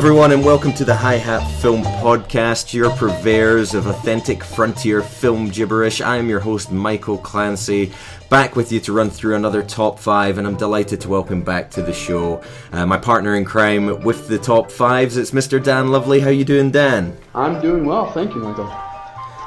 Everyone, 0.00 0.32
and 0.32 0.42
welcome 0.42 0.72
to 0.72 0.84
the 0.86 0.94
High 0.94 1.18
Hat 1.18 1.46
Film 1.60 1.82
Podcast, 1.82 2.72
your 2.72 2.88
purveyors 2.88 3.74
of 3.74 3.86
authentic 3.86 4.42
frontier 4.42 5.02
film 5.02 5.50
gibberish. 5.50 6.00
I 6.00 6.16
am 6.16 6.26
your 6.26 6.40
host, 6.40 6.72
Michael 6.72 7.18
Clancy, 7.18 7.92
back 8.30 8.56
with 8.56 8.72
you 8.72 8.80
to 8.80 8.94
run 8.94 9.10
through 9.10 9.34
another 9.34 9.62
top 9.62 9.98
five, 9.98 10.38
and 10.38 10.46
I'm 10.46 10.56
delighted 10.56 11.02
to 11.02 11.10
welcome 11.10 11.42
back 11.42 11.70
to 11.72 11.82
the 11.82 11.92
show 11.92 12.42
uh, 12.72 12.86
my 12.86 12.96
partner 12.96 13.34
in 13.36 13.44
crime 13.44 14.02
with 14.02 14.26
the 14.26 14.38
top 14.38 14.70
fives. 14.70 15.18
It's 15.18 15.32
Mr. 15.32 15.62
Dan 15.62 15.88
Lovley. 15.88 16.20
How 16.20 16.30
you 16.30 16.46
doing, 16.46 16.70
Dan? 16.70 17.14
I'm 17.34 17.60
doing 17.60 17.84
well, 17.84 18.10
thank 18.10 18.34
you, 18.34 18.40
Michael. 18.40 18.74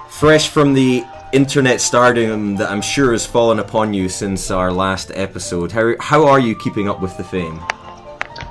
Fresh 0.07 0.49
from 0.49 0.75
the 0.75 1.03
internet 1.33 1.81
stardom 1.81 2.57
that 2.57 2.69
I'm 2.69 2.83
sure 2.83 3.11
has 3.13 3.25
fallen 3.25 3.57
upon 3.57 3.95
you 3.95 4.07
since 4.07 4.51
our 4.51 4.71
last 4.71 5.11
episode. 5.15 5.71
How, 5.71 5.95
how 5.99 6.27
are 6.27 6.39
you 6.39 6.55
keeping 6.55 6.87
up 6.87 7.01
with 7.01 7.17
the 7.17 7.23
fame? 7.23 7.59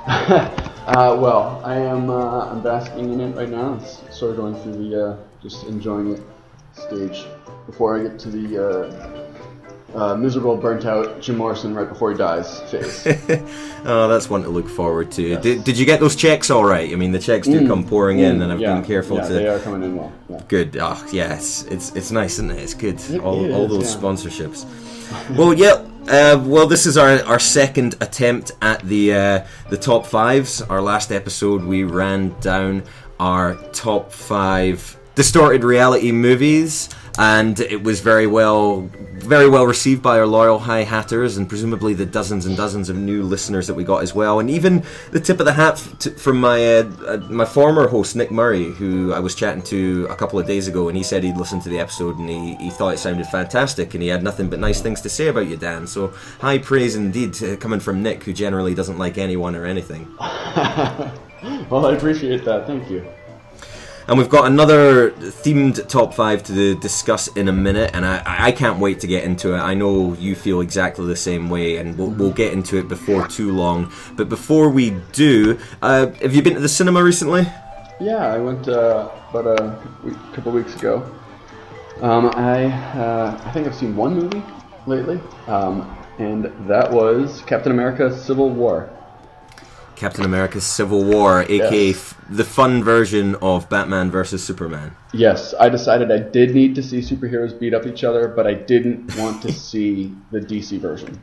Uh, 0.85 1.15
well, 1.17 1.61
I 1.63 1.75
am. 1.75 2.09
Uh, 2.09 2.49
I'm 2.49 2.61
basking 2.61 3.13
in 3.13 3.21
it 3.21 3.35
right 3.37 3.47
now. 3.47 3.75
It's 3.75 4.01
sort 4.17 4.31
of 4.31 4.37
going 4.37 4.55
through 4.55 4.89
the 4.89 5.11
uh, 5.11 5.17
just 5.41 5.65
enjoying 5.65 6.13
it 6.13 6.21
stage 6.73 7.25
before 7.65 7.97
I 7.97 8.03
get 8.03 8.19
to 8.19 8.29
the 8.29 9.23
uh, 9.95 9.97
uh, 9.97 10.15
miserable, 10.17 10.57
burnt 10.57 10.85
out 10.85 11.21
Jim 11.21 11.37
Morrison 11.37 11.73
right 11.73 11.87
before 11.87 12.11
he 12.11 12.17
dies 12.17 12.59
phase. 12.69 13.07
oh, 13.85 14.09
that's 14.09 14.29
one 14.29 14.43
to 14.43 14.49
look 14.49 14.67
forward 14.67 15.09
to. 15.13 15.21
Yes. 15.21 15.43
Did, 15.43 15.63
did 15.63 15.77
you 15.77 15.85
get 15.85 16.01
those 16.01 16.17
checks 16.17 16.49
all 16.49 16.65
right? 16.65 16.91
I 16.91 16.95
mean, 16.95 17.13
the 17.13 17.19
checks 17.19 17.47
do 17.47 17.61
mm, 17.61 17.67
come 17.67 17.87
pouring 17.87 18.17
mm, 18.17 18.29
in, 18.29 18.41
and 18.41 18.51
I've 18.51 18.59
yeah, 18.59 18.73
been 18.73 18.83
careful 18.83 19.15
yeah, 19.17 19.27
to. 19.27 19.33
they 19.33 19.47
are 19.47 19.59
coming 19.59 19.83
in 19.83 19.95
well. 19.95 20.11
Yeah. 20.27 20.41
Good. 20.49 20.77
Oh, 20.81 21.01
yes. 21.13 21.63
It's 21.65 21.95
it's 21.95 22.11
nice, 22.11 22.33
isn't 22.33 22.51
it? 22.51 22.59
It's 22.59 22.73
good. 22.73 22.99
It 23.09 23.21
all 23.21 23.45
is, 23.45 23.55
all 23.55 23.67
those 23.69 23.95
sponsorships. 23.95 24.65
well, 25.37 25.53
yeah. 25.53 25.81
Uh, 26.07 26.37
well, 26.45 26.67
this 26.67 26.85
is 26.85 26.97
our, 26.97 27.23
our 27.23 27.39
second 27.39 27.95
attempt 28.01 28.51
at 28.61 28.81
the 28.81 29.13
uh, 29.13 29.45
the 29.69 29.77
top 29.77 30.05
fives. 30.05 30.61
Our 30.61 30.81
last 30.81 31.11
episode, 31.11 31.63
we 31.63 31.85
ran 31.85 32.37
down 32.41 32.83
our 33.19 33.55
top 33.71 34.11
five 34.11 34.97
distorted 35.15 35.63
reality 35.63 36.11
movies 36.11 36.89
and 37.19 37.59
it 37.59 37.83
was 37.83 37.99
very 37.99 38.25
well 38.27 38.89
very 39.13 39.47
well 39.47 39.65
received 39.65 40.01
by 40.01 40.19
our 40.19 40.27
loyal 40.27 40.59
high 40.59 40.83
hatters 40.83 41.37
and 41.37 41.47
presumably 41.47 41.93
the 41.93 42.05
dozens 42.05 42.45
and 42.45 42.57
dozens 42.57 42.89
of 42.89 42.97
new 42.97 43.23
listeners 43.23 43.67
that 43.67 43.73
we 43.73 43.83
got 43.83 44.03
as 44.03 44.13
well. 44.13 44.39
And 44.39 44.49
even 44.49 44.83
the 45.11 45.19
tip 45.19 45.39
of 45.39 45.45
the 45.45 45.53
hat 45.53 45.79
from 46.17 46.39
my 46.39 46.77
uh, 46.77 46.91
uh, 47.07 47.17
my 47.29 47.45
former 47.45 47.87
host 47.87 48.15
Nick 48.15 48.31
Murray 48.31 48.65
who 48.65 49.13
I 49.13 49.19
was 49.19 49.35
chatting 49.35 49.63
to 49.63 50.07
a 50.09 50.15
couple 50.15 50.39
of 50.39 50.47
days 50.47 50.67
ago 50.67 50.89
and 50.89 50.97
he 50.97 51.03
said 51.03 51.23
he'd 51.23 51.37
listened 51.37 51.61
to 51.63 51.69
the 51.69 51.79
episode 51.79 52.17
and 52.17 52.29
he, 52.29 52.55
he 52.55 52.69
thought 52.69 52.93
it 52.93 52.99
sounded 52.99 53.27
fantastic 53.27 53.93
and 53.93 54.03
he 54.03 54.09
had 54.09 54.23
nothing 54.23 54.49
but 54.49 54.59
nice 54.59 54.81
things 54.81 54.99
to 55.01 55.09
say 55.09 55.27
about 55.27 55.47
you 55.47 55.55
Dan. 55.55 55.87
So 55.87 56.13
high 56.39 56.57
praise 56.57 56.95
indeed 56.95 57.41
uh, 57.43 57.55
coming 57.57 57.79
from 57.79 58.03
Nick 58.03 58.23
who 58.23 58.33
generally 58.33 58.73
doesn't 58.73 58.97
like 58.97 59.17
anyone 59.17 59.55
or 59.55 59.65
anything. 59.65 60.07
Well 61.69 61.85
I 61.85 61.93
appreciate 61.93 62.45
that. 62.45 62.67
Thank 62.67 62.89
you 62.89 63.05
and 64.07 64.17
we've 64.17 64.29
got 64.29 64.47
another 64.47 65.11
themed 65.11 65.87
top 65.87 66.13
five 66.13 66.43
to 66.43 66.75
discuss 66.79 67.27
in 67.35 67.47
a 67.47 67.53
minute, 67.53 67.91
and 67.93 68.05
I, 68.05 68.21
I 68.25 68.51
can't 68.51 68.79
wait 68.79 68.99
to 69.01 69.07
get 69.07 69.23
into 69.23 69.53
it. 69.53 69.59
I 69.59 69.73
know 69.73 70.13
you 70.13 70.35
feel 70.35 70.61
exactly 70.61 71.05
the 71.05 71.15
same 71.15 71.49
way, 71.49 71.77
and 71.77 71.97
we'll, 71.97 72.09
we'll 72.09 72.31
get 72.33 72.53
into 72.53 72.77
it 72.77 72.87
before 72.87 73.27
too 73.27 73.51
long. 73.51 73.91
But 74.15 74.29
before 74.29 74.69
we 74.69 74.91
do, 75.11 75.59
uh, 75.81 76.07
have 76.21 76.35
you 76.35 76.41
been 76.41 76.55
to 76.55 76.59
the 76.59 76.69
cinema 76.69 77.03
recently? 77.03 77.47
Yeah, 77.99 78.33
I 78.33 78.39
went 78.39 78.67
uh, 78.67 79.09
about 79.29 79.59
a 79.59 79.79
week, 80.03 80.17
couple 80.33 80.51
weeks 80.51 80.75
ago. 80.75 81.09
Um, 82.01 82.31
I 82.35 82.65
uh, 82.65 83.41
I 83.45 83.51
think 83.51 83.67
I've 83.67 83.75
seen 83.75 83.95
one 83.95 84.15
movie 84.15 84.43
lately, 84.87 85.19
um, 85.47 85.95
and 86.17 86.45
that 86.67 86.91
was 86.91 87.41
Captain 87.43 87.71
America: 87.71 88.15
Civil 88.15 88.49
War. 88.49 88.89
Captain 90.03 90.25
America: 90.25 90.59
Civil 90.59 91.01
War, 91.05 91.43
aka 91.47 91.87
Yes. 91.87 91.95
f- 91.95 92.25
the 92.29 92.43
fun 92.43 92.83
version 92.83 93.35
of 93.41 93.69
Batman 93.69 94.11
versus 94.11 94.43
Superman. 94.43 94.91
Yes, 95.13 95.53
I 95.59 95.69
decided 95.69 96.11
I 96.11 96.17
did 96.19 96.53
need 96.53 96.75
to 96.75 96.83
see 96.83 96.99
superheroes 96.99 97.57
beat 97.57 97.73
up 97.73 97.85
each 97.85 98.03
other, 98.03 98.27
but 98.27 98.45
I 98.45 98.53
didn't 98.53 99.15
want 99.17 99.41
to 99.43 99.51
see 99.69 100.13
the 100.31 100.41
DC 100.41 100.77
version. 100.79 101.21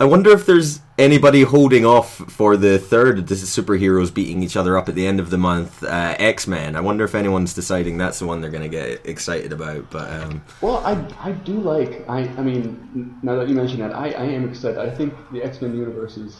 I 0.00 0.04
wonder 0.04 0.30
if 0.30 0.46
there's 0.46 0.80
anybody 0.98 1.42
holding 1.42 1.84
off 1.84 2.08
for 2.38 2.56
the 2.56 2.78
third 2.78 3.26
this 3.26 3.42
is 3.42 3.50
superheroes 3.50 4.12
beating 4.12 4.42
each 4.42 4.56
other 4.56 4.76
up 4.78 4.88
at 4.88 4.94
the 4.94 5.06
end 5.06 5.18
of 5.20 5.28
the 5.30 5.38
month, 5.38 5.82
uh, 5.82 6.14
X 6.18 6.46
Men. 6.46 6.76
I 6.76 6.80
wonder 6.80 7.04
if 7.04 7.14
anyone's 7.14 7.52
deciding 7.52 7.98
that's 7.98 8.18
the 8.20 8.26
one 8.26 8.40
they're 8.40 8.50
going 8.58 8.70
to 8.70 8.76
get 8.80 9.04
excited 9.06 9.52
about. 9.52 9.90
But 9.90 10.06
um, 10.18 10.42
Well, 10.62 10.78
I, 10.78 10.92
I 11.28 11.32
do 11.32 11.54
like 11.60 12.08
I 12.08 12.20
I 12.38 12.42
mean 12.42 13.18
now 13.22 13.36
that 13.36 13.48
you 13.48 13.54
mention 13.54 13.80
that 13.80 13.92
I, 13.94 14.06
I 14.12 14.24
am 14.24 14.48
excited. 14.48 14.78
I 14.78 14.90
think 14.90 15.12
the 15.32 15.42
X 15.42 15.60
Men 15.62 15.76
universe 15.76 16.16
is 16.16 16.36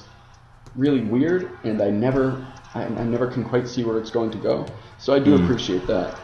really 0.78 1.02
weird, 1.02 1.50
and 1.64 1.82
I 1.82 1.90
never 1.90 2.46
I, 2.74 2.84
I 2.84 3.04
never 3.04 3.26
can 3.26 3.44
quite 3.44 3.68
see 3.68 3.84
where 3.84 3.98
it's 3.98 4.10
going 4.10 4.30
to 4.30 4.38
go. 4.38 4.66
So 4.98 5.12
I 5.12 5.18
do 5.18 5.34
appreciate 5.42 5.86
that. 5.86 6.18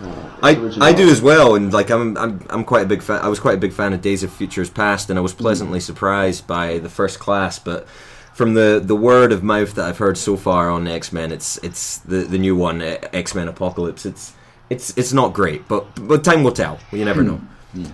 Uh, 0.00 0.30
I, 0.42 0.50
I 0.80 0.92
do 0.92 1.08
as 1.10 1.20
well, 1.20 1.56
and 1.56 1.72
like 1.72 1.90
I'm, 1.90 2.16
I'm 2.16 2.46
I'm 2.50 2.64
quite 2.64 2.84
a 2.84 2.88
big 2.88 3.02
fan. 3.02 3.20
I 3.20 3.28
was 3.28 3.40
quite 3.40 3.54
a 3.54 3.60
big 3.60 3.72
fan 3.72 3.92
of 3.92 4.00
Days 4.00 4.22
of 4.22 4.32
Futures 4.32 4.70
Past, 4.70 5.10
and 5.10 5.18
I 5.18 5.22
was 5.22 5.34
pleasantly 5.34 5.80
surprised 5.80 6.46
by 6.46 6.78
the 6.78 6.88
first 6.88 7.18
class. 7.18 7.58
But 7.58 7.88
from 8.32 8.54
the, 8.54 8.80
the 8.82 8.94
word 8.94 9.32
of 9.32 9.42
mouth 9.42 9.74
that 9.74 9.86
I've 9.86 9.98
heard 9.98 10.16
so 10.16 10.36
far 10.36 10.70
on 10.70 10.86
X 10.86 11.12
Men, 11.12 11.32
it's 11.32 11.58
it's 11.64 11.98
the, 11.98 12.18
the 12.18 12.38
new 12.38 12.54
one, 12.54 12.80
X 12.80 13.34
Men 13.34 13.48
Apocalypse. 13.48 14.06
It's 14.06 14.34
it's 14.70 14.96
it's 14.96 15.12
not 15.12 15.32
great, 15.32 15.66
but 15.66 15.86
but 16.06 16.22
time 16.22 16.44
will 16.44 16.52
tell. 16.52 16.78
You 16.92 17.04
never 17.04 17.24
know. 17.24 17.40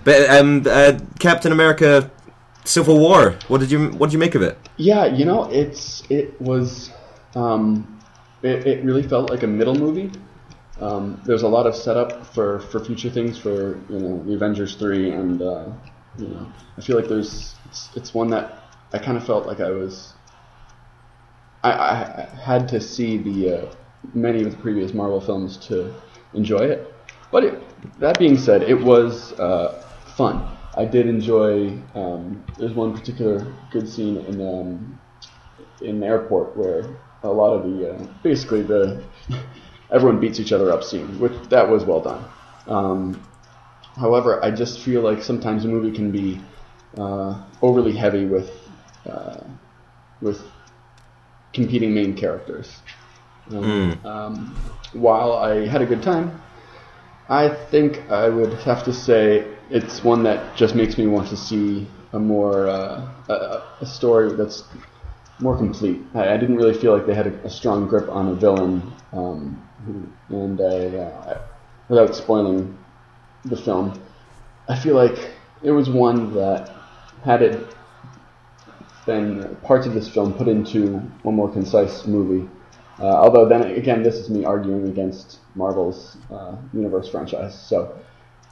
But 0.03 0.29
um, 0.29 0.63
uh, 0.69 0.99
Captain 1.19 1.51
America, 1.51 2.11
Civil 2.67 2.99
War. 2.99 3.37
What 3.47 3.59
did 3.59 3.71
you 3.71 3.89
what 3.91 4.07
did 4.07 4.13
you 4.13 4.19
make 4.19 4.35
of 4.35 4.41
it? 4.41 4.57
Yeah, 4.77 5.05
you 5.05 5.25
know, 5.25 5.49
it's 5.51 6.03
it 6.09 6.39
was, 6.41 6.91
um, 7.35 7.99
it, 8.41 8.65
it 8.65 8.83
really 8.83 9.03
felt 9.03 9.29
like 9.29 9.43
a 9.43 9.47
middle 9.47 9.75
movie. 9.75 10.11
Um, 10.81 11.21
there's 11.25 11.43
a 11.43 11.47
lot 11.47 11.67
of 11.67 11.75
setup 11.75 12.25
for, 12.33 12.59
for 12.59 12.83
future 12.83 13.09
things 13.09 13.37
for 13.37 13.79
you 13.89 13.99
know 13.99 14.23
the 14.23 14.33
Avengers 14.33 14.75
three, 14.75 15.11
and 15.11 15.41
uh, 15.41 15.67
you 16.17 16.27
know 16.27 16.51
I 16.77 16.81
feel 16.81 16.97
like 16.97 17.07
there's 17.07 17.55
it's, 17.65 17.89
it's 17.95 18.13
one 18.13 18.29
that 18.29 18.59
I 18.91 18.97
kind 18.97 19.17
of 19.17 19.25
felt 19.25 19.45
like 19.45 19.59
I 19.59 19.69
was. 19.69 20.13
I, 21.63 21.71
I 21.71 22.29
had 22.43 22.67
to 22.69 22.81
see 22.81 23.17
the 23.17 23.57
uh, 23.57 23.75
many 24.13 24.43
of 24.43 24.51
the 24.51 24.57
previous 24.57 24.93
Marvel 24.93 25.19
films 25.21 25.57
to 25.67 25.93
enjoy 26.33 26.59
it, 26.59 26.93
but 27.31 27.43
it, 27.43 27.99
that 27.99 28.19
being 28.19 28.37
said, 28.37 28.63
it 28.63 28.79
was 28.79 29.33
uh, 29.33 29.81
fun. 30.17 30.54
I 30.77 30.85
did 30.85 31.07
enjoy. 31.07 31.77
Um, 31.93 32.43
there's 32.57 32.73
one 32.73 32.97
particular 32.97 33.45
good 33.71 33.87
scene 33.87 34.17
in 34.17 34.41
um, 34.41 34.99
in 35.81 35.99
the 35.99 36.05
airport 36.05 36.55
where 36.57 36.85
a 37.23 37.29
lot 37.29 37.53
of 37.53 37.63
the 37.63 37.93
uh, 37.93 38.07
basically 38.23 38.61
the 38.61 39.03
everyone 39.91 40.19
beats 40.19 40.39
each 40.39 40.51
other 40.51 40.71
up 40.71 40.83
scene, 40.83 41.19
which 41.19 41.33
that 41.49 41.69
was 41.69 41.85
well 41.85 42.01
done. 42.01 42.25
Um, 42.67 43.27
however, 43.95 44.43
I 44.43 44.51
just 44.51 44.81
feel 44.81 45.01
like 45.01 45.23
sometimes 45.23 45.63
a 45.63 45.67
movie 45.67 45.95
can 45.95 46.11
be 46.11 46.41
uh, 46.97 47.41
overly 47.61 47.95
heavy 47.95 48.25
with 48.25 48.51
uh, 49.09 49.43
with 50.21 50.41
competing 51.53 51.93
main 51.93 52.15
characters. 52.15 52.81
Um, 53.49 53.99
um, 54.03 54.55
while 54.93 55.33
I 55.33 55.67
had 55.67 55.81
a 55.81 55.85
good 55.85 56.01
time, 56.01 56.41
I 57.29 57.47
think 57.69 58.09
I 58.09 58.27
would 58.27 58.53
have 58.53 58.83
to 58.85 58.93
say 58.93 59.54
it's 59.69 60.03
one 60.03 60.23
that 60.23 60.55
just 60.55 60.75
makes 60.75 60.97
me 60.97 61.07
want 61.07 61.27
to 61.29 61.37
see 61.37 61.87
a 62.13 62.19
more 62.19 62.67
uh, 62.67 63.07
a, 63.29 63.63
a 63.81 63.85
story 63.85 64.33
that's 64.33 64.63
more 65.39 65.57
complete. 65.57 66.01
I, 66.13 66.33
I 66.33 66.37
didn't 66.37 66.55
really 66.55 66.73
feel 66.73 66.95
like 66.95 67.05
they 67.05 67.13
had 67.13 67.27
a, 67.27 67.45
a 67.45 67.49
strong 67.49 67.87
grip 67.87 68.09
on 68.09 68.29
a 68.29 68.35
villain, 68.35 68.93
um, 69.11 69.61
and 70.29 70.61
I, 70.61 70.97
uh, 70.97 71.41
without 71.89 72.15
spoiling 72.15 72.77
the 73.43 73.57
film, 73.57 74.01
I 74.67 74.77
feel 74.77 74.95
like 74.95 75.31
it 75.61 75.71
was 75.71 75.89
one 75.89 76.33
that 76.35 76.71
had 77.23 77.41
it 77.41 77.75
been 79.05 79.55
parts 79.63 79.85
of 79.85 79.93
this 79.93 80.09
film 80.09 80.33
put 80.33 80.47
into 80.47 80.97
one 81.23 81.35
more 81.35 81.51
concise 81.51 82.05
movie. 82.05 82.49
Uh, 82.99 83.07
although 83.07 83.47
then 83.47 83.63
again, 83.71 84.03
this 84.03 84.15
is 84.15 84.29
me 84.29 84.45
arguing 84.45 84.87
against 84.87 85.39
Marvel's 85.55 86.17
uh, 86.31 86.55
universe 86.73 87.09
franchise. 87.09 87.59
So, 87.59 87.99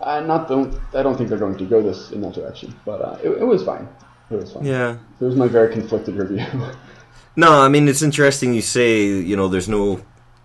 uh, 0.06 0.20
not 0.22 0.48
don't 0.48 0.76
I 0.94 1.04
don't 1.04 1.18
think 1.18 1.30
they're 1.30 1.38
going 1.40 1.58
to 1.58 1.66
go 1.66 1.82
this 1.82 2.12
in 2.12 2.22
that 2.22 2.34
direction. 2.34 2.74
But 2.86 3.02
uh, 3.02 3.18
it, 3.24 3.30
it 3.30 3.44
was 3.46 3.64
fine. 3.64 3.88
It 4.30 4.36
was 4.36 4.54
fine. 4.54 4.66
Yeah. 4.66 4.98
It 5.20 5.24
was 5.26 5.36
my 5.36 5.48
very 5.48 5.72
conflicted 5.74 6.16
review. 6.16 6.46
No, 7.36 7.62
I 7.62 7.68
mean 7.68 7.88
it's 7.88 8.04
interesting 8.04 8.54
you 8.54 8.62
say 8.62 9.06
you 9.06 9.36
know 9.36 9.48
there's 9.48 9.68
no 9.68 10.02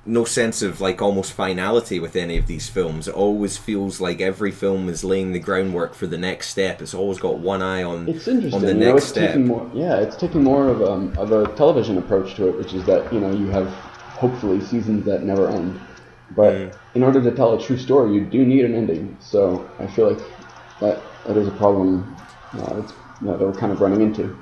no 0.06 0.25
sense 0.25 0.62
of 0.62 0.81
like 0.81 1.02
almost 1.02 1.34
finality 1.34 2.00
with 2.00 2.16
any 2.16 2.38
of 2.38 2.46
these 2.46 2.66
films. 2.70 3.08
It 3.08 3.14
always 3.14 3.58
feels 3.58 4.00
like 4.00 4.22
every 4.22 4.50
film 4.52 4.88
is 4.88 5.05
laying 5.05 5.32
the 5.32 5.38
groundwork 5.38 5.93
for 5.94 6.06
the 6.06 6.16
next 6.16 6.49
step. 6.49 6.81
It's 6.81 6.94
always 6.94 7.19
got 7.19 7.40
one 7.40 7.60
eye 7.60 7.82
on 7.82 8.08
It's 8.08 8.26
interesting. 8.26 8.55
on 8.55 8.62
the 8.62 8.72
you 8.72 8.81
know, 8.81 8.93
next 8.93 9.02
it's 9.02 9.10
step. 9.10 9.37
more. 9.38 9.70
Yeah, 9.75 10.00
it's 10.00 10.16
taking 10.16 10.43
more 10.43 10.69
of 10.69 10.81
um, 10.81 11.12
of 11.19 11.32
a 11.32 11.55
television 11.56 11.99
approach 11.99 12.37
to 12.37 12.49
it, 12.49 12.56
which 12.56 12.72
is 12.72 12.84
that 12.87 13.12
you 13.12 13.20
know 13.20 13.32
you 13.32 13.49
have 13.49 13.69
hopefully 14.22 14.60
seasons 14.62 15.05
that 15.05 15.25
never 15.25 15.49
end. 15.50 15.78
But 16.36 16.52
Mm. 16.54 16.72
in 16.94 17.02
order 17.02 17.20
to 17.22 17.30
tell 17.30 17.54
a 17.54 17.60
true 17.60 17.76
story, 17.78 18.12
you 18.14 18.20
do 18.22 18.44
need 18.44 18.64
an 18.64 18.75
ending. 18.75 19.16
So 19.20 19.66
I 19.78 19.86
feel 19.86 20.08
like 20.10 20.20
that 20.80 21.00
that 21.26 21.36
is 21.36 21.48
a 21.48 21.52
problem 21.52 22.14
uh, 22.54 22.75
that's, 22.75 22.92
that 23.22 23.40
we're 23.40 23.52
kind 23.52 23.72
of 23.72 23.80
running 23.80 24.00
into. 24.02 24.36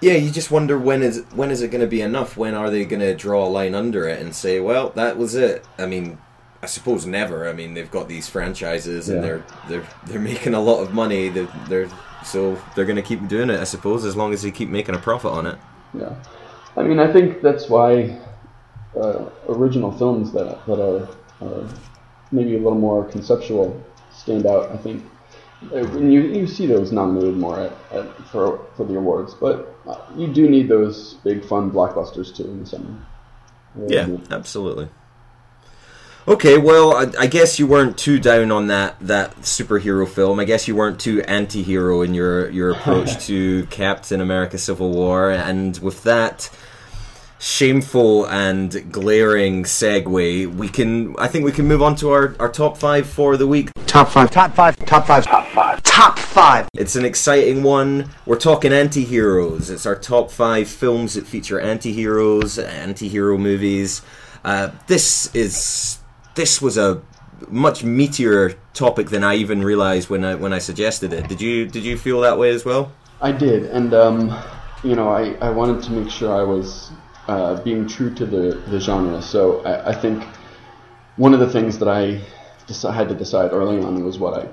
Yeah, 0.00 0.14
you 0.14 0.30
just 0.30 0.50
wonder 0.50 0.78
when 0.78 1.02
is 1.02 1.24
when 1.34 1.50
is 1.50 1.62
it 1.62 1.68
going 1.70 1.80
to 1.80 1.86
be 1.86 2.00
enough? 2.02 2.36
When 2.36 2.54
are 2.54 2.70
they 2.70 2.84
going 2.84 3.00
to 3.00 3.14
draw 3.14 3.46
a 3.46 3.48
line 3.48 3.74
under 3.74 4.08
it 4.08 4.20
and 4.20 4.34
say, 4.34 4.60
"Well, 4.60 4.90
that 4.96 5.16
was 5.16 5.34
it"? 5.34 5.64
I 5.78 5.86
mean, 5.86 6.18
I 6.62 6.66
suppose 6.66 7.06
never. 7.06 7.48
I 7.48 7.52
mean, 7.52 7.74
they've 7.74 7.90
got 7.90 8.08
these 8.08 8.28
franchises 8.28 9.08
and 9.08 9.18
Yeah. 9.18 9.22
they're 9.26 9.44
they're 9.68 9.86
they're 10.06 10.20
making 10.32 10.54
a 10.54 10.60
lot 10.60 10.80
of 10.82 10.92
money. 10.92 11.28
They're, 11.28 11.48
they're 11.68 11.88
so 12.24 12.58
they're 12.74 12.84
going 12.84 12.96
to 12.96 13.02
keep 13.02 13.26
doing 13.28 13.48
it. 13.50 13.58
I 13.60 13.64
suppose 13.64 14.04
as 14.04 14.16
long 14.16 14.32
as 14.32 14.42
they 14.42 14.50
keep 14.50 14.68
making 14.68 14.94
a 14.94 14.98
profit 14.98 15.32
on 15.32 15.46
it. 15.46 15.56
Yeah, 15.94 16.14
I 16.76 16.82
mean, 16.82 16.98
I 16.98 17.12
think 17.12 17.40
that's 17.42 17.68
why 17.68 18.18
uh, 19.00 19.26
original 19.48 19.92
films 19.92 20.32
that 20.32 20.64
that 20.66 20.80
are, 20.80 21.08
are 21.42 21.68
maybe 22.30 22.54
a 22.54 22.58
little 22.58 22.78
more 22.78 23.04
conceptual 23.04 23.82
stand 24.12 24.46
out. 24.46 24.70
I 24.70 24.76
think 24.76 25.02
Uh, 25.62 25.86
when 25.94 26.10
you 26.10 26.22
you 26.22 26.46
see 26.46 26.66
those 26.66 26.90
nominated 26.90 27.36
more 27.38 27.56
at, 27.66 27.72
at, 27.92 28.06
for 28.30 28.46
for 28.76 28.84
the 28.84 28.96
awards, 28.96 29.32
but 29.34 29.56
uh, 29.86 30.00
you 30.16 30.26
do 30.26 30.50
need 30.50 30.66
those 30.68 31.14
big 31.22 31.44
fun 31.44 31.70
blockbusters 31.70 32.34
too 32.36 32.44
in 32.50 32.58
the 32.60 32.66
summer. 32.66 32.92
Uh, 33.78 33.86
Yeah, 33.86 34.06
absolutely. 34.38 34.88
Okay, 36.26 36.56
well, 36.58 36.96
I, 36.96 37.04
I 37.24 37.26
guess 37.26 37.58
you 37.58 37.66
weren't 37.66 37.96
too 37.98 38.18
down 38.18 38.50
on 38.52 38.68
that 38.68 38.96
that 39.00 39.36
superhero 39.42 40.06
film. 40.08 40.38
I 40.40 40.44
guess 40.44 40.66
you 40.68 40.74
weren't 40.76 41.00
too 41.00 41.22
anti-hero 41.22 42.02
in 42.02 42.14
your 42.14 42.50
your 42.50 42.70
approach 42.72 43.24
to 43.26 43.66
Captain 43.66 44.20
America: 44.20 44.58
Civil 44.58 44.90
War, 44.90 45.30
and 45.30 45.78
with 45.78 46.02
that 46.04 46.50
shameful 47.42 48.24
and 48.26 48.92
glaring 48.92 49.64
segue, 49.64 50.46
we 50.54 50.68
can 50.68 51.14
I 51.18 51.26
think 51.26 51.44
we 51.44 51.50
can 51.50 51.66
move 51.66 51.82
on 51.82 51.96
to 51.96 52.10
our, 52.10 52.36
our 52.38 52.48
top 52.48 52.78
five 52.78 53.06
for 53.06 53.36
the 53.36 53.48
week. 53.48 53.70
Top 53.86 54.08
five. 54.08 54.30
Top 54.30 54.54
five. 54.54 54.76
Top 54.86 55.06
five. 55.06 55.24
Top 55.26 55.48
five. 55.48 55.82
Top 55.82 56.18
five. 56.18 56.68
It's 56.74 56.94
an 56.94 57.04
exciting 57.04 57.64
one. 57.64 58.10
We're 58.26 58.38
talking 58.38 58.72
anti-heroes. 58.72 59.70
It's 59.70 59.84
our 59.86 59.96
top 59.96 60.30
five 60.30 60.68
films 60.68 61.14
that 61.14 61.26
feature 61.26 61.60
anti-heroes, 61.60 62.58
anti-hero 62.58 63.36
movies. 63.36 64.02
Uh, 64.44 64.70
this 64.86 65.34
is 65.34 65.98
this 66.36 66.62
was 66.62 66.78
a 66.78 67.02
much 67.48 67.82
meatier 67.82 68.56
topic 68.72 69.10
than 69.10 69.24
I 69.24 69.34
even 69.34 69.64
realized 69.64 70.08
when 70.08 70.24
I 70.24 70.36
when 70.36 70.52
I 70.52 70.58
suggested 70.58 71.12
it. 71.12 71.28
Did 71.28 71.40
you 71.40 71.66
did 71.66 71.82
you 71.82 71.98
feel 71.98 72.20
that 72.20 72.38
way 72.38 72.50
as 72.50 72.64
well? 72.64 72.92
I 73.20 73.32
did, 73.32 73.64
and 73.64 73.92
um, 73.94 74.42
you 74.84 74.94
know, 74.94 75.08
I, 75.08 75.34
I 75.40 75.50
wanted 75.50 75.82
to 75.84 75.92
make 75.92 76.10
sure 76.10 76.34
I 76.34 76.42
was 76.42 76.90
uh, 77.28 77.62
being 77.62 77.86
true 77.86 78.12
to 78.14 78.26
the, 78.26 78.62
the 78.68 78.80
genre. 78.80 79.22
So 79.22 79.62
I, 79.64 79.90
I 79.90 79.94
think 79.94 80.24
one 81.16 81.34
of 81.34 81.40
the 81.40 81.50
things 81.50 81.78
that 81.78 81.88
I 81.88 82.20
had 82.92 83.08
to 83.08 83.14
decide 83.14 83.52
early 83.52 83.82
on 83.82 84.02
was 84.04 84.18
what 84.18 84.34
I, 84.34 84.48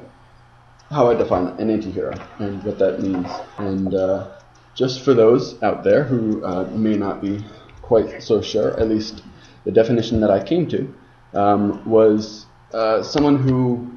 how 0.94 1.10
I 1.10 1.16
define 1.16 1.48
an 1.48 1.70
anti-hero 1.70 2.14
and 2.40 2.64
what 2.64 2.80
that 2.80 3.00
means. 3.00 3.28
And 3.58 3.94
uh, 3.94 4.32
just 4.76 5.04
for 5.04 5.14
those 5.14 5.62
out 5.64 5.84
there 5.84 6.04
who 6.04 6.44
uh, 6.44 6.66
may 6.72 6.96
not 6.96 7.22
be 7.22 7.44
quite 7.82 8.22
so 8.22 8.42
sure, 8.42 8.80
at 8.80 8.88
least 8.88 9.24
the 9.64 9.72
definition 9.72 10.20
that 10.22 10.32
I 10.32 10.44
came 10.44 10.68
to 10.68 10.94
um, 11.34 11.88
was 11.90 12.46
uh, 12.74 13.02
someone 13.04 13.38
who 13.38 13.92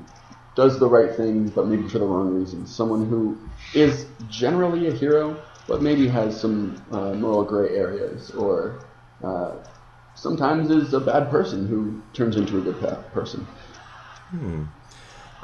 does 0.54 0.78
the 0.78 0.86
right 0.86 1.14
thing, 1.16 1.48
but 1.48 1.66
maybe 1.66 1.88
for 1.88 1.98
the 1.98 2.04
wrong 2.04 2.34
reasons. 2.34 2.74
Someone 2.74 3.08
who 3.08 3.38
is 3.74 4.06
generally 4.28 4.88
a 4.88 4.92
hero, 4.92 5.42
but 5.72 5.80
maybe 5.80 6.06
has 6.06 6.38
some 6.38 6.76
uh, 6.92 7.14
moral 7.14 7.44
gray 7.44 7.70
areas, 7.70 8.30
or 8.32 8.84
uh, 9.24 9.52
sometimes 10.14 10.70
is 10.70 10.92
a 10.92 11.00
bad 11.00 11.30
person 11.30 11.66
who 11.66 12.02
turns 12.12 12.36
into 12.36 12.58
a 12.58 12.60
good 12.60 12.78
person. 13.14 13.46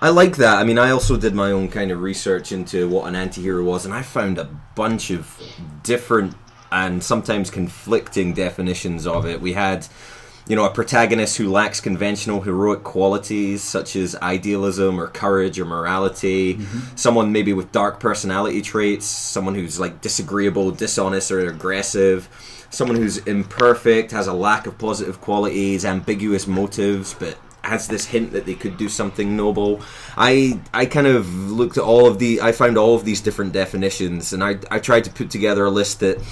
I 0.00 0.10
like 0.10 0.36
that. 0.36 0.58
I 0.58 0.64
mean, 0.64 0.78
I 0.78 0.90
also 0.90 1.16
did 1.16 1.34
my 1.34 1.50
own 1.50 1.68
kind 1.68 1.90
of 1.90 2.02
research 2.02 2.52
into 2.52 2.90
what 2.90 3.08
an 3.08 3.16
anti-hero 3.16 3.64
was, 3.64 3.86
and 3.86 3.94
I 3.94 4.02
found 4.02 4.36
a 4.36 4.44
bunch 4.74 5.10
of 5.10 5.40
different 5.82 6.34
and 6.70 7.02
sometimes 7.02 7.48
conflicting 7.48 8.34
definitions 8.34 9.06
of 9.06 9.24
it. 9.24 9.40
We 9.40 9.54
had, 9.54 9.86
you 10.48 10.56
know, 10.56 10.64
a 10.64 10.70
protagonist 10.70 11.36
who 11.36 11.50
lacks 11.50 11.80
conventional 11.80 12.40
heroic 12.40 12.82
qualities 12.82 13.62
such 13.62 13.94
as 13.96 14.16
idealism 14.16 14.98
or 14.98 15.08
courage 15.08 15.60
or 15.60 15.66
morality. 15.66 16.54
Mm-hmm. 16.54 16.96
Someone 16.96 17.32
maybe 17.32 17.52
with 17.52 17.70
dark 17.70 18.00
personality 18.00 18.62
traits. 18.62 19.04
Someone 19.04 19.54
who's 19.54 19.78
like 19.78 20.00
disagreeable, 20.00 20.70
dishonest, 20.70 21.30
or 21.30 21.46
aggressive. 21.46 22.28
Someone 22.70 22.96
who's 22.96 23.18
imperfect, 23.18 24.10
has 24.10 24.26
a 24.26 24.32
lack 24.32 24.66
of 24.66 24.78
positive 24.78 25.20
qualities, 25.20 25.84
ambiguous 25.84 26.46
motives, 26.46 27.14
but 27.14 27.38
has 27.62 27.88
this 27.88 28.06
hint 28.06 28.32
that 28.32 28.46
they 28.46 28.54
could 28.54 28.78
do 28.78 28.88
something 28.88 29.36
noble. 29.36 29.82
I 30.16 30.60
I 30.72 30.86
kind 30.86 31.06
of 31.06 31.50
looked 31.50 31.76
at 31.76 31.84
all 31.84 32.06
of 32.06 32.18
the 32.18 32.40
I 32.40 32.52
found 32.52 32.78
all 32.78 32.94
of 32.94 33.04
these 33.04 33.20
different 33.20 33.52
definitions 33.52 34.32
and 34.32 34.42
I 34.42 34.58
I 34.70 34.78
tried 34.78 35.04
to 35.04 35.10
put 35.10 35.30
together 35.30 35.66
a 35.66 35.70
list 35.70 36.00
that 36.00 36.22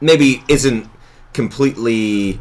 maybe 0.00 0.42
isn't 0.48 0.90
completely 1.32 2.40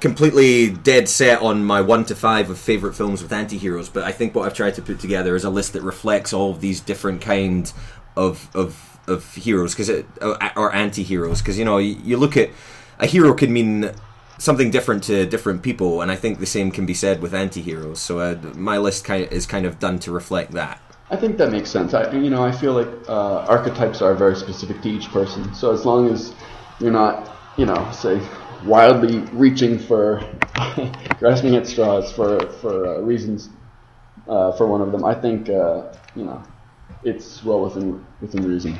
completely 0.00 0.70
dead 0.70 1.08
set 1.08 1.40
on 1.42 1.64
my 1.64 1.80
1 1.80 2.06
to 2.06 2.14
5 2.14 2.50
of 2.50 2.58
favorite 2.58 2.94
films 2.94 3.22
with 3.22 3.32
anti-heroes 3.32 3.88
but 3.88 4.02
I 4.04 4.12
think 4.12 4.34
what 4.34 4.46
I've 4.46 4.54
tried 4.54 4.74
to 4.74 4.82
put 4.82 4.98
together 4.98 5.36
is 5.36 5.44
a 5.44 5.50
list 5.50 5.74
that 5.74 5.82
reflects 5.82 6.32
all 6.32 6.50
of 6.50 6.60
these 6.60 6.80
different 6.80 7.20
kind 7.20 7.72
of 8.16 8.48
of 8.54 8.98
of 9.06 9.34
heroes 9.34 9.74
because 9.74 9.88
it 9.88 10.06
or 10.56 10.74
anti-heroes 10.74 11.40
because 11.40 11.58
you 11.58 11.64
know 11.64 11.78
you, 11.78 11.96
you 12.02 12.16
look 12.16 12.36
at 12.36 12.50
a 12.98 13.06
hero 13.06 13.34
can 13.34 13.52
mean 13.52 13.92
something 14.40 14.70
different 14.70 15.04
to 15.04 15.26
different 15.26 15.62
people, 15.62 16.00
and 16.00 16.10
I 16.10 16.16
think 16.16 16.40
the 16.40 16.46
same 16.46 16.70
can 16.70 16.86
be 16.86 16.94
said 16.94 17.20
with 17.20 17.34
anti-heroes. 17.34 18.00
So 18.00 18.18
uh, 18.20 18.38
my 18.54 18.78
list 18.78 19.04
kind 19.04 19.24
of, 19.24 19.32
is 19.32 19.46
kind 19.46 19.66
of 19.66 19.78
done 19.78 19.98
to 20.00 20.10
reflect 20.10 20.52
that. 20.52 20.80
I 21.10 21.16
think 21.16 21.36
that 21.38 21.50
makes 21.50 21.70
sense. 21.70 21.92
I, 21.92 22.10
you 22.12 22.30
know, 22.30 22.42
I 22.42 22.52
feel 22.52 22.72
like 22.72 22.88
uh, 23.08 23.40
archetypes 23.46 24.00
are 24.00 24.14
very 24.14 24.36
specific 24.36 24.80
to 24.82 24.88
each 24.88 25.08
person. 25.08 25.52
So 25.54 25.72
as 25.72 25.84
long 25.84 26.08
as 26.08 26.34
you're 26.78 26.92
not, 26.92 27.36
you 27.56 27.66
know, 27.66 27.90
say 27.92 28.20
wildly 28.64 29.18
reaching 29.32 29.78
for, 29.78 30.22
grasping 31.18 31.54
at 31.56 31.66
straws 31.66 32.12
for 32.12 32.40
for 32.60 32.86
uh, 32.86 33.00
reasons 33.00 33.50
uh, 34.28 34.52
for 34.52 34.66
one 34.66 34.80
of 34.80 34.92
them, 34.92 35.04
I 35.04 35.14
think 35.14 35.48
uh, 35.48 35.92
you 36.14 36.24
know, 36.24 36.42
it's 37.04 37.42
well 37.44 37.60
within 37.62 38.04
within 38.20 38.46
reason. 38.48 38.78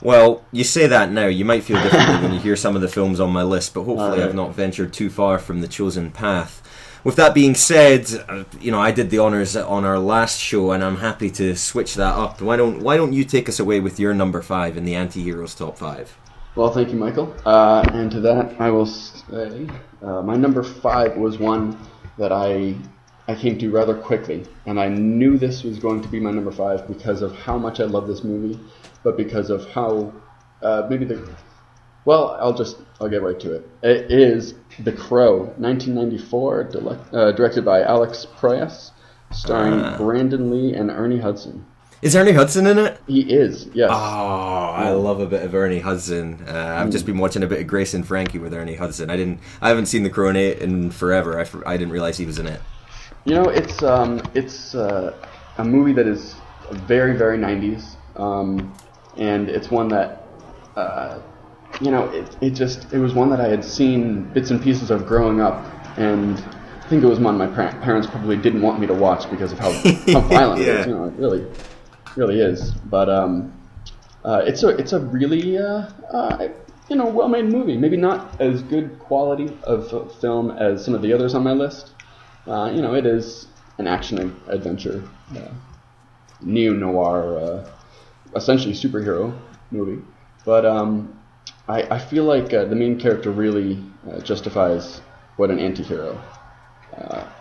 Well, 0.00 0.44
you 0.52 0.64
say 0.64 0.86
that 0.86 1.10
now. 1.10 1.26
You 1.26 1.44
might 1.44 1.64
feel 1.64 1.82
differently 1.82 2.22
when 2.22 2.32
you 2.32 2.40
hear 2.40 2.56
some 2.56 2.76
of 2.76 2.82
the 2.82 2.88
films 2.88 3.18
on 3.18 3.30
my 3.32 3.42
list, 3.42 3.74
but 3.74 3.82
hopefully 3.82 4.10
Alright. 4.10 4.28
I've 4.28 4.34
not 4.34 4.54
ventured 4.54 4.92
too 4.92 5.10
far 5.10 5.40
from 5.40 5.60
the 5.60 5.66
chosen 5.66 6.12
path. 6.12 6.62
With 7.02 7.16
that 7.16 7.34
being 7.34 7.54
said, 7.54 8.06
uh, 8.28 8.44
you 8.60 8.70
know 8.70 8.80
I 8.80 8.90
did 8.90 9.10
the 9.10 9.18
honors 9.18 9.56
on 9.56 9.84
our 9.84 9.98
last 9.98 10.38
show, 10.40 10.72
and 10.72 10.84
I'm 10.84 10.98
happy 10.98 11.30
to 11.32 11.56
switch 11.56 11.94
that 11.94 12.14
up. 12.14 12.40
Why 12.40 12.56
don't 12.56 12.80
Why 12.80 12.96
don't 12.96 13.12
you 13.12 13.24
take 13.24 13.48
us 13.48 13.60
away 13.60 13.80
with 13.80 14.00
your 14.00 14.14
number 14.14 14.42
five 14.42 14.76
in 14.76 14.84
the 14.84 14.94
anti-heroes 14.94 15.54
top 15.54 15.78
five? 15.78 16.16
Well, 16.54 16.72
thank 16.72 16.90
you, 16.90 16.96
Michael. 16.96 17.34
Uh, 17.44 17.84
and 17.92 18.10
to 18.12 18.20
that, 18.20 18.60
I 18.60 18.70
will 18.70 18.86
say 18.86 19.68
uh, 20.02 20.22
my 20.22 20.34
number 20.36 20.62
five 20.62 21.16
was 21.16 21.38
one 21.38 21.78
that 22.18 22.32
I 22.32 22.74
I 23.28 23.34
came 23.34 23.58
to 23.58 23.70
rather 23.70 23.94
quickly, 23.94 24.44
and 24.66 24.80
I 24.80 24.88
knew 24.88 25.36
this 25.38 25.62
was 25.62 25.78
going 25.78 26.00
to 26.02 26.08
be 26.08 26.18
my 26.18 26.30
number 26.30 26.50
five 26.50 26.88
because 26.88 27.20
of 27.22 27.34
how 27.36 27.58
much 27.58 27.78
I 27.78 27.84
love 27.84 28.06
this 28.06 28.24
movie, 28.24 28.58
but 29.04 29.16
because 29.16 29.50
of 29.50 29.68
how 29.70 30.12
uh, 30.62 30.86
maybe 30.90 31.04
the 31.04 31.28
well, 32.04 32.36
I'll 32.40 32.54
just 32.54 32.78
I'll 33.00 33.08
get 33.08 33.22
right 33.22 33.38
to 33.40 33.54
it. 33.54 33.68
It 33.82 34.10
is 34.10 34.54
The 34.80 34.92
Crow, 34.92 35.40
1994, 35.58 36.64
dile- 36.64 37.06
uh, 37.12 37.32
directed 37.32 37.64
by 37.66 37.82
Alex 37.82 38.26
Proyas, 38.40 38.90
starring 39.30 39.74
Ah. 39.80 39.96
Brandon 39.98 40.50
Lee 40.50 40.72
and 40.74 40.90
Ernie 40.90 41.18
Hudson. 41.18 41.66
Is 42.00 42.14
Ernie 42.14 42.30
Hudson 42.32 42.66
in 42.68 42.78
it? 42.78 43.00
He 43.08 43.22
is, 43.22 43.66
yes. 43.74 43.90
Oh, 43.92 43.94
I 43.94 44.90
love 44.90 45.18
a 45.20 45.26
bit 45.26 45.42
of 45.42 45.52
Ernie 45.54 45.80
Hudson. 45.80 46.44
Uh, 46.46 46.76
I've 46.78 46.90
just 46.90 47.04
been 47.06 47.18
watching 47.18 47.42
a 47.42 47.46
bit 47.48 47.60
of 47.60 47.66
Grace 47.66 47.92
and 47.92 48.06
Frankie 48.06 48.38
with 48.38 48.54
Ernie 48.54 48.76
Hudson. 48.76 49.10
I 49.10 49.16
didn't. 49.16 49.40
I 49.60 49.68
haven't 49.68 49.86
seen 49.86 50.04
The 50.04 50.10
Crow 50.10 50.28
in, 50.28 50.36
it 50.36 50.92
forever. 50.94 51.40
I, 51.40 51.72
I 51.72 51.76
didn't 51.76 51.92
realize 51.92 52.16
he 52.16 52.24
was 52.26 52.38
in 52.38 52.46
it. 52.46 52.60
You 53.24 53.34
know, 53.34 53.48
it's 53.48 53.82
um, 53.82 54.22
it's 54.34 54.76
uh, 54.76 55.12
a 55.58 55.64
movie 55.64 55.92
that 55.94 56.06
is 56.06 56.36
very, 56.70 57.16
very 57.16 57.36
90s, 57.36 57.96
um, 58.16 58.72
and 59.16 59.48
it's 59.48 59.68
one 59.70 59.88
that, 59.88 60.24
uh, 60.76 61.18
you 61.80 61.90
know, 61.90 62.04
it, 62.10 62.36
it 62.40 62.50
just 62.50 62.92
it 62.92 62.98
was 62.98 63.12
one 63.12 63.28
that 63.30 63.40
I 63.40 63.48
had 63.48 63.64
seen 63.64 64.22
bits 64.34 64.52
and 64.52 64.62
pieces 64.62 64.92
of 64.92 65.04
growing 65.04 65.40
up, 65.40 65.64
and 65.98 66.38
I 66.38 66.88
think 66.88 67.02
it 67.02 67.06
was 67.08 67.18
one 67.18 67.36
my 67.36 67.48
parents 67.48 68.06
probably 68.06 68.36
didn't 68.36 68.62
want 68.62 68.78
me 68.78 68.86
to 68.86 68.94
watch 68.94 69.28
because 69.30 69.50
of 69.50 69.58
how, 69.58 69.72
how 69.72 70.20
violent 70.28 70.60
it 70.62 70.66
Yeah. 70.68 70.72
is. 70.80 70.86
You 70.86 70.94
know, 70.94 71.04
it 71.06 71.14
really, 71.14 71.44
really 72.18 72.40
is. 72.40 72.72
But 72.72 73.08
um, 73.08 73.52
uh, 74.24 74.42
it's 74.44 74.62
a 74.62 74.68
it's 74.70 74.92
a 74.92 75.00
really 75.00 75.56
uh, 75.56 75.88
uh, 76.12 76.48
you 76.90 76.96
know 76.96 77.06
well-made 77.06 77.46
movie. 77.46 77.76
Maybe 77.76 77.96
not 77.96 78.40
as 78.40 78.62
good 78.62 78.98
quality 78.98 79.56
of 79.62 79.88
film 80.20 80.50
as 80.50 80.84
some 80.84 80.94
of 80.94 81.02
the 81.02 81.12
others 81.12 81.34
on 81.34 81.44
my 81.44 81.52
list. 81.52 81.92
Uh, 82.46 82.70
you 82.74 82.82
know, 82.82 82.94
it 82.94 83.06
is 83.06 83.46
an 83.78 83.86
action 83.86 84.34
adventure, 84.48 85.02
uh, 85.36 85.52
neo 86.40 86.72
noir, 86.72 87.38
uh, 87.38 87.70
essentially 88.34 88.74
superhero 88.74 89.38
movie. 89.70 90.02
But 90.44 90.64
um, 90.66 91.18
I, 91.68 91.82
I 91.82 91.98
feel 91.98 92.24
like 92.24 92.50
the 92.50 92.74
main 92.74 92.98
character 92.98 93.30
really 93.30 93.78
justifies 94.24 95.02
what 95.36 95.50
an 95.50 95.58
anti-hero, 95.58 96.18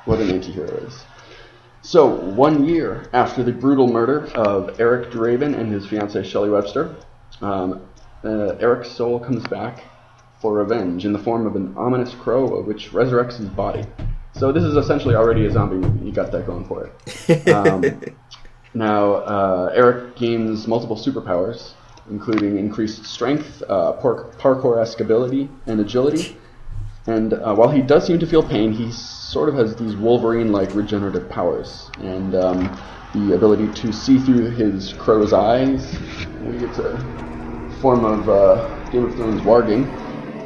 what 0.06 0.20
an 0.20 0.30
anti-hero 0.30 0.68
is. 0.68 1.06
So, 1.88 2.06
one 2.06 2.65
year 2.65 3.06
after 3.13 3.44
the 3.44 3.53
brutal 3.53 3.88
murder 3.88 4.25
of 4.36 4.77
Eric 4.77 5.10
Draven 5.10 5.58
and 5.58 5.72
his 5.72 5.88
fiancee 5.88 6.22
Shelley 6.22 6.50
Webster, 6.50 6.94
um, 7.39 7.82
uh, 8.25 8.58
Eric's 8.60 8.91
soul 8.91 9.22
comes 9.22 9.48
back 9.48 9.86
for 10.41 10.51
revenge 10.51 11.06
in 11.06 11.13
the 11.13 11.20
form 11.20 11.48
of 11.48 11.56
an 11.56 11.74
ominous 11.77 12.13
crow 12.13 12.62
which 12.62 12.91
resurrects 12.91 13.38
his 13.38 13.48
body. 13.48 13.86
So 14.34 14.51
this 14.51 14.65
is 14.65 14.75
essentially 14.75 15.15
already 15.15 15.46
a 15.46 15.51
zombie 15.51 15.77
movie. 15.77 16.08
You 16.08 16.12
got 16.12 16.29
that 16.34 16.46
going 16.46 16.65
for 16.65 16.89
it. 16.89 17.48
Um, 17.48 18.01
now, 18.74 19.13
uh, 19.13 19.72
Eric 19.74 20.17
gains 20.17 20.67
multiple 20.67 20.98
superpowers, 20.98 21.72
including 22.10 22.58
increased 22.58 23.06
strength, 23.06 23.63
uh, 23.70 23.94
par- 23.94 24.25
parkour-esque 24.38 25.00
ability, 25.00 25.50
and 25.67 25.79
agility. 25.79 26.36
And 27.06 27.32
uh, 27.32 27.56
while 27.56 27.70
he 27.70 27.82
does 27.82 28.06
seem 28.06 28.20
to 28.20 28.27
feel 28.27 28.44
pain, 28.44 28.74
he 28.74 28.91
sort 29.28 29.50
of 29.50 29.56
has 29.56 29.76
these 29.76 29.96
Wolverine-like 29.96 30.74
regenerative 30.74 31.30
powers, 31.30 31.90
and 32.00 32.34
um, 32.34 32.80
the 33.14 33.34
ability 33.34 33.68
to 33.74 33.92
see 33.92 34.18
through 34.20 34.52
his 34.52 34.94
crow's 34.94 35.34
eyes. 35.34 35.98
We 36.42 36.58
get 36.58 36.78
a 36.78 37.06
form 37.82 38.06
of 38.06 38.30
uh, 38.30 38.90
Game 38.90 39.04
of 39.04 39.16
Thrones 39.16 39.42
warging. 39.42 39.86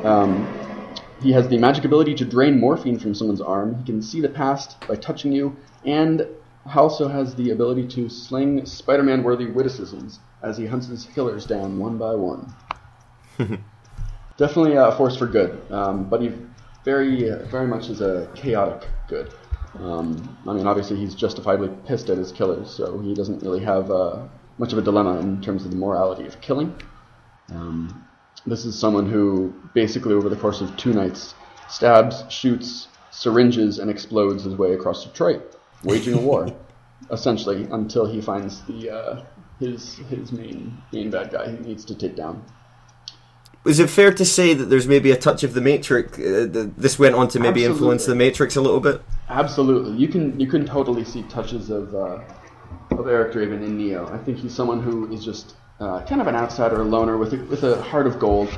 Um, 0.04 0.52
he 1.22 1.32
has 1.32 1.48
the 1.48 1.60
magic 1.60 1.86
ability 1.86 2.16
to 2.16 2.26
drain 2.26 2.60
morphine 2.60 2.98
from 2.98 3.14
someone's 3.14 3.42
arm. 3.42 3.78
He 3.78 3.86
can 3.86 4.02
see 4.02 4.20
the 4.20 4.30
past 4.30 4.80
by 4.88 4.96
touching 4.96 5.32
you, 5.32 5.56
and 5.86 6.28
also 6.76 7.08
has 7.08 7.36
the 7.36 7.52
ability 7.52 7.88
to 7.90 8.10
sling 8.10 8.66
Spider-Man 8.66 9.22
worthy 9.22 9.46
witticisms 9.46 10.20
as 10.42 10.58
he 10.58 10.66
hunts 10.66 10.88
his 10.88 11.06
killers 11.14 11.46
down 11.46 11.78
one 11.78 12.00
by 12.00 12.16
one. 12.16 12.52
Definitely 14.38 14.74
a 14.74 14.92
force 14.94 15.16
for 15.16 15.28
good, 15.28 15.62
um, 15.72 16.10
but 16.10 16.22
he 16.22 16.32
very, 16.84 17.30
very 17.46 17.68
much 17.68 17.90
is 17.90 18.02
a 18.02 18.30
chaotic 18.36 18.90
good. 19.08 19.34
Um, 19.80 20.38
I 20.48 20.54
mean, 20.54 20.68
obviously 20.68 20.98
he's 20.98 21.16
justifiably 21.16 21.70
pissed 21.86 22.10
at 22.10 22.18
his 22.18 22.32
killers, 22.32 22.70
so 22.70 23.00
he 23.00 23.14
doesn't 23.14 23.42
really 23.42 23.62
have 23.62 23.90
uh, 23.90 24.24
much 24.58 24.74
of 24.74 24.80
a 24.80 24.82
dilemma 24.82 25.20
in 25.20 25.42
terms 25.42 25.64
of 25.64 25.72
the 25.72 25.78
morality 25.78 26.26
of 26.26 26.40
killing. 26.42 26.76
Um, 27.50 28.06
this 28.46 28.66
is 28.66 28.78
someone 28.78 29.10
who 29.10 29.54
basically 29.74 30.14
over 30.14 30.30
the 30.30 30.36
course 30.36 30.62
of 30.62 30.76
two 30.78 30.94
nights 30.94 31.36
stabs, 31.70 32.24
shoots, 32.30 32.88
syringes, 33.12 33.80
and 33.80 33.90
explodes 33.90 34.44
his 34.44 34.56
way 34.56 34.74
across 34.74 35.06
Detroit, 35.06 35.56
waging 35.84 36.16
a 36.16 36.22
war, 36.22 36.54
essentially, 37.12 37.68
until 37.72 38.06
he 38.06 38.20
finds 38.20 38.62
the 38.64 38.90
uh, 38.90 39.24
his 39.60 39.96
his 40.10 40.32
main 40.32 40.82
main 40.92 41.10
bad 41.10 41.32
guy 41.32 41.52
he 41.52 41.58
needs 41.58 41.86
to 41.86 41.96
take 41.96 42.16
down. 42.16 42.44
Is 43.64 43.80
it 43.80 43.90
fair 43.90 44.12
to 44.12 44.26
say 44.26 44.56
that 44.56 44.66
there's 44.66 44.88
maybe 44.88 45.12
a 45.12 45.18
touch 45.18 45.44
of 45.44 45.54
the 45.54 45.62
Matrix? 45.62 46.18
Uh, 46.18 46.48
the, 46.50 46.72
this 46.78 46.98
went 46.98 47.14
on 47.14 47.28
to 47.30 47.40
maybe 47.40 47.62
Absolutely. 47.62 47.72
influence 47.72 48.06
the 48.06 48.16
Matrix 48.16 48.56
a 48.56 48.62
little 48.62 48.80
bit. 48.80 49.02
Absolutely, 49.30 49.98
you 49.98 50.08
can 50.08 50.40
you 50.40 50.48
can 50.48 50.66
totally 50.66 51.06
see 51.06 51.22
touches 51.24 51.70
of 51.70 51.94
uh, 51.94 52.20
of 52.92 53.08
Eric 53.08 53.34
Draven 53.34 53.64
in 53.64 53.78
Neo. 53.78 54.08
I 54.08 54.18
think 54.18 54.40
he's 54.40 54.54
someone 54.54 54.82
who 54.82 55.12
is 55.14 55.24
just 55.24 55.56
uh, 55.80 56.04
kind 56.06 56.22
of 56.22 56.28
an 56.28 56.36
outsider, 56.36 56.82
a 56.82 56.84
loner 56.84 57.18
with 57.18 57.34
a, 57.34 57.38
with 57.38 57.64
a 57.64 57.82
heart 57.84 58.08
of 58.08 58.20
gold, 58.20 58.50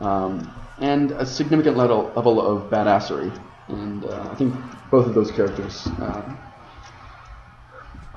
um, 0.00 0.52
and 0.80 1.12
a 1.12 1.24
significant 1.24 1.76
level, 1.76 2.12
level 2.14 2.40
of 2.40 2.70
badassery. 2.70 3.32
And 3.68 4.04
uh, 4.04 4.28
I 4.30 4.34
think 4.34 4.54
both 4.90 5.06
of 5.06 5.14
those 5.14 5.30
characters 5.30 5.86
uh, 5.86 6.36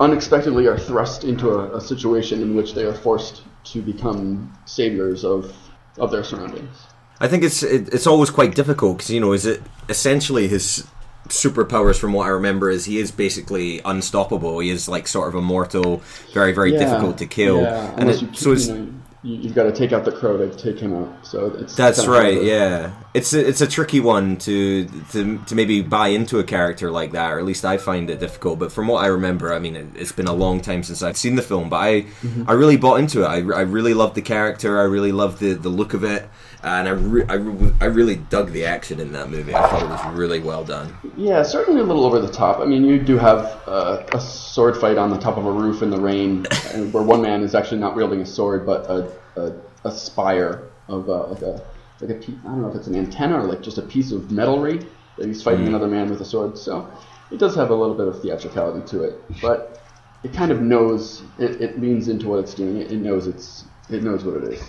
unexpectedly 0.00 0.66
are 0.66 0.78
thrust 0.78 1.24
into 1.24 1.50
a, 1.50 1.76
a 1.76 1.80
situation 1.80 2.42
in 2.42 2.54
which 2.54 2.74
they 2.74 2.84
are 2.84 2.94
forced 2.94 3.42
to 3.64 3.80
become 3.82 4.52
saviors 4.66 5.24
of 5.24 5.54
of 5.98 6.10
their 6.10 6.24
surroundings. 6.24 6.86
I 7.20 7.28
think 7.28 7.44
it's 7.44 7.62
it, 7.62 7.92
it's 7.94 8.06
always 8.06 8.30
quite 8.30 8.54
difficult 8.54 8.98
because 8.98 9.10
you 9.10 9.20
know 9.20 9.32
is 9.32 9.46
it 9.46 9.62
essentially 9.88 10.48
his 10.48 10.86
superpowers 11.28 11.98
from 11.98 12.12
what 12.12 12.26
I 12.26 12.30
remember 12.30 12.70
is 12.70 12.84
he 12.84 12.98
is 12.98 13.10
basically 13.10 13.80
unstoppable. 13.84 14.58
He 14.60 14.70
is 14.70 14.88
like 14.88 15.08
sort 15.08 15.28
of 15.28 15.34
immortal, 15.34 16.02
very 16.34 16.52
very 16.52 16.72
Yeah, 16.72 16.78
difficult 16.78 17.18
to 17.18 17.26
kill. 17.26 17.62
Yeah, 17.62 17.94
and 17.98 18.10
it, 18.10 18.22
you, 18.22 18.28
so 18.34 18.52
it's 18.52 18.68
you 18.68 18.74
know, 18.74 18.80
you, 18.80 19.02
you've 19.26 19.54
got 19.54 19.64
to 19.64 19.72
take 19.72 19.92
out 19.92 20.04
the 20.04 20.12
crow 20.12 20.36
to 20.38 20.48
take 20.56 20.78
him 20.78 20.94
out. 20.94 21.26
So 21.26 21.46
it's 21.58 21.74
that's 21.74 22.06
right. 22.06 22.42
Yeah, 22.42 22.92
it's 23.12 23.32
a, 23.34 23.46
it's 23.46 23.60
a 23.60 23.66
tricky 23.66 24.00
one 24.00 24.36
to, 24.38 24.86
to 25.12 25.38
to 25.38 25.54
maybe 25.54 25.82
buy 25.82 26.08
into 26.08 26.38
a 26.38 26.44
character 26.44 26.90
like 26.90 27.12
that, 27.12 27.32
or 27.32 27.38
at 27.38 27.44
least 27.44 27.64
I 27.64 27.76
find 27.76 28.08
it 28.08 28.20
difficult. 28.20 28.58
But 28.58 28.72
from 28.72 28.86
what 28.88 29.04
I 29.04 29.08
remember, 29.08 29.52
I 29.52 29.58
mean, 29.58 29.76
it, 29.76 29.86
it's 29.96 30.12
been 30.12 30.28
a 30.28 30.32
long 30.32 30.60
time 30.60 30.82
since 30.82 31.02
I've 31.02 31.16
seen 31.16 31.36
the 31.36 31.42
film, 31.42 31.68
but 31.68 31.76
I 31.76 32.06
Mm-hmm. 32.22 32.48
I 32.48 32.52
really 32.54 32.76
bought 32.76 33.00
into 33.00 33.22
it. 33.22 33.26
I, 33.26 33.36
I 33.36 33.62
really 33.62 33.94
loved 33.94 34.14
the 34.14 34.22
character. 34.22 34.80
I 34.80 34.84
really 34.84 35.12
loved 35.12 35.40
the 35.40 35.54
the 35.54 35.68
look 35.68 35.94
of 35.94 36.04
it. 36.04 36.28
And 36.66 36.88
I, 36.88 36.90
re- 36.90 37.24
I, 37.28 37.34
re- 37.34 37.72
I 37.80 37.84
really 37.84 38.16
dug 38.16 38.50
the 38.50 38.64
action 38.66 38.98
in 38.98 39.12
that 39.12 39.30
movie. 39.30 39.54
I 39.54 39.68
thought 39.68 39.82
it 39.84 39.88
was 39.88 40.16
really 40.16 40.40
well 40.40 40.64
done. 40.64 40.92
Yeah, 41.16 41.44
certainly 41.44 41.80
a 41.80 41.84
little 41.84 42.04
over 42.04 42.18
the 42.18 42.30
top. 42.30 42.58
I 42.58 42.64
mean, 42.64 42.84
you 42.84 42.98
do 42.98 43.16
have 43.18 43.62
uh, 43.68 44.04
a 44.12 44.20
sword 44.20 44.76
fight 44.76 44.98
on 44.98 45.10
the 45.10 45.16
top 45.18 45.36
of 45.36 45.46
a 45.46 45.52
roof 45.52 45.82
in 45.82 45.90
the 45.90 46.00
rain, 46.00 46.44
where 46.90 47.04
one 47.04 47.22
man 47.22 47.42
is 47.42 47.54
actually 47.54 47.78
not 47.78 47.94
wielding 47.94 48.20
a 48.20 48.26
sword, 48.26 48.66
but 48.66 48.84
a, 48.90 49.12
a, 49.40 49.52
a 49.84 49.92
spire 49.92 50.68
of 50.88 51.08
uh, 51.08 51.28
like 51.28 51.42
a 51.42 51.62
like 52.00 52.10
a 52.10 52.14
pe- 52.14 52.32
I 52.32 52.48
don't 52.48 52.62
know 52.62 52.68
if 52.68 52.74
it's 52.74 52.88
an 52.88 52.96
antenna 52.96 53.38
or 53.38 53.44
like 53.44 53.62
just 53.62 53.78
a 53.78 53.82
piece 53.82 54.10
of 54.10 54.22
metalry 54.22 54.84
that 55.18 55.26
he's 55.28 55.42
fighting 55.44 55.68
another 55.68 55.86
man 55.86 56.10
with 56.10 56.20
a 56.20 56.24
sword. 56.24 56.58
So 56.58 56.90
it 57.30 57.38
does 57.38 57.54
have 57.54 57.70
a 57.70 57.74
little 57.76 57.94
bit 57.94 58.08
of 58.08 58.20
theatricality 58.20 58.84
to 58.88 59.04
it, 59.04 59.22
but 59.40 59.80
it 60.24 60.32
kind 60.32 60.50
of 60.50 60.60
knows 60.60 61.22
it, 61.38 61.60
it 61.62 61.80
leans 61.80 62.08
into 62.08 62.26
what 62.26 62.40
it's 62.40 62.54
doing. 62.54 62.78
It, 62.78 62.90
it 62.90 62.98
knows 62.98 63.28
it's 63.28 63.64
it 63.88 64.02
knows 64.02 64.24
what 64.24 64.42
it 64.42 64.54
is. 64.54 64.62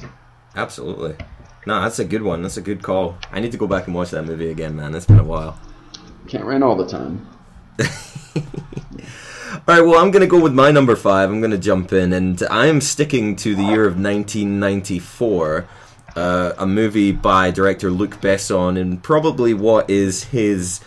Absolutely. 0.55 1.15
No, 1.67 1.81
that's 1.81 1.99
a 1.99 2.05
good 2.05 2.21
one. 2.21 2.43
That's 2.43 2.55
a 2.55 2.61
good 2.61 2.81
call. 2.81 3.17
I 3.29 3.41
need 3.41 3.51
to 3.51 3.57
go 3.57 3.67
back 3.67 3.87
and 3.87 3.93
watch 3.93 4.11
that 4.11 4.23
movie 4.23 4.49
again, 4.49 4.77
man. 4.77 4.95
It's 4.95 5.05
been 5.05 5.19
a 5.19 5.23
while. 5.25 5.59
Can't 6.25 6.45
rain 6.45 6.63
all 6.63 6.77
the 6.77 6.87
time. 6.87 7.27
All 9.67 9.75
right, 9.75 9.81
well, 9.81 9.99
I'm 9.99 10.11
going 10.11 10.21
to 10.21 10.27
go 10.27 10.39
with 10.39 10.53
my 10.53 10.71
number 10.71 10.95
five. 10.95 11.29
I'm 11.29 11.41
going 11.41 11.51
to 11.51 11.57
jump 11.57 11.91
in, 11.91 12.13
and 12.13 12.41
I'm 12.43 12.79
sticking 12.79 13.35
to 13.37 13.53
the 13.53 13.63
year 13.63 13.83
of 13.83 13.99
1994, 13.99 15.67
uh, 16.15 16.53
a 16.57 16.65
movie 16.65 17.11
by 17.11 17.51
director 17.51 17.91
Luc 17.91 18.21
Besson, 18.21 18.79
and 18.79 19.03
probably 19.03 19.53
what 19.53 19.89
is 19.89 20.23
his 20.25 20.79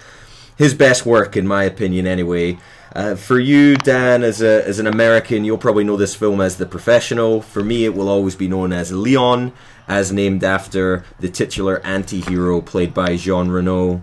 his 0.57 0.73
best 0.73 1.05
work, 1.05 1.37
in 1.37 1.47
my 1.47 1.65
opinion, 1.65 2.07
anyway. 2.07 2.59
Uh, 2.95 3.15
for 3.15 3.39
you, 3.39 3.77
Dan, 3.77 4.25
as 4.25 4.43
a 4.43 4.67
as 4.67 4.79
an 4.81 4.87
American, 4.87 5.45
you'll 5.45 5.59
probably 5.59 5.85
know 5.85 5.97
this 5.97 6.15
film 6.15 6.41
as 6.41 6.57
The 6.57 6.67
Professional. 6.67 7.41
For 7.41 7.63
me, 7.63 7.85
it 7.85 7.95
will 7.95 8.09
always 8.09 8.35
be 8.35 8.49
known 8.49 8.73
as 8.73 8.91
Leon, 8.91 9.53
as 9.87 10.13
named 10.13 10.43
after 10.43 11.05
the 11.21 11.29
titular 11.29 11.81
anti-hero 11.85 12.61
played 12.61 12.93
by 12.93 13.17
Jean 13.17 13.49
Reno 13.49 14.03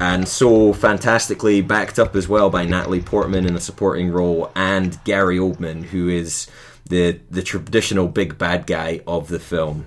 and 0.00 0.26
so 0.26 0.72
fantastically 0.72 1.60
backed 1.60 1.98
up 1.98 2.16
as 2.16 2.26
well 2.26 2.50
by 2.50 2.64
Natalie 2.64 3.00
Portman 3.00 3.46
in 3.46 3.54
a 3.54 3.60
supporting 3.60 4.10
role 4.10 4.50
and 4.54 5.02
Gary 5.04 5.38
Oldman, 5.38 5.84
who 5.84 6.08
is 6.08 6.48
the 6.88 7.20
the 7.30 7.42
traditional 7.42 8.08
big 8.08 8.38
bad 8.38 8.66
guy 8.66 9.00
of 9.06 9.28
the 9.28 9.38
film. 9.38 9.86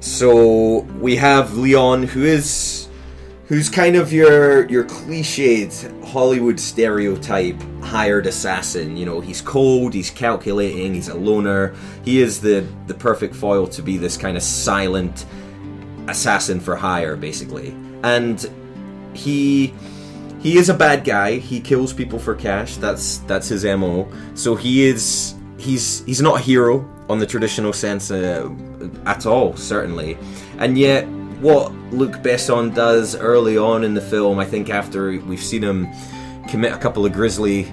So 0.00 0.80
we 0.98 1.16
have 1.16 1.56
Leon, 1.56 2.04
who 2.04 2.24
is 2.24 2.88
who's 3.52 3.68
kind 3.68 3.96
of 3.96 4.14
your 4.14 4.66
your 4.70 4.82
cliched 4.82 6.02
Hollywood 6.06 6.58
stereotype 6.58 7.60
hired 7.82 8.26
assassin. 8.26 8.96
You 8.96 9.04
know, 9.04 9.20
he's 9.20 9.42
cold, 9.42 9.92
he's 9.92 10.08
calculating, 10.08 10.94
he's 10.94 11.08
a 11.08 11.14
loner. 11.14 11.74
He 12.02 12.22
is 12.22 12.40
the 12.40 12.66
the 12.86 12.94
perfect 12.94 13.34
foil 13.34 13.66
to 13.66 13.82
be 13.82 13.98
this 13.98 14.16
kind 14.16 14.38
of 14.38 14.42
silent 14.42 15.26
assassin 16.08 16.60
for 16.60 16.76
hire, 16.76 17.14
basically. 17.14 17.76
And 18.02 18.50
he 19.12 19.74
he 20.40 20.56
is 20.56 20.70
a 20.70 20.74
bad 20.74 21.04
guy. 21.04 21.36
He 21.36 21.60
kills 21.60 21.92
people 21.92 22.18
for 22.18 22.34
cash. 22.34 22.78
That's 22.78 23.18
that's 23.18 23.48
his 23.48 23.66
mo. 23.66 24.10
So 24.32 24.56
he 24.56 24.86
is 24.86 25.34
he's 25.58 26.02
he's 26.06 26.22
not 26.22 26.40
a 26.40 26.42
hero 26.42 26.88
on 27.10 27.18
the 27.18 27.26
traditional 27.26 27.74
sense 27.74 28.10
uh, 28.10 28.48
at 29.04 29.26
all, 29.26 29.54
certainly. 29.56 30.16
And 30.56 30.78
yet, 30.78 31.06
what 31.42 31.72
Luc 31.92 32.12
Besson 32.22 32.72
does 32.74 33.16
early 33.16 33.58
on 33.58 33.82
in 33.82 33.94
the 33.94 34.00
film, 34.00 34.38
I 34.38 34.44
think 34.44 34.70
after 34.70 35.10
we've 35.20 35.42
seen 35.42 35.62
him 35.62 35.88
commit 36.48 36.72
a 36.72 36.78
couple 36.78 37.04
of 37.04 37.12
grisly 37.12 37.72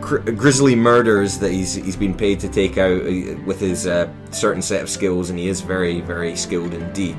gr- 0.00 0.18
grisly 0.18 0.76
murders 0.76 1.38
that 1.38 1.50
he's 1.50 1.74
he's 1.74 1.96
been 1.96 2.14
paid 2.14 2.38
to 2.40 2.48
take 2.48 2.78
out 2.78 3.02
uh, 3.02 3.36
with 3.44 3.60
his 3.60 3.86
uh, 3.86 4.08
certain 4.30 4.62
set 4.62 4.82
of 4.82 4.88
skills, 4.88 5.30
and 5.30 5.38
he 5.38 5.48
is 5.48 5.60
very 5.60 6.00
very 6.00 6.36
skilled 6.36 6.72
indeed. 6.74 7.16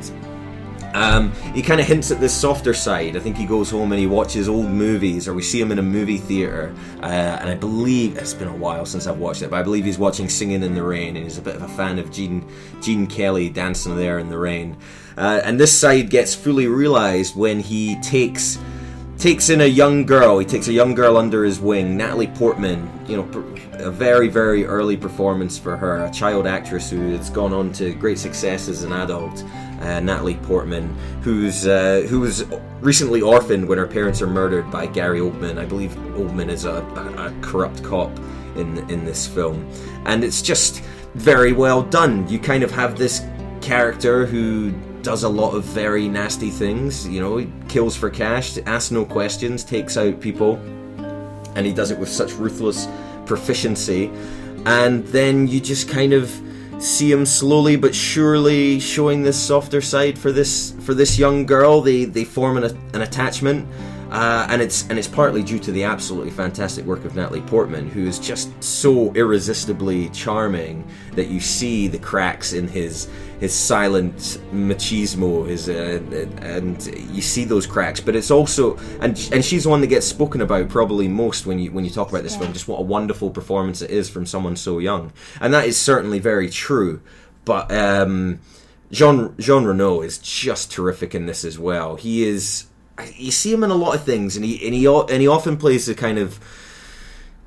Um, 0.93 1.31
he 1.53 1.61
kind 1.61 1.81
of 1.81 1.87
hints 1.87 2.11
at 2.11 2.19
this 2.19 2.33
softer 2.33 2.73
side. 2.73 3.15
I 3.15 3.19
think 3.19 3.35
he 3.35 3.45
goes 3.45 3.69
home 3.69 3.91
and 3.91 3.99
he 3.99 4.07
watches 4.07 4.47
old 4.47 4.69
movies, 4.69 5.27
or 5.27 5.33
we 5.33 5.41
see 5.41 5.59
him 5.59 5.71
in 5.71 5.79
a 5.79 5.83
movie 5.83 6.17
theater. 6.17 6.73
Uh, 7.01 7.05
and 7.05 7.49
I 7.49 7.55
believe 7.55 8.17
it's 8.17 8.33
been 8.33 8.47
a 8.47 8.55
while 8.55 8.85
since 8.85 9.07
I've 9.07 9.17
watched 9.17 9.41
it, 9.41 9.49
but 9.49 9.59
I 9.59 9.63
believe 9.63 9.85
he's 9.85 9.97
watching 9.97 10.29
Singing 10.29 10.63
in 10.63 10.75
the 10.75 10.83
Rain, 10.83 11.15
and 11.15 11.25
he's 11.25 11.37
a 11.37 11.41
bit 11.41 11.55
of 11.55 11.63
a 11.63 11.67
fan 11.69 11.99
of 11.99 12.11
Gene 12.11 12.47
Gene 12.81 13.07
Kelly 13.07 13.49
dancing 13.49 13.95
there 13.95 14.19
in 14.19 14.29
the 14.29 14.37
rain. 14.37 14.77
Uh, 15.17 15.41
and 15.43 15.59
this 15.59 15.77
side 15.77 16.09
gets 16.09 16.33
fully 16.33 16.67
realized 16.67 17.35
when 17.35 17.59
he 17.59 17.99
takes 18.01 18.57
takes 19.17 19.49
in 19.49 19.61
a 19.61 19.65
young 19.65 20.05
girl. 20.05 20.39
He 20.39 20.45
takes 20.45 20.67
a 20.67 20.73
young 20.73 20.95
girl 20.95 21.17
under 21.17 21.43
his 21.43 21.59
wing, 21.59 21.95
Natalie 21.95 22.27
Portman. 22.27 22.89
You 23.07 23.17
know, 23.17 23.55
a 23.73 23.91
very 23.91 24.27
very 24.27 24.65
early 24.65 24.97
performance 24.97 25.57
for 25.57 25.77
her, 25.77 26.03
a 26.05 26.11
child 26.11 26.47
actress 26.47 26.89
who 26.89 27.11
has 27.11 27.29
gone 27.29 27.53
on 27.53 27.71
to 27.73 27.93
great 27.93 28.19
success 28.19 28.67
as 28.67 28.83
an 28.83 28.91
adult. 28.91 29.43
Uh, 29.83 29.99
Natalie 29.99 30.35
Portman, 30.43 30.87
who's 31.21 31.67
uh, 31.67 32.05
who 32.09 32.21
was 32.21 32.45
recently 32.81 33.21
orphaned 33.21 33.67
when 33.67 33.77
her 33.77 33.87
parents 33.87 34.21
are 34.21 34.27
murdered 34.27 34.71
by 34.71 34.87
Gary 34.87 35.19
Oldman. 35.19 35.57
I 35.59 35.65
believe 35.65 35.91
Oldman 36.15 36.49
is 36.49 36.65
a, 36.65 36.77
a, 37.17 37.33
corrupt 37.41 37.83
cop 37.83 38.17
in 38.55 38.89
in 38.89 39.05
this 39.05 39.27
film, 39.27 39.69
and 40.05 40.23
it's 40.23 40.41
just 40.41 40.81
very 41.15 41.51
well 41.51 41.83
done. 41.83 42.27
You 42.27 42.39
kind 42.39 42.63
of 42.63 42.71
have 42.71 42.97
this 42.97 43.21
character 43.61 44.25
who 44.25 44.71
does 45.01 45.23
a 45.23 45.29
lot 45.29 45.51
of 45.51 45.65
very 45.65 46.07
nasty 46.07 46.49
things. 46.49 47.07
You 47.07 47.19
know, 47.19 47.37
he 47.37 47.51
kills 47.67 47.95
for 47.95 48.09
cash, 48.09 48.57
asks 48.65 48.91
no 48.91 49.03
questions, 49.03 49.63
takes 49.63 49.97
out 49.97 50.21
people, 50.21 50.55
and 51.55 51.65
he 51.65 51.73
does 51.73 51.91
it 51.91 51.99
with 51.99 52.09
such 52.09 52.31
ruthless 52.33 52.87
proficiency. 53.25 54.11
And 54.65 55.05
then 55.07 55.47
you 55.47 55.59
just 55.59 55.89
kind 55.89 56.13
of 56.13 56.31
see 56.83 57.11
him 57.11 57.25
slowly 57.25 57.75
but 57.75 57.95
surely 57.95 58.79
showing 58.79 59.23
this 59.23 59.41
softer 59.41 59.81
side 59.81 60.17
for 60.17 60.31
this 60.31 60.75
for 60.81 60.93
this 60.93 61.17
young 61.17 61.45
girl. 61.45 61.81
They 61.81 62.05
they 62.05 62.25
form 62.25 62.57
an, 62.57 62.77
an 62.93 63.01
attachment. 63.01 63.67
Uh, 64.13 64.45
and 64.51 64.61
it's 64.61 64.87
and 64.89 64.99
it's 64.99 65.07
partly 65.07 65.41
due 65.41 65.57
to 65.57 65.71
the 65.71 65.83
absolutely 65.83 66.29
fantastic 66.29 66.85
work 66.85 67.03
of 67.03 67.15
Natalie 67.15 67.41
Portman, 67.41 67.89
who 67.89 68.05
is 68.05 68.19
just 68.19 68.51
so 68.63 69.11
irresistibly 69.13 70.09
charming 70.09 70.87
that 71.13 71.29
you 71.29 71.39
see 71.39 71.87
the 71.87 71.97
cracks 71.97 72.53
in 72.53 72.67
his 72.67 73.09
his 73.39 73.55
silent 73.55 74.15
machismo, 74.53 75.47
his 75.47 75.67
uh, 75.67 75.99
and 76.43 76.85
you 77.11 77.23
see 77.23 77.43
those 77.43 77.65
cracks. 77.65 77.99
But 77.99 78.15
it's 78.15 78.29
also 78.29 78.77
and 79.01 79.17
and 79.33 79.43
she's 79.43 79.63
the 79.63 79.69
one 79.69 79.81
that 79.81 79.87
gets 79.87 80.05
spoken 80.05 80.41
about 80.41 80.69
probably 80.69 81.07
most 81.07 81.47
when 81.47 81.57
you 81.57 81.71
when 81.71 81.83
you 81.83 81.89
talk 81.89 82.09
about 82.09 82.21
this 82.21 82.35
film. 82.35 82.53
Just 82.53 82.67
what 82.67 82.81
a 82.81 82.83
wonderful 82.83 83.31
performance 83.31 83.81
it 83.81 83.89
is 83.89 84.11
from 84.11 84.27
someone 84.27 84.55
so 84.55 84.77
young, 84.77 85.11
and 85.41 85.51
that 85.55 85.65
is 85.65 85.75
certainly 85.75 86.19
very 86.19 86.51
true. 86.51 87.01
But 87.45 87.71
um, 87.71 88.41
Jean 88.91 89.33
Jean 89.39 89.63
Reno 89.63 90.01
is 90.01 90.19
just 90.19 90.71
terrific 90.71 91.15
in 91.15 91.25
this 91.25 91.43
as 91.43 91.57
well. 91.57 91.95
He 91.95 92.23
is 92.25 92.67
you 93.15 93.31
see 93.31 93.51
him 93.51 93.63
in 93.63 93.71
a 93.71 93.75
lot 93.75 93.95
of 93.95 94.03
things, 94.03 94.35
and 94.35 94.45
he 94.45 94.65
and 94.65 94.73
he 94.73 94.85
and 94.85 95.21
he 95.21 95.27
often 95.27 95.57
plays 95.57 95.85
the 95.85 95.95
kind 95.95 96.17
of 96.17 96.39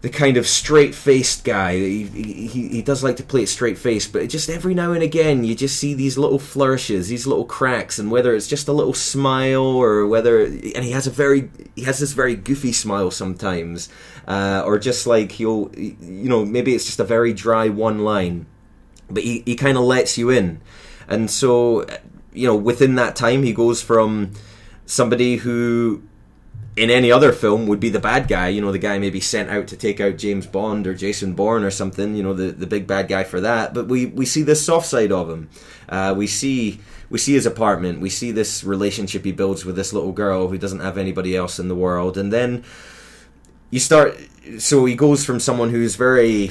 the 0.03 0.09
kind 0.09 0.37
of 0.37 0.47
straight 0.47 0.95
faced 0.95 1.45
guy. 1.45 1.75
He, 1.75 2.05
he 2.05 2.69
he 2.69 2.83
does 2.83 3.03
like 3.03 3.17
to 3.17 3.23
play 3.23 3.43
it 3.43 3.49
straight 3.49 3.79
faced, 3.79 4.13
but 4.13 4.29
just 4.29 4.51
every 4.51 4.75
now 4.75 4.93
and 4.93 5.03
again 5.03 5.45
you 5.45 5.55
just 5.55 5.79
see 5.79 5.95
these 5.95 6.19
little 6.19 6.39
flourishes, 6.39 7.09
these 7.09 7.27
little 7.27 7.45
cracks, 7.45 7.99
and 7.99 8.11
whether 8.11 8.35
it's 8.35 8.49
just 8.49 8.69
a 8.69 8.73
little 8.73 8.93
smile 8.93 9.65
or 9.65 10.07
whether 10.07 10.45
and 10.45 10.85
he 10.85 10.91
has 10.91 11.07
a 11.07 11.11
very 11.11 11.51
he 11.75 11.83
has 11.85 11.99
this 11.99 12.13
very 12.13 12.35
goofy 12.35 12.73
smile 12.73 13.11
sometimes, 13.11 13.89
uh, 14.27 14.63
or 14.65 14.79
just 14.79 15.07
like 15.07 15.33
he'll 15.33 15.71
you 15.77 16.29
know 16.29 16.45
maybe 16.45 16.75
it's 16.75 16.87
just 16.87 17.01
a 17.01 17.05
very 17.05 17.33
dry 17.33 17.69
one 17.69 18.01
line, 18.01 18.47
but 19.09 19.23
he 19.23 19.43
he 19.47 19.57
kind 19.57 19.79
of 19.79 19.85
lets 19.85 20.19
you 20.19 20.29
in, 20.29 20.61
and 21.09 21.31
so 21.31 21.87
you 22.33 22.47
know 22.47 22.57
within 22.57 22.97
that 22.97 23.17
time 23.17 23.43
he 23.45 23.53
goes 23.53 23.81
from 23.81 24.33
somebody 24.87 25.37
who 25.37 26.03
in 26.77 26.91
any 26.91 27.11
other 27.11 27.33
film 27.33 27.67
would 27.67 27.81
be 27.81 27.89
the 27.89 27.99
bad 27.99 28.29
guy, 28.29 28.49
you 28.49 28.61
know, 28.61 28.71
the 28.71 28.79
guy 28.79 28.99
maybe 28.99 29.19
sent 29.19 29.49
out 29.51 29.67
to 29.67 29.77
take 29.77 29.99
out 29.99 30.19
James 30.19 30.47
Bond 30.47 30.87
or 30.87 30.95
Jason 30.95 31.33
Bourne 31.33 31.65
or 31.65 31.71
something, 31.71 32.15
you 32.15 32.23
know, 32.23 32.35
the, 32.35 32.51
the 32.53 32.67
big 32.67 32.87
bad 32.87 33.09
guy 33.09 33.25
for 33.25 33.41
that. 33.41 33.73
But 33.73 33.89
we, 33.89 34.07
we 34.07 34.27
see 34.27 34.43
this 34.43 34.65
soft 34.65 34.87
side 34.87 35.11
of 35.11 35.31
him. 35.31 35.49
Uh, 35.89 36.15
we 36.17 36.27
see 36.27 36.81
we 37.09 37.19
see 37.19 37.35
his 37.35 37.47
apartment. 37.47 38.01
We 38.01 38.11
see 38.11 38.33
this 38.33 38.65
relationship 38.65 39.25
he 39.25 39.33
builds 39.33 39.65
with 39.65 39.77
this 39.77 39.93
little 39.93 40.13
girl 40.13 40.49
who 40.49 40.59
doesn't 40.59 40.81
have 40.81 40.99
anybody 40.99 41.37
else 41.37 41.59
in 41.59 41.69
the 41.69 41.75
world. 41.75 42.19
And 42.19 42.33
then 42.33 42.65
you 43.71 43.79
start. 43.79 44.19
So 44.59 44.85
he 44.85 44.95
goes 44.95 45.25
from 45.25 45.41
someone 45.41 45.71
who's 45.71 45.97
very 45.97 46.51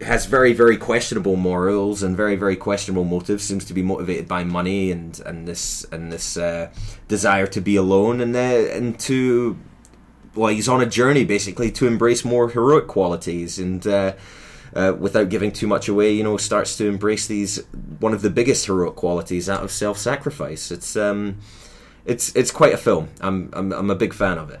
has 0.00 0.26
very 0.26 0.52
very 0.52 0.76
questionable 0.76 1.36
morals 1.36 2.02
and 2.02 2.16
very 2.16 2.36
very 2.36 2.54
questionable 2.54 3.04
motives 3.04 3.42
seems 3.42 3.64
to 3.64 3.74
be 3.74 3.82
motivated 3.82 4.28
by 4.28 4.44
money 4.44 4.92
and 4.92 5.20
and 5.26 5.48
this 5.48 5.84
and 5.90 6.12
this 6.12 6.36
uh, 6.36 6.70
desire 7.08 7.46
to 7.46 7.60
be 7.60 7.74
alone 7.74 8.20
and 8.20 8.34
uh, 8.36 8.38
and 8.38 8.98
to 9.00 9.58
well 10.34 10.48
he's 10.48 10.68
on 10.68 10.80
a 10.80 10.86
journey 10.86 11.24
basically 11.24 11.70
to 11.70 11.86
embrace 11.86 12.24
more 12.24 12.48
heroic 12.50 12.86
qualities 12.86 13.58
and 13.58 13.86
uh, 13.86 14.12
uh, 14.74 14.92
without 14.98 15.30
giving 15.30 15.50
too 15.50 15.66
much 15.66 15.88
away 15.88 16.12
you 16.12 16.22
know 16.22 16.36
starts 16.36 16.76
to 16.76 16.86
embrace 16.86 17.26
these 17.26 17.64
one 17.98 18.14
of 18.14 18.22
the 18.22 18.30
biggest 18.30 18.66
heroic 18.66 18.94
qualities 18.94 19.48
out 19.48 19.64
of 19.64 19.72
self-sacrifice. 19.72 20.70
It's 20.70 20.94
um 20.96 21.38
it's 22.04 22.34
it's 22.36 22.52
quite 22.52 22.72
a 22.72 22.78
film. 22.78 23.08
I'm 23.20 23.50
i'm, 23.52 23.72
I'm 23.72 23.90
a 23.90 23.96
big 23.96 24.14
fan 24.14 24.38
of 24.38 24.50
it 24.50 24.60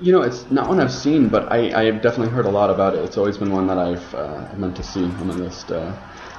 you 0.00 0.12
know, 0.12 0.22
it's 0.22 0.50
not 0.50 0.68
one 0.68 0.80
I've 0.80 0.92
seen, 0.92 1.28
but 1.28 1.50
I, 1.52 1.80
I 1.80 1.84
have 1.84 2.02
definitely 2.02 2.32
heard 2.32 2.46
a 2.46 2.50
lot 2.50 2.70
about 2.70 2.94
it. 2.94 3.04
It's 3.04 3.18
always 3.18 3.36
been 3.36 3.52
one 3.52 3.66
that 3.66 3.78
I've 3.78 4.14
uh, 4.14 4.48
meant 4.56 4.76
to 4.76 4.82
see 4.82 5.04
on 5.04 5.28
the 5.28 5.34
list, 5.34 5.70
uh, 5.70 5.94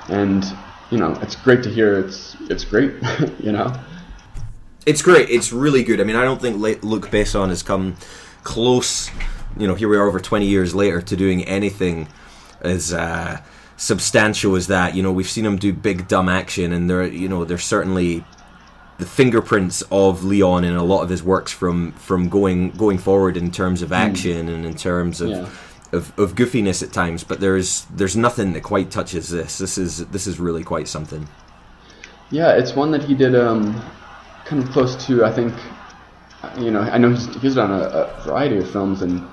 and 0.10 0.44
you 0.90 0.98
know, 0.98 1.18
it's 1.22 1.36
great 1.36 1.64
to 1.64 1.70
hear. 1.70 2.00
It's 2.00 2.36
it's 2.50 2.66
great, 2.66 2.94
you 3.40 3.52
know. 3.52 3.74
It's 4.86 5.02
great. 5.02 5.30
It's 5.30 5.54
really 5.54 5.84
good. 5.84 6.02
I 6.02 6.04
mean, 6.04 6.16
I 6.16 6.24
don't 6.24 6.42
think 6.42 6.58
Luc 6.58 7.10
Besson 7.10 7.50
has 7.50 7.62
come 7.62 7.96
close. 8.44 9.12
You 9.58 9.68
know, 9.68 9.76
here 9.76 9.88
we 9.88 9.98
are 9.98 10.08
over 10.08 10.20
twenty 10.20 10.48
years 10.48 10.74
later 10.74 11.02
to 11.02 11.16
doing 11.16 11.44
anything 11.46 12.08
as 12.62 12.94
uh, 12.94 13.42
substantial 13.78 14.56
as 14.56 14.68
that. 14.68 14.96
You 14.96 15.04
know, 15.04 15.12
we've 15.12 15.30
seen 15.30 15.46
him 15.46 15.58
do 15.58 15.72
big 15.72 16.08
dumb 16.08 16.30
action, 16.30 16.74
and 16.74 16.90
there, 16.90 17.06
you 17.06 17.30
know, 17.30 17.46
there's 17.46 17.64
certainly 17.64 18.26
the 18.98 19.06
fingerprints 19.06 19.82
of 19.92 20.24
Leon 20.24 20.64
in 20.64 20.76
a 20.76 20.84
lot 20.84 21.02
of 21.02 21.10
his 21.10 21.24
works 21.24 21.52
from 21.52 21.92
from 21.94 22.30
going 22.30 22.72
going 22.72 22.98
forward 22.98 23.38
in 23.38 23.52
terms 23.52 23.82
of 23.82 23.90
hmm. 23.90 23.96
action 23.96 24.48
mm. 24.48 24.56
and 24.56 24.66
in 24.66 24.76
terms 24.76 25.22
of, 25.22 25.30
yeah. 25.30 25.50
of 25.92 26.18
of 26.20 26.36
goofiness 26.36 26.84
at 26.84 26.94
times. 26.94 27.24
But 27.24 27.40
there's 27.40 27.86
there's 27.86 28.16
nothing 28.16 28.54
that 28.54 28.62
quite 28.62 28.92
touches 28.92 29.30
this. 29.30 29.58
This 29.58 29.78
is 29.78 30.06
this 30.08 30.28
is 30.28 30.40
really 30.40 30.64
quite 30.64 30.88
something. 30.88 31.28
Yeah, 32.30 32.56
it's 32.56 32.76
one 32.76 32.92
that 32.92 33.04
he 33.04 33.14
did 33.14 33.36
um, 33.36 33.82
kind 34.46 34.64
of 34.64 34.70
close 34.70 35.06
to. 35.08 35.26
I 35.26 35.32
think 35.32 35.54
you 36.58 36.72
know 36.72 36.82
I 36.82 36.98
know 36.98 37.10
he's, 37.10 37.34
he's 37.42 37.56
done 37.56 37.72
a, 37.72 37.84
a 37.84 38.24
variety 38.24 38.58
of 38.58 38.70
films 38.70 39.02
and 39.02 39.28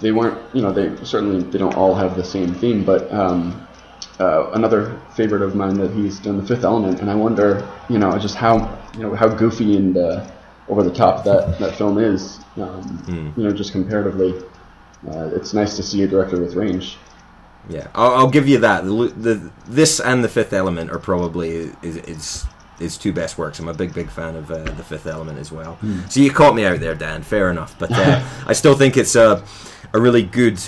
they 0.00 0.12
weren't 0.12 0.38
you 0.54 0.60
know 0.60 0.72
they 0.72 0.94
certainly 1.04 1.42
they 1.44 1.58
don't 1.58 1.74
all 1.74 1.94
have 1.94 2.16
the 2.16 2.24
same 2.24 2.54
theme, 2.54 2.84
but 2.84 3.10
um, 3.12 3.66
uh, 4.20 4.50
another 4.52 5.00
favorite 5.14 5.42
of 5.42 5.54
mine 5.54 5.74
that 5.74 5.92
he's 5.92 6.18
done 6.18 6.36
the 6.36 6.46
Fifth 6.46 6.64
Element, 6.64 7.00
and 7.00 7.10
I 7.10 7.14
wonder, 7.14 7.66
you 7.88 7.98
know, 7.98 8.16
just 8.18 8.34
how 8.34 8.78
you 8.94 9.00
know 9.00 9.14
how 9.14 9.28
goofy 9.28 9.76
and 9.76 9.96
uh, 9.96 10.26
over 10.68 10.82
the 10.82 10.92
top 10.92 11.24
that 11.24 11.58
that 11.58 11.76
film 11.76 11.98
is. 11.98 12.38
Um, 12.56 12.82
mm. 13.06 13.36
You 13.36 13.44
know, 13.44 13.52
just 13.52 13.72
comparatively, 13.72 14.34
uh, 15.08 15.30
it's 15.34 15.54
nice 15.54 15.76
to 15.76 15.82
see 15.82 16.02
a 16.02 16.06
director 16.06 16.40
with 16.40 16.54
range. 16.54 16.98
Yeah, 17.68 17.88
I'll, 17.94 18.14
I'll 18.14 18.30
give 18.30 18.48
you 18.48 18.58
that. 18.58 18.84
The, 18.84 19.12
the, 19.16 19.52
this 19.66 20.00
and 20.00 20.24
the 20.24 20.28
Fifth 20.28 20.52
Element 20.52 20.90
are 20.90 20.98
probably 20.98 21.70
is, 21.82 21.96
is 21.96 22.46
his 22.78 22.98
two 22.98 23.12
best 23.12 23.38
works. 23.38 23.60
I'm 23.60 23.68
a 23.68 23.74
big, 23.74 23.94
big 23.94 24.10
fan 24.10 24.34
of 24.34 24.50
uh, 24.50 24.64
the 24.64 24.82
Fifth 24.82 25.06
Element 25.06 25.38
as 25.38 25.52
well. 25.52 25.78
Mm. 25.80 26.10
So 26.10 26.20
you 26.20 26.32
caught 26.32 26.54
me 26.54 26.64
out 26.64 26.80
there, 26.80 26.94
Dan. 26.94 27.22
Fair 27.22 27.50
enough, 27.50 27.78
but 27.78 27.92
uh, 27.92 28.22
I 28.46 28.52
still 28.52 28.76
think 28.76 28.96
it's 28.96 29.14
a 29.14 29.44
a 29.94 30.00
really 30.00 30.22
good 30.22 30.58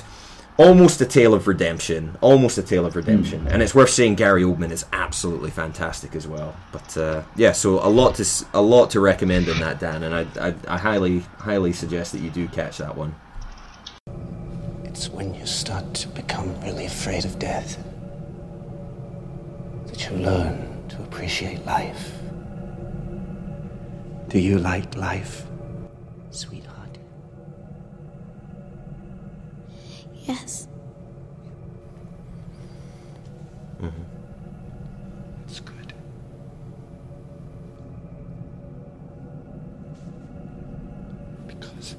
almost 0.56 1.00
a 1.00 1.06
tale 1.06 1.34
of 1.34 1.46
redemption, 1.46 2.16
almost 2.20 2.58
a 2.58 2.62
tale 2.62 2.86
of 2.86 2.96
redemption, 2.96 3.44
mm. 3.44 3.52
and 3.52 3.62
it's 3.62 3.74
worth 3.74 3.90
saying 3.90 4.14
Gary 4.14 4.42
Oldman 4.42 4.70
is 4.70 4.86
absolutely 4.92 5.50
fantastic 5.50 6.14
as 6.14 6.26
well. 6.26 6.54
But 6.72 6.96
uh, 6.96 7.22
yeah, 7.36 7.52
so 7.52 7.84
a 7.84 7.88
lot 7.88 8.14
to 8.16 8.46
a 8.52 8.62
lot 8.62 8.90
to 8.90 9.00
recommend 9.00 9.48
in 9.48 9.58
that, 9.60 9.80
Dan, 9.80 10.02
and 10.02 10.14
I, 10.14 10.48
I, 10.48 10.54
I 10.68 10.78
highly 10.78 11.20
highly 11.38 11.72
suggest 11.72 12.12
that 12.12 12.20
you 12.20 12.30
do 12.30 12.48
catch 12.48 12.78
that 12.78 12.96
one. 12.96 13.14
It's 14.84 15.08
when 15.08 15.34
you 15.34 15.46
start 15.46 15.92
to 15.94 16.08
become 16.08 16.60
really 16.60 16.86
afraid 16.86 17.24
of 17.24 17.38
death 17.38 17.82
that 19.86 20.08
you 20.08 20.16
learn 20.16 20.88
to 20.88 21.02
appreciate 21.02 21.64
life. 21.66 22.12
Do 24.28 24.38
you 24.38 24.58
like 24.58 24.96
life, 24.96 25.46
sweetheart? 26.30 26.73
Yes. 30.24 30.68
Mm-hmm. 33.80 34.02
That's 35.46 35.60
good. 35.60 35.94
Because 41.46 41.96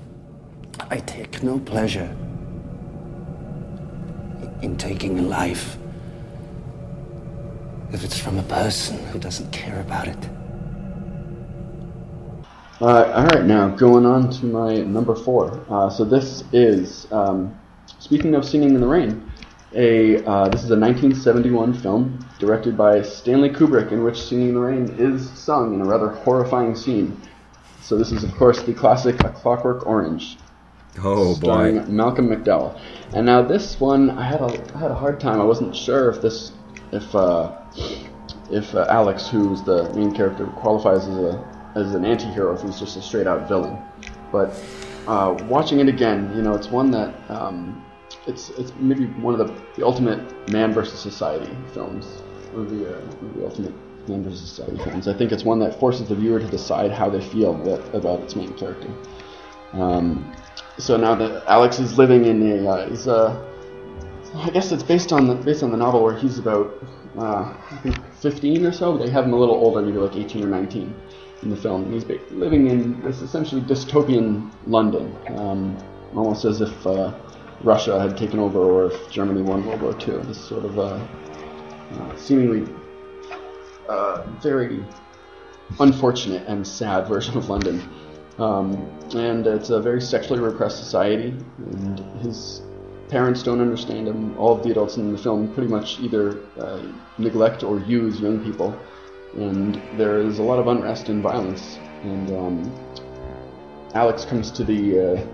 I 0.90 0.98
take 0.98 1.44
no 1.44 1.60
pleasure 1.60 2.16
in 4.64 4.76
taking 4.78 5.20
a 5.20 5.22
life 5.22 5.78
if 7.92 8.04
it's 8.04 8.20
from 8.20 8.40
a 8.40 8.44
person 8.44 8.98
who 9.08 9.20
doesn't 9.20 9.52
care 9.52 9.80
about 9.82 10.08
it. 10.08 10.30
Uh, 12.82 13.04
all 13.14 13.26
right, 13.28 13.46
now 13.46 13.70
going 13.70 14.06
on 14.06 14.30
to 14.32 14.46
my 14.48 14.78
number 14.82 15.16
four. 15.16 15.64
Uh, 15.70 15.90
so 15.90 16.04
this 16.04 16.44
is 16.52 17.08
um, 17.12 17.58
Speaking 18.06 18.36
of 18.36 18.46
Singing 18.46 18.76
in 18.76 18.82
the 18.82 18.88
Rain, 18.88 19.32
a 19.74 20.24
uh, 20.26 20.48
this 20.50 20.64
is 20.64 20.70
a 20.70 20.78
1971 20.78 21.74
film 21.74 22.24
directed 22.38 22.78
by 22.78 23.02
Stanley 23.02 23.50
Kubrick 23.50 23.92
in 23.92 24.04
which 24.04 24.22
Singing 24.22 24.50
in 24.50 24.54
the 24.54 24.60
Rain 24.60 24.96
is 25.00 25.28
sung 25.32 25.74
in 25.74 25.82
a 25.82 25.86
rather 25.86 26.10
horrifying 26.10 26.76
scene. 26.76 27.20
So 27.82 27.98
this 27.98 28.12
is 28.12 28.24
of 28.24 28.32
course 28.36 28.62
the 28.62 28.76
classic 28.76 29.24
A 29.24 29.30
Clockwork 29.30 29.88
Orange. 29.88 30.38
Oh 31.04 31.34
starring 31.34 31.80
boy. 31.80 31.86
Malcolm 31.88 32.30
McDowell. 32.30 32.80
And 33.16 33.26
now 33.26 33.42
this 33.42 33.80
one 33.80 34.12
I 34.12 34.28
had 34.28 34.40
a 34.40 34.76
I 34.76 34.78
had 34.78 34.92
a 34.92 34.96
hard 34.96 35.20
time. 35.20 35.42
I 35.42 35.44
wasn't 35.44 35.76
sure 35.76 36.12
if 36.12 36.22
this 36.22 36.52
if 36.92 37.16
uh, 37.16 37.60
if 38.52 38.76
uh, 38.76 38.86
Alex, 38.88 39.28
who's 39.28 39.64
the 39.64 39.92
main 39.96 40.14
character, 40.14 40.46
qualifies 40.46 41.08
as 41.08 41.18
a 41.18 41.72
as 41.74 41.96
an 41.96 42.06
anti-hero, 42.06 42.54
if 42.54 42.62
he's 42.62 42.80
just 42.80 42.98
a 42.98 43.02
straight 43.02 43.26
out 43.26 43.48
villain. 43.48 43.80
But 44.32 44.54
uh, 45.08 45.44
watching 45.50 45.80
it 45.80 45.88
again, 45.88 46.32
you 46.36 46.44
know, 46.44 46.54
it's 46.54 46.68
one 46.68 46.92
that 46.92 47.16
um, 47.32 47.85
it's 48.28 48.50
it's 48.52 48.74
maybe 48.80 49.06
one 49.06 49.40
of 49.40 49.48
the, 49.48 49.62
the 49.76 49.86
ultimate 49.86 50.50
man 50.52 50.74
versus 50.74 51.00
society 51.00 51.52
films, 51.74 52.22
or 52.56 52.64
the, 52.64 52.98
uh, 52.98 53.02
the 53.36 53.46
ultimate 53.46 53.74
man 54.08 54.24
versus 54.24 54.42
society 54.50 54.78
films. 54.84 55.08
I 55.08 55.14
think 55.14 55.32
it's 55.32 55.44
one 55.44 55.60
that 55.60 55.80
forces 55.80 56.08
the 56.08 56.16
viewer 56.16 56.40
to 56.40 56.48
decide 56.48 56.92
how 56.92 57.10
they 57.10 57.22
feel 57.22 57.56
about, 57.56 57.96
about 57.96 58.22
its 58.22 58.36
main 58.36 58.54
character. 58.54 58.90
Um, 59.74 60.36
so 60.78 60.98
now 60.98 61.16
that 61.16 61.44
Alex 61.48 61.80
is 61.80 61.98
living 61.98 62.26
in 62.26 62.66
a, 62.66 62.70
uh, 62.70 62.90
he's 62.90 63.08
a, 63.08 63.52
I 64.36 64.50
guess 64.50 64.72
it's 64.72 64.84
based 64.84 65.12
on 65.14 65.28
the 65.28 65.36
based 65.36 65.64
on 65.64 65.72
the 65.72 65.78
novel 65.78 66.04
where 66.04 66.18
he's 66.18 66.40
about, 66.40 66.74
uh, 67.18 67.54
I 67.72 67.80
think 67.84 67.98
15 68.22 68.66
or 68.66 68.72
so. 68.72 68.98
They 68.98 69.10
have 69.10 69.26
him 69.26 69.34
a 69.34 69.38
little 69.38 69.56
older, 69.56 69.82
maybe 69.82 69.98
like 69.98 70.16
18 70.16 70.44
or 70.44 70.48
19 70.48 70.94
in 71.44 71.50
the 71.50 71.56
film. 71.56 71.92
He's 71.92 72.06
living 72.32 72.70
in 72.70 73.02
this 73.02 73.22
essentially 73.22 73.62
dystopian 73.62 74.52
London, 74.68 75.16
um, 75.38 75.78
almost 76.16 76.44
as 76.46 76.62
if 76.62 76.88
uh, 76.88 77.14
Russia 77.64 78.00
had 78.00 78.18
taken 78.18 78.40
over 78.40 78.60
or 78.60 78.92
if 78.92 79.12
Germany 79.12 79.42
won 79.42 79.66
World 79.66 79.82
War 79.82 79.96
II. 80.00 80.18
This 80.24 80.44
sort 80.44 80.66
of 80.66 80.78
uh, 80.78 81.00
uh, 81.94 82.16
seemingly 82.18 82.72
uh, 83.88 84.24
very 84.42 84.84
unfortunate 85.80 86.48
and 86.48 86.66
sad 86.66 87.08
version 87.08 87.38
of 87.38 87.50
London. 87.50 87.82
Um, 88.38 88.74
and 89.16 89.48
it's 89.48 89.70
a 89.70 89.80
very 89.80 90.02
sexually 90.02 90.42
repressed 90.42 90.78
society, 90.78 91.34
and 91.58 92.00
his 92.22 92.62
parents 93.08 93.44
don't 93.44 93.62
understand 93.62 94.08
him. 94.08 94.38
All 94.38 94.58
of 94.58 94.64
the 94.64 94.72
adults 94.72 94.98
in 94.98 95.12
the 95.12 95.18
film 95.18 95.54
pretty 95.54 95.70
much 95.70 96.00
either 96.00 96.40
uh, 96.60 96.82
neglect 97.18 97.64
or 97.64 97.80
use 97.80 98.20
young 98.20 98.44
people, 98.44 98.78
and 99.36 99.82
there 99.98 100.20
is 100.20 100.40
a 100.40 100.44
lot 100.44 100.60
of 100.60 100.68
unrest 100.68 101.08
and 101.08 101.24
violence. 101.24 101.78
And 102.04 102.30
um, 102.32 102.86
Alex 103.94 104.26
comes 104.26 104.52
to 104.52 104.64
the 104.66 105.14
uh, 105.14 105.28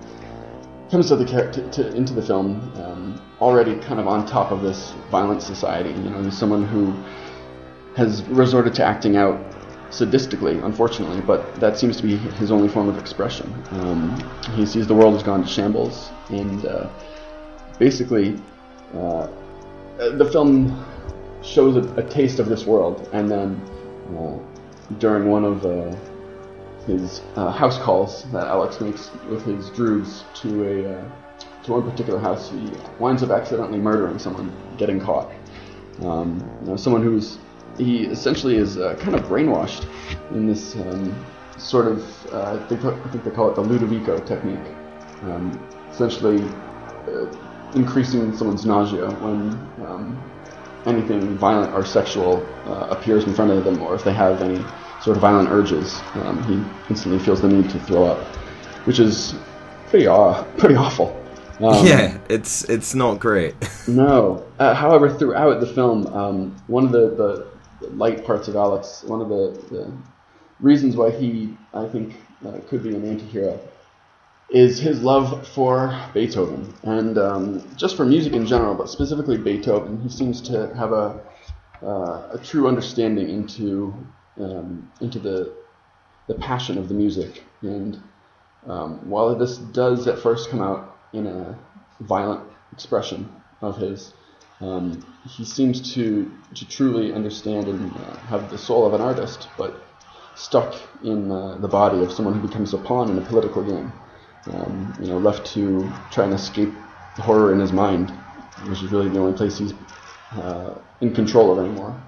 comes 0.91 1.08
to 1.08 1.15
the 1.15 1.25
to, 1.25 1.71
to, 1.71 1.95
into 1.95 2.13
the 2.13 2.21
film 2.21 2.60
um, 2.84 3.21
already 3.39 3.75
kind 3.80 3.99
of 3.99 4.08
on 4.08 4.25
top 4.25 4.51
of 4.51 4.62
this 4.62 4.91
violent 5.10 5.41
society. 5.41 5.89
You 5.89 6.10
know, 6.10 6.21
he's 6.21 6.38
someone 6.38 6.65
who 6.65 6.91
has 7.95 8.23
resorted 8.23 8.75
to 8.75 8.84
acting 8.84 9.15
out 9.15 9.39
sadistically, 9.89 10.63
unfortunately, 10.63 11.21
but 11.21 11.56
that 11.56 11.77
seems 11.77 11.97
to 11.97 12.04
be 12.04 12.17
his 12.17 12.51
only 12.51 12.67
form 12.67 12.89
of 12.89 12.97
expression. 12.97 13.51
Um, 13.71 14.32
he 14.54 14.65
sees 14.65 14.86
the 14.86 14.95
world 14.95 15.13
has 15.13 15.23
gone 15.23 15.43
to 15.43 15.47
shambles, 15.47 16.10
and 16.30 16.65
uh, 16.65 16.89
basically, 17.80 18.39
uh, 18.93 19.27
the 19.97 20.30
film 20.32 20.86
shows 21.41 21.75
a, 21.75 21.93
a, 21.95 22.10
taste 22.10 22.39
of 22.39 22.47
this 22.47 22.65
world, 22.65 23.10
and 23.13 23.30
then 23.30 23.62
uh, 24.17 24.38
during 24.99 25.30
one 25.30 25.43
of 25.43 25.65
his 26.87 27.21
uh, 27.35 27.51
house 27.51 27.77
calls 27.77 28.23
that 28.31 28.47
Alex 28.47 28.81
makes 28.81 29.11
with 29.29 29.43
his 29.45 29.69
droogs 29.69 30.23
to 30.41 30.67
a 30.67 30.97
uh, 30.97 31.11
to 31.63 31.71
one 31.73 31.89
particular 31.89 32.19
house, 32.19 32.49
he 32.49 32.71
winds 32.99 33.23
up 33.23 33.29
accidentally 33.29 33.77
murdering 33.77 34.17
someone, 34.17 34.51
getting 34.77 34.99
caught. 34.99 35.31
Um, 36.01 36.39
you 36.61 36.71
know, 36.71 36.75
someone 36.75 37.03
who's 37.03 37.37
he 37.77 38.05
essentially 38.05 38.55
is 38.55 38.77
uh, 38.77 38.95
kind 38.99 39.15
of 39.15 39.23
brainwashed 39.23 39.87
in 40.31 40.47
this 40.47 40.75
um, 40.75 41.25
sort 41.57 41.87
of, 41.87 42.33
uh, 42.33 42.57
they 42.67 42.75
I 42.75 43.09
think 43.09 43.23
they 43.23 43.31
call 43.31 43.49
it 43.49 43.55
the 43.55 43.63
Ludovico 43.63 44.25
technique. 44.25 44.75
Um, 45.23 45.67
essentially, 45.91 46.43
uh, 47.07 47.27
increasing 47.75 48.35
someone's 48.35 48.65
nausea 48.65 49.09
when 49.21 49.51
um, 49.85 50.31
anything 50.85 51.37
violent 51.37 51.73
or 51.73 51.85
sexual 51.85 52.45
uh, 52.65 52.87
appears 52.89 53.25
in 53.25 53.33
front 53.33 53.51
of 53.51 53.63
them, 53.63 53.81
or 53.81 53.93
if 53.93 54.03
they 54.03 54.13
have 54.13 54.41
any 54.41 54.63
sort 55.03 55.17
of 55.17 55.21
violent 55.21 55.49
urges, 55.49 55.99
um, 56.15 56.43
he 56.43 56.89
instantly 56.89 57.19
feels 57.19 57.41
the 57.41 57.47
need 57.47 57.69
to 57.69 57.79
throw 57.79 58.05
up, 58.05 58.19
which 58.85 58.99
is 58.99 59.35
pretty 59.89 60.07
aw- 60.07 60.43
pretty 60.57 60.75
awful. 60.75 61.17
Um, 61.59 61.85
yeah, 61.85 62.17
it's 62.29 62.63
it's 62.69 62.95
not 62.95 63.19
great. 63.19 63.55
no. 63.87 64.45
Uh, 64.57 64.73
however, 64.73 65.09
throughout 65.09 65.59
the 65.59 65.67
film, 65.67 66.07
um, 66.07 66.55
one 66.67 66.85
of 66.85 66.91
the, 66.91 67.45
the 67.81 67.87
light 67.89 68.25
parts 68.25 68.47
of 68.47 68.55
Alex, 68.55 69.03
one 69.05 69.21
of 69.21 69.29
the, 69.29 69.61
the 69.69 69.91
reasons 70.59 70.95
why 70.95 71.11
he, 71.11 71.55
I 71.73 71.87
think, 71.87 72.15
uh, 72.45 72.59
could 72.67 72.83
be 72.83 72.95
an 72.95 73.07
anti-hero 73.07 73.59
is 74.49 74.79
his 74.79 75.01
love 75.01 75.47
for 75.47 75.97
Beethoven 76.13 76.73
and 76.83 77.17
um, 77.17 77.63
just 77.77 77.95
for 77.95 78.05
music 78.05 78.33
in 78.33 78.45
general, 78.45 78.75
but 78.75 78.89
specifically 78.89 79.37
Beethoven. 79.37 80.01
He 80.01 80.09
seems 80.09 80.41
to 80.41 80.73
have 80.75 80.91
a 80.91 81.21
uh, 81.81 82.29
a 82.33 82.39
true 82.43 82.67
understanding 82.67 83.29
into 83.29 83.93
um, 84.39 84.91
into 85.01 85.19
the 85.19 85.53
the 86.27 86.35
passion 86.35 86.77
of 86.77 86.87
the 86.87 86.93
music. 86.93 87.43
And 87.61 88.01
um, 88.67 89.09
while 89.09 89.35
this 89.35 89.57
does 89.57 90.07
at 90.07 90.19
first 90.19 90.49
come 90.49 90.61
out 90.61 90.97
in 91.13 91.27
a 91.27 91.57
violent 91.99 92.49
expression 92.71 93.29
of 93.61 93.77
his, 93.77 94.13
um, 94.61 95.05
he 95.27 95.43
seems 95.43 95.93
to 95.95 96.31
to 96.55 96.67
truly 96.67 97.13
understand 97.13 97.67
and 97.67 97.91
uh, 97.95 98.17
have 98.27 98.49
the 98.49 98.57
soul 98.57 98.85
of 98.85 98.93
an 98.93 99.01
artist, 99.01 99.47
but 99.57 99.83
stuck 100.35 100.75
in 101.03 101.31
uh, 101.31 101.57
the 101.57 101.67
body 101.67 102.01
of 102.03 102.11
someone 102.11 102.33
who 102.39 102.47
becomes 102.47 102.73
a 102.73 102.77
pawn 102.77 103.09
in 103.09 103.17
a 103.17 103.25
political 103.25 103.63
game. 103.63 103.91
Um, 104.51 104.93
you 104.99 105.07
know, 105.07 105.19
left 105.19 105.45
to 105.53 105.91
try 106.09 106.23
and 106.23 106.33
escape 106.33 106.73
the 107.15 107.21
horror 107.21 107.53
in 107.53 107.59
his 107.59 107.71
mind, 107.71 108.09
which 108.67 108.81
is 108.81 108.91
really 108.91 109.09
the 109.09 109.19
only 109.19 109.37
place 109.37 109.59
he's 109.59 109.73
uh, 110.31 110.79
in 110.99 111.13
control 111.13 111.51
of 111.51 111.63
anymore. 111.65 112.01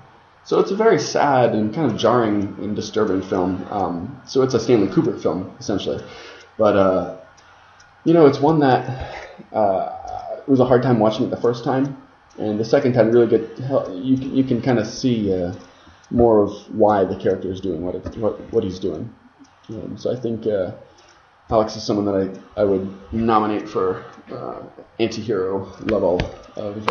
So 0.45 0.59
it's 0.59 0.71
a 0.71 0.75
very 0.75 0.99
sad 0.99 1.53
and 1.55 1.73
kind 1.73 1.89
of 1.91 1.97
jarring 1.97 2.55
and 2.59 2.75
disturbing 2.75 3.21
film. 3.21 3.65
Um, 3.69 4.21
so 4.25 4.41
it's 4.41 4.53
a 4.53 4.59
Stanley 4.59 4.87
Kubrick 4.87 5.21
film 5.21 5.55
essentially, 5.59 6.03
but 6.57 6.75
uh, 6.75 7.17
you 8.03 8.13
know, 8.13 8.25
it's 8.25 8.39
one 8.39 8.59
that 8.59 9.35
uh, 9.53 10.37
it 10.37 10.49
was 10.49 10.59
a 10.59 10.65
hard 10.65 10.83
time 10.83 10.99
watching 10.99 11.25
it 11.25 11.29
the 11.29 11.41
first 11.41 11.63
time 11.63 11.97
and 12.37 12.59
the 12.59 12.65
second 12.65 12.93
time 12.93 13.11
really 13.11 13.27
get 13.27 13.57
you 13.91 14.15
you 14.15 14.43
can 14.43 14.61
kind 14.61 14.79
of 14.79 14.87
see 14.87 15.33
uh, 15.33 15.53
more 16.09 16.43
of 16.43 16.51
why 16.75 17.03
the 17.03 17.15
character 17.15 17.51
is 17.51 17.61
doing 17.61 17.81
what 17.81 17.95
it, 17.95 18.17
what 18.17 18.39
what 18.53 18.63
he's 18.63 18.79
doing. 18.79 19.13
Um, 19.69 19.97
so 19.97 20.11
I 20.11 20.19
think 20.19 20.45
uh, 20.47 20.71
Alex 21.49 21.75
is 21.75 21.83
someone 21.83 22.05
that 22.05 22.41
I, 22.57 22.61
I 22.61 22.63
would 22.63 23.13
nominate 23.13 23.69
for 23.69 24.03
uh, 24.31 24.61
anti-hero 24.99 25.71
level 25.83 26.19
of. 26.55 26.87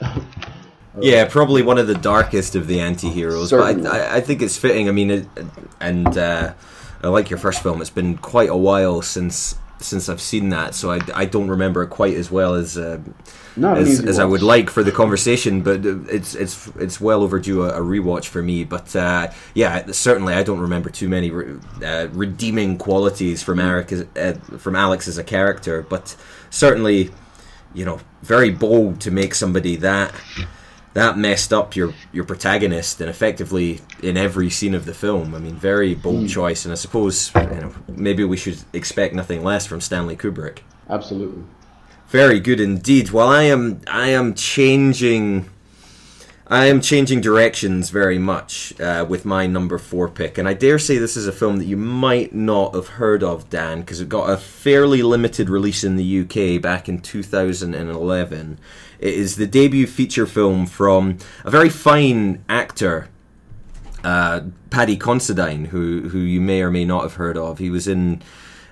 Uh, 0.96 1.00
yeah, 1.02 1.24
probably 1.26 1.62
one 1.62 1.78
of 1.78 1.86
the 1.86 1.94
darkest 1.94 2.54
of 2.54 2.66
the 2.66 2.80
anti-heroes, 2.80 3.50
Certainly. 3.50 3.82
but 3.82 3.92
I, 3.92 4.16
I, 4.16 4.20
think 4.20 4.42
it's 4.42 4.56
fitting. 4.56 4.88
I 4.88 4.92
mean, 4.92 5.10
it, 5.10 5.26
and 5.80 6.16
uh, 6.16 6.54
I 7.02 7.08
like 7.08 7.30
your 7.30 7.38
first 7.38 7.62
film. 7.62 7.80
It's 7.80 7.90
been 7.90 8.16
quite 8.16 8.48
a 8.48 8.56
while 8.56 9.02
since 9.02 9.56
since 9.80 10.08
I've 10.08 10.20
seen 10.20 10.48
that, 10.50 10.74
so 10.74 10.92
I, 10.92 11.00
I 11.14 11.24
don't 11.24 11.48
remember 11.48 11.82
it 11.82 11.88
quite 11.88 12.14
as 12.14 12.30
well 12.30 12.54
as 12.54 12.78
uh, 12.78 13.00
as, 13.56 14.00
as 14.04 14.18
I 14.18 14.24
would 14.24 14.42
like 14.42 14.70
for 14.70 14.82
the 14.82 14.92
conversation. 14.92 15.62
But 15.62 15.84
it's 15.84 16.34
it's 16.34 16.68
it's 16.76 17.00
well 17.00 17.22
overdue 17.22 17.64
a, 17.64 17.70
a 17.70 17.80
rewatch 17.80 18.26
for 18.26 18.42
me. 18.42 18.64
But 18.64 18.94
uh, 18.94 19.30
yeah, 19.52 19.86
certainly 19.90 20.34
I 20.34 20.42
don't 20.42 20.60
remember 20.60 20.90
too 20.90 21.08
many 21.08 21.30
re- 21.30 21.58
uh, 21.84 22.08
redeeming 22.12 22.78
qualities 22.78 23.42
from 23.42 23.58
Eric 23.58 23.92
as, 23.92 24.06
uh, 24.16 24.34
from 24.58 24.76
Alex 24.76 25.08
as 25.08 25.18
a 25.18 25.24
character. 25.24 25.82
But 25.82 26.16
certainly, 26.50 27.10
you 27.74 27.84
know, 27.84 28.00
very 28.22 28.50
bold 28.50 29.00
to 29.00 29.10
make 29.10 29.34
somebody 29.34 29.76
that 29.76 30.14
that 30.94 31.18
messed 31.18 31.52
up 31.52 31.76
your 31.76 31.92
your 32.12 32.24
protagonist 32.24 33.00
and 33.00 33.10
effectively 33.10 33.80
in 34.02 34.16
every 34.16 34.48
scene 34.48 34.74
of 34.74 34.86
the 34.86 34.94
film. 34.94 35.34
I 35.34 35.38
mean, 35.38 35.56
very 35.56 35.94
bold 35.94 36.24
mm. 36.24 36.30
choice, 36.30 36.64
and 36.64 36.72
I 36.72 36.76
suppose 36.76 37.32
you 37.34 37.42
know, 37.42 37.74
maybe 37.88 38.24
we 38.24 38.36
should 38.36 38.58
expect 38.72 39.14
nothing 39.14 39.44
less 39.44 39.66
from 39.66 39.80
Stanley 39.80 40.16
Kubrick. 40.16 40.60
Absolutely, 40.88 41.42
very 42.08 42.40
good 42.40 42.60
indeed. 42.60 43.10
Well, 43.10 43.28
I 43.28 43.42
am 43.42 43.82
I 43.86 44.08
am 44.08 44.34
changing. 44.34 45.50
I 46.46 46.66
am 46.66 46.82
changing 46.82 47.22
directions 47.22 47.88
very 47.88 48.18
much 48.18 48.78
uh, 48.78 49.06
with 49.08 49.24
my 49.24 49.46
number 49.46 49.78
four 49.78 50.08
pick, 50.08 50.36
and 50.36 50.46
I 50.46 50.52
dare 50.52 50.78
say 50.78 50.98
this 50.98 51.16
is 51.16 51.26
a 51.26 51.32
film 51.32 51.56
that 51.56 51.64
you 51.64 51.78
might 51.78 52.34
not 52.34 52.74
have 52.74 52.86
heard 52.86 53.22
of, 53.22 53.48
Dan, 53.48 53.80
because 53.80 54.02
it 54.02 54.10
got 54.10 54.28
a 54.28 54.36
fairly 54.36 55.02
limited 55.02 55.48
release 55.48 55.82
in 55.82 55.96
the 55.96 56.20
UK 56.20 56.60
back 56.60 56.86
in 56.86 57.00
2011. 57.00 58.58
It 59.04 59.12
is 59.12 59.36
the 59.36 59.46
debut 59.46 59.86
feature 59.86 60.24
film 60.24 60.64
from 60.64 61.18
a 61.44 61.50
very 61.50 61.68
fine 61.68 62.42
actor, 62.48 63.10
uh, 64.02 64.40
Paddy 64.70 64.96
Considine, 64.96 65.66
who 65.66 66.08
who 66.08 66.20
you 66.20 66.40
may 66.40 66.62
or 66.62 66.70
may 66.70 66.86
not 66.86 67.02
have 67.02 67.14
heard 67.16 67.36
of. 67.36 67.58
He 67.58 67.68
was 67.68 67.86
in 67.86 68.22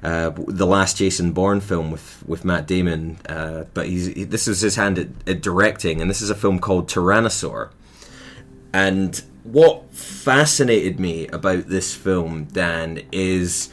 uh, 0.03 0.31
the 0.49 0.67
last 0.67 0.97
Jason 0.97 1.33
Bourne 1.33 1.61
film 1.61 1.91
with 1.91 2.25
with 2.27 2.47
Matt 2.47 2.67
Damon, 2.67 3.19
uh, 3.29 3.65
but 3.75 3.89
he's 3.89 4.07
he, 4.07 4.25
this 4.25 4.47
was 4.47 4.63
his 4.63 4.77
hand 4.77 4.99
at, 4.99 5.09
at, 5.27 5.43
directing, 5.43 6.01
and 6.01 6.09
this 6.09 6.23
is 6.23 6.31
a 6.31 6.35
film 6.35 6.59
called 6.59 6.89
Tyrannosaur. 6.89 7.69
And 8.73 9.23
what 9.45 9.93
fascinated 9.93 10.99
me 10.99 11.27
about 11.27 11.69
this 11.69 11.95
film, 11.95 12.45
Dan, 12.45 13.03
is 13.13 13.69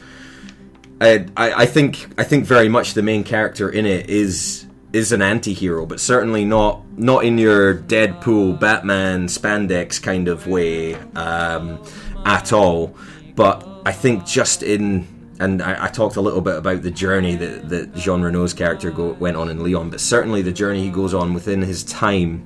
I, 1.00 1.24
I, 1.38 1.52
I 1.62 1.66
think 1.66 2.12
I 2.18 2.24
think 2.24 2.44
very 2.44 2.68
much 2.68 2.92
the 2.92 3.02
main 3.02 3.24
character 3.24 3.70
in 3.70 3.86
it 3.86 4.10
is 4.10 4.66
is 4.92 5.12
an 5.12 5.22
anti-hero, 5.22 5.86
but 5.86 6.00
certainly 6.00 6.44
not 6.44 6.82
not 6.98 7.24
in 7.24 7.38
your 7.38 7.74
Deadpool, 7.74 8.58
Batman, 8.58 9.26
spandex 9.26 10.02
kind 10.02 10.28
of 10.28 10.46
way 10.46 10.94
um, 11.14 11.82
at 12.24 12.52
all. 12.52 12.96
But 13.34 13.66
I 13.86 13.92
think 13.92 14.26
just 14.26 14.62
in 14.62 15.06
and 15.38 15.62
I, 15.62 15.86
I, 15.86 15.88
talked 15.88 16.16
a 16.16 16.20
little 16.20 16.42
bit 16.42 16.56
about 16.56 16.82
the 16.82 16.90
journey 16.90 17.34
that, 17.36 17.70
that 17.70 17.94
Jean 17.94 18.20
Reno's 18.20 18.52
character 18.52 18.90
go, 18.90 19.12
went 19.14 19.38
on 19.38 19.48
in 19.48 19.62
Leon, 19.62 19.88
but 19.88 19.98
certainly 19.98 20.42
the 20.42 20.52
journey 20.52 20.82
he 20.82 20.90
goes 20.90 21.14
on 21.14 21.32
within 21.32 21.62
his 21.62 21.82
time 21.82 22.44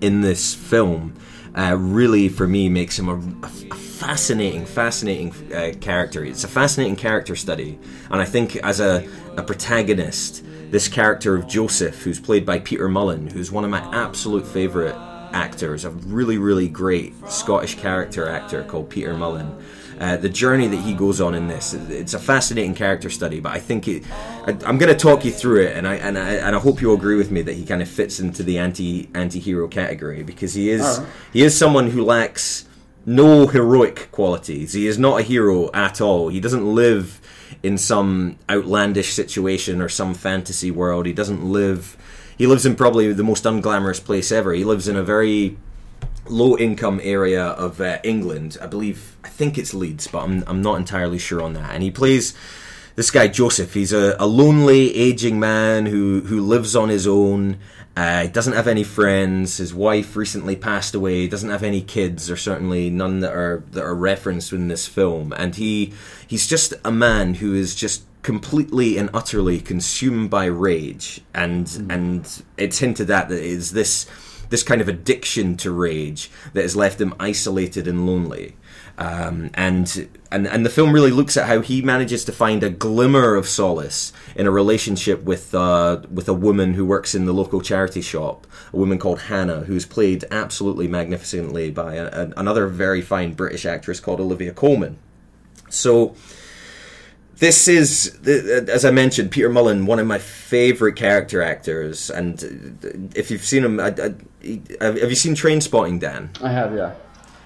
in 0.00 0.22
this 0.22 0.52
film 0.52 1.14
uh, 1.56 1.74
really, 1.78 2.28
for 2.28 2.46
me, 2.46 2.68
makes 2.68 2.98
him 2.98 3.08
a, 3.08 3.46
a 3.46 3.48
fascinating, 3.48 4.66
fascinating 4.66 5.32
uh, 5.54 5.72
character. 5.80 6.22
It's 6.22 6.44
a 6.44 6.48
fascinating 6.48 6.96
character 6.96 7.34
study, 7.34 7.78
and 8.10 8.20
I 8.20 8.26
think 8.26 8.56
as 8.56 8.78
a, 8.78 9.08
a 9.38 9.42
protagonist, 9.42 10.44
this 10.70 10.88
character 10.88 11.34
of 11.34 11.46
Joseph, 11.46 12.02
who's 12.02 12.20
played 12.20 12.44
by 12.44 12.58
Peter 12.58 12.88
Mullan, 12.88 13.32
who's 13.32 13.52
one 13.52 13.64
of 13.64 13.70
my 13.70 13.80
absolute 13.94 14.46
favourite 14.46 14.94
actors, 15.32 15.84
a 15.84 15.90
really, 15.90 16.38
really 16.38 16.68
great 16.68 17.14
Scottish 17.28 17.76
character 17.76 18.28
actor 18.28 18.64
called 18.64 18.90
Peter 18.90 19.14
Mullan. 19.14 19.62
Uh, 19.98 20.16
the 20.16 20.28
journey 20.28 20.66
that 20.66 20.76
he 20.76 20.92
goes 20.92 21.22
on 21.22 21.34
in 21.34 21.48
this, 21.48 21.72
it's 21.72 22.12
a 22.12 22.18
fascinating 22.18 22.74
character 22.74 23.08
study. 23.08 23.40
But 23.40 23.52
I 23.52 23.58
think 23.58 23.88
it, 23.88 24.04
I, 24.46 24.50
am 24.68 24.76
going 24.76 24.92
to 24.92 24.94
talk 24.94 25.24
you 25.24 25.32
through 25.32 25.62
it, 25.62 25.76
and 25.76 25.88
I 25.88 25.94
and 25.94 26.18
I 26.18 26.34
and 26.34 26.54
I 26.54 26.58
hope 26.58 26.82
you 26.82 26.92
agree 26.92 27.16
with 27.16 27.30
me 27.30 27.40
that 27.42 27.54
he 27.54 27.64
kind 27.64 27.80
of 27.80 27.88
fits 27.88 28.20
into 28.20 28.42
the 28.42 28.58
anti 28.58 29.08
anti 29.14 29.38
hero 29.38 29.68
category 29.68 30.22
because 30.22 30.52
he 30.52 30.68
is 30.68 30.82
right. 30.82 31.08
he 31.32 31.42
is 31.42 31.56
someone 31.56 31.90
who 31.90 32.04
lacks 32.04 32.66
no 33.06 33.46
heroic 33.46 34.10
qualities. 34.12 34.74
He 34.74 34.86
is 34.86 34.98
not 34.98 35.20
a 35.20 35.22
hero 35.22 35.70
at 35.72 36.00
all. 36.00 36.28
He 36.28 36.40
doesn't 36.40 36.74
live 36.74 37.20
in 37.62 37.78
some 37.78 38.38
outlandish 38.48 39.12
situation 39.12 39.80
or 39.80 39.88
some 39.88 40.14
fantasy 40.14 40.70
world. 40.70 41.06
He 41.06 41.12
doesn't 41.12 41.44
live. 41.44 41.96
He 42.38 42.46
lives 42.46 42.66
in 42.66 42.76
probably 42.76 43.12
the 43.12 43.24
most 43.24 43.44
unglamorous 43.44 44.02
place 44.02 44.30
ever. 44.30 44.52
He 44.52 44.64
lives 44.64 44.88
in 44.88 44.96
a 44.96 45.02
very 45.02 45.56
low 46.28 46.56
income 46.56 47.00
area 47.02 47.44
of 47.44 47.80
uh, 47.80 47.98
England. 48.02 48.58
I 48.60 48.66
believe, 48.66 49.16
I 49.24 49.28
think 49.28 49.56
it's 49.56 49.72
Leeds, 49.72 50.06
but 50.08 50.24
I'm, 50.24 50.44
I'm 50.46 50.62
not 50.62 50.76
entirely 50.76 51.18
sure 51.18 51.42
on 51.42 51.54
that. 51.54 51.72
And 51.72 51.82
he 51.82 51.90
plays 51.90 52.34
this 52.96 53.10
guy 53.10 53.28
Joseph. 53.28 53.74
He's 53.74 53.92
a, 53.92 54.16
a 54.18 54.26
lonely, 54.26 54.94
aging 54.96 55.38
man 55.38 55.86
who 55.86 56.22
who 56.22 56.40
lives 56.40 56.74
on 56.74 56.88
his 56.88 57.06
own. 57.06 57.58
Uh, 57.96 58.22
he 58.22 58.28
doesn't 58.28 58.52
have 58.52 58.68
any 58.68 58.82
friends. 58.82 59.56
His 59.56 59.72
wife 59.72 60.16
recently 60.16 60.54
passed 60.54 60.94
away. 60.94 61.22
He 61.22 61.28
doesn't 61.28 61.48
have 61.48 61.62
any 61.62 61.80
kids, 61.80 62.30
or 62.30 62.36
certainly 62.36 62.90
none 62.90 63.20
that 63.20 63.32
are 63.32 63.62
that 63.70 63.84
are 63.84 63.94
referenced 63.94 64.52
in 64.52 64.68
this 64.68 64.86
film. 64.86 65.32
And 65.36 65.54
he 65.54 65.92
he's 66.26 66.46
just 66.46 66.74
a 66.84 66.90
man 66.90 67.34
who 67.34 67.54
is 67.54 67.74
just 67.74 68.04
completely 68.22 68.98
and 68.98 69.08
utterly 69.14 69.60
consumed 69.60 70.30
by 70.30 70.46
rage. 70.46 71.20
And 71.34 71.66
mm. 71.66 71.92
and 71.94 72.42
it's 72.56 72.78
hinted 72.78 73.10
at 73.10 73.28
that 73.28 73.38
is 73.38 73.72
this 73.72 74.06
this 74.48 74.62
kind 74.62 74.80
of 74.80 74.88
addiction 74.88 75.56
to 75.56 75.70
rage 75.70 76.30
that 76.52 76.62
has 76.62 76.76
left 76.76 77.00
him 77.00 77.14
isolated 77.18 77.88
and 77.88 78.06
lonely. 78.06 78.56
Um, 78.98 79.50
and 79.54 80.08
and 80.30 80.46
and 80.46 80.64
the 80.64 80.70
film 80.70 80.92
really 80.92 81.10
looks 81.10 81.36
at 81.36 81.46
how 81.46 81.60
he 81.60 81.82
manages 81.82 82.24
to 82.24 82.32
find 82.32 82.62
a 82.62 82.70
glimmer 82.70 83.34
of 83.34 83.46
solace 83.46 84.12
in 84.34 84.46
a 84.46 84.50
relationship 84.50 85.22
with 85.22 85.54
uh, 85.54 86.00
with 86.10 86.28
a 86.28 86.34
woman 86.34 86.74
who 86.74 86.86
works 86.86 87.14
in 87.14 87.26
the 87.26 87.34
local 87.34 87.60
charity 87.60 88.00
shop, 88.00 88.46
a 88.72 88.76
woman 88.76 88.98
called 88.98 89.22
Hannah, 89.22 89.60
who's 89.60 89.84
played 89.84 90.24
absolutely 90.30 90.88
magnificently 90.88 91.70
by 91.70 91.96
a, 91.96 92.06
a, 92.06 92.32
another 92.38 92.66
very 92.68 93.02
fine 93.02 93.34
British 93.34 93.66
actress 93.66 94.00
called 94.00 94.18
Olivia 94.18 94.52
Colman. 94.52 94.98
So 95.68 96.14
this 97.38 97.68
is, 97.68 98.18
as 98.26 98.86
I 98.86 98.90
mentioned, 98.90 99.30
Peter 99.30 99.50
Mullan, 99.50 99.84
one 99.84 99.98
of 99.98 100.06
my 100.06 100.18
favorite 100.18 100.96
character 100.96 101.42
actors. 101.42 102.08
And 102.08 103.12
if 103.14 103.30
you've 103.30 103.44
seen 103.44 103.62
him, 103.62 103.78
I, 103.78 103.88
I, 103.88 104.84
have 104.84 105.10
you 105.10 105.14
seen 105.14 105.34
Trainspotting, 105.34 106.00
Dan? 106.00 106.30
I 106.42 106.50
have, 106.50 106.74
yeah. 106.74 106.94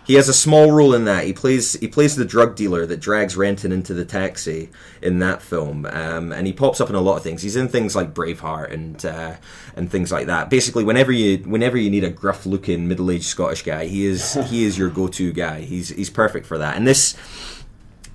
He 0.07 0.15
has 0.15 0.29
a 0.29 0.35
small 0.35 0.73
role 0.73 0.95
in 0.95 1.05
that. 1.05 1.25
He 1.25 1.33
plays 1.33 1.75
he 1.75 1.87
plays 1.87 2.17
the 2.17 2.25
drug 2.25 2.57
dealer 2.57 2.87
that 2.87 3.01
drags 3.01 3.37
Renton 3.37 3.71
into 3.71 3.95
the 3.95 4.05
taxi 4.05 4.71
in 5.03 5.19
that 5.21 5.43
film, 5.43 5.87
um, 5.87 6.33
and 6.33 6.47
he 6.47 6.53
pops 6.53 6.81
up 6.81 6.89
in 6.89 6.97
a 6.97 7.01
lot 7.01 7.17
of 7.17 7.23
things. 7.23 7.43
He's 7.43 7.57
in 7.57 7.69
things 7.69 7.95
like 7.95 8.15
Braveheart 8.15 8.73
and 8.73 9.05
uh, 9.05 9.37
and 9.77 9.91
things 9.91 10.11
like 10.11 10.27
that. 10.27 10.51
Basically, 10.51 10.85
whenever 10.85 11.13
you 11.13 11.39
whenever 11.39 11.77
you 11.77 11.91
need 11.91 12.05
a 12.05 12.11
gruff 12.11 12.47
looking 12.47 12.89
middle 12.89 13.11
aged 13.11 13.27
Scottish 13.27 13.63
guy, 13.63 13.87
he 13.87 14.07
is 14.07 14.35
he 14.51 14.65
is 14.65 14.77
your 14.77 14.91
go 14.91 15.07
to 15.09 15.33
guy. 15.33 15.61
He's 15.61 15.91
he's 15.91 16.11
perfect 16.11 16.47
for 16.47 16.59
that. 16.59 16.77
And 16.77 16.87
this 16.87 17.17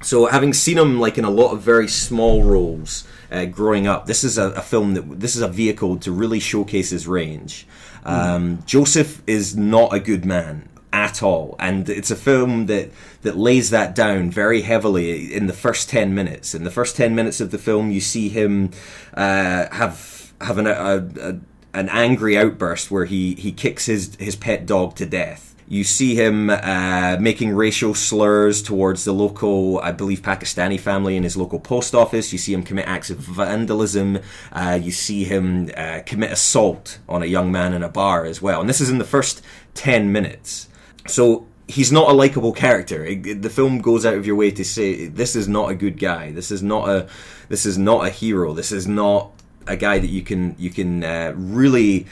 so 0.02 0.28
having 0.28 0.54
seen 0.54 0.78
him 0.78 1.00
like 1.00 1.18
in 1.18 1.26
a 1.26 1.30
lot 1.30 1.52
of 1.52 1.62
very 1.62 1.88
small 1.88 2.44
roles 2.44 3.08
uh, 3.32 3.46
growing 3.46 3.88
up, 3.88 4.06
this 4.06 4.24
is 4.24 4.38
a, 4.38 4.52
a, 4.52 4.62
film 4.62 4.94
that 4.94 5.20
this 5.20 5.36
is 5.36 5.42
a 5.42 5.48
vehicle 5.48 5.98
to 5.98 6.12
really 6.12 6.40
showcase 6.40 6.92
his 6.92 7.08
range. 7.08 7.66
Um, 8.04 8.58
mm. 8.58 8.66
Joseph 8.66 9.24
is 9.26 9.56
not 9.56 9.94
a 9.94 10.00
good 10.00 10.24
man 10.24 10.70
at 10.96 11.22
all, 11.22 11.56
and 11.60 11.90
it's 11.90 12.10
a 12.10 12.16
film 12.16 12.68
that 12.68 12.90
that 13.24 13.36
lays 13.36 13.70
that 13.70 13.94
down 13.94 14.32
very 14.32 14.62
heavily 14.62 15.34
in 15.34 15.48
the 15.48 15.54
first 15.54 15.90
ten 15.90 16.16
minutes. 16.16 16.56
In 16.56 16.64
the 16.64 16.72
first 16.72 16.96
ten 16.96 17.14
minutes 17.14 17.42
of 17.42 17.52
the 17.52 17.58
film, 17.58 17.92
you 17.92 18.00
see 18.00 18.30
him 18.30 18.72
uh, 19.14 19.68
have 19.72 20.34
have 20.40 20.58
an, 20.58 20.68
a, 20.68 20.72
a, 20.72 21.40
an 21.78 21.90
angry 21.90 22.38
outburst 22.38 22.90
where 22.90 23.06
he 23.06 23.36
he 23.36 23.52
kicks 23.52 23.88
his 23.88 24.16
his 24.16 24.38
pet 24.38 24.66
dog 24.66 24.96
to 24.96 25.06
death 25.06 25.56
you 25.68 25.84
see 25.84 26.14
him 26.14 26.52
uh, 26.52 27.18
making 27.20 27.56
racial 27.56 27.96
slurs 27.96 28.62
towards 28.62 29.04
the 29.04 29.14
local, 29.14 29.80
I 29.80 29.92
believe, 29.92 30.22
Pakistani 30.22 30.80
family 30.80 31.18
in 31.18 31.24
his 31.24 31.36
local 31.36 31.60
post 31.60 31.96
office. 31.96 32.32
You 32.32 32.38
see 32.38 32.54
him 32.54 32.62
commit 32.62 32.88
acts 32.88 33.10
of 33.10 33.18
vandalism. 33.18 34.20
Uh, 34.52 34.80
you 34.82 34.92
see 34.92 35.24
him 35.24 35.72
uh, 35.76 36.02
commit 36.06 36.32
assault 36.32 37.00
on 37.10 37.24
a 37.24 37.26
young 37.26 37.52
man 37.52 37.74
in 37.74 37.82
a 37.82 37.90
bar 37.90 38.26
as 38.26 38.44
well. 38.44 38.62
And 38.62 38.70
this 38.70 38.80
is 38.80 38.92
in 38.92 39.00
the 39.00 39.06
first 39.06 39.42
10 39.74 40.12
minutes. 40.12 40.70
So 41.08 41.48
he's 41.68 41.92
not 41.92 42.10
a 42.10 42.14
likable 42.14 42.54
character. 42.54 43.04
The 43.16 43.50
film 43.50 43.80
goes 43.80 44.06
out 44.06 44.16
of 44.16 44.26
your 44.26 44.36
way 44.36 44.52
to 44.52 44.64
say 44.64 45.08
this 45.08 45.36
is 45.36 45.48
not 45.48 45.70
a 45.70 45.76
good 45.76 46.00
guy. 46.00 46.32
This 46.32 46.52
is 46.52 46.64
not 46.64 46.90
a 46.90 47.08
this 47.50 47.66
is 47.66 47.78
not 47.78 48.06
a 48.06 48.10
hero. 48.10 48.54
This 48.54 48.72
is 48.72 48.88
not 48.88 49.32
a 49.68 49.76
guy 49.76 50.00
that 50.00 50.08
you 50.08 50.22
can 50.22 50.56
you 50.58 50.70
can 50.70 51.04
uh, 51.04 51.34
really 51.36 52.06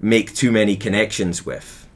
make 0.00 0.34
too 0.34 0.52
many 0.52 0.76
connections 0.76 1.46
with 1.46 1.86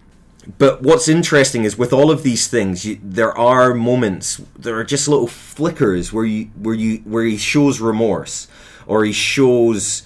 but 0.59 0.83
what's 0.83 1.09
interesting 1.09 1.65
is 1.65 1.77
with 1.77 1.93
all 1.93 2.11
of 2.11 2.23
these 2.23 2.47
things, 2.47 2.85
you, 2.85 2.99
there 3.03 3.37
are 3.37 3.75
moments, 3.75 4.41
there 4.59 4.77
are 4.77 4.85
just 4.85 5.07
little 5.07 5.27
flickers 5.27 6.13
where 6.13 6.25
you 6.25 6.47
where 6.57 6.75
you 6.75 6.99
where 6.99 7.25
he 7.25 7.37
shows 7.37 7.81
remorse 7.81 8.49
or 8.87 9.05
he 9.05 9.13
shows 9.13 10.03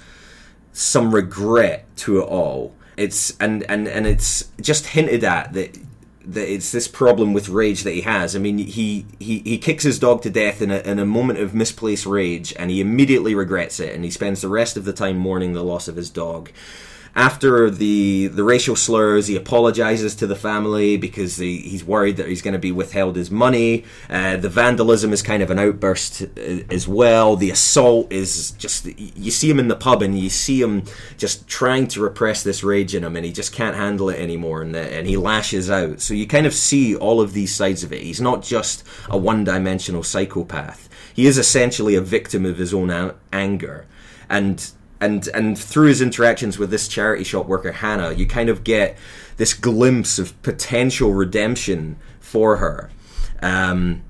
some 0.72 1.14
regret 1.14 1.86
to 1.98 2.18
it 2.18 2.24
all. 2.24 2.74
It's 2.96 3.36
and 3.38 3.62
and 3.70 3.86
and 3.86 4.06
it's 4.06 4.50
just 4.60 4.88
hinted 4.88 5.22
at 5.22 5.52
that 5.52 5.78
that 6.26 6.52
it's 6.52 6.72
this 6.72 6.88
problem 6.88 7.32
with 7.32 7.48
rage 7.48 7.82
that 7.82 7.92
he 7.92 8.02
has. 8.02 8.34
I 8.34 8.38
mean, 8.38 8.58
he 8.58 9.06
he, 9.18 9.40
he 9.40 9.58
kicks 9.58 9.84
his 9.84 9.98
dog 9.98 10.22
to 10.22 10.30
death 10.30 10.62
in 10.62 10.70
a, 10.70 10.78
in 10.78 10.98
a 10.98 11.06
moment 11.06 11.38
of 11.38 11.54
misplaced 11.54 12.06
rage, 12.06 12.54
and 12.58 12.70
he 12.70 12.80
immediately 12.80 13.34
regrets 13.34 13.80
it, 13.80 13.94
and 13.94 14.04
he 14.04 14.10
spends 14.10 14.40
the 14.40 14.48
rest 14.48 14.76
of 14.76 14.84
the 14.84 14.92
time 14.92 15.18
mourning 15.18 15.52
the 15.52 15.64
loss 15.64 15.88
of 15.88 15.96
his 15.96 16.10
dog 16.10 16.50
after 17.16 17.70
the 17.70 18.26
the 18.26 18.42
racial 18.42 18.74
slurs, 18.74 19.28
he 19.28 19.36
apologizes 19.36 20.14
to 20.16 20.26
the 20.26 20.34
family 20.34 20.96
because 20.96 21.36
he, 21.36 21.58
he's 21.58 21.84
worried 21.84 22.16
that 22.16 22.28
he's 22.28 22.42
going 22.42 22.52
to 22.52 22.58
be 22.58 22.72
withheld 22.72 23.16
his 23.16 23.30
money. 23.30 23.84
Uh, 24.10 24.36
the 24.36 24.48
vandalism 24.48 25.12
is 25.12 25.22
kind 25.22 25.42
of 25.42 25.50
an 25.50 25.58
outburst 25.58 26.22
uh, 26.22 26.26
as 26.70 26.88
well. 26.88 27.36
The 27.36 27.50
assault 27.50 28.12
is 28.12 28.50
just 28.52 28.86
you 28.98 29.30
see 29.30 29.48
him 29.48 29.60
in 29.60 29.68
the 29.68 29.76
pub 29.76 30.02
and 30.02 30.18
you 30.18 30.28
see 30.28 30.60
him 30.60 30.82
just 31.16 31.46
trying 31.46 31.86
to 31.88 32.00
repress 32.00 32.42
this 32.42 32.64
rage 32.64 32.94
in 32.94 33.04
him, 33.04 33.16
and 33.16 33.24
he 33.24 33.32
just 33.32 33.52
can't 33.52 33.76
handle 33.76 34.08
it 34.08 34.18
anymore, 34.18 34.62
and, 34.62 34.74
and 34.74 35.06
he 35.06 35.16
lashes 35.16 35.70
out. 35.70 36.00
So 36.00 36.14
you 36.14 36.26
kind 36.26 36.46
of 36.46 36.54
see 36.54 36.96
all 36.96 37.20
of 37.20 37.32
these 37.32 37.54
sides 37.54 37.84
of 37.84 37.92
it. 37.92 38.02
He's 38.02 38.20
not 38.20 38.42
just 38.42 38.82
a 39.08 39.16
one-dimensional 39.16 40.02
psychopath. 40.02 40.88
He 41.14 41.26
is 41.26 41.38
essentially 41.38 41.94
a 41.94 42.00
victim 42.00 42.44
of 42.44 42.58
his 42.58 42.74
own 42.74 43.14
anger, 43.32 43.86
and 44.28 44.68
and 45.00 45.28
and 45.28 45.58
through 45.58 45.88
his 45.88 46.00
interactions 46.00 46.58
with 46.58 46.70
this 46.70 46.88
charity 46.88 47.24
shop 47.24 47.46
worker 47.46 47.72
Hannah, 47.72 48.12
you 48.12 48.26
kind 48.26 48.48
of 48.48 48.64
get 48.64 48.96
this 49.36 49.54
glimpse 49.54 50.18
of 50.18 50.40
potential 50.42 51.12
redemption 51.12 51.96
for 52.20 52.56
her. 52.56 52.90
Um, 53.42 54.02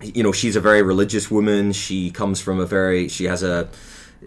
you 0.00 0.22
know, 0.22 0.32
she's 0.32 0.56
a 0.56 0.60
very 0.60 0.82
religious 0.82 1.30
woman. 1.30 1.72
She 1.72 2.10
comes 2.10 2.40
from 2.40 2.58
a 2.60 2.66
very 2.66 3.08
she 3.08 3.24
has 3.24 3.42
a 3.42 3.68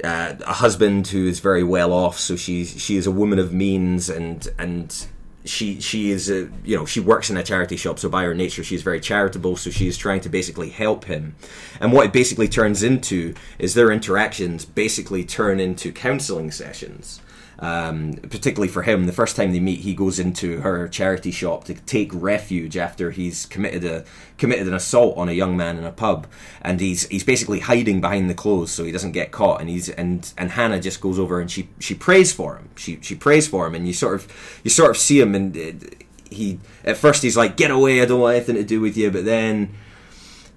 uh, 0.04 0.36
a 0.46 0.54
husband 0.54 1.08
who 1.08 1.28
is 1.28 1.40
very 1.40 1.64
well 1.64 1.94
off, 1.94 2.20
so 2.20 2.36
she's 2.36 2.82
she 2.82 2.98
is 2.98 3.08
a 3.08 3.12
woman 3.12 3.40
of 3.40 3.54
means 3.54 4.10
and 4.10 4.48
and 4.58 5.08
she 5.46 5.82
she 5.82 6.12
is 6.12 6.30
a, 6.30 6.50
you 6.64 6.78
know 6.78 6.86
she 6.86 7.00
works 7.00 7.30
in 7.30 7.38
a 7.38 7.44
charity 7.44 7.76
shop 7.76 8.00
so 8.00 8.10
by 8.10 8.24
her 8.24 8.34
nature 8.34 8.64
she's 8.64 8.82
very 8.82 9.00
charitable 9.00 9.56
so 9.56 9.70
she's 9.70 9.98
trying 9.98 10.22
to 10.22 10.30
basically 10.30 10.70
help 10.70 11.06
him. 11.06 11.36
And 11.80 11.92
what 11.92 12.06
it 12.06 12.14
basically 12.14 12.48
turns 12.48 12.84
into 12.84 13.34
is 13.60 13.74
their 13.74 13.92
interactions 13.92 14.66
basically 14.66 15.24
turn 15.24 15.60
into 15.60 15.92
counseling 15.92 16.52
sessions 16.52 17.22
Um, 17.64 18.16
particularly 18.16 18.68
for 18.68 18.82
him, 18.82 19.06
the 19.06 19.14
first 19.14 19.38
time 19.38 19.54
they 19.54 19.62
meet, 19.62 19.80
he 19.80 19.96
goes 19.96 20.20
into 20.20 20.60
her 20.60 20.90
charity 20.90 21.32
shop 21.32 21.64
to 21.64 21.74
take 21.74 22.12
refuge 22.14 22.76
after 22.76 23.12
he's 23.12 23.46
committed 23.46 23.86
a 23.86 24.04
committed 24.38 24.68
an 24.68 24.74
assault 24.74 25.18
on 25.18 25.30
a 25.30 25.32
young 25.32 25.56
man 25.56 25.78
in 25.78 25.86
a 25.86 25.92
pub, 25.94 26.28
and 26.62 26.82
he's 26.82 27.08
he's 27.08 27.24
basically 27.24 27.62
hiding 27.62 28.02
behind 28.02 28.30
the 28.30 28.34
clothes 28.34 28.70
so 28.70 28.84
he 28.84 28.92
doesn't 28.92 29.14
get 29.14 29.32
caught. 29.32 29.62
And 29.62 29.70
he's 29.70 29.88
and 29.88 30.30
and 30.38 30.52
Hannah 30.52 30.82
just 30.82 31.00
goes 31.00 31.18
over 31.18 31.40
and 31.40 31.50
she 31.50 31.70
she 31.80 31.96
prays 31.96 32.34
for 32.34 32.58
him. 32.58 32.68
She 32.76 33.00
she 33.02 33.16
prays 33.16 33.48
for 33.48 33.66
him, 33.66 33.76
and 33.76 33.88
you 33.88 33.94
sort 33.94 34.16
of 34.16 34.60
you 34.66 34.70
sort 34.70 34.92
of 34.92 34.98
see 34.98 35.22
him 35.22 35.34
and. 35.34 35.56
Uh, 35.56 35.88
he 36.30 36.60
at 36.84 36.98
first 36.98 37.22
he's 37.22 37.38
like 37.38 37.56
get 37.56 37.70
away 37.70 38.02
i 38.02 38.06
don't 38.06 38.20
want 38.20 38.36
anything 38.36 38.56
to 38.56 38.64
do 38.64 38.82
with 38.82 38.98
you 38.98 39.12
but 39.12 39.24
then 39.24 39.72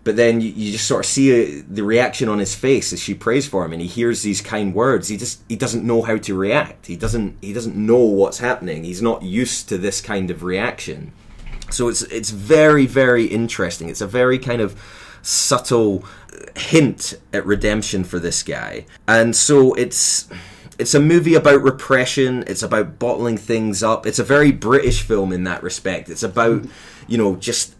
but 0.07 0.14
then 0.14 0.40
you, 0.40 0.51
you 0.51 0.71
just 0.71 0.87
sort 0.87 1.05
of 1.05 1.11
see 1.11 1.59
uh, 1.59 1.62
the 1.69 1.83
reaction 1.83 2.29
on 2.29 2.38
his 2.38 2.55
face 2.55 2.92
as 2.92 3.03
she 3.03 3.12
prays 3.12 3.49
for 3.49 3.64
him 3.64 3.73
and 3.73 3.83
he 3.83 3.88
hears 3.88 4.23
these 4.23 4.40
kind 4.40 4.73
words 4.73 5.09
he 5.09 5.16
just 5.16 5.42
he 5.49 5.57
doesn't 5.57 5.85
know 5.85 6.01
how 6.01 6.16
to 6.16 6.35
react 6.38 6.87
he 6.87 6.95
doesn't 6.95 7.37
he 7.42 7.53
doesn't 7.53 7.75
know 7.75 7.99
what's 7.99 8.38
happening 8.38 8.85
he's 8.85 9.03
not 9.03 9.23
used 9.23 9.69
to 9.69 9.77
this 9.77 10.01
kind 10.01 10.31
of 10.31 10.45
reaction 10.45 11.12
so 11.71 11.88
it's 11.88 12.03
it's 12.03 12.31
very 12.31 12.87
very 12.87 13.27
interesting 13.27 13.88
it's 13.88 14.01
a 14.01 14.07
very 14.07 14.38
kind 14.38 14.62
of 14.62 14.81
subtle 15.23 16.05
hint 16.55 17.19
at 17.33 17.45
redemption 17.45 18.05
for 18.05 18.21
this 18.21 18.45
guy 18.45 18.87
and 19.09 19.35
so 19.35 19.75
it's 19.75 20.29
it's 20.79 20.95
a 20.95 21.01
movie 21.01 21.35
about 21.35 21.62
repression. 21.62 22.45
It's 22.47 22.62
about 22.62 22.99
bottling 22.99 23.38
things 23.38 23.83
up. 23.83 24.05
It's 24.05 24.19
a 24.19 24.25
very 24.25 24.53
British 24.53 25.01
film 25.01 25.33
in 25.33 25.45
that 25.45 25.62
respect. 25.62 26.11
It's 26.11 26.23
about, 26.23 26.66
you 27.09 27.16
know, 27.16 27.37
just 27.37 27.75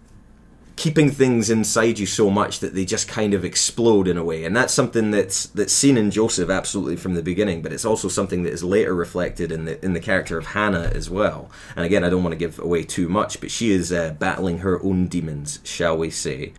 keeping 0.77 1.11
things 1.11 1.49
inside 1.49 1.99
you 1.99 2.05
so 2.05 2.29
much 2.29 2.61
that 2.61 2.75
they 2.75 2.85
just 2.85 3.09
kind 3.09 3.33
of 3.33 3.45
explode 3.45 4.07
in 4.07 4.19
a 4.19 4.25
way. 4.25 4.45
And 4.45 4.55
that's 4.55 4.75
something 4.75 5.11
that's 5.11 5.47
that's 5.47 5.73
seen 5.73 5.97
in 5.97 6.11
Joseph 6.11 6.51
absolutely 6.51 6.97
from 6.97 7.15
the 7.15 7.23
beginning, 7.23 7.63
but 7.63 7.73
it's 7.73 7.85
also 7.85 8.09
something 8.09 8.43
that 8.43 8.53
is 8.53 8.63
later 8.63 8.95
reflected 8.95 9.51
in 9.51 9.65
the 9.65 9.83
in 9.85 9.95
the 9.95 10.01
character 10.01 10.37
of 10.37 10.49
Hannah 10.49 10.93
as 10.95 11.09
well. 11.09 11.51
And 11.75 11.85
again, 11.85 12.05
I 12.05 12.11
don't 12.11 12.23
want 12.23 12.35
to 12.35 12.39
give 12.39 12.59
away 12.59 12.85
too 12.85 13.09
much, 13.09 13.41
but 13.41 13.51
she 13.51 13.71
is 13.71 13.91
uh, 13.91 14.15
battling 14.19 14.59
her 14.59 14.83
own 14.83 15.07
demons, 15.09 15.61
shall 15.65 15.97
we 15.97 16.11
say? 16.11 16.53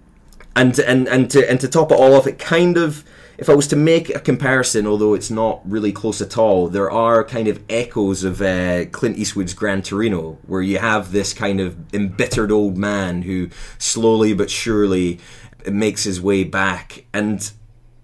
And 0.56 0.78
and 0.80 1.08
and 1.08 1.30
to 1.32 1.48
and 1.50 1.60
to 1.62 1.68
top 1.68 1.92
it 1.92 2.00
all 2.00 2.16
off, 2.16 2.26
it 2.26 2.40
kind 2.40 2.78
of 2.78 3.06
if 3.38 3.50
I 3.50 3.56
was 3.56 3.67
to 3.67 3.76
make 3.76 4.10
a 4.10 4.19
comparison, 4.19 4.88
although 4.88 5.13
it's 5.13 5.30
not 5.30 5.62
really 5.69 5.91
close 5.91 6.21
at 6.21 6.38
all, 6.38 6.67
there 6.67 6.89
are 6.89 7.23
kind 7.23 7.47
of 7.47 7.63
echoes 7.69 8.23
of 8.23 8.41
uh, 8.41 8.86
Clint 8.86 9.17
Eastwood's 9.17 9.54
Gran 9.54 9.84
Torino, 9.84 10.39
where 10.47 10.62
you 10.62 10.80
have 10.80 11.12
this 11.12 11.34
kind 11.34 11.60
of 11.60 11.78
embittered 11.93 12.52
old 12.52 12.78
man 12.78 13.21
who 13.21 13.50
slowly 13.78 14.34
but 14.34 14.50
surely 14.50 15.19
makes 15.69 16.04
his 16.04 16.19
way 16.19 16.43
back, 16.43 17.06
and 17.13 17.52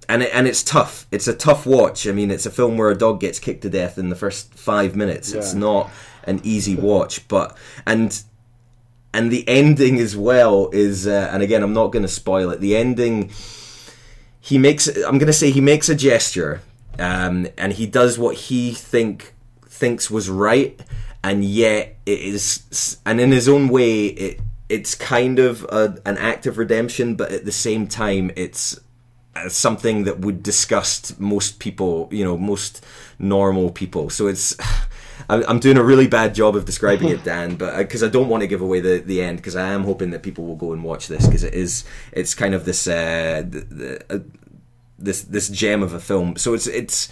and 0.08 0.22
it, 0.22 0.30
and 0.34 0.48
it's 0.48 0.62
tough. 0.62 1.08
It's 1.12 1.28
a 1.28 1.36
tough 1.36 1.66
watch. 1.66 2.08
I 2.08 2.12
mean, 2.12 2.30
it's 2.30 2.46
a 2.46 2.52
film 2.52 2.78
where 2.78 2.92
a 2.92 2.98
dog 2.98 3.20
gets 3.20 3.40
kicked 3.40 3.64
to 3.64 3.70
death 3.70 3.98
in 3.98 4.10
the 4.10 4.16
first 4.16 4.54
five 4.54 4.96
minutes. 4.96 5.32
Yeah. 5.32 5.40
It's 5.40 5.56
not 5.56 5.90
an 6.26 6.42
easy 6.44 6.76
watch, 6.76 7.28
but 7.28 7.58
and 7.88 8.22
and 9.16 9.32
the 9.32 9.48
ending 9.48 10.00
as 10.00 10.16
well 10.16 10.70
is, 10.72 11.08
uh, 11.08 11.30
and 11.32 11.42
again, 11.42 11.64
I'm 11.64 11.74
not 11.74 11.88
going 11.88 12.04
to 12.04 12.10
spoil 12.10 12.52
it. 12.52 12.60
The 12.60 12.76
ending 12.76 13.32
he 14.44 14.58
makes 14.58 14.88
I'm 14.88 15.18
going 15.18 15.28
to 15.28 15.34
say 15.34 15.52
he 15.52 15.62
makes 15.62 15.88
a 15.88 15.96
gesture 15.96 16.62
um, 17.00 17.48
and 17.58 17.72
he 17.72 17.86
does 17.86 18.20
what 18.20 18.36
he 18.36 18.74
think 18.74 19.34
thinks 19.66 20.12
was 20.12 20.30
right 20.30 20.78
and 21.24 21.46
yet 21.46 21.96
it 22.06 22.20
is 22.20 22.98
and 23.06 23.22
in 23.22 23.32
his 23.32 23.48
own 23.48 23.70
way 23.70 24.08
it 24.08 24.42
it's 24.68 24.96
kind 24.96 25.40
of 25.40 25.64
a, 25.70 25.98
an 26.06 26.18
act 26.18 26.46
of 26.46 26.58
redemption 26.58 27.16
but 27.16 27.32
at 27.32 27.46
the 27.46 27.54
same 27.54 27.88
time 27.88 28.32
it's 28.36 28.78
uh, 29.36 29.48
something 29.48 30.04
that 30.04 30.20
would 30.20 30.44
disgust 30.44 31.18
most 31.22 31.60
people 31.60 32.10
you 32.12 32.26
know 32.26 32.38
most 32.38 32.86
normal 33.20 33.72
people. 33.72 34.10
So 34.10 34.28
it's 34.28 34.56
I'm 35.30 35.60
doing 35.60 35.78
a 35.78 35.84
really 35.84 36.08
bad 36.08 36.36
job 36.36 36.56
of 36.56 36.66
describing 36.66 37.10
it, 37.10 37.24
Dan, 37.24 37.56
but 37.56 37.78
because 37.78 38.04
uh, 38.04 38.08
I 38.08 38.10
don't 38.10 38.30
want 38.30 38.42
to 38.42 38.48
give 38.48 38.62
away 38.62 38.80
the, 38.80 39.00
the 39.00 39.22
end, 39.22 39.38
because 39.38 39.56
I 39.56 39.70
am 39.70 39.84
hoping 39.84 40.12
that 40.12 40.24
people 40.24 40.46
will 40.46 40.56
go 40.56 40.74
and 40.74 40.84
watch 40.84 41.08
this, 41.08 41.26
because 41.26 41.44
it 41.44 41.54
is 41.54 41.86
it's 42.12 42.34
kind 42.34 42.54
of 42.54 42.66
this 42.66 42.88
uh, 42.88 43.44
the, 43.48 43.60
the, 43.60 44.16
uh, 44.16 44.20
this 44.98 45.22
this 45.24 45.50
gem 45.50 45.84
of 45.84 45.94
a 45.94 46.00
film. 46.00 46.36
So 46.38 46.54
it's 46.54 46.68
it's. 46.68 47.12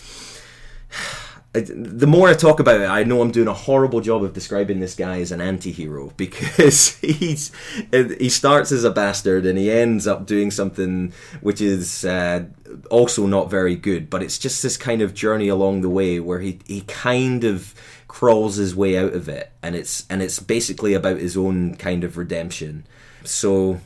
The 1.53 2.07
more 2.07 2.29
I 2.29 2.33
talk 2.33 2.61
about 2.61 2.79
it, 2.79 2.85
I 2.85 3.03
know 3.03 3.21
I'm 3.21 3.29
doing 3.29 3.49
a 3.49 3.53
horrible 3.53 3.99
job 3.99 4.23
of 4.23 4.31
describing 4.31 4.79
this 4.79 4.95
guy 4.95 5.19
as 5.19 5.33
an 5.33 5.41
anti-hero 5.41 6.13
because 6.15 6.95
he's 6.99 7.51
he 7.91 8.29
starts 8.29 8.71
as 8.71 8.85
a 8.85 8.89
bastard 8.89 9.45
and 9.45 9.57
he 9.59 9.69
ends 9.69 10.07
up 10.07 10.25
doing 10.25 10.49
something 10.49 11.11
which 11.41 11.59
is 11.59 12.05
uh, 12.05 12.45
also 12.89 13.27
not 13.27 13.49
very 13.49 13.75
good. 13.75 14.09
But 14.09 14.23
it's 14.23 14.39
just 14.39 14.63
this 14.63 14.77
kind 14.77 15.01
of 15.01 15.13
journey 15.13 15.49
along 15.49 15.81
the 15.81 15.89
way 15.89 16.21
where 16.21 16.39
he 16.39 16.59
he 16.65 16.83
kind 16.87 17.43
of 17.43 17.75
crawls 18.11 18.57
his 18.57 18.75
way 18.75 18.97
out 18.97 19.13
of 19.13 19.29
it, 19.29 19.53
and 19.63 19.73
it's 19.73 20.05
and 20.09 20.21
it's 20.21 20.37
basically 20.37 20.93
about 20.93 21.17
his 21.17 21.37
own 21.37 21.75
kind 21.75 22.03
of 22.03 22.17
redemption. 22.17 22.85
So 23.23 23.79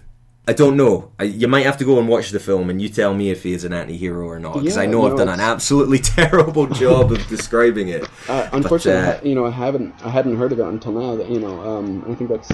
I 0.47 0.53
don't 0.53 0.75
know. 0.75 1.11
I, 1.19 1.25
you 1.25 1.47
might 1.47 1.67
have 1.67 1.77
to 1.77 1.85
go 1.85 1.99
and 1.99 2.07
watch 2.07 2.31
the 2.31 2.39
film, 2.39 2.71
and 2.71 2.81
you 2.81 2.89
tell 2.89 3.13
me 3.13 3.29
if 3.29 3.43
he 3.43 3.53
is 3.53 3.63
an 3.63 3.71
anti-hero 3.71 4.27
or 4.27 4.39
not. 4.39 4.55
Because 4.55 4.77
yeah, 4.77 4.81
I 4.81 4.85
know 4.87 5.01
no, 5.01 5.11
I've 5.11 5.17
done 5.17 5.29
an 5.29 5.39
absolutely 5.39 5.99
terrible 6.17 6.65
job 6.65 7.11
of 7.11 7.25
describing 7.27 7.89
it. 7.89 8.07
Uh, 8.27 8.49
unfortunately, 8.53 9.05
but, 9.05 9.23
uh, 9.23 9.27
you 9.27 9.35
know, 9.35 9.45
I 9.45 9.51
haven't, 9.51 9.93
I 10.03 10.09
hadn't 10.09 10.35
heard 10.37 10.51
of 10.51 10.59
it 10.59 10.65
until 10.65 10.93
now. 10.93 11.15
That 11.15 11.29
you 11.29 11.39
know, 11.39 11.61
um, 11.61 12.03
I 12.09 12.15
think 12.15 12.31
that's, 12.31 12.49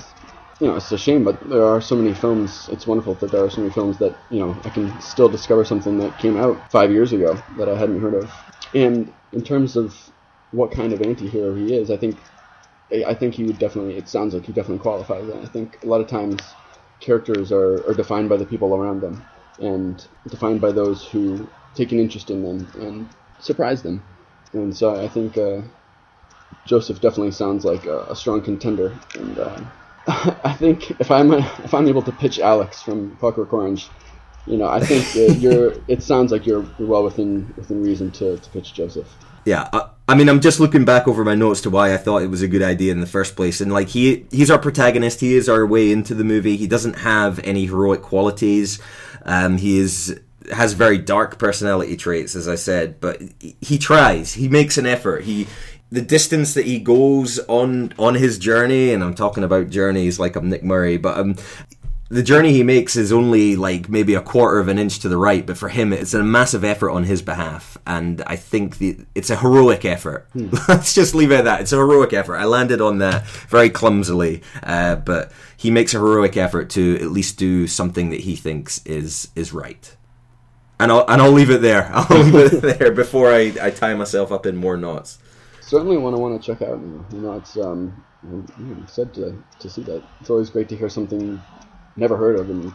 you 0.60 0.68
know, 0.68 0.76
it's 0.76 0.92
a 0.92 0.98
shame. 0.98 1.24
But 1.24 1.40
there 1.50 1.64
are 1.64 1.80
so 1.80 1.96
many 1.96 2.14
films. 2.14 2.68
It's 2.74 2.86
wonderful 2.86 3.14
that 3.16 3.32
there 3.32 3.42
are 3.42 3.50
so 3.50 3.62
many 3.62 3.72
films 3.72 3.98
that 4.00 4.14
you 4.30 4.40
know 4.40 4.58
I 4.66 4.70
can 4.70 5.00
still 5.00 5.30
discover 5.30 5.64
something 5.64 5.98
that 6.00 6.20
came 6.20 6.36
out 6.36 6.70
five 6.70 6.92
years 6.92 7.14
ago 7.14 7.42
that 7.58 7.70
I 7.70 7.78
hadn't 7.78 8.02
heard 8.02 8.16
of. 8.16 8.30
And 8.74 9.14
in 9.32 9.44
terms 9.44 9.78
of 9.78 10.11
what 10.52 10.72
kind 10.72 10.94
of 10.94 11.02
anti-hero 11.02 11.56
he 11.56 11.74
is. 11.76 11.90
I 11.90 11.98
think 11.98 12.18
I 12.92 13.14
think 13.14 13.36
he 13.36 13.44
would 13.46 13.58
definitely. 13.58 13.98
It 13.98 14.10
sounds 14.10 14.34
like 14.34 14.46
he 14.46 14.52
definitely 14.52 14.80
qualifies. 14.80 15.28
And 15.30 15.42
I 15.42 15.48
think 15.48 15.82
a 15.84 15.88
lot 15.88 16.02
of 16.02 16.08
times 16.08 16.42
characters 17.00 17.52
are, 17.52 17.88
are 17.90 17.94
defined 17.94 18.30
by 18.30 18.38
the 18.38 18.46
people 18.46 18.76
around 18.76 19.02
them 19.02 19.24
and 19.60 20.06
defined 20.28 20.62
by 20.62 20.72
those 20.72 21.06
who 21.06 21.48
take 21.74 21.92
an 21.92 22.00
interest 22.00 22.30
in 22.30 22.44
them 22.44 22.68
and 22.82 23.10
surprise 23.40 23.82
them. 23.82 24.04
And 24.54 24.76
so 24.76 25.02
I 25.02 25.08
think 25.08 25.38
uh, 25.38 25.62
Joseph 26.66 27.00
definitely 27.00 27.32
sounds 27.32 27.64
like 27.64 27.86
a, 27.86 28.04
a 28.04 28.16
strong 28.16 28.42
contender. 28.42 28.94
And 29.16 29.40
uh, 29.40 29.62
I 30.44 30.54
think 30.54 30.92
if 31.00 31.10
I'm 31.10 31.32
a, 31.32 31.38
if 31.64 31.74
I'm 31.74 31.88
able 31.88 32.02
to 32.02 32.12
pitch 32.12 32.40
Alex 32.40 32.82
from 32.82 33.16
Clockwork 33.18 33.54
Orange, 33.54 33.88
you 34.46 34.58
know, 34.58 34.68
I 34.68 34.82
think 34.82 35.06
uh, 35.16 35.34
you're. 35.36 35.74
It 35.88 36.04
sounds 36.04 36.32
like 36.32 36.46
you're 36.46 36.66
well 36.80 37.04
within 37.04 37.54
within 37.56 37.84
reason 37.84 38.12
to, 38.12 38.38
to 38.38 38.50
pitch 38.50 38.74
Joseph 38.74 39.08
yeah 39.46 39.68
I, 39.74 39.90
I, 40.12 40.16
mean 40.16 40.30
i'm 40.30 40.42
just 40.42 40.60
looking 40.60 40.86
back 40.86 41.08
over 41.08 41.24
my 41.24 41.36
notes 41.36 41.62
to 41.62 41.70
why 41.70 41.94
i 41.94 41.98
thought 41.98 42.22
it 42.22 42.30
was 42.30 42.42
a 42.42 42.48
good 42.48 42.62
idea 42.62 42.92
in 42.92 43.00
the 43.00 43.08
first 43.08 43.36
place. 43.36 43.62
And 43.62 43.72
like 43.72 43.90
he 43.90 44.26
he's 44.32 44.52
our 44.52 44.60
protagonist. 44.60 45.20
He 45.20 45.36
is 45.36 45.48
our 45.50 45.66
way 45.66 45.92
into 45.92 46.14
the 46.14 46.24
movie. 46.24 46.58
He 46.58 46.68
doesn't 46.68 47.00
have 47.00 47.40
any 47.40 47.66
heroic 47.66 48.02
qualities. 48.02 48.80
Um, 49.24 49.58
he 49.58 49.80
is 49.80 50.20
has 50.52 50.74
very 50.74 50.98
dark 50.98 51.38
personality 51.38 51.96
traits 51.96 52.36
as 52.36 52.48
i 52.48 52.56
said 52.56 53.00
but 53.00 53.22
he 53.62 53.78
tries. 53.78 54.34
He 54.34 54.48
makes 54.48 54.78
an 54.78 54.86
effort. 54.86 55.24
He 55.24 55.48
the 55.92 56.02
distance 56.02 56.54
that 56.54 56.66
he 56.66 56.80
goes 56.80 57.38
on 57.48 57.94
on 58.00 58.16
his 58.16 58.40
journey 58.40 58.94
and 58.94 59.04
i'm 59.04 59.14
talking 59.14 59.44
about 59.44 59.70
journeys 59.70 60.20
like 60.20 60.36
i'm 60.38 60.50
nick 60.50 60.64
murray 60.64 60.98
but 60.98 61.18
um 61.18 61.36
the 62.12 62.22
journey 62.22 62.52
he 62.52 62.62
makes 62.62 62.98
is 62.98 63.14
only 63.14 63.56
like 63.56 63.88
maybe 63.88 64.16
a 64.16 64.22
quarter 64.22 64.60
of 64.60 64.68
an 64.68 64.78
inch 64.78 65.00
to 65.00 65.08
the 65.08 65.16
right, 65.16 65.46
but 65.46 65.58
for 65.58 65.70
him, 65.70 65.94
it's 65.94 66.14
a 66.14 66.22
massive 66.22 66.66
effort 66.66 66.92
on 66.92 67.06
his 67.06 67.22
behalf, 67.22 67.78
and 67.88 68.22
I 68.28 68.36
think 68.36 68.80
the, 68.80 68.98
it's 69.16 69.30
a 69.30 69.38
heroic 69.38 69.86
effort. 69.86 70.28
Hmm. 70.34 70.50
Let's 70.68 70.94
just 70.94 71.16
leave 71.16 71.32
it 71.32 71.36
at 71.36 71.46
that. 71.46 71.62
It's 71.62 71.72
a 71.72 71.78
heroic 71.78 72.12
effort. 72.12 72.36
I 72.36 72.44
landed 72.44 72.82
on 72.82 72.98
that 72.98 73.26
very 73.26 73.70
clumsily, 73.70 74.44
uh, 74.62 74.98
but 74.98 75.32
he 75.56 75.72
makes 75.72 75.94
a 75.94 76.00
heroic 76.00 76.36
effort 76.36 76.70
to 76.72 76.96
at 76.96 77.12
least 77.12 77.38
do 77.38 77.66
something 77.66 78.10
that 78.10 78.20
he 78.20 78.36
thinks 78.36 78.86
is 78.86 79.30
is 79.34 79.54
right. 79.54 79.96
And 80.82 80.92
I'll 80.92 81.06
and 81.08 81.22
I'll 81.22 81.32
leave 81.32 81.50
it 81.50 81.62
there. 81.62 81.90
I'll 81.94 82.18
leave 82.18 82.36
it 82.36 82.62
there 82.62 82.92
before 82.92 83.32
I, 83.32 83.54
I 83.62 83.70
tie 83.72 83.94
myself 83.94 84.34
up 84.34 84.46
in 84.46 84.58
more 84.58 84.76
knots. 84.76 85.20
Certainly, 85.62 85.96
one 85.96 86.14
I 86.14 86.18
want 86.18 86.42
to 86.42 86.46
check 86.46 86.62
out. 86.62 86.78
You 87.14 87.22
know, 87.22 87.38
it's 87.38 87.56
um, 87.56 88.04
said 88.88 89.14
to 89.14 89.42
to 89.60 89.70
see 89.70 89.84
that. 89.84 90.04
It's 90.20 90.30
always 90.30 90.50
great 90.50 90.68
to 90.70 90.76
hear 90.76 90.90
something 90.90 91.42
never 91.96 92.18
heard 92.18 92.40
of 92.40 92.50
and 92.50 92.74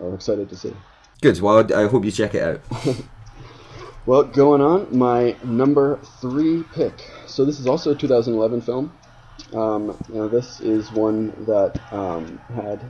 are 0.00 0.14
excited 0.14 0.48
to 0.48 0.56
see. 0.56 0.72
Good. 1.20 1.40
Well, 1.40 1.72
I 1.74 1.86
hope 1.86 2.04
you 2.04 2.10
check 2.10 2.34
it 2.34 2.42
out. 2.42 2.60
well, 4.06 4.24
going 4.24 4.60
on, 4.60 4.96
my 4.96 5.36
number 5.44 5.98
three 6.20 6.64
pick. 6.74 6.94
So 7.26 7.44
this 7.44 7.60
is 7.60 7.66
also 7.66 7.92
a 7.92 7.94
2011 7.94 8.60
film. 8.62 8.92
Um, 9.54 9.96
you 10.08 10.16
know, 10.16 10.28
this 10.28 10.60
is 10.60 10.90
one 10.92 11.32
that 11.46 11.80
um, 11.92 12.38
had 12.54 12.80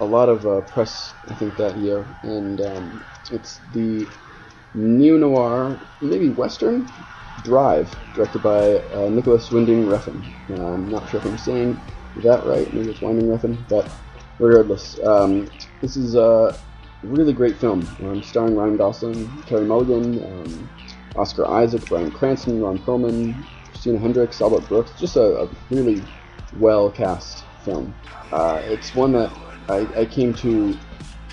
a 0.00 0.04
lot 0.04 0.28
of 0.28 0.46
uh, 0.46 0.60
press, 0.62 1.12
I 1.28 1.34
think, 1.34 1.56
that 1.56 1.76
year, 1.76 2.06
and 2.22 2.60
um, 2.60 3.04
it's 3.30 3.60
the 3.72 4.06
neo 4.74 5.16
noir, 5.16 5.80
maybe 6.00 6.30
western, 6.30 6.88
Drive, 7.44 7.94
directed 8.14 8.42
by 8.42 8.78
uh, 8.94 9.08
Nicolas 9.08 9.50
Winding 9.52 9.86
Refn. 9.86 10.24
I'm 10.58 10.88
not 10.88 11.08
sure 11.08 11.20
if 11.20 11.26
I'm 11.26 11.38
saying 11.38 11.80
that 12.16 12.44
right. 12.44 12.72
Maybe 12.74 12.90
it's 12.90 13.00
Winding 13.00 13.28
Refn, 13.28 13.56
but 13.68 13.88
regardless, 14.38 14.98
um, 15.04 15.48
this 15.80 15.96
is 15.96 16.14
a 16.14 16.58
really 17.02 17.32
great 17.32 17.56
film. 17.56 17.86
Um, 18.00 18.22
starring 18.22 18.56
Ryan 18.56 18.76
Gosling, 18.76 19.42
Carey 19.42 19.64
Mulligan, 19.64 20.24
um, 20.24 20.70
Oscar 21.16 21.46
Isaac, 21.46 21.84
Bryan 21.86 22.10
Cranston, 22.10 22.62
Ron 22.62 22.78
Perlman, 22.78 23.44
Christina 23.70 23.98
Hendricks, 23.98 24.40
Albert 24.40 24.68
Brooks. 24.68 24.92
Just 24.98 25.16
a, 25.16 25.42
a 25.42 25.48
really 25.70 26.02
well 26.58 26.90
cast 26.90 27.44
film. 27.64 27.94
Uh, 28.32 28.60
it's 28.64 28.94
one 28.94 29.12
that 29.12 29.32
I, 29.68 29.86
I 30.00 30.04
came 30.04 30.34
to, 30.34 30.76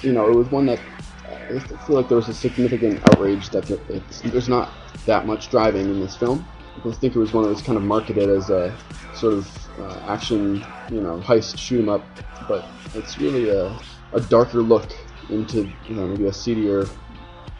you 0.01 0.11
know, 0.13 0.29
it 0.29 0.35
was 0.35 0.51
one 0.51 0.65
that 0.67 0.79
I 1.27 1.59
feel 1.59 1.95
like 1.95 2.07
there 2.07 2.17
was 2.17 2.29
a 2.29 2.33
significant 2.33 3.01
outrage 3.09 3.49
that 3.49 3.65
there, 3.65 4.01
there's 4.31 4.49
not 4.49 4.71
that 5.05 5.25
much 5.25 5.49
driving 5.49 5.87
in 5.87 5.99
this 5.99 6.15
film. 6.15 6.45
I 6.83 6.91
think 6.91 7.15
it 7.15 7.19
was 7.19 7.33
one 7.33 7.43
that 7.43 7.49
was 7.49 7.61
kind 7.61 7.77
of 7.77 7.83
marketed 7.83 8.29
as 8.29 8.49
a 8.49 8.75
sort 9.13 9.33
of 9.33 9.64
uh, 9.79 9.99
action, 10.07 10.65
you 10.89 11.01
know, 11.01 11.19
heist 11.19 11.57
shoot 11.57 11.79
'em 11.79 11.89
up, 11.89 12.07
but 12.47 12.65
it's 12.93 13.17
really 13.17 13.49
a, 13.49 13.77
a 14.13 14.21
darker 14.21 14.61
look 14.61 14.91
into, 15.29 15.69
you 15.89 15.95
know, 15.95 16.07
maybe 16.07 16.25
a 16.25 16.33
seedier 16.33 16.87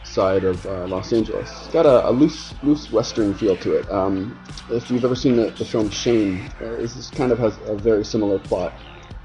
side 0.03 0.43
of 0.43 0.65
uh, 0.65 0.85
Los 0.87 1.11
Angeles. 1.11 1.49
It's 1.65 1.73
got 1.73 1.85
a, 1.85 2.07
a, 2.07 2.11
loose, 2.11 2.53
loose 2.63 2.91
western 2.91 3.33
feel 3.33 3.57
to 3.57 3.75
it. 3.75 3.91
Um, 3.91 4.37
if 4.69 4.89
you've 4.89 5.03
ever 5.03 5.15
seen 5.15 5.35
the, 5.35 5.49
the 5.51 5.65
film 5.65 5.89
Shane, 5.89 6.49
uh, 6.61 6.75
this 6.77 7.09
kind 7.09 7.31
of 7.31 7.39
has 7.39 7.57
a 7.65 7.75
very 7.75 8.05
similar 8.05 8.39
plot. 8.39 8.73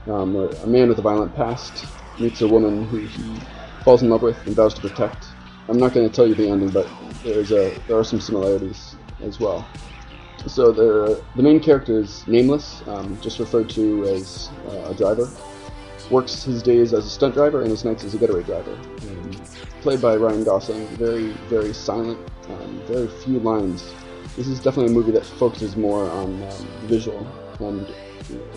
Um, 0.07 0.35
a 0.37 0.67
man 0.67 0.89
with 0.89 0.99
a 0.99 1.03
violent 1.03 1.35
past 1.37 1.87
meets 2.19 2.41
a 2.41 2.49
woman 2.49 2.87
who 2.87 2.99
he 2.99 3.41
falls 3.85 4.03
in 4.03 4.09
love 4.09 4.23
with 4.23 4.45
and 4.47 4.57
vows 4.57 4.75
to 4.75 4.81
protect. 4.81 5.29
I'm 5.69 5.79
not 5.79 5.93
going 5.93 6.09
to 6.09 6.15
tell 6.15 6.27
you 6.27 6.35
the 6.35 6.49
ending, 6.49 6.71
but 6.71 6.89
there's 7.23 7.53
a 7.53 7.71
there 7.87 7.99
are 7.99 8.05
some 8.05 8.21
similarities 8.21 8.97
as 9.23 9.39
well. 9.39 9.69
So 10.47 10.73
the 10.73 11.23
the 11.37 11.43
main 11.43 11.61
character 11.61 12.01
is 12.01 12.27
nameless, 12.27 12.83
um, 12.89 13.19
just 13.21 13.39
referred 13.39 13.69
to 13.71 14.05
as 14.05 14.51
uh, 14.69 14.91
a 14.91 14.95
driver. 14.95 15.29
Works 16.11 16.43
his 16.43 16.63
days 16.63 16.93
as 16.93 17.07
a 17.07 17.11
stunt 17.11 17.35
driver 17.35 17.61
and 17.61 17.71
his 17.71 17.85
nights 17.85 18.05
as 18.05 18.15
a 18.15 18.19
getaway 18.19 18.43
driver. 18.43 18.73
Um, 18.73 19.31
played 19.81 20.01
by 20.01 20.17
Ryan 20.17 20.45
Gosling, 20.45 20.87
very 20.97 21.29
very 21.49 21.73
silent, 21.73 22.19
um, 22.49 22.83
very 22.87 23.07
few 23.07 23.39
lines. 23.39 23.93
This 24.37 24.49
is 24.49 24.59
definitely 24.59 24.93
a 24.93 24.95
movie 24.95 25.13
that 25.13 25.25
focuses 25.25 25.77
more 25.77 26.11
on 26.11 26.43
um, 26.43 26.67
visual, 26.85 27.27
and 27.61 27.87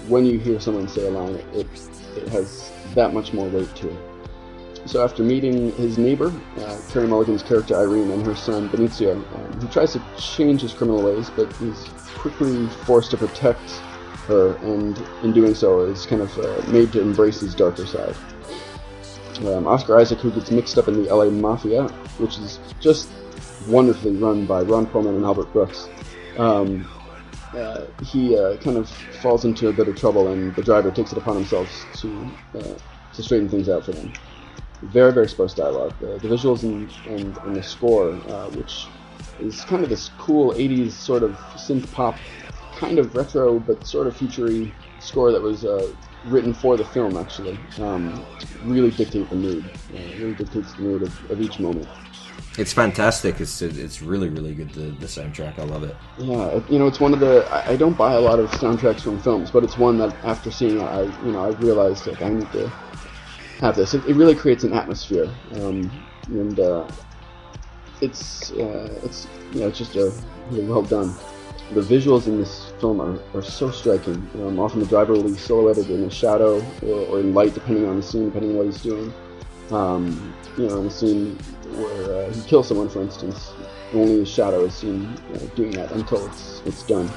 when 0.08 0.26
you 0.26 0.40
hear 0.40 0.60
someone 0.60 0.88
say 0.88 1.08
a 1.08 1.12
line, 1.12 1.36
it 1.54 1.68
it 2.16 2.28
has 2.30 2.72
that 2.96 3.14
much 3.14 3.34
more 3.34 3.48
weight 3.50 3.76
to 3.76 3.90
it. 3.90 4.13
So 4.86 5.04
after 5.04 5.24
meeting 5.24 5.72
his 5.74 5.98
neighbor, 5.98 6.32
uh, 6.58 6.78
Carey 6.90 7.08
Mulligan's 7.08 7.42
character 7.42 7.76
Irene, 7.76 8.12
and 8.12 8.26
her 8.26 8.36
son 8.36 8.68
Benicio, 8.70 9.14
um, 9.14 9.62
he 9.62 9.68
tries 9.68 9.94
to 9.94 10.02
change 10.18 10.62
his 10.62 10.74
criminal 10.74 11.02
ways, 11.02 11.30
but 11.30 11.52
he's 11.54 11.88
quickly 12.16 12.68
forced 12.86 13.12
to 13.12 13.18
protect 13.18 13.70
her, 14.28 14.56
and 14.58 15.02
in 15.24 15.32
doing 15.32 15.56
so, 15.56 15.82
is 15.86 16.06
kind 16.06 16.22
of 16.22 16.38
uh, 16.38 16.72
made 16.72 16.92
to 16.92 17.02
embrace 17.02 17.40
his 17.40 17.56
darker 17.56 17.86
side. 17.86 18.16
Um, 19.46 19.68
Oscar 19.68 19.98
Isaac, 20.00 20.20
who 20.20 20.32
gets 20.32 20.52
mixed 20.52 20.78
up 20.78 20.90
in 20.90 21.02
the 21.02 21.14
LA 21.14 21.30
Mafia, 21.30 21.88
which 22.18 22.38
is 22.38 22.60
just 22.82 23.10
wonderfully 23.68 24.16
run 24.18 24.46
by 24.46 24.62
Ron 24.62 24.86
Perlman 24.86 25.16
and 25.16 25.24
Albert 25.24 25.52
Brooks. 25.54 25.88
Um, 26.38 26.88
uh, 27.56 27.86
he 28.04 28.38
uh, 28.38 28.58
kind 28.58 28.78
of 28.78 28.90
falls 29.22 29.46
into 29.46 29.70
a 29.70 29.74
bit 29.74 29.88
of 29.88 29.96
trouble, 29.96 30.28
and 30.28 30.54
the 30.56 30.62
driver 30.62 30.92
takes 30.92 31.14
it 31.14 31.18
upon 31.18 31.36
himself 31.36 31.70
to 31.96 32.32
uh, 32.56 32.76
to 33.14 33.24
straighten 33.24 33.48
things 33.48 33.70
out 33.70 33.86
for 33.86 33.92
them 33.92 34.12
very 34.86 35.12
very 35.12 35.28
sparse 35.28 35.54
dialogue. 35.54 35.94
The, 36.00 36.18
the 36.20 36.28
visuals 36.28 36.64
and, 36.64 36.90
and, 37.08 37.38
and, 37.38 37.56
the 37.56 37.64
score, 37.64 38.12
uh, 38.12 38.50
which 38.52 38.88
is 39.40 39.64
kind 39.66 39.84
of 39.84 39.90
this 39.90 40.10
cool 40.18 40.54
80s 40.54 40.92
sort 40.92 41.24
of 41.24 41.32
synth 41.56 41.92
pop, 41.92 42.16
kind 42.78 43.00
of 43.00 43.16
retro 43.16 43.60
but 43.60 43.86
sort 43.86 44.08
of 44.08 44.16
futury 44.16 44.74
score 45.00 45.32
that 45.32 45.42
was 45.42 45.66
uh, 45.66 45.92
written 46.26 46.54
for 46.54 46.78
the 46.78 46.86
film 46.86 47.18
actually, 47.18 47.60
um, 47.80 48.26
really 48.64 48.92
dictate 48.92 49.30
the 49.30 49.36
mood. 49.36 49.66
Uh, 49.94 49.98
really 50.18 50.36
dictates 50.36 50.74
the 50.74 50.82
mood 50.82 51.04
of, 51.04 51.32
of 51.32 51.42
each 51.42 51.60
moment. 51.60 51.88
It's 52.58 52.72
fantastic. 52.72 53.42
It's 53.42 53.64
it's 53.64 54.02
really 54.04 54.30
really 54.30 54.54
good. 54.54 54.70
The, 54.74 54.92
the 54.92 55.08
soundtrack, 55.08 55.58
I 55.58 55.64
love 55.64 55.84
it. 55.84 55.96
Yeah, 56.20 56.62
you 56.70 56.78
know, 56.78 56.86
it's 56.86 57.00
one 57.00 57.12
of 57.12 57.20
the. 57.20 57.48
I, 57.52 57.72
I 57.72 57.76
don't 57.76 57.98
buy 57.98 58.14
a 58.14 58.20
lot 58.20 58.38
of 58.38 58.50
soundtracks 58.52 59.02
from 59.02 59.20
films, 59.20 59.50
but 59.50 59.64
it's 59.64 59.78
one 59.78 59.98
that 59.98 60.14
after 60.24 60.52
seeing 60.52 60.80
it, 60.80 60.84
I 60.84 61.04
you 61.26 61.32
know 61.32 61.46
I 61.46 61.50
realized 61.50 62.06
like 62.06 62.22
I 62.22 62.30
need 62.30 62.52
to 62.52 62.72
have 63.60 63.76
this. 63.76 63.94
It, 63.94 64.06
it 64.06 64.16
really 64.16 64.36
creates 64.36 64.64
an 64.64 64.74
atmosphere, 64.74 65.30
um, 65.56 65.92
and 66.28 66.60
uh, 66.60 66.88
it's 68.02 68.52
uh, 68.52 69.00
it's 69.04 69.28
you 69.54 69.62
know 69.62 69.68
it's 69.68 69.78
just 69.78 69.96
a 69.96 70.14
really 70.50 70.66
well 70.66 70.84
done. 70.84 71.14
The 71.74 71.82
visuals 71.82 72.28
in 72.28 72.38
this 72.40 72.72
film 72.80 73.02
are, 73.02 73.20
are 73.34 73.42
so 73.42 73.72
striking. 73.72 74.16
Um, 74.36 74.60
often 74.60 74.80
the 74.80 74.86
driver 74.86 75.14
will 75.14 75.24
be 75.24 75.38
silhouetted 75.38 75.90
in 75.90 76.04
a 76.04 76.10
shadow 76.10 76.64
or, 76.84 77.08
or, 77.08 77.20
in 77.20 77.34
light, 77.34 77.54
depending 77.54 77.88
on 77.88 77.96
the 77.96 78.04
scene, 78.04 78.26
depending 78.26 78.52
on 78.52 78.58
what 78.58 78.66
he's 78.66 78.82
doing. 78.82 79.12
Um, 79.72 80.36
you 80.58 80.68
know, 80.68 80.82
in 80.82 80.88
a 80.88 80.92
scene 80.92 81.36
where 81.72 82.26
uh, 82.26 82.32
he 82.32 82.42
kills 82.42 82.68
someone, 82.68 82.90
for 82.90 83.02
instance, 83.02 83.54
only 83.94 84.20
his 84.20 84.30
shadow 84.30 84.66
is 84.66 84.76
seen 84.76 85.06
uh, 85.34 85.38
doing 85.56 85.72
that 85.72 85.92
until 85.94 86.26
it's 86.28 86.62
it's 86.66 86.84
done. 86.84 87.10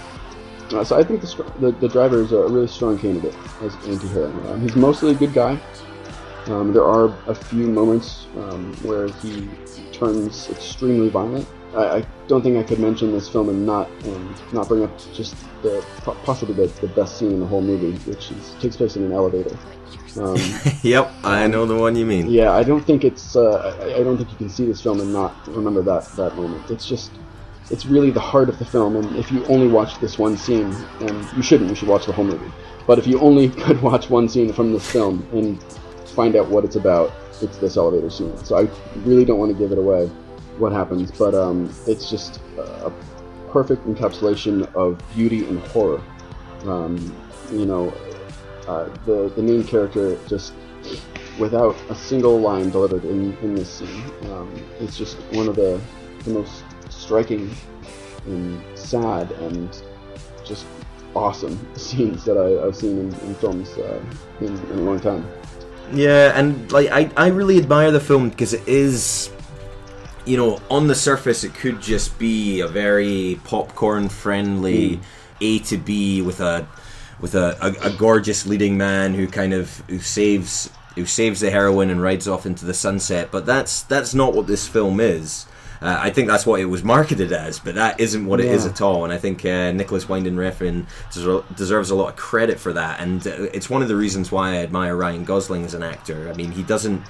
Uh, 0.73 0.83
so 0.83 0.99
I 0.99 1.05
think 1.05 1.21
the, 1.21 1.53
the, 1.61 1.73
the 1.73 1.89
driver 1.89 2.23
is 2.23 2.33
a 2.33 2.43
really 2.49 2.67
strong 2.67 2.99
candidate 2.99 3.35
as 3.63 3.75
anti-hero. 3.87 4.33
Um, 4.49 4.63
he's 4.63 4.75
mostly 4.75 5.13
a 5.13 5.15
good 5.15 5.33
guy. 5.33 5.61
Um, 6.49 6.73
there 6.73 6.85
are 6.85 7.15
a 7.27 7.35
few 7.35 7.67
moments 7.67 8.27
um, 8.37 8.73
where 8.83 9.09
he 9.09 9.49
turns 9.93 10.49
extremely 10.51 11.09
violent. 11.09 11.47
I, 11.75 11.99
I, 11.99 12.07
don't 12.29 12.43
think 12.43 12.57
I 12.57 12.63
could 12.63 12.79
mention 12.79 13.13
this 13.13 13.29
film 13.29 13.49
and 13.49 13.67
not 13.67 13.89
um, 14.05 14.35
not 14.53 14.69
bring 14.69 14.85
up 14.85 14.97
just 15.13 15.35
the 15.63 15.85
possibly 16.25 16.55
the, 16.55 16.67
the, 16.81 16.89
best 16.89 17.19
scene 17.19 17.33
in 17.33 17.41
the 17.41 17.47
whole 17.47 17.61
movie, 17.61 17.99
which 18.11 18.31
is, 18.31 18.55
takes 18.61 18.77
place 18.77 18.97
in 18.97 19.03
an 19.03 19.13
elevator. 19.13 19.57
Um, 20.19 20.37
yep, 20.83 21.13
I 21.25 21.47
know 21.49 21.67
the 21.67 21.77
one 21.77 21.97
you 21.97 22.07
mean. 22.07 22.31
Yeah, 22.31 22.53
I 22.53 22.63
don't 22.63 22.85
think 22.85 23.05
it's 23.05 23.37
uh, 23.37 23.77
I, 23.81 24.01
I, 24.01 24.05
don't 24.05 24.17
think 24.17 24.31
you 24.31 24.37
can 24.37 24.49
see 24.49 24.67
this 24.67 24.81
film 24.81 25.01
and 25.01 25.13
not 25.13 25.35
remember 25.49 25.83
that 25.83 26.05
that 26.17 26.37
moment. 26.37 26.71
It's 26.71 26.87
just 26.87 27.11
it's 27.71 27.87
really 27.87 28.11
the 28.11 28.21
heart 28.21 28.49
of 28.49 28.59
the 28.59 28.65
film, 28.65 28.97
and 28.97 29.17
if 29.17 29.33
you 29.33 29.45
only 29.47 29.67
watch 29.69 29.99
this 30.01 30.19
one 30.19 30.37
scene, 30.37 30.73
and 31.01 31.37
you 31.37 31.43
shouldn't, 31.43 31.71
you 31.71 31.77
should 31.77 31.89
watch 31.89 32.07
the 32.07 32.13
whole 32.13 32.25
movie. 32.25 32.53
But 32.87 32.99
if 32.99 33.07
you 33.07 33.19
only 33.21 33.49
could 33.65 33.83
watch 33.83 34.09
one 34.09 34.29
scene 34.29 34.53
from 34.53 34.73
this 34.73 34.89
film 34.89 35.27
and 35.33 35.63
find 36.17 36.35
out 36.35 36.49
what 36.49 36.65
it's 36.65 36.77
about, 36.77 37.13
it's 37.43 37.59
this 37.59 37.77
elevator 37.77 38.11
scene. 38.11 38.37
So 38.45 38.57
I 38.57 38.69
really 39.01 39.25
don't 39.25 39.39
want 39.39 39.53
to 39.53 39.59
give 39.59 39.71
it 39.71 39.79
away 39.79 40.07
what 40.59 40.73
happens, 40.73 41.13
but 41.13 41.35
um, 41.35 41.73
it's 41.87 42.11
just 42.11 42.41
a 42.59 42.91
perfect 43.51 43.87
encapsulation 43.87 44.75
of 44.75 45.01
beauty 45.15 45.47
and 45.47 45.61
horror. 45.69 46.03
Um, 46.65 46.97
you 47.53 47.67
know, 47.67 47.91
uh, 48.67 48.89
the 49.05 49.31
the 49.37 49.43
main 49.43 49.63
character 49.63 50.19
just 50.27 50.55
without 51.39 51.77
a 51.91 51.95
single 51.95 52.41
line 52.41 52.71
delivered 52.71 53.05
in, 53.05 53.37
in 53.39 53.55
this 53.55 53.71
scene. 53.71 54.05
Um, 54.33 54.51
it's 54.81 54.97
just 54.97 55.19
one 55.33 55.49
of 55.49 55.57
the, 55.57 55.81
the 56.25 56.31
most 56.31 56.65
striking 56.89 57.55
and 58.27 58.63
sad 58.77 59.31
and 59.33 59.83
just 60.45 60.67
awesome 61.15 61.59
scenes 61.77 62.25
that 62.25 62.39
I, 62.39 62.65
have 62.65 62.77
seen 62.77 62.99
in, 62.99 63.15
in 63.27 63.35
films 63.35 63.77
uh, 63.79 64.03
in, 64.41 64.47
in, 64.47 64.79
a 64.79 64.83
long 64.83 65.01
time. 65.01 65.27
Yeah, 65.93 66.39
and 66.39 66.71
like 66.73 66.89
I, 66.91 67.11
I 67.17 67.29
really 67.29 67.59
admire 67.59 67.91
the 67.91 68.01
film 68.01 68.31
because 68.31 68.53
it 68.53 68.67
is, 68.67 69.31
you 70.25 70.37
know, 70.37 70.61
on 70.71 70.87
the 70.87 70.95
surface 70.95 71.45
it 71.45 71.55
could 71.55 71.81
just 71.81 72.19
be 72.19 72.61
a 72.61 72.69
very 72.69 73.41
popcorn 73.45 74.09
friendly 74.09 74.97
mm. 74.97 75.03
A 75.41 75.59
to 75.61 75.77
B 75.77 76.23
with 76.23 76.41
a 76.41 76.67
with 77.21 77.35
a, 77.35 77.57
a, 77.63 77.89
a, 77.89 77.97
gorgeous 77.97 78.47
leading 78.47 78.77
man 78.77 79.15
who 79.15 79.27
kind 79.27 79.55
of 79.55 79.79
who 79.89 79.99
saves 80.01 80.71
who 80.97 81.07
saves 81.07 81.41
the 81.41 81.51
heroine 81.51 81.89
and 81.89 82.03
rides 82.03 82.29
off 82.29 82.45
into 82.45 82.65
the 82.65 82.75
sunset. 82.75 83.31
But 83.31 83.47
that's 83.47 83.83
that's 83.83 84.15
not 84.15 84.35
what 84.35 84.47
this 84.47 84.67
film 84.67 85.01
is. 85.01 85.47
Uh, 85.81 85.99
I 86.01 86.11
think 86.11 86.29
that's 86.29 86.47
what 86.47 86.61
it 86.61 86.67
was 86.67 86.83
marketed 86.83 87.33
as, 87.33 87.59
but 87.59 87.75
that 87.75 88.01
isn't 88.01 88.27
what 88.27 88.41
yeah. 88.41 88.47
it 88.47 88.53
is 88.53 88.67
at 88.67 88.81
all. 88.81 89.05
And 89.05 89.13
I 89.13 89.19
think 89.19 89.45
uh, 89.45 89.73
Nicolas 89.73 90.09
Winding 90.09 90.37
Refn 90.37 90.87
deserves 91.57 91.91
a 91.91 91.95
lot 91.95 92.09
of 92.09 92.17
credit 92.17 92.59
for 92.59 92.73
that. 92.73 93.01
And 93.01 93.27
uh, 93.27 93.49
it's 93.53 93.69
one 93.69 93.83
of 93.83 93.89
the 93.89 93.97
reasons 93.97 94.33
why 94.33 94.53
I 94.53 94.57
admire 94.57 94.97
Ryan 94.97 95.25
Gosling 95.25 95.65
as 95.65 95.75
an 95.75 95.83
actor. 95.83 96.29
I 96.29 96.33
mean, 96.35 96.53
he 96.53 96.63
doesn't. 96.63 97.03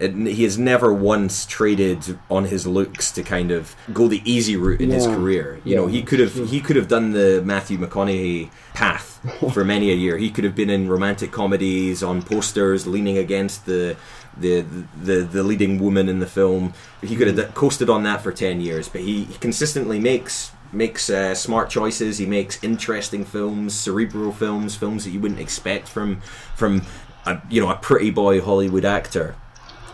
It, 0.00 0.14
he 0.14 0.42
has 0.42 0.58
never 0.58 0.92
once 0.92 1.46
traded 1.46 2.18
on 2.28 2.46
his 2.46 2.66
looks 2.66 3.12
to 3.12 3.22
kind 3.22 3.52
of 3.52 3.76
go 3.92 4.08
the 4.08 4.20
easy 4.24 4.56
route 4.56 4.80
in 4.80 4.88
yeah. 4.88 4.96
his 4.96 5.06
career. 5.06 5.60
You 5.64 5.74
yeah. 5.74 5.76
know, 5.76 5.86
he 5.86 6.02
could 6.02 6.18
have 6.18 6.34
he 6.34 6.60
could 6.60 6.76
have 6.76 6.88
done 6.88 7.12
the 7.12 7.40
Matthew 7.44 7.78
McConaughey 7.78 8.50
path 8.74 9.20
for 9.52 9.64
many 9.64 9.92
a 9.92 9.94
year. 9.94 10.16
He 10.16 10.30
could 10.30 10.42
have 10.42 10.56
been 10.56 10.70
in 10.70 10.88
romantic 10.88 11.30
comedies 11.30 12.02
on 12.02 12.22
posters, 12.22 12.86
leaning 12.86 13.18
against 13.18 13.66
the 13.66 13.96
the 14.36 14.62
the 15.02 15.20
the 15.20 15.42
leading 15.42 15.78
woman 15.78 16.08
in 16.08 16.20
the 16.20 16.26
film. 16.26 16.74
He 17.02 17.16
could 17.16 17.36
have 17.36 17.54
coasted 17.54 17.90
on 17.90 18.02
that 18.04 18.22
for 18.22 18.32
ten 18.32 18.60
years, 18.60 18.88
but 18.88 19.00
he, 19.00 19.24
he 19.24 19.34
consistently 19.38 19.98
makes 19.98 20.52
makes 20.72 21.10
uh, 21.10 21.34
smart 21.34 21.70
choices. 21.70 22.18
He 22.18 22.26
makes 22.26 22.62
interesting 22.62 23.24
films, 23.24 23.74
cerebral 23.74 24.32
films, 24.32 24.74
films 24.74 25.04
that 25.04 25.10
you 25.10 25.20
wouldn't 25.20 25.40
expect 25.40 25.88
from 25.88 26.20
from 26.56 26.82
a, 27.26 27.40
you 27.50 27.60
know 27.60 27.70
a 27.70 27.76
pretty 27.76 28.10
boy 28.10 28.40
Hollywood 28.40 28.84
actor. 28.84 29.36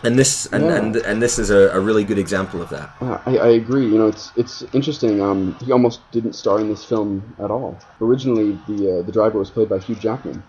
And 0.01 0.17
this 0.17 0.45
and, 0.47 0.63
yeah. 0.63 0.75
and, 0.77 0.95
and 0.95 1.21
this 1.21 1.37
is 1.37 1.49
a, 1.49 1.71
a, 1.71 1.79
really 1.79 2.05
good 2.05 2.17
example 2.17 2.61
of 2.61 2.69
that. 2.69 2.89
Uh, 3.01 3.19
I, 3.25 3.37
I, 3.37 3.47
agree. 3.49 3.83
You 3.83 3.97
know, 3.97 4.07
it's 4.07 4.31
it's 4.37 4.61
interesting. 4.73 5.21
Um, 5.21 5.57
he 5.61 5.73
almost 5.73 6.09
didn't 6.11 6.33
star 6.33 6.61
in 6.61 6.69
this 6.69 6.85
film 6.85 7.35
at 7.37 7.51
all. 7.51 7.77
Originally, 7.99 8.57
the 8.69 8.99
uh, 8.99 9.01
the 9.01 9.11
driver 9.11 9.37
was 9.37 9.49
played 9.49 9.67
by 9.67 9.77
Hugh 9.79 9.95
Jackman, 9.95 10.41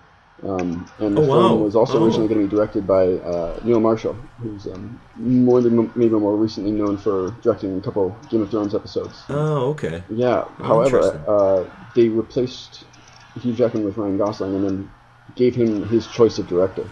Um, 0.42 0.90
and 0.98 1.18
the 1.18 1.22
Oh, 1.22 1.22
film 1.22 1.58
wow. 1.58 1.60
was 1.60 1.76
also 1.76 1.98
Oh. 1.98 2.02
originally 2.02 2.28
going 2.28 2.40
to 2.40 2.46
be 2.46 2.50
directed 2.50 2.86
by 2.86 3.14
uh, 3.18 3.60
Neil 3.62 3.80
Marshall, 3.80 4.16
who's 4.40 4.66
um, 4.66 5.00
more 5.14 5.60
than 5.60 5.92
maybe 5.94 6.14
more 6.14 6.36
recently 6.36 6.72
known 6.72 6.96
for 6.96 7.38
directing 7.42 7.76
a 7.76 7.82
couple 7.82 8.24
Game 8.30 8.40
of 8.42 8.50
Thrones 8.50 8.74
episodes. 8.74 9.28
Oh, 9.30 9.70
okay. 9.70 10.04
Yeah. 10.08 10.44
Oh, 10.58 10.80
However, 10.80 11.22
uh, 11.28 11.70
they 11.94 12.08
replaced 12.08 12.84
Hugh 13.34 13.54
Jackman 13.54 13.84
with 13.84 13.96
Ryan 13.96 14.18
Gosling, 14.18 14.54
and 14.56 14.64
then 14.64 14.90
gave 15.34 15.54
him 15.54 15.82
his 15.84 16.06
choice 16.08 16.38
of 16.38 16.46
director. 16.46 16.90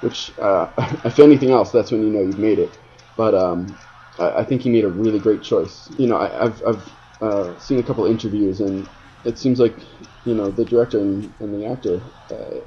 Which, 0.00 0.36
uh, 0.38 0.72
if 1.04 1.18
anything 1.18 1.50
else, 1.50 1.70
that's 1.72 1.90
when 1.90 2.02
you 2.02 2.10
know 2.10 2.22
you've 2.22 2.38
made 2.38 2.58
it. 2.58 2.78
But 3.16 3.34
um, 3.34 3.78
I, 4.18 4.40
I 4.40 4.44
think 4.44 4.62
he 4.62 4.70
made 4.70 4.84
a 4.84 4.88
really 4.88 5.20
great 5.20 5.42
choice. 5.42 5.88
You 5.96 6.08
know, 6.08 6.16
I, 6.16 6.44
I've 6.46 6.62
I've 6.66 6.96
uh, 7.20 7.58
seen 7.58 7.78
a 7.78 7.82
couple 7.82 8.04
interviews, 8.06 8.60
and 8.60 8.88
it 9.24 9.38
seems 9.38 9.58
like 9.60 9.78
you 10.26 10.34
know 10.34 10.50
the 10.50 10.64
director 10.64 10.98
and, 10.98 11.32
and 11.40 11.54
the 11.54 11.66
actor 11.66 12.02
uh, 12.30 12.60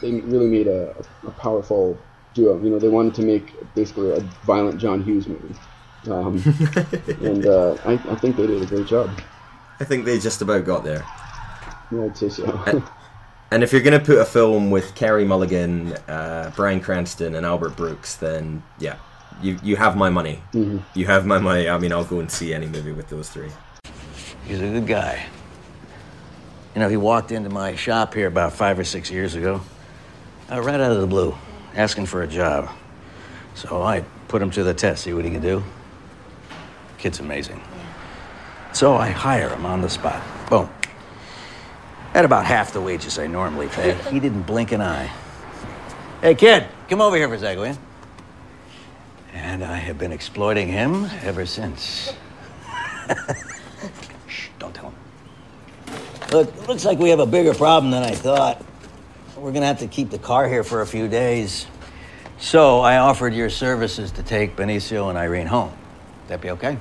they 0.00 0.20
really 0.20 0.48
made 0.48 0.68
a, 0.68 0.94
a 1.26 1.30
powerful 1.32 1.98
duo. 2.36 2.62
You 2.62 2.70
know, 2.70 2.78
they 2.78 2.88
wanted 2.88 3.14
to 3.16 3.22
make 3.22 3.74
basically 3.74 4.12
a 4.12 4.20
violent 4.44 4.78
John 4.78 5.02
Hughes 5.02 5.26
movie. 5.26 5.54
Um, 6.08 6.36
and 7.26 7.46
uh, 7.46 7.76
I, 7.84 7.94
I 7.94 8.14
think 8.16 8.36
they 8.36 8.46
did 8.46 8.62
a 8.62 8.66
great 8.66 8.86
job. 8.86 9.10
I 9.80 9.84
think 9.84 10.04
they 10.04 10.20
just 10.20 10.40
about 10.42 10.64
got 10.64 10.84
there. 10.84 11.04
Yeah, 11.90 12.04
I'd 12.04 12.16
say 12.16 12.28
so. 12.28 12.84
And 13.50 13.62
if 13.62 13.72
you're 13.72 13.82
going 13.82 13.98
to 13.98 14.04
put 14.04 14.18
a 14.18 14.24
film 14.24 14.70
with 14.70 14.94
Carey 14.96 15.24
Mulligan, 15.24 15.92
uh, 16.08 16.52
Bryan 16.56 16.80
Cranston, 16.80 17.36
and 17.36 17.46
Albert 17.46 17.76
Brooks, 17.76 18.16
then 18.16 18.62
yeah, 18.78 18.96
you 19.40 19.58
you 19.62 19.76
have 19.76 19.96
my 19.96 20.10
money. 20.10 20.42
Mm-hmm. 20.52 20.78
You 20.98 21.06
have 21.06 21.26
my 21.26 21.38
money. 21.38 21.68
I 21.68 21.78
mean, 21.78 21.92
I'll 21.92 22.04
go 22.04 22.18
and 22.18 22.30
see 22.30 22.52
any 22.52 22.66
movie 22.66 22.92
with 22.92 23.08
those 23.08 23.28
three. 23.28 23.50
He's 24.46 24.60
a 24.60 24.68
good 24.68 24.86
guy. 24.86 25.26
You 26.76 26.80
know, 26.80 26.90
he 26.90 26.98
walked 26.98 27.32
into 27.32 27.48
my 27.48 27.74
shop 27.74 28.12
here 28.12 28.26
about 28.26 28.52
five 28.52 28.78
or 28.78 28.84
six 28.84 29.10
years 29.10 29.34
ago, 29.34 29.62
uh, 30.52 30.60
right 30.60 30.78
out 30.78 30.92
of 30.92 31.00
the 31.00 31.06
blue, 31.06 31.34
asking 31.74 32.04
for 32.04 32.22
a 32.22 32.26
job. 32.26 32.68
So 33.54 33.82
I 33.82 34.04
put 34.28 34.42
him 34.42 34.50
to 34.50 34.62
the 34.62 34.74
test, 34.74 35.04
see 35.04 35.14
what 35.14 35.24
he 35.24 35.30
can 35.30 35.40
do. 35.40 35.64
Kid's 36.98 37.18
amazing. 37.18 37.62
So 38.74 38.94
I 38.94 39.08
hire 39.08 39.48
him 39.48 39.64
on 39.64 39.80
the 39.80 39.88
spot. 39.88 40.22
Boom. 40.50 40.68
At 42.12 42.26
about 42.26 42.44
half 42.44 42.74
the 42.74 42.82
wages 42.82 43.18
I 43.18 43.26
normally 43.26 43.68
pay. 43.68 43.94
He 44.10 44.20
didn't 44.20 44.42
blink 44.42 44.70
an 44.72 44.82
eye. 44.82 45.10
Hey, 46.20 46.34
kid, 46.34 46.66
come 46.90 47.00
over 47.00 47.16
here 47.16 47.26
for 47.26 47.36
a 47.36 47.38
second, 47.38 47.58
will 47.58 47.68
you? 47.68 47.78
And 49.32 49.64
I 49.64 49.76
have 49.76 49.96
been 49.96 50.12
exploiting 50.12 50.68
him 50.68 51.06
ever 51.22 51.46
since. 51.46 52.12
Shh, 54.28 54.48
don't 54.58 54.74
tell 54.74 54.90
him. 54.90 55.05
Look, 56.32 56.68
looks 56.68 56.84
like 56.84 56.98
we 56.98 57.10
have 57.10 57.20
a 57.20 57.26
bigger 57.26 57.54
problem 57.54 57.90
than 57.92 58.02
I 58.02 58.12
thought. 58.12 58.64
We're 59.36 59.52
gonna 59.52 59.66
have 59.66 59.78
to 59.80 59.86
keep 59.86 60.10
the 60.10 60.18
car 60.18 60.48
here 60.48 60.64
for 60.64 60.80
a 60.80 60.86
few 60.86 61.08
days. 61.08 61.66
So 62.38 62.80
I 62.80 62.98
offered 62.98 63.32
your 63.32 63.48
services 63.48 64.10
to 64.12 64.22
take 64.22 64.56
Benicio 64.56 65.08
and 65.08 65.16
Irene 65.16 65.46
home. 65.46 65.72
That 66.28 66.40
be 66.40 66.50
okay? 66.50 66.78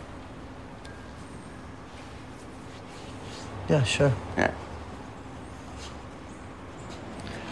Yeah, 3.69 3.83
sure. 3.83 4.13
Yeah. 4.37 4.51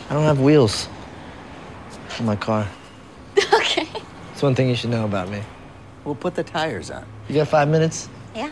I 0.09 0.13
don't 0.13 0.23
have 0.23 0.39
wheels 0.39 0.87
in 2.19 2.25
my 2.25 2.35
car. 2.35 2.67
okay. 3.53 3.87
It's 4.31 4.41
one 4.41 4.53
thing 4.55 4.69
you 4.69 4.75
should 4.75 4.89
know 4.89 5.05
about 5.05 5.29
me. 5.29 5.41
We'll 6.03 6.15
put 6.15 6.35
the 6.35 6.43
tires 6.43 6.91
on. 6.91 7.05
You 7.29 7.35
got 7.35 7.47
five 7.47 7.67
minutes? 7.67 8.09
Yeah. 8.35 8.51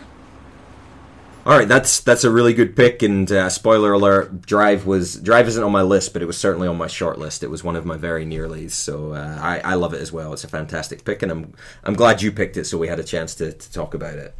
All 1.44 1.58
right, 1.58 1.66
that's 1.66 1.98
that's 1.98 2.22
a 2.22 2.30
really 2.30 2.54
good 2.54 2.76
pick. 2.76 3.02
And 3.02 3.30
uh, 3.30 3.48
spoiler 3.48 3.92
alert: 3.92 4.42
Drive 4.42 4.86
was 4.86 5.16
Drive 5.16 5.48
isn't 5.48 5.62
on 5.62 5.72
my 5.72 5.82
list, 5.82 6.12
but 6.12 6.22
it 6.22 6.26
was 6.26 6.38
certainly 6.38 6.68
on 6.68 6.78
my 6.78 6.86
short 6.86 7.18
list. 7.18 7.42
It 7.42 7.50
was 7.50 7.64
one 7.64 7.74
of 7.74 7.84
my 7.84 7.96
very 7.96 8.24
nearlies, 8.24 8.70
so 8.70 9.12
uh, 9.14 9.38
I, 9.42 9.58
I 9.64 9.74
love 9.74 9.92
it 9.92 10.00
as 10.00 10.12
well. 10.12 10.32
It's 10.32 10.44
a 10.44 10.48
fantastic 10.48 11.04
pick, 11.04 11.20
and 11.20 11.32
I'm 11.32 11.54
I'm 11.82 11.94
glad 11.94 12.22
you 12.22 12.30
picked 12.30 12.56
it, 12.56 12.64
so 12.66 12.78
we 12.78 12.86
had 12.86 13.00
a 13.00 13.04
chance 13.04 13.34
to, 13.36 13.52
to 13.52 13.72
talk 13.72 13.92
about 13.92 14.18
it. 14.18 14.36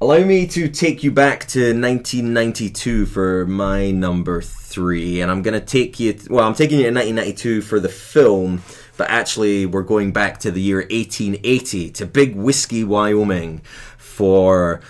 Allow 0.00 0.24
me 0.24 0.48
to 0.48 0.68
take 0.68 1.04
you 1.04 1.12
back 1.12 1.46
to 1.48 1.60
1992 1.60 3.06
for 3.06 3.46
my 3.46 3.92
number 3.92 4.42
three, 4.42 5.20
and 5.20 5.30
I'm 5.30 5.42
going 5.42 5.58
to 5.58 5.64
take 5.64 6.00
you. 6.00 6.18
Well, 6.28 6.44
I'm 6.44 6.54
taking 6.54 6.78
you 6.78 6.86
to 6.86 6.90
1992 6.90 7.62
for 7.62 7.78
the 7.78 7.88
film, 7.88 8.62
but 8.96 9.08
actually, 9.10 9.64
we're 9.64 9.82
going 9.82 10.10
back 10.10 10.40
to 10.40 10.50
the 10.50 10.60
year 10.60 10.78
1880 10.78 11.90
to 11.90 12.04
Big 12.04 12.34
Whiskey, 12.34 12.82
Wyoming, 12.82 13.60
for 13.96 14.82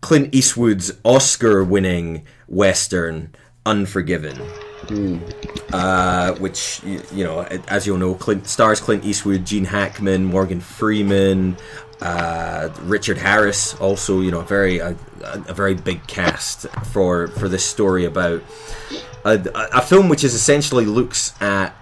Clint 0.00 0.34
Eastwood's 0.34 0.92
Oscar-winning 1.04 2.24
western 2.46 3.34
Unforgiven. 3.66 4.40
Uh, 5.72 6.34
which 6.36 6.82
you, 6.82 7.02
you 7.12 7.24
know, 7.24 7.40
as 7.68 7.86
you'll 7.86 7.98
know, 7.98 8.14
Clint 8.14 8.46
stars 8.46 8.80
Clint 8.80 9.04
Eastwood, 9.04 9.44
Gene 9.44 9.66
Hackman, 9.66 10.24
Morgan 10.24 10.60
Freeman, 10.60 11.58
uh, 12.00 12.70
Richard 12.82 13.18
Harris. 13.18 13.74
Also, 13.74 14.20
you 14.20 14.30
know, 14.30 14.40
a 14.40 14.44
very 14.44 14.78
a, 14.78 14.96
a 15.22 15.52
very 15.52 15.74
big 15.74 16.06
cast 16.06 16.66
for 16.92 17.28
for 17.28 17.48
this 17.48 17.64
story 17.64 18.06
about 18.06 18.42
a, 19.24 19.50
a 19.74 19.82
film 19.82 20.08
which 20.08 20.24
is 20.24 20.32
essentially 20.32 20.86
looks 20.86 21.34
at 21.42 21.74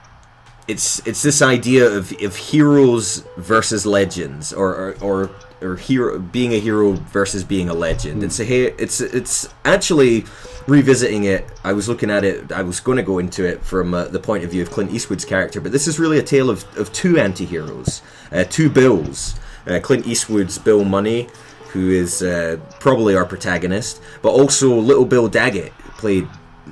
it's 0.67 1.07
it's 1.07 1.23
this 1.23 1.43
idea 1.43 1.89
of, 1.89 2.13
of 2.23 2.35
heroes 2.35 3.25
versus 3.37 3.87
legends 3.87 4.53
or 4.53 4.75
or, 4.75 4.97
or 5.01 5.31
or 5.63 5.77
hero 5.77 6.19
being 6.19 6.53
a 6.53 6.61
hero 6.61 6.93
versus 6.93 7.45
being 7.45 7.69
a 7.69 7.75
legend. 7.75 8.23
It's 8.23 8.41
a 8.41 8.83
it's 8.83 9.01
it's 9.01 9.49
actually 9.65 10.25
revisiting 10.67 11.25
it. 11.25 11.49
I 11.65 11.73
was 11.73 11.89
looking 11.89 12.11
at 12.11 12.25
it. 12.25 12.53
I 12.53 12.63
was 12.63 12.81
going 12.81 12.97
to 12.97 13.03
go 13.03 13.19
into 13.19 13.45
it 13.45 13.63
from 13.63 13.95
uh, 13.95 14.05
the 14.09 14.19
point 14.19 14.45
of 14.45 14.51
view 14.51 14.63
of 14.63 14.71
Clint 14.71 14.93
Eastwood's 14.93 15.25
character, 15.25 15.61
but 15.61 15.73
this 15.73 15.87
is 15.87 15.99
really 15.99 16.19
a 16.19 16.23
tale 16.23 16.51
of 16.51 16.65
of 16.77 16.93
two 16.93 17.19
anti-heroes, 17.19 18.03
uh, 18.33 18.45
two 18.45 18.69
Bills. 18.71 19.39
Uh, 19.67 19.81
Clint 19.81 20.07
Eastwood's 20.07 20.59
Bill 20.59 20.85
Munny, 20.85 21.29
who 21.73 21.91
is 21.91 22.23
uh, 22.23 22.57
probably 22.79 23.17
our 23.17 23.25
protagonist, 23.25 24.01
but 24.23 24.29
also 24.29 24.73
Little 24.73 25.05
Bill 25.05 25.29
Daggett, 25.29 25.73
played 25.99 26.29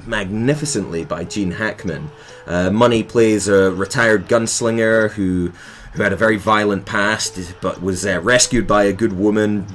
magnificently 0.07 1.05
by 1.05 1.25
Gene 1.25 1.51
Hackman. 1.51 2.11
Uh, 2.47 2.71
Munny 2.71 3.03
plays 3.03 3.49
a 3.49 3.73
retired 3.73 4.29
gunslinger 4.29 5.11
who 5.11 5.53
who 5.95 6.03
had 6.03 6.13
a 6.13 6.17
very 6.17 6.37
violent 6.37 6.85
past, 6.85 7.55
but 7.61 7.83
was 7.83 8.05
uh, 8.05 8.21
rescued 8.21 8.67
by 8.67 8.85
a 8.85 8.93
good 8.93 9.13
woman 9.13 9.67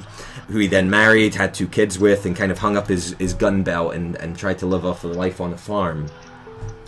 who 0.48 0.58
he 0.58 0.66
then 0.66 0.90
married, 0.90 1.34
had 1.34 1.54
two 1.54 1.68
kids 1.68 1.98
with, 1.98 2.26
and 2.26 2.36
kind 2.36 2.50
of 2.50 2.58
hung 2.58 2.76
up 2.76 2.88
his, 2.88 3.14
his 3.18 3.34
gun 3.34 3.62
belt 3.62 3.94
and, 3.94 4.16
and 4.16 4.36
tried 4.36 4.58
to 4.58 4.66
live 4.66 4.84
off 4.84 5.04
a 5.04 5.06
life 5.06 5.40
on 5.40 5.52
a 5.52 5.56
farm. 5.56 6.06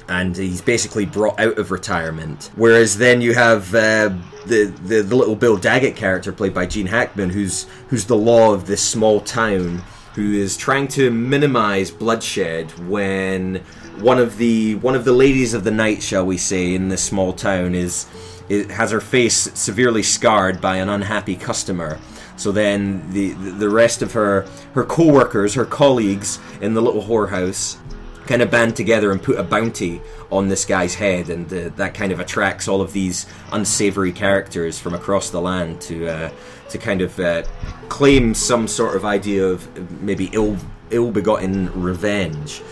And 0.09 0.37
he's 0.37 0.61
basically 0.61 1.07
brought 1.07 1.39
out 1.39 1.59
of 1.59 1.70
retirement. 1.70 2.51
Whereas 2.57 2.99
then 2.99 3.20
you 3.22 3.35
have 3.35 3.72
uh, 3.74 4.11
the, 4.47 4.64
the 4.85 5.03
the 5.03 5.16
little 5.16 5.37
Bill 5.37 5.57
Daggett 5.57 5.97
character 5.97 6.33
played 6.33 6.53
by 6.53 6.66
Gene 6.66 6.89
Hackman, 6.89 7.30
who's 7.30 7.66
who's 7.89 8.05
the 8.05 8.16
law 8.16 8.53
of 8.53 8.66
this 8.66 8.83
small 8.83 9.20
town, 9.20 9.83
who 10.14 10.33
is 10.33 10.57
trying 10.57 10.89
to 10.89 11.11
minimize 11.11 11.91
bloodshed 11.91 12.72
when 12.89 13.62
one 14.01 14.18
of 14.18 14.37
the 14.39 14.74
one 14.76 14.97
of 14.97 15.05
the 15.05 15.12
ladies 15.12 15.55
of 15.55 15.62
the 15.62 15.70
night, 15.70 16.03
shall 16.03 16.26
we 16.26 16.37
say, 16.37 16.74
in 16.74 16.89
this 16.89 17.03
small 17.03 17.33
town 17.33 17.74
is, 17.74 18.07
is 18.53 18.71
has 18.71 18.91
her 18.91 19.01
face 19.01 19.39
severely 19.55 20.03
scarred 20.03 20.57
by 20.61 20.77
an 20.83 20.89
unhappy 20.89 21.37
customer. 21.49 21.99
So 22.37 22.53
then 22.53 22.79
the 23.13 23.33
the 23.65 23.71
rest 23.83 24.03
of 24.03 24.13
her 24.13 24.47
her 24.75 24.85
co-workers, 24.85 25.55
her 25.55 25.67
colleagues 25.67 26.39
in 26.61 26.75
the 26.75 26.83
little 26.83 27.03
whorehouse 27.03 27.79
kind 28.27 28.43
of 28.43 28.51
band 28.51 28.77
together 28.77 29.11
and 29.13 29.21
put 29.23 29.37
a 29.39 29.43
bounty 29.43 30.01
on 30.31 30.49
this 30.49 30.65
guy's 30.65 30.95
head, 30.95 31.29
and 31.29 31.53
uh, 31.53 31.69
that 31.77 31.93
kind 31.95 32.13
of 32.13 32.21
attracts 32.21 32.69
all 32.69 32.81
of 32.81 32.93
these 32.93 33.27
unsavory 33.53 34.13
characters 34.13 34.79
from 34.79 34.95
across 34.95 35.31
the 35.31 35.41
land 35.41 35.81
to 35.81 35.97
uh, 36.09 36.31
to 36.71 36.79
kind 36.79 37.03
of 37.03 37.19
uh, 37.19 37.43
claim 37.89 38.35
some 38.35 38.69
sort 38.69 38.97
of 38.97 39.05
idea 39.05 39.47
of 39.47 39.69
maybe 40.03 40.31
ill 40.33 40.57
ill-begotten 40.91 41.71
revenge. 41.83 42.63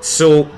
So 0.00 0.48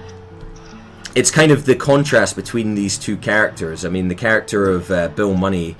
it's 1.15 1.31
kind 1.31 1.53
of 1.53 1.67
the 1.67 1.75
contrast 1.75 2.37
between 2.37 2.75
these 2.75 2.97
two 2.99 3.17
characters. 3.17 3.85
I 3.85 3.89
mean, 3.89 4.09
the 4.09 4.15
character 4.15 4.71
of 4.71 4.91
uh, 4.91 5.09
Bill 5.09 5.35
Munny, 5.35 5.77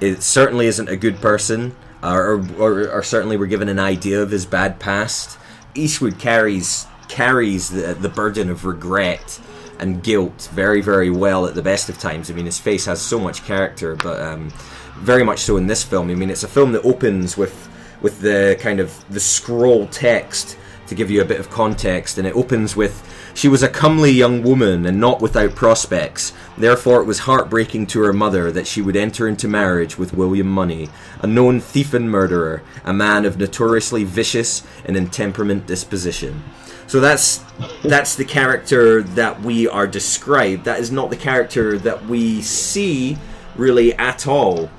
it 0.00 0.22
certainly 0.22 0.66
isn't 0.66 0.88
a 0.88 0.96
good 0.96 1.20
person, 1.20 1.74
or, 2.02 2.44
or, 2.58 2.88
or 2.90 3.02
certainly 3.02 3.36
we're 3.36 3.46
given 3.46 3.68
an 3.68 3.78
idea 3.78 4.22
of 4.22 4.30
his 4.30 4.44
bad 4.44 4.78
past. 4.78 5.38
Eastwood 5.74 6.18
carries 6.18 6.86
carries 7.08 7.70
the, 7.70 7.94
the 7.94 8.08
burden 8.08 8.50
of 8.50 8.64
regret 8.64 9.40
and 9.78 10.02
guilt 10.02 10.48
very, 10.52 10.80
very 10.80 11.10
well 11.10 11.46
at 11.46 11.54
the 11.54 11.62
best 11.62 11.88
of 11.88 11.98
times. 11.98 12.30
I 12.30 12.34
mean, 12.34 12.46
his 12.46 12.58
face 12.58 12.86
has 12.86 13.00
so 13.00 13.20
much 13.20 13.44
character, 13.44 13.94
but 13.94 14.20
um, 14.20 14.50
very 14.96 15.22
much 15.22 15.40
so 15.40 15.56
in 15.56 15.66
this 15.66 15.84
film. 15.84 16.10
I 16.10 16.14
mean, 16.14 16.30
it's 16.30 16.42
a 16.42 16.48
film 16.48 16.72
that 16.72 16.84
opens 16.84 17.36
with 17.36 17.68
with 18.02 18.20
the 18.20 18.58
kind 18.60 18.78
of 18.78 19.04
the 19.08 19.20
scroll 19.20 19.86
text 19.86 20.58
to 20.86 20.94
give 20.94 21.10
you 21.10 21.20
a 21.20 21.26
bit 21.26 21.40
of 21.40 21.50
context, 21.50 22.18
and 22.18 22.26
it 22.26 22.36
opens 22.36 22.76
with 22.76 23.02
she 23.34 23.48
was 23.48 23.62
a 23.62 23.68
comely 23.68 24.10
young 24.10 24.42
woman 24.42 24.86
and 24.86 24.98
not 24.98 25.20
without 25.20 25.54
prospects. 25.54 26.32
Therefore, 26.56 27.02
it 27.02 27.06
was 27.06 27.20
heartbreaking 27.20 27.86
to 27.88 28.00
her 28.00 28.12
mother 28.12 28.50
that 28.50 28.66
she 28.66 28.80
would 28.80 28.96
enter 28.96 29.28
into 29.28 29.46
marriage 29.46 29.98
with 29.98 30.14
William 30.14 30.46
Munny, 30.46 30.88
a 31.20 31.26
known 31.26 31.60
thief 31.60 31.92
and 31.92 32.10
murderer, 32.10 32.62
a 32.84 32.94
man 32.94 33.24
of 33.24 33.38
notoriously 33.38 34.04
vicious 34.04 34.62
and 34.84 34.96
intemperate 34.96 35.66
disposition. 35.66 36.42
So 36.86 37.00
that's 37.00 37.44
that's 37.82 38.14
the 38.14 38.24
character 38.24 39.02
that 39.02 39.40
we 39.42 39.68
are 39.68 39.86
described. 39.86 40.64
That 40.64 40.78
is 40.78 40.92
not 40.92 41.10
the 41.10 41.16
character 41.16 41.78
that 41.78 42.06
we 42.06 42.42
see 42.42 43.18
really 43.56 43.94
at 43.94 44.26
all 44.26 44.70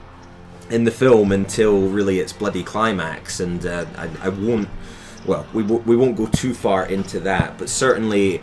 in 0.69 0.83
the 0.83 0.91
film 0.91 1.31
until 1.31 1.89
really 1.89 2.19
its 2.19 2.33
bloody 2.33 2.63
climax. 2.63 3.39
And 3.39 3.65
uh, 3.65 3.85
I, 3.97 4.09
I 4.23 4.29
won't. 4.29 4.69
Well, 5.27 5.45
we 5.53 5.63
w- 5.63 5.83
we 5.85 5.95
won't 5.95 6.15
go 6.15 6.25
too 6.25 6.53
far 6.53 6.85
into 6.85 7.19
that, 7.21 7.57
but 7.57 7.69
certainly. 7.69 8.41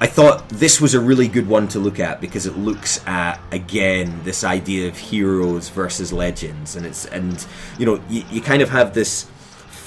I 0.00 0.06
thought 0.06 0.48
this 0.48 0.80
was 0.80 0.94
a 0.94 1.00
really 1.00 1.26
good 1.26 1.48
one 1.48 1.66
to 1.68 1.80
look 1.80 1.98
at 1.98 2.20
because 2.20 2.46
it 2.46 2.56
looks 2.56 3.04
at 3.04 3.40
again 3.50 4.20
this 4.22 4.44
idea 4.44 4.86
of 4.86 4.96
heroes 4.96 5.70
versus 5.70 6.12
legends, 6.12 6.76
and 6.76 6.86
it's 6.86 7.04
and 7.06 7.44
you 7.80 7.86
know 7.86 8.00
you, 8.08 8.22
you 8.30 8.40
kind 8.40 8.62
of 8.62 8.68
have 8.68 8.94
this 8.94 9.26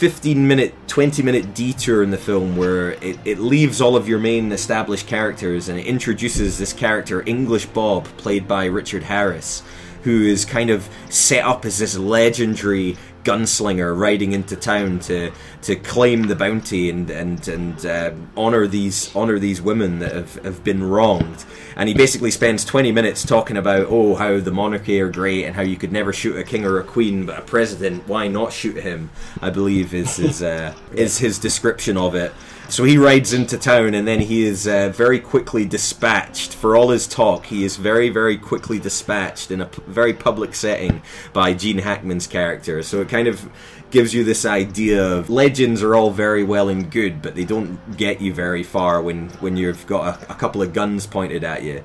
15 0.02 0.48
minute 0.48 0.74
20 0.88 1.22
minute 1.22 1.54
detour 1.54 2.02
in 2.02 2.10
the 2.10 2.18
film 2.18 2.58
where 2.58 2.94
it, 3.04 3.20
it 3.24 3.38
leaves 3.38 3.80
all 3.80 3.96
of 3.96 4.10
your 4.10 4.18
main 4.18 4.52
established 4.52 5.06
characters 5.06 5.70
and 5.70 5.80
it 5.80 5.86
introduces 5.86 6.58
this 6.58 6.74
character 6.74 7.22
english 7.28 7.68
bob 7.68 8.06
played 8.18 8.48
by 8.48 8.66
richard 8.66 9.04
harris 9.04 9.62
who 10.02 10.24
is 10.24 10.44
kind 10.44 10.72
of 10.72 10.90
set 11.12 11.46
up 11.46 11.66
as 11.66 11.78
this 11.78 11.96
legendary 11.96 12.98
gunslinger 13.24 13.98
riding 13.98 14.32
into 14.32 14.56
town 14.56 15.00
to 15.00 15.32
to 15.64 15.76
claim 15.76 16.24
the 16.24 16.36
bounty 16.36 16.90
and 16.90 17.10
and 17.10 17.48
and 17.48 17.86
uh, 17.86 18.12
honor 18.36 18.68
these 18.68 19.16
honor 19.16 19.40
these 19.40 19.62
women 19.62 20.00
that 20.00 20.14
have, 20.14 20.36
have 20.44 20.64
been 20.64 20.84
wronged. 20.84 21.46
And 21.76 21.88
he 21.88 21.96
basically 21.96 22.32
spends 22.32 22.66
20 22.66 22.92
minutes 22.92 23.26
talking 23.26 23.58
about 23.58 23.88
oh 23.90 24.16
how 24.16 24.40
the 24.40 24.52
monarchy 24.52 25.00
are 25.02 25.10
great 25.10 25.46
and 25.46 25.56
how 25.56 25.62
you 25.62 25.78
could 25.78 25.92
never 25.92 26.14
shoot 26.14 26.38
a 26.38 26.44
king 26.44 26.66
or 26.66 26.80
a 26.80 26.84
queen, 26.84 27.26
but 27.26 27.40
a 27.40 27.42
president 27.44 28.08
why 28.08 28.28
not 28.28 28.54
shoot 28.54 28.78
him? 28.78 29.10
I 29.42 29.50
believe 29.50 29.94
is 29.94 30.18
his 30.18 30.42
uh, 30.42 30.74
is 30.94 31.18
his 31.18 31.40
description 31.40 31.98
of 31.98 32.16
it. 32.16 32.32
So 32.72 32.86
he 32.86 32.98
rides 32.98 33.34
into 33.34 33.58
town 33.58 33.94
and 33.94 34.08
then 34.08 34.22
he 34.22 34.46
is 34.46 34.66
uh, 34.66 34.94
very 34.96 35.20
quickly 35.20 35.66
dispatched. 35.66 36.54
For 36.54 36.78
all 36.78 36.92
his 36.92 37.06
talk, 37.06 37.48
he 37.48 37.66
is 37.66 37.76
very, 37.76 38.08
very 38.08 38.38
quickly 38.38 38.80
dispatched 38.80 39.52
in 39.52 39.60
a 39.60 39.66
p- 39.66 39.84
very 39.88 40.14
public 40.14 40.56
setting 40.56 41.02
by 41.34 41.54
Gene 41.54 41.80
Hackman's 41.80 42.28
character. 42.28 42.82
So 42.82 43.02
it 43.02 43.10
kind 43.10 43.28
of 43.28 43.50
gives 43.90 44.14
you 44.14 44.24
this 44.24 44.46
idea 44.46 45.06
of 45.06 45.30
legends 45.30 45.84
are 45.84 45.96
all 45.96 46.12
very 46.12 46.46
well 46.46 46.70
and 46.70 46.90
good, 46.90 47.22
but 47.22 47.36
they 47.36 47.44
don't 47.44 47.98
get 47.98 48.22
you 48.22 48.34
very 48.34 48.64
far 48.64 49.02
when, 49.02 49.28
when 49.42 49.58
you've 49.58 49.86
got 49.86 50.24
a, 50.24 50.32
a 50.32 50.36
couple 50.36 50.62
of 50.62 50.72
guns 50.72 51.06
pointed 51.06 51.44
at 51.44 51.64
you. 51.64 51.84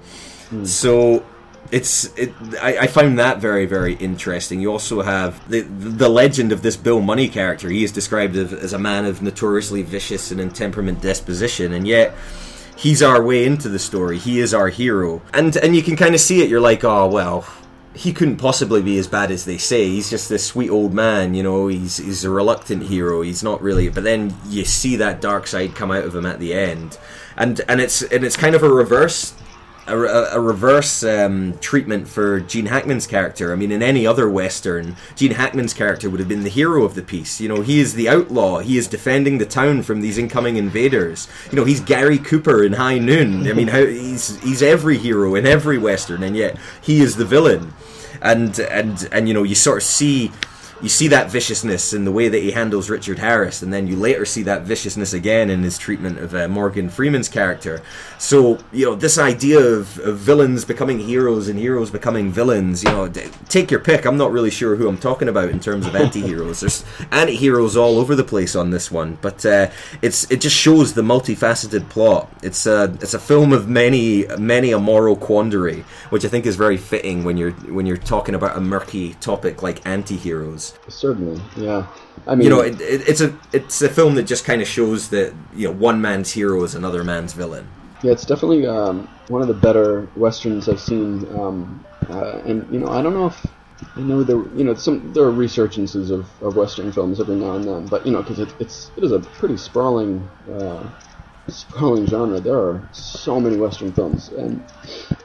So 0.63 1.27
it's 1.71 2.17
it, 2.17 2.33
I, 2.63 2.79
I 2.79 2.87
found 2.87 3.19
that 3.19 3.41
very 3.41 3.67
very 3.67 3.95
interesting. 3.95 4.61
You 4.61 4.73
also 4.73 5.03
have 5.03 5.49
the 5.49 5.63
the 5.63 6.09
legend 6.09 6.53
of 6.53 6.63
this 6.63 6.77
Bill 6.77 7.01
Munny 7.01 7.29
character. 7.29 7.69
He 7.69 7.85
is 7.85 7.93
described 7.93 8.37
as, 8.37 8.73
a 8.73 8.79
man 8.79 9.05
of 9.05 9.23
notoriously 9.23 9.83
vicious 9.83 10.31
and 10.31 10.41
intemperament 10.41 11.01
disposition, 11.01 11.73
and 11.73 11.87
yet 11.87 12.15
he's 12.77 13.03
our 13.03 13.23
way 13.23 13.45
into 13.45 13.69
the 13.69 13.79
story. 13.79 14.19
He 14.19 14.41
is 14.41 14.55
our 14.55 14.69
hero, 14.69 15.23
and 15.33 15.57
and 15.57 15.75
you 15.75 15.83
can 15.83 15.97
kind 15.97 16.15
of 16.15 16.21
see 16.21 16.43
it. 16.43 16.49
You're 16.49 16.61
like, 16.61 16.85
oh 16.85 17.09
well. 17.09 17.47
He 17.95 18.13
couldn't 18.13 18.37
possibly 18.37 18.83
be 18.83 18.99
as 18.99 19.09
bad 19.09 19.31
as 19.31 19.47
they 19.47 19.57
say. 19.57 19.87
He's 19.87 20.11
just 20.11 20.29
this 20.29 20.45
sweet 20.45 20.69
old 20.69 20.93
man, 20.93 21.33
you 21.33 21.43
know. 21.43 21.69
He's 21.69 21.97
he's 21.97 22.25
a 22.25 22.31
reluctant 22.31 22.83
hero. 22.83 23.23
He's 23.23 23.43
not 23.43 23.63
really. 23.63 23.89
But 23.89 24.05
then 24.05 24.37
you 24.51 24.67
see 24.67 24.97
that 24.97 25.23
dark 25.23 25.47
side 25.47 25.75
come 25.75 25.91
out 25.91 26.05
of 26.05 26.15
him 26.15 26.27
at 26.27 26.39
the 26.39 26.53
end, 26.53 26.99
and 27.39 27.59
and 27.67 27.81
it's 27.81 28.03
and 28.03 28.23
it's 28.23 28.37
kind 28.37 28.55
of 28.55 28.63
a 28.63 28.69
reverse 28.69 29.33
a, 29.87 29.97
a, 29.97 30.41
reverse 30.41 31.05
um, 31.05 31.57
treatment 31.59 32.09
for 32.09 32.41
Gene 32.41 32.67
Hackman's 32.67 33.07
character. 33.07 33.53
I 33.53 33.57
mean, 33.57 33.71
in 33.71 33.83
any 33.83 34.07
other 34.07 34.29
Western, 34.29 34.97
Gene 35.15 35.33
Hackman's 35.33 35.75
character 35.75 36.11
would 36.11 36.21
have 36.21 36.29
been 36.29 36.43
the 36.43 36.51
hero 36.51 36.85
of 36.85 36.95
the 36.95 37.03
piece. 37.03 37.41
You 37.41 37.49
know, 37.49 37.63
he 37.63 37.81
is 37.81 37.95
the 37.95 38.09
outlaw. 38.09 38.59
He 38.59 38.79
is 38.79 38.89
defending 38.89 39.39
the 39.39 39.47
town 39.47 39.83
from 39.83 40.01
these 40.01 40.19
incoming 40.19 40.57
invaders. 40.57 41.29
You 41.51 41.57
know, 41.57 41.65
he's 41.65 41.81
Gary 41.81 42.19
Cooper 42.19 42.65
in 42.65 42.75
High 42.75 42.99
Noon. 42.99 43.47
I 43.49 43.53
mean, 43.53 43.69
how, 43.69 43.85
he's 43.85 44.41
he's 44.43 44.63
every 44.63 44.99
hero 44.99 45.35
in 45.35 45.47
every 45.47 45.79
Western, 45.79 46.23
and 46.23 46.37
yet 46.37 46.59
he 46.81 47.01
is 47.01 47.17
the 47.17 47.25
villain. 47.25 47.73
And 48.21 48.59
and 48.59 49.09
and 49.13 49.29
you 49.29 49.35
know, 49.35 49.43
you 49.43 49.55
sort 49.55 49.79
of 49.79 49.83
see 49.85 50.33
you 50.83 50.89
see 50.89 51.09
that 51.09 51.31
viciousness 51.31 51.93
in 51.93 52.05
the 52.05 52.13
way 52.13 52.29
that 52.29 52.39
he 52.39 52.51
handles 52.51 52.91
Richard 52.91 53.19
Harris, 53.19 53.63
and 53.63 53.73
then 53.73 53.87
you 53.87 53.97
later 53.97 54.25
see 54.25 54.43
that 54.43 54.63
viciousness 54.63 55.13
again 55.15 55.49
in 55.49 55.63
his 55.63 55.79
treatment 55.79 56.19
of 56.19 56.35
uh, 56.35 56.49
Morgan 56.49 56.91
Freeman's 56.91 57.29
character. 57.29 57.83
So, 58.19 58.59
you 58.73 58.85
know, 58.85 58.95
this 58.95 59.17
idea 59.19 59.59
of, 59.59 59.99
of 60.01 60.19
villains 60.19 60.65
becoming 60.65 60.99
heroes 60.99 61.49
and 61.49 61.59
heroes 61.59 61.91
becoming 61.91 62.31
villains, 62.31 62.85
you 62.85 62.91
know, 62.91 63.09
d- 63.09 63.31
take 63.49 63.71
your 63.71 63.81
pick. 63.81 64.05
I'm 64.05 64.19
not 64.19 64.33
really 64.33 64.51
sure 64.51 64.77
who 64.77 64.89
I'm 64.89 64.99
talking 64.99 65.29
about 65.29 65.49
in 65.49 65.61
terms 65.61 65.87
of 65.87 65.97
anti-heroes. 66.07 66.61
There's 66.61 66.85
anti-heroes 67.11 67.77
all 67.77 67.99
over 67.99 68.15
the 68.15 68.25
place 68.25 68.55
on 68.55 68.71
this 68.71 68.91
one, 68.91 69.19
but 69.23 69.47
uh, 69.47 69.71
it's 70.03 70.31
it 70.31 70.41
just 70.41 70.57
shows 70.57 70.93
the 70.93 71.03
multifaceted 71.03 71.89
plot. 71.89 72.31
It's 72.43 72.67
a 72.67 72.95
it's 73.01 73.15
a 73.15 73.19
film 73.19 73.53
of 73.53 73.69
many 73.69 74.27
many 74.39 74.73
a 74.73 74.79
moral 74.79 75.17
quandary, 75.17 75.85
which 76.11 76.25
I 76.25 76.29
think 76.29 76.45
is 76.45 76.57
very 76.57 76.77
fitting 76.77 77.25
when 77.25 77.37
you're 77.37 77.53
when 77.53 77.87
you're 77.87 77.97
talking 77.97 78.35
about 78.35 78.57
a 78.57 78.61
murky 78.61 79.15
topic 79.15 79.63
like 79.63 79.81
Certainly, 80.89 81.41
yeah. 81.57 81.87
I 82.27 82.35
mean, 82.35 82.45
You 82.45 82.51
know, 82.51 82.61
it, 82.61 82.81
it, 82.81 83.09
it's 83.09 83.21
a 83.21 83.37
it's 83.53 83.83
a 83.83 83.89
film 83.89 84.15
that 84.17 84.25
just 84.25 84.45
kind 84.45 84.63
of 84.63 84.69
shows 84.69 85.09
that 85.11 85.35
you 85.55 85.69
know 85.69 85.75
one 85.75 86.01
man's 86.01 86.33
hero 86.33 86.63
is 86.65 86.75
another 86.75 87.05
man's 87.05 87.33
villain. 87.33 87.69
yeah, 88.03 88.13
it's 88.13 88.25
definitely 88.25 88.67
um, 88.67 89.09
one 89.29 89.43
of 89.43 89.49
the 89.49 89.55
better 89.55 90.09
westerns 90.17 90.69
I've 90.69 90.81
seen. 90.81 91.27
Um, 91.39 91.85
uh, 92.09 92.39
and 92.45 92.73
you 92.73 92.79
know, 92.79 92.89
I 92.89 93.03
don't 93.03 93.15
know 93.15 93.27
if 93.27 93.47
I 93.97 94.01
know 94.01 94.23
there, 94.23 94.43
you 94.57 94.65
know, 94.65 94.75
some 94.75 95.13
there 95.13 95.25
are 95.25 95.33
resurgences 95.33 96.11
of, 96.11 96.27
of 96.43 96.57
western 96.57 96.93
films 96.93 97.21
every 97.21 97.37
now 97.37 97.57
and 97.57 97.65
then, 97.65 97.87
but 97.87 98.07
you 98.07 98.13
know, 98.13 98.23
because 98.23 98.39
it, 98.39 98.55
it's 98.59 98.91
it 98.97 99.05
is 99.05 99.13
a 99.13 99.21
pretty 99.21 99.57
sprawling, 99.57 100.29
uh, 100.51 100.89
sprawling 101.49 102.07
genre. 102.07 102.41
There 102.41 102.59
are 102.59 102.89
so 102.93 103.39
many 103.41 103.57
western 103.57 103.93
films, 103.93 104.29
and 104.29 104.65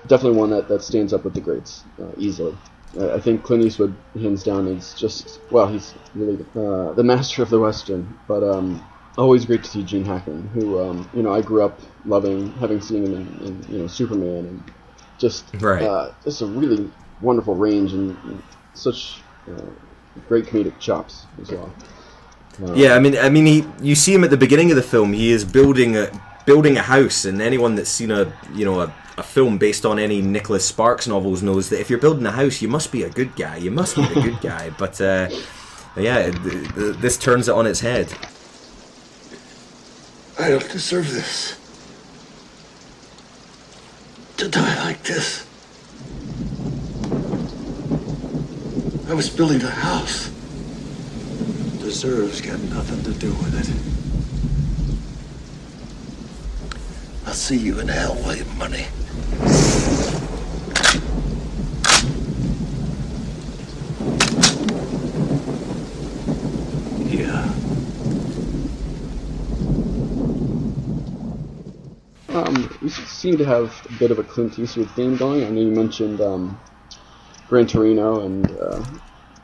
definitely 0.07 0.37
one 0.37 0.49
that, 0.49 0.67
that 0.67 0.83
stands 0.83 1.13
up 1.13 1.23
with 1.23 1.33
the 1.33 1.41
greats 1.41 1.83
uh, 2.01 2.11
easily. 2.17 2.57
Uh, 2.97 3.13
I 3.15 3.19
think 3.19 3.43
Clint 3.43 3.63
Eastwood, 3.63 3.95
hands 4.19 4.43
down, 4.43 4.67
is 4.67 4.93
just 4.93 5.39
well, 5.49 5.67
he's 5.67 5.93
really 6.13 6.45
uh, 6.55 6.93
the 6.93 7.03
master 7.03 7.41
of 7.41 7.49
the 7.49 7.59
western. 7.59 8.19
But 8.27 8.43
um, 8.43 8.85
always 9.17 9.45
great 9.45 9.63
to 9.63 9.69
see 9.69 9.83
Gene 9.83 10.05
Hackman, 10.05 10.47
who 10.53 10.79
um, 10.81 11.09
you 11.13 11.23
know 11.23 11.33
I 11.33 11.41
grew 11.41 11.63
up 11.63 11.79
loving, 12.05 12.51
having 12.53 12.81
seen 12.81 13.05
him 13.05 13.13
in, 13.13 13.45
in 13.47 13.65
you 13.73 13.79
know 13.79 13.87
Superman, 13.87 14.45
and 14.45 14.71
just 15.17 15.45
Right. 15.59 15.83
uh, 15.83 16.11
just 16.23 16.41
a 16.41 16.45
really 16.45 16.89
wonderful 17.21 17.55
range 17.55 17.93
and, 17.93 18.17
and 18.25 18.41
such 18.73 19.21
uh, 19.49 19.61
great 20.27 20.45
comedic 20.45 20.77
chops 20.79 21.25
as 21.41 21.51
well. 21.51 21.71
Yeah, 22.75 22.95
I 22.95 22.99
mean, 22.99 23.17
I 23.17 23.29
mean, 23.29 23.45
he 23.45 23.65
you 23.81 23.95
see 23.95 24.13
him 24.13 24.23
at 24.23 24.29
the 24.29 24.37
beginning 24.37 24.69
of 24.71 24.75
the 24.75 24.83
film. 24.83 25.13
He 25.13 25.31
is 25.31 25.45
building 25.45 25.95
a 25.95 26.09
building 26.45 26.77
a 26.77 26.81
house, 26.81 27.25
and 27.25 27.41
anyone 27.41 27.75
that's 27.75 27.89
seen 27.89 28.11
a 28.11 28.31
you 28.53 28.65
know 28.65 28.81
a, 28.81 28.93
a 29.17 29.23
film 29.23 29.57
based 29.57 29.85
on 29.85 29.99
any 29.99 30.21
Nicholas 30.21 30.65
Sparks 30.65 31.07
novels 31.07 31.43
knows 31.43 31.69
that 31.69 31.79
if 31.79 31.89
you're 31.89 31.99
building 31.99 32.25
a 32.25 32.31
house, 32.31 32.61
you 32.61 32.67
must 32.67 32.91
be 32.91 33.03
a 33.03 33.09
good 33.09 33.35
guy. 33.35 33.57
You 33.57 33.71
must 33.71 33.95
be 33.95 34.03
a 34.03 34.13
good 34.13 34.41
guy. 34.41 34.69
But 34.77 34.99
uh, 35.01 35.29
yeah, 35.95 36.31
th- 36.31 36.73
th- 36.75 36.95
this 36.97 37.17
turns 37.17 37.47
it 37.47 37.53
on 37.55 37.67
its 37.67 37.81
head. 37.81 38.13
I 40.39 40.49
don't 40.49 40.69
deserve 40.71 41.11
this. 41.11 41.57
To 44.37 44.47
die 44.47 44.83
like 44.85 45.03
this. 45.03 45.45
I 49.09 49.13
was 49.13 49.29
building 49.29 49.61
a 49.61 49.69
house. 49.69 50.29
Deserves 51.79 52.39
got 52.41 52.59
nothing 52.61 53.03
to 53.03 53.11
do 53.19 53.29
with 53.33 53.59
it. 53.59 53.67
I'll 57.27 57.33
see 57.33 57.57
you 57.57 57.79
in 57.79 57.87
hell, 57.89 58.15
William 58.25 58.47
Munny. 58.57 58.85
Um, 72.33 72.89
seem 72.89 73.37
to 73.37 73.45
have 73.45 73.85
a 73.89 73.99
bit 73.99 74.09
of 74.09 74.19
a 74.19 74.23
Clint 74.23 74.57
Eastwood 74.57 74.89
theme 74.91 75.17
going. 75.17 75.43
I 75.43 75.49
know 75.49 75.61
you 75.61 75.71
mentioned 75.71 76.21
um, 76.21 76.57
Gran 77.49 77.67
Torino 77.67 78.25
and 78.25 78.49
uh, 78.51 78.83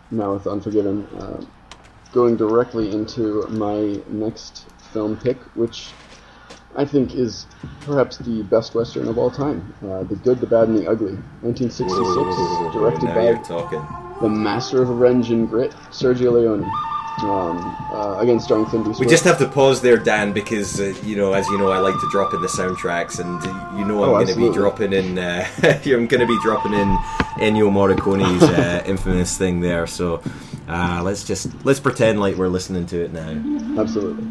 now 0.10 0.34
with 0.34 0.48
Unforgiven. 0.48 1.06
Uh, 1.08 1.46
going 2.14 2.38
directly 2.38 2.92
into 2.92 3.46
my 3.50 4.02
next 4.08 4.66
film 4.94 5.18
pick, 5.18 5.38
which 5.56 5.90
I 6.78 6.86
think 6.86 7.16
is 7.16 7.48
perhaps 7.82 8.18
the 8.18 8.44
best 8.44 8.76
Western 8.76 9.08
of 9.08 9.18
all 9.18 9.32
time. 9.32 9.74
Uh, 9.84 10.04
the 10.04 10.16
Good, 10.16 10.40
the 10.40 10.48
Bad, 10.48 10.68
and 10.70 10.78
the 10.78 10.88
Ugly. 10.88 11.18
1966, 11.42 12.74
directed 12.74 13.08
by 13.08 13.34
the 14.22 14.30
master 14.30 14.82
of 14.82 14.90
revenge 14.90 15.32
and 15.32 15.50
grit, 15.50 15.72
Sergio 15.92 16.34
Leone. 16.34 16.64
Um, 17.24 17.58
uh, 17.92 18.20
again, 18.20 18.40
starring 18.40 18.66
Clint 18.66 18.88
Eastwood. 18.88 19.08
We 19.08 19.10
just 19.10 19.24
have 19.24 19.40
to 19.40 19.48
pause 19.48 19.82
there, 19.82 19.98
Dan, 19.98 20.34
because 20.34 20.80
uh, 20.80 20.94
you 21.04 21.16
know, 21.16 21.34
as 21.34 21.48
you 21.48 21.58
know, 21.58 21.72
I 21.72 21.80
like 21.80 21.96
to 21.96 22.10
drop 22.12 22.32
in 22.36 22.42
the 22.42 22.48
soundtracks, 22.48 23.20
and 23.20 23.42
uh, 23.42 23.78
you 23.78 23.86
know, 23.86 24.04
I'm 24.04 24.10
Oh, 24.10 24.14
going 24.24 24.28
to 24.28 24.36
be 24.36 24.54
dropping 24.54 24.94
in. 24.94 25.18
Uh, 25.18 25.48
I'm 25.64 26.06
going 26.06 26.20
to 26.20 26.28
be 26.28 26.40
dropping 26.44 26.74
in 26.74 26.96
Ennio 27.40 27.72
Morricone's 27.72 28.44
uh, 28.44 28.84
infamous 28.88 29.36
thing 29.36 29.62
there. 29.62 29.88
So 29.88 30.22
uh, 30.68 31.02
let's 31.04 31.24
just 31.24 31.48
let's 31.66 31.80
pretend 31.80 32.20
like 32.20 32.36
we're 32.36 32.50
listening 32.50 32.86
to 32.88 33.04
it 33.04 33.12
now. 33.12 33.82
Absolutely. 33.82 34.24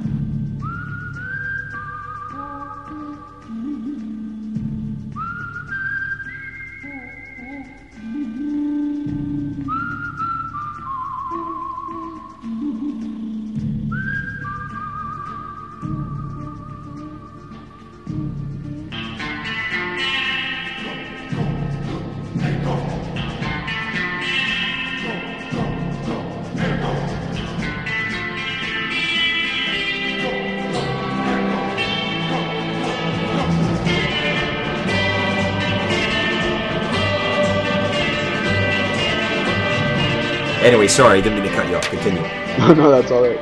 Anyway, 40.86 40.94
sorry, 40.94 41.18
I 41.18 41.20
didn't 41.20 41.42
mean 41.42 41.50
to 41.50 41.56
cut 41.56 41.68
you 41.68 41.74
off. 41.74 41.90
Continue. 41.90 42.22
no, 42.76 42.92
that's 42.92 43.10
all 43.10 43.22
right. 43.22 43.40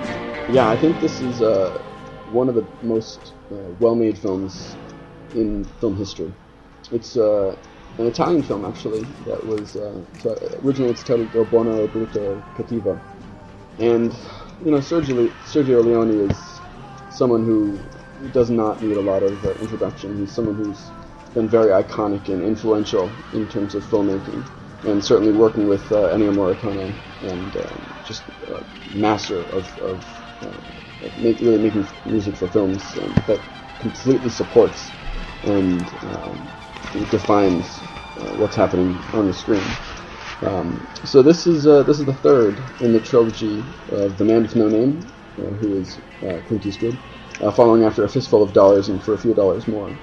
Yeah, 0.51 0.71
I 0.71 0.79
think 0.79 0.99
this 1.03 1.21
is 1.21 1.43
uh, 1.43 1.79
one 2.33 2.49
of 2.49 2.55
the 2.55 2.67
most 2.81 3.35
uh, 3.53 3.57
well-made 3.81 4.17
films 4.17 4.75
in 5.35 5.65
film 5.79 5.95
history. 5.95 6.33
It's 6.91 7.19
uh, 7.19 7.55
an 7.99 8.07
Italian 8.07 8.43
film, 8.43 8.65
actually, 8.65 9.03
that 9.27 9.47
was 9.47 9.77
uh, 9.77 10.01
so 10.23 10.31
originally 10.65 10.93
it's 10.93 11.03
titled 11.03 11.35
Il 11.35 11.45
Buono 11.45 11.87
Brutto 11.87 12.43
Cattivo, 12.57 12.99
and 13.79 14.17
you 14.65 14.71
know 14.71 14.79
Sergio 14.79 15.31
Sergio 15.45 15.85
Leone 15.85 16.31
is 16.31 16.39
someone 17.15 17.45
who 17.45 17.79
does 18.33 18.49
not 18.49 18.83
need 18.83 18.97
a 18.97 19.03
lot 19.03 19.23
of 19.23 19.45
uh, 19.45 19.51
introduction. 19.61 20.17
He's 20.17 20.33
someone 20.33 20.55
who's 20.55 20.81
been 21.35 21.51
very 21.51 21.73
iconic 21.83 22.27
and 22.31 22.43
influential 22.43 23.11
in 23.35 23.47
terms 23.49 23.75
of 23.75 23.85
filmmaking, 23.85 24.49
and 24.87 25.03
certainly 25.03 25.33
working 25.33 25.67
with 25.67 25.91
uh, 25.93 26.13
Ennio 26.15 26.33
Morricone 26.35 26.95
and 27.23 27.57
um, 27.57 27.95
just 28.05 28.23
a 28.49 28.63
master 28.97 29.41
of, 29.45 29.77
of 29.79 30.05
uh, 30.43 31.09
make, 31.17 31.41
really 31.41 31.59
making 31.59 31.89
music 32.05 32.37
for 32.37 32.49
films 32.49 32.97
um, 32.99 33.15
that 33.27 33.41
completely 33.79 34.31
supports 34.31 34.91
and 35.45 35.93
um, 36.05 36.51
defines 37.11 37.83
uh, 38.21 38.35
what's 38.37 38.57
happening 38.57 38.99
on 39.13 39.27
the 39.27 39.33
screen. 39.33 39.63
Um, 40.43 40.87
so 41.05 41.23
this 41.23 41.47
is 41.47 41.67
uh, 41.67 41.83
this 41.85 41.99
is 41.99 42.05
the 42.07 42.15
third 42.15 42.61
in 42.81 42.93
the 42.93 43.01
trilogy 43.01 43.65
of 43.91 44.19
The 44.19 44.25
Man 44.25 44.43
with 44.43 44.57
No 44.57 44.69
Name, 44.69 45.01
uh, 45.39 45.43
who 45.43 45.79
is 45.79 46.01
uh, 46.23 46.41
Clint 46.47 46.67
Eastwood, 46.67 46.99
uh, 47.41 47.51
following 47.53 47.85
after 47.85 48.05
A 48.05 48.09
Fistful 48.09 48.43
of 48.43 48.53
Dollars 48.53 48.89
and 48.89 49.03
For 49.03 49.15
a 49.15 49.19
Few 49.19 49.35
Dollars 49.35 49.67
More. 49.67 49.97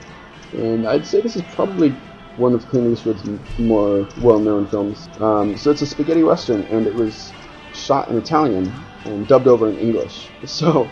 And 0.53 0.87
I'd 0.87 1.05
say 1.05 1.21
this 1.21 1.35
is 1.35 1.43
probably 1.43 1.95
one 2.37 2.53
of 2.53 2.65
Clint 2.67 2.87
Eastwood's 2.91 3.23
more 3.59 4.07
well-known 4.21 4.67
films. 4.67 5.09
Um, 5.19 5.57
so 5.57 5.71
it's 5.71 5.81
a 5.81 5.87
spaghetti 5.87 6.23
western, 6.23 6.61
and 6.65 6.87
it 6.87 6.95
was 6.95 7.33
shot 7.73 8.09
in 8.09 8.17
Italian 8.17 8.73
and 9.05 9.27
dubbed 9.27 9.47
over 9.47 9.69
in 9.69 9.77
English. 9.79 10.29
So, 10.45 10.89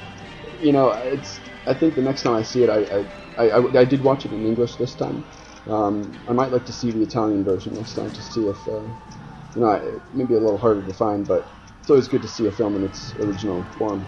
you 0.61 0.71
know, 0.71 0.89
it's. 0.89 1.39
I 1.65 1.73
think 1.73 1.95
the 1.95 2.01
next 2.01 2.23
time 2.23 2.33
I 2.33 2.41
see 2.41 2.63
it, 2.63 2.69
I 2.69 3.05
I, 3.37 3.49
I, 3.49 3.79
I 3.81 3.85
did 3.85 4.03
watch 4.03 4.25
it 4.25 4.31
in 4.33 4.45
English 4.45 4.75
this 4.77 4.95
time. 4.95 5.23
Um, 5.67 6.19
I 6.27 6.33
might 6.33 6.51
like 6.51 6.65
to 6.65 6.73
see 6.73 6.91
the 6.91 7.01
Italian 7.03 7.43
version 7.43 7.75
next 7.75 7.93
time 7.93 8.11
to 8.11 8.21
see 8.21 8.47
if, 8.47 8.67
uh, 8.67 8.81
you 9.55 9.61
know, 9.61 9.71
it 9.71 10.01
may 10.13 10.25
be 10.25 10.33
a 10.33 10.39
little 10.39 10.57
harder 10.57 10.81
to 10.81 10.93
find, 10.93 11.27
but 11.27 11.47
it's 11.79 11.89
always 11.89 12.07
good 12.07 12.21
to 12.23 12.27
see 12.27 12.47
a 12.47 12.51
film 12.51 12.75
in 12.75 12.83
its 12.83 13.13
original 13.19 13.63
form. 13.77 14.07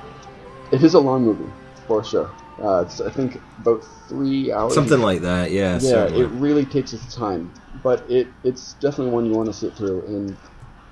It 0.71 0.83
is 0.83 0.93
a 0.95 0.99
long 0.99 1.23
movie, 1.23 1.51
for 1.87 2.03
sure. 2.03 2.33
Uh, 2.59 2.85
I 3.05 3.09
think 3.09 3.41
about 3.59 3.83
three 4.07 4.51
hours. 4.51 4.73
Something 4.73 5.01
like 5.01 5.21
that, 5.21 5.51
yeah. 5.51 5.73
Yeah, 5.73 5.79
certainly. 5.79 6.21
it 6.23 6.27
really 6.27 6.65
takes 6.65 6.93
its 6.93 7.15
time, 7.15 7.51
but 7.83 8.09
it 8.09 8.27
it's 8.43 8.73
definitely 8.73 9.13
one 9.13 9.25
you 9.25 9.33
want 9.33 9.47
to 9.47 9.53
sit 9.53 9.73
through, 9.73 10.05
and 10.05 10.37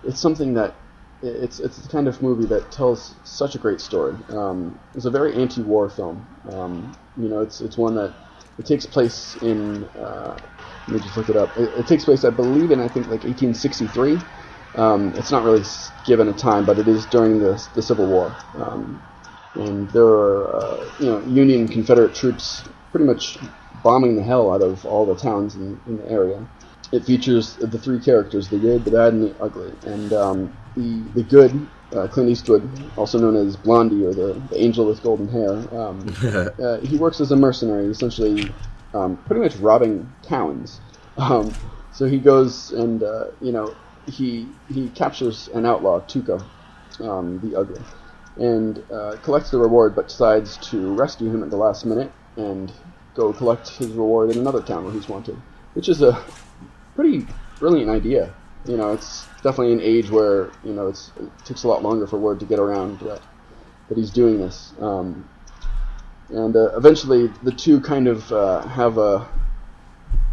it's 0.04 0.20
something 0.20 0.54
that 0.56 0.76
it's 1.22 1.60
it's 1.60 1.78
the 1.78 1.90
kind 1.90 2.08
of 2.08 2.22
movie 2.22 2.46
that 2.48 2.72
tells 2.72 3.16
such 3.24 3.56
a 3.56 3.58
great 3.58 3.82
story. 3.82 4.16
Um, 4.30 4.80
it's 4.96 5.06
a 5.06 5.12
very 5.12 5.36
anti-war 5.36 5.90
film. 5.90 6.26
Um, 6.50 6.98
you 7.18 7.28
know, 7.28 7.42
it's 7.42 7.62
it's 7.62 7.78
one 7.78 7.96
that 7.96 8.14
it 8.58 8.66
takes 8.66 8.86
place 8.86 9.36
in. 9.42 9.84
Uh, 9.86 10.38
let 10.88 10.96
me 10.96 11.00
just 11.02 11.18
look 11.18 11.30
it 11.30 11.36
up. 11.36 11.56
It, 11.58 11.70
it 11.80 11.88
takes 11.88 12.06
place, 12.06 12.24
I 12.24 12.30
believe, 12.30 12.72
in 12.72 12.80
I 12.80 12.88
think 12.88 13.08
like 13.08 13.24
1863. 13.24 14.18
Um, 14.76 15.14
it's 15.16 15.32
not 15.32 15.44
really 15.44 15.64
given 16.06 16.30
a 16.30 16.34
time, 16.34 16.66
but 16.66 16.80
it 16.80 16.88
is 16.88 17.06
during 17.08 17.40
the 17.40 17.62
the 17.76 17.82
Civil 17.82 18.08
War. 18.08 18.36
And 19.60 19.90
there 19.92 20.06
are 20.06 20.56
uh, 20.56 20.92
you 21.00 21.06
know 21.08 21.20
Union 21.22 21.62
and 21.62 21.72
Confederate 21.72 22.16
troops 22.16 22.64
pretty 22.92 23.06
much 23.06 23.38
bombing 23.84 24.16
the 24.16 24.24
hell 24.24 24.52
out 24.52 24.62
of 24.62 24.86
all 24.86 25.06
the 25.06 25.16
towns 25.16 25.56
in, 25.56 25.80
in 25.88 25.98
the 25.98 26.12
area. 26.12 26.46
It 26.92 27.06
features 27.06 27.56
the 27.56 27.78
three 27.78 28.00
characters: 28.00 28.50
the 28.50 28.58
good, 28.58 28.86
the 28.86 28.92
bad, 28.92 29.14
and 29.14 29.24
the 29.24 29.42
ugly. 29.42 29.74
And 29.86 30.14
um, 30.14 30.58
the 30.76 31.02
the 31.14 31.24
good, 31.24 31.68
uh, 31.94 32.08
Clint 32.08 32.30
Eastwood, 32.30 32.68
also 32.98 33.20
known 33.20 33.36
as 33.36 33.56
Blondie 33.56 34.06
or 34.06 34.14
the, 34.14 34.42
the 34.50 34.62
angel 34.62 34.86
with 34.86 35.04
golden 35.04 35.28
hair, 35.28 35.52
um, 35.78 36.16
uh, 36.64 36.78
he 36.80 36.98
works 36.98 37.22
as 37.22 37.32
a 37.32 37.36
mercenary, 37.36 37.86
essentially 37.86 38.52
um, 38.94 39.18
pretty 39.26 39.42
much 39.42 39.56
robbing 39.58 40.12
towns. 40.24 40.80
Um, 41.18 41.54
so 41.92 42.06
he 42.06 42.18
goes 42.18 42.72
and 42.72 43.04
uh, 43.04 43.26
you 43.42 43.52
know 43.52 43.76
he 44.08 44.48
he 44.74 44.90
captures 44.90 45.50
an 45.54 45.66
outlaw, 45.66 46.00
Tuco, 46.02 46.44
um, 47.02 47.40
the 47.42 47.58
ugly, 47.58 47.82
and 48.38 48.84
uh, 48.92 49.18
collects 49.24 49.52
the 49.52 49.58
reward, 49.58 49.96
but 49.96 50.08
decides 50.08 50.58
to 50.70 50.94
rescue 50.94 51.30
him 51.30 51.44
at 51.44 51.50
the 51.50 51.58
last 51.58 51.86
minute 51.86 52.12
and 52.38 52.72
go 53.16 53.34
collect 53.34 53.70
his 53.70 53.90
reward 53.90 54.32
in 54.32 54.38
another 54.38 54.62
town 54.62 54.84
where 54.86 54.94
he's 54.94 55.10
wanted, 55.10 55.38
which 55.74 55.90
is 55.90 56.02
a 56.02 56.24
pretty 56.96 57.26
brilliant 57.60 57.90
idea. 57.90 58.34
You 58.66 58.78
know, 58.78 58.94
it's 58.94 59.26
definitely 59.44 59.74
an 59.74 59.82
age 59.82 60.10
where 60.10 60.52
you 60.64 60.74
know 60.74 60.88
it 60.88 61.12
takes 61.46 61.64
a 61.64 61.68
lot 61.68 61.84
longer 61.84 62.08
for 62.08 62.18
word 62.18 62.40
to 62.42 62.46
get 62.46 62.60
around 62.60 63.00
that 63.00 63.22
that 63.88 63.98
he's 63.98 64.12
doing 64.12 64.40
this. 64.40 64.74
Um, 64.80 65.28
and 66.30 66.56
uh, 66.56 66.76
eventually, 66.78 67.28
the 67.44 67.52
two 67.52 67.82
kind 67.82 68.08
of 68.08 68.32
uh, 68.32 68.62
have 68.68 68.98
a 68.98 69.28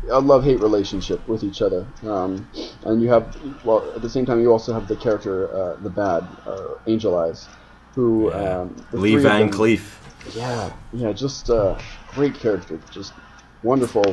a 0.08 0.20
love-hate 0.20 0.60
relationship 0.60 1.26
with 1.28 1.42
each 1.42 1.62
other. 1.62 1.86
Um, 2.04 2.48
and 2.84 3.02
you 3.02 3.08
have, 3.08 3.36
well, 3.64 3.90
at 3.94 4.02
the 4.02 4.10
same 4.10 4.24
time, 4.24 4.40
you 4.40 4.52
also 4.52 4.72
have 4.72 4.86
the 4.86 4.96
character, 4.96 5.52
uh, 5.52 5.76
the 5.82 5.90
bad, 5.90 6.26
uh, 6.46 6.74
Angel 6.86 7.16
Eyes, 7.16 7.48
who 7.96 8.32
um, 8.34 8.76
Lee 8.92 9.16
Van 9.16 9.50
Cleef. 9.50 9.96
yeah, 10.36 10.70
yeah, 10.92 11.12
just 11.12 11.48
uh, 11.50 11.76
great 12.08 12.34
character, 12.34 12.78
just 12.92 13.14
wonderful, 13.62 14.04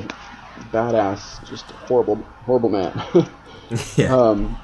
badass, 0.71 1.45
just 1.47 1.65
horrible, 1.65 2.15
horrible 2.45 2.69
man. 2.69 2.93
Yeah. 3.97 4.13
um, 4.15 4.55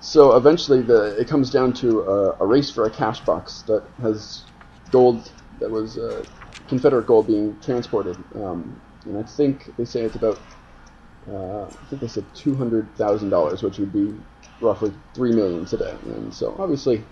so 0.00 0.36
eventually, 0.36 0.82
the 0.82 1.18
it 1.20 1.26
comes 1.28 1.50
down 1.50 1.72
to 1.74 2.00
a, 2.02 2.36
a 2.40 2.46
race 2.46 2.70
for 2.70 2.86
a 2.86 2.90
cash 2.90 3.20
box 3.20 3.62
that 3.62 3.82
has 4.00 4.44
gold 4.90 5.30
that 5.58 5.70
was 5.70 5.98
uh, 5.98 6.24
Confederate 6.68 7.06
gold 7.06 7.26
being 7.26 7.58
transported, 7.60 8.16
um, 8.36 8.80
and 9.04 9.18
I 9.18 9.22
think 9.24 9.74
they 9.76 9.84
say 9.84 10.02
it's 10.02 10.14
about, 10.16 10.38
uh, 11.28 11.64
I 11.64 11.84
think 11.88 12.00
they 12.02 12.08
said 12.08 12.24
two 12.34 12.54
hundred 12.54 12.94
thousand 12.96 13.30
dollars, 13.30 13.62
which 13.62 13.78
would 13.78 13.92
be 13.92 14.14
roughly 14.60 14.92
three 15.14 15.32
million 15.32 15.64
today, 15.66 15.94
and 16.04 16.32
so 16.32 16.54
obviously. 16.58 17.02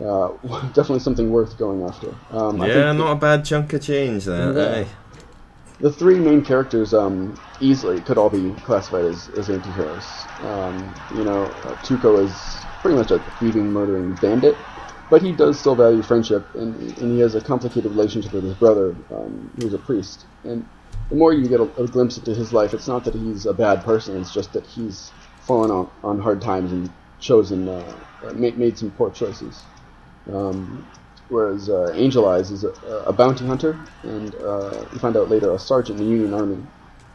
Uh, 0.00 0.32
definitely 0.68 1.00
something 1.00 1.30
worth 1.30 1.58
going 1.58 1.82
after. 1.82 2.14
Um, 2.30 2.60
I 2.60 2.68
yeah, 2.68 2.74
think 2.74 2.98
not 2.98 3.12
a 3.12 3.16
bad 3.16 3.44
chunk 3.44 3.72
of 3.72 3.82
change 3.82 4.24
there. 4.24 4.52
Yeah. 4.52 4.80
aye. 4.80 4.88
the 5.80 5.92
three 5.92 6.18
main 6.18 6.42
characters 6.42 6.94
um, 6.94 7.38
easily 7.60 8.00
could 8.00 8.16
all 8.18 8.30
be 8.30 8.52
classified 8.62 9.04
as, 9.04 9.28
as 9.36 9.50
anti-heroes. 9.50 10.06
Um, 10.42 10.94
you 11.14 11.24
know, 11.24 11.44
uh, 11.44 11.76
Tuco 11.82 12.24
is 12.24 12.32
pretty 12.80 12.96
much 12.96 13.10
a 13.10 13.18
thieving, 13.38 13.72
murdering 13.72 14.14
bandit, 14.16 14.56
but 15.10 15.22
he 15.22 15.32
does 15.32 15.58
still 15.58 15.74
value 15.74 16.02
friendship, 16.02 16.46
and, 16.54 16.74
and 16.98 17.12
he 17.12 17.20
has 17.20 17.34
a 17.34 17.40
complicated 17.40 17.90
relationship 17.90 18.32
with 18.32 18.44
his 18.44 18.54
brother, 18.54 18.96
um, 19.10 19.50
who's 19.60 19.74
a 19.74 19.78
priest. 19.78 20.24
And 20.44 20.66
the 21.10 21.16
more 21.16 21.32
you 21.32 21.46
get 21.46 21.60
a, 21.60 21.82
a 21.82 21.86
glimpse 21.86 22.16
into 22.16 22.34
his 22.34 22.52
life, 22.52 22.72
it's 22.72 22.88
not 22.88 23.04
that 23.04 23.14
he's 23.14 23.44
a 23.44 23.52
bad 23.52 23.84
person; 23.84 24.18
it's 24.18 24.32
just 24.32 24.52
that 24.54 24.64
he's 24.66 25.10
fallen 25.42 25.70
on, 25.70 25.90
on 26.02 26.20
hard 26.20 26.40
times 26.40 26.72
and 26.72 26.90
chosen, 27.18 27.68
uh, 27.68 27.96
made, 28.34 28.56
made 28.56 28.78
some 28.78 28.90
poor 28.92 29.10
choices. 29.10 29.62
Um, 30.28 30.86
whereas 31.28 31.68
uh, 31.68 31.92
Angel 31.94 32.28
Eyes 32.28 32.50
is 32.50 32.64
a, 32.64 32.68
a 33.06 33.12
bounty 33.12 33.46
hunter, 33.46 33.78
and 34.02 34.34
uh, 34.34 34.84
you 34.92 34.98
find 34.98 35.16
out 35.16 35.28
later 35.28 35.52
a 35.52 35.58
sergeant 35.58 36.00
in 36.00 36.06
the 36.06 36.10
Union 36.10 36.34
Army. 36.34 36.62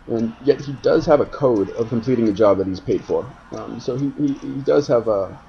And 0.07 0.35
yet 0.41 0.61
he 0.61 0.73
does 0.73 1.05
have 1.07 1.19
a 1.19 1.25
code 1.25 1.69
of 1.71 1.89
completing 1.89 2.29
a 2.29 2.33
job 2.33 2.59
that 2.59 2.67
he's 2.67 2.79
paid 2.79 3.03
for. 3.03 3.25
Um, 3.51 3.79
so 3.79 3.97
he, 3.97 4.11
he, 4.11 4.33
he 4.33 4.61
does 4.61 4.87
have 4.87 5.07
a. 5.07 5.39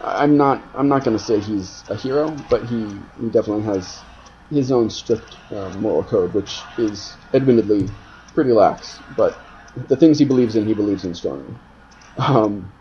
I'm 0.00 0.36
not 0.36 0.62
I'm 0.74 0.88
not 0.88 1.04
going 1.04 1.16
to 1.16 1.22
say 1.22 1.40
he's 1.40 1.82
a 1.88 1.96
hero, 1.96 2.30
but 2.50 2.64
he, 2.64 3.00
he 3.18 3.26
definitely 3.30 3.64
has 3.64 4.02
his 4.50 4.70
own 4.70 4.90
strict 4.90 5.36
uh, 5.50 5.70
moral 5.70 6.04
code, 6.04 6.34
which 6.34 6.62
is 6.78 7.16
admittedly 7.34 7.88
pretty 8.34 8.52
lax. 8.52 9.02
But 9.16 9.40
the 9.74 9.96
things 9.96 10.18
he 10.18 10.24
believes 10.24 10.54
in, 10.54 10.66
he 10.66 10.74
believes 10.74 11.04
in 11.04 11.14
strongly. 11.14 11.54
Um, 12.18 12.72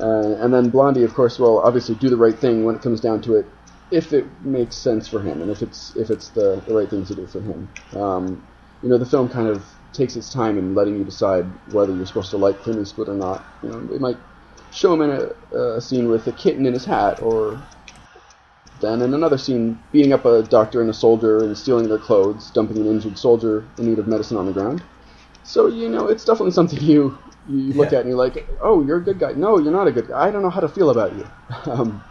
uh, 0.00 0.36
and 0.42 0.52
then 0.52 0.70
Blondie, 0.70 1.04
of 1.04 1.14
course, 1.14 1.38
will 1.38 1.60
obviously 1.60 1.94
do 1.94 2.10
the 2.10 2.16
right 2.16 2.38
thing 2.38 2.64
when 2.64 2.74
it 2.74 2.82
comes 2.82 3.00
down 3.00 3.22
to 3.22 3.36
it, 3.36 3.46
if 3.90 4.12
it 4.12 4.26
makes 4.44 4.76
sense 4.76 5.08
for 5.08 5.20
him, 5.22 5.40
and 5.42 5.50
if 5.50 5.62
it's 5.62 5.96
if 5.96 6.10
it's 6.10 6.30
the, 6.30 6.62
the 6.66 6.74
right 6.74 6.88
thing 6.88 7.04
to 7.06 7.14
do 7.14 7.26
for 7.26 7.40
him. 7.40 7.68
Um, 7.94 8.46
you 8.82 8.88
know, 8.90 8.98
the 8.98 9.06
film 9.06 9.28
kind 9.28 9.48
of 9.48 9.64
takes 9.92 10.16
its 10.16 10.32
time 10.32 10.58
in 10.58 10.74
letting 10.74 10.96
you 10.96 11.04
decide 11.04 11.46
whether 11.72 11.94
you're 11.94 12.04
supposed 12.06 12.30
to 12.30 12.36
like 12.36 12.60
Clint 12.60 12.80
Eastwood 12.80 13.08
or 13.08 13.14
not. 13.14 13.44
You 13.62 13.70
know, 13.70 13.86
they 13.86 13.98
might 13.98 14.18
show 14.70 14.92
him 14.92 15.00
in 15.00 15.10
a, 15.10 15.56
a 15.58 15.80
scene 15.80 16.08
with 16.10 16.26
a 16.26 16.32
kitten 16.32 16.66
in 16.66 16.74
his 16.74 16.84
hat, 16.84 17.22
or 17.22 17.62
then 18.80 19.00
in 19.00 19.14
another 19.14 19.38
scene 19.38 19.82
beating 19.92 20.12
up 20.12 20.26
a 20.26 20.42
doctor 20.42 20.82
and 20.82 20.90
a 20.90 20.94
soldier 20.94 21.38
and 21.38 21.56
stealing 21.56 21.88
their 21.88 21.98
clothes, 21.98 22.50
dumping 22.50 22.76
an 22.76 22.86
injured 22.86 23.16
soldier 23.16 23.64
in 23.78 23.86
need 23.86 23.98
of 23.98 24.06
medicine 24.06 24.36
on 24.36 24.44
the 24.44 24.52
ground. 24.52 24.82
So 25.42 25.68
you 25.68 25.88
know, 25.88 26.08
it's 26.08 26.24
definitely 26.24 26.52
something 26.52 26.80
you 26.82 27.16
you 27.48 27.72
look 27.74 27.92
at 27.92 28.00
and 28.00 28.08
you're 28.08 28.18
like, 28.18 28.48
oh, 28.60 28.84
you're 28.84 28.98
a 28.98 29.04
good 29.04 29.18
guy. 29.18 29.32
No, 29.32 29.58
you're 29.58 29.72
not 29.72 29.86
a 29.86 29.92
good 29.92 30.08
guy. 30.08 30.26
I 30.26 30.30
don't 30.30 30.42
know 30.42 30.50
how 30.50 30.60
to 30.60 30.68
feel 30.68 30.90
about 30.90 31.16
you. 31.16 31.30
um, 31.70 32.02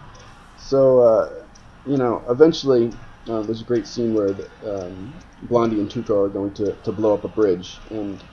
so 0.57 0.99
uh, 0.99 1.45
you 1.85 1.97
know, 1.97 2.23
eventually 2.29 2.93
uh, 3.29 3.41
there's 3.43 3.61
a 3.61 3.65
great 3.65 3.87
scene 3.87 4.13
where 4.13 4.33
the, 4.33 4.49
um, 4.65 5.13
Blondie 5.43 5.79
and 5.79 5.89
Tuco 5.89 6.25
are 6.25 6.29
going 6.29 6.53
to, 6.55 6.75
to 6.83 6.91
blow 6.91 7.13
up 7.13 7.23
a 7.23 7.27
bridge, 7.27 7.81
and 7.89 8.23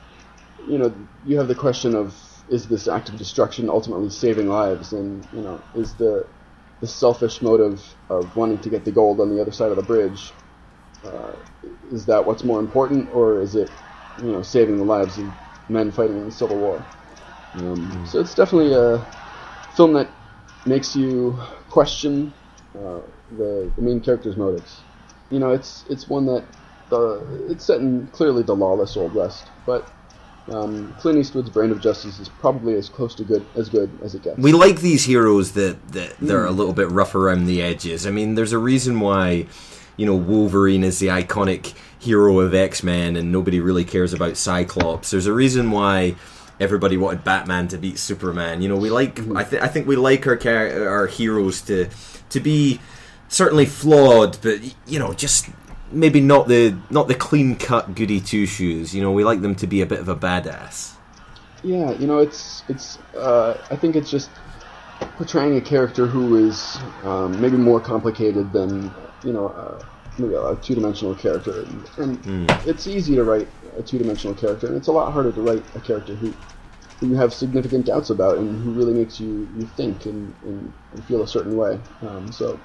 you 0.66 0.78
know, 0.78 0.94
you 1.24 1.38
have 1.38 1.48
the 1.48 1.54
question 1.54 1.94
of 1.94 2.14
is 2.48 2.68
this 2.68 2.88
act 2.88 3.08
of 3.08 3.16
destruction 3.16 3.68
ultimately 3.68 4.10
saving 4.10 4.48
lives, 4.48 4.92
and 4.92 5.26
you 5.32 5.42
know, 5.42 5.62
is 5.74 5.94
the 5.96 6.26
the 6.80 6.86
selfish 6.86 7.40
motive 7.42 7.96
of 8.10 8.34
wanting 8.36 8.58
to 8.58 8.68
get 8.68 8.84
the 8.84 8.92
gold 8.92 9.20
on 9.20 9.34
the 9.34 9.40
other 9.40 9.52
side 9.52 9.70
of 9.70 9.76
the 9.76 9.82
bridge, 9.82 10.32
uh, 11.04 11.32
is 11.92 12.06
that 12.06 12.26
what's 12.26 12.42
more 12.44 12.58
important, 12.58 13.08
or 13.12 13.40
is 13.40 13.54
it, 13.54 13.70
you 14.16 14.32
know, 14.32 14.42
saving 14.42 14.78
the 14.78 14.84
lives 14.84 15.18
of 15.18 15.32
men 15.68 15.90
fighting 15.90 16.18
in 16.18 16.24
the 16.26 16.32
Civil 16.32 16.58
War? 16.58 16.84
Um, 17.54 18.06
So 18.06 18.20
it's 18.20 18.34
definitely 18.34 18.74
a 18.74 19.04
film 19.76 19.92
that 19.94 20.08
makes 20.66 20.94
you 20.96 21.38
question 21.70 22.32
uh, 22.74 23.00
the, 23.36 23.70
the 23.76 23.82
main 23.82 24.00
character's 24.00 24.36
motives. 24.36 24.80
You 25.30 25.38
know, 25.38 25.50
it's 25.50 25.84
it's 25.88 26.08
one 26.08 26.26
that 26.26 26.44
the 26.90 27.46
it's 27.50 27.64
set 27.64 27.80
in 27.80 28.06
clearly 28.08 28.42
the 28.42 28.54
lawless 28.54 28.96
old 28.96 29.14
west, 29.14 29.46
but 29.66 29.90
um, 30.50 30.94
Clint 30.98 31.18
Eastwood's 31.18 31.50
brand 31.50 31.72
of 31.72 31.80
Justice 31.80 32.18
is 32.18 32.28
probably 32.28 32.74
as 32.74 32.88
close 32.88 33.14
to 33.16 33.24
good 33.24 33.46
as 33.54 33.68
good 33.68 33.90
as 34.02 34.14
it 34.14 34.22
gets. 34.22 34.38
We 34.38 34.52
like 34.52 34.80
these 34.80 35.04
heroes 35.04 35.52
that, 35.52 35.92
that 35.92 36.16
they're 36.20 36.44
a 36.44 36.50
little 36.50 36.72
bit 36.72 36.90
rough 36.90 37.14
around 37.14 37.46
the 37.46 37.62
edges. 37.62 38.06
I 38.06 38.10
mean, 38.10 38.34
there's 38.34 38.52
a 38.52 38.58
reason 38.58 39.00
why, 39.00 39.46
you 39.96 40.04
know, 40.04 40.16
Wolverine 40.16 40.82
is 40.82 40.98
the 40.98 41.08
iconic 41.08 41.74
hero 42.02 42.40
of 42.40 42.54
X 42.54 42.82
Men 42.82 43.16
and 43.16 43.30
nobody 43.30 43.60
really 43.60 43.84
cares 43.84 44.12
about 44.12 44.36
Cyclops. 44.36 45.10
There's 45.10 45.26
a 45.26 45.32
reason 45.32 45.70
why 45.70 46.16
everybody 46.60 46.96
wanted 46.96 47.24
Batman 47.24 47.68
to 47.68 47.78
beat 47.78 47.98
Superman. 47.98 48.60
You 48.62 48.68
know, 48.68 48.76
we 48.76 48.90
like 48.90 49.20
I, 49.36 49.44
th- 49.44 49.62
I 49.62 49.68
think 49.68 49.86
we 49.86 49.96
like 49.96 50.26
our 50.26 50.36
char- 50.36 50.88
our 50.88 51.06
heroes 51.06 51.62
to 51.62 51.88
to 52.30 52.40
be 52.40 52.80
certainly 53.28 53.66
flawed, 53.66 54.38
but 54.42 54.60
you 54.86 54.98
know, 54.98 55.12
just 55.12 55.48
maybe 55.90 56.20
not 56.20 56.48
the 56.48 56.76
not 56.90 57.08
the 57.08 57.14
clean 57.14 57.56
cut 57.56 57.94
goody 57.94 58.20
two 58.20 58.46
shoes. 58.46 58.94
You 58.94 59.02
know, 59.02 59.12
we 59.12 59.24
like 59.24 59.40
them 59.42 59.54
to 59.56 59.66
be 59.66 59.80
a 59.80 59.86
bit 59.86 60.00
of 60.00 60.08
a 60.08 60.16
badass. 60.16 60.94
Yeah, 61.62 61.92
you 61.92 62.06
know, 62.06 62.18
it's 62.18 62.64
it's. 62.68 62.98
Uh, 63.16 63.56
I 63.70 63.76
think 63.76 63.94
it's 63.94 64.10
just 64.10 64.30
portraying 65.16 65.56
a 65.56 65.60
character 65.60 66.06
who 66.06 66.36
is 66.48 66.78
um, 67.04 67.40
maybe 67.40 67.56
more 67.56 67.80
complicated 67.80 68.52
than 68.52 68.92
you 69.24 69.32
know 69.32 69.48
uh, 69.48 69.82
maybe 70.18 70.34
a 70.34 70.56
two-dimensional 70.56 71.14
character, 71.14 71.62
and, 71.62 71.88
and 72.26 72.50
it's 72.66 72.86
easy 72.86 73.14
to 73.14 73.24
write 73.24 73.48
a 73.76 73.82
two-dimensional 73.82 74.34
character, 74.34 74.66
and 74.66 74.76
it's 74.76 74.88
a 74.88 74.92
lot 74.92 75.12
harder 75.12 75.32
to 75.32 75.40
write 75.40 75.64
a 75.74 75.80
character 75.80 76.14
who 76.14 76.34
who 77.02 77.08
you 77.08 77.16
have 77.16 77.34
significant 77.34 77.84
doubts 77.86 78.10
about 78.10 78.38
and 78.38 78.62
who 78.62 78.70
really 78.70 78.94
makes 78.94 79.18
you, 79.18 79.48
you 79.56 79.66
think 79.76 80.06
and, 80.06 80.32
and, 80.44 80.72
and 80.92 81.04
feel 81.04 81.22
a 81.22 81.26
certain 81.26 81.56
way. 81.56 81.76
Um, 82.00 82.30
so 82.30 82.60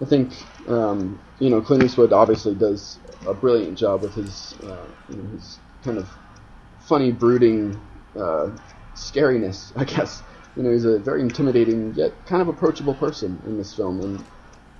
I 0.00 0.04
think 0.04 0.34
um, 0.68 1.18
you 1.38 1.48
know 1.48 1.60
Clint 1.62 1.82
Eastwood 1.82 2.12
obviously 2.12 2.54
does 2.54 2.98
a 3.26 3.32
brilliant 3.32 3.78
job 3.78 4.02
with 4.02 4.14
his 4.14 4.54
uh, 4.62 4.84
you 5.08 5.16
know, 5.16 5.30
his 5.30 5.58
kind 5.82 5.96
of 5.96 6.08
funny, 6.80 7.12
brooding 7.12 7.80
uh, 8.16 8.50
scariness. 8.94 9.72
I 9.76 9.84
guess 9.84 10.22
you 10.56 10.62
know 10.62 10.70
he's 10.70 10.84
a 10.84 10.98
very 10.98 11.22
intimidating 11.22 11.94
yet 11.94 12.12
kind 12.26 12.42
of 12.42 12.48
approachable 12.48 12.94
person 12.94 13.40
in 13.46 13.56
this 13.56 13.74
film, 13.74 14.00
and 14.00 14.24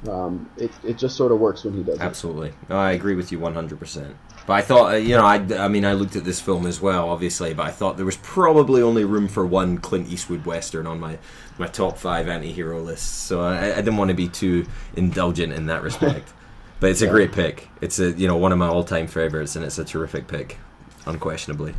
um, 0.09 0.51
it 0.57 0.71
it 0.85 0.99
just 0.99 1.17
sort 1.17 1.33
of 1.33 1.39
works 1.39 1.65
when 1.65 1.75
he 1.75 1.83
does 1.83 1.97
it. 1.97 2.01
Absolutely, 2.01 2.53
no, 2.69 2.77
I 2.77 2.93
agree 2.93 3.15
with 3.15 3.31
you 3.33 3.39
one 3.39 3.55
hundred 3.55 3.79
percent. 3.79 4.17
But 4.47 4.55
I 4.55 4.61
thought, 4.63 4.95
uh, 4.95 4.97
you 4.97 5.17
know, 5.17 5.25
I, 5.25 5.37
I 5.57 5.69
mean, 5.69 5.85
I 5.85 5.93
looked 5.93 6.17
at 6.17 6.25
this 6.25 6.41
film 6.41 6.67
as 6.67 6.81
well, 6.81 7.09
obviously, 7.11 7.55
but 7.55 7.65
I 7.65 7.71
thought 7.71 7.97
there 7.97 8.05
was 8.05 8.17
probably 8.17 8.83
only 8.83 9.05
room 9.05 9.29
for 9.29 9.47
one 9.47 9.79
Clint 9.79 10.09
Eastwood 10.09 10.45
western 10.45 10.87
on 10.87 10.99
my 10.99 11.19
my 11.59 11.69
top 11.69 11.97
five 11.99 12.29
anti-hero 12.29 12.81
lists, 12.81 13.07
so 13.09 13.41
I, 13.43 13.73
I 13.73 13.77
didn't 13.77 13.97
want 13.99 14.09
to 14.09 14.15
be 14.17 14.29
too 14.29 14.67
indulgent 14.97 15.53
in 15.53 15.67
that 15.67 15.83
respect. 15.89 16.33
but 16.81 16.91
it's 16.91 17.03
a 17.03 17.07
great 17.07 17.31
pick. 17.33 17.69
It's 17.81 17.99
a 18.01 18.11
you 18.13 18.27
know 18.27 18.37
one 18.37 18.51
of 18.53 18.59
my 18.59 18.67
all-time 18.69 19.07
favorites, 19.07 19.55
and 19.55 19.65
it's 19.65 19.79
a 19.79 19.85
terrific 19.85 20.27
pick, 20.27 20.59
unquestionably. 21.07 21.75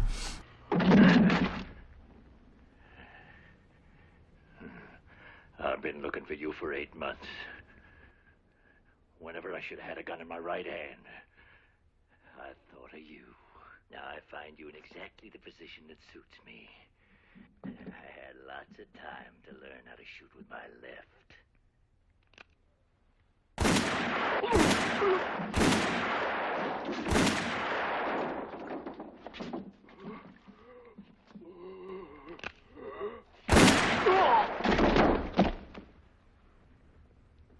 I've 5.60 5.82
been 5.82 6.02
looking 6.02 6.26
for 6.26 6.34
you 6.34 6.52
for 6.54 6.74
eight 6.74 6.94
months. 6.96 7.26
Whenever 9.24 9.56
I 9.56 9.62
should 9.62 9.80
have 9.80 9.88
had 9.88 9.98
a 9.98 10.04
gun 10.04 10.20
in 10.20 10.28
my 10.28 10.38
right 10.38 10.66
hand, 10.66 11.00
I 12.38 12.52
thought 12.76 12.92
of 12.92 13.00
you. 13.00 13.24
Now 13.90 14.04
I 14.04 14.20
find 14.30 14.60
you 14.60 14.68
in 14.68 14.76
exactly 14.76 15.30
the 15.32 15.40
position 15.40 15.88
that 15.88 15.98
suits 16.12 16.38
me. 16.46 16.68
I 17.64 17.70
had 18.20 18.36
lots 18.46 18.78
of 18.78 18.92
time 19.00 19.32
to 19.48 19.54
learn 19.64 19.88
how 19.88 19.96
to 19.96 20.04
shoot 20.04 20.30
with 20.36 20.50
my 20.50 20.68
left. 20.84 21.24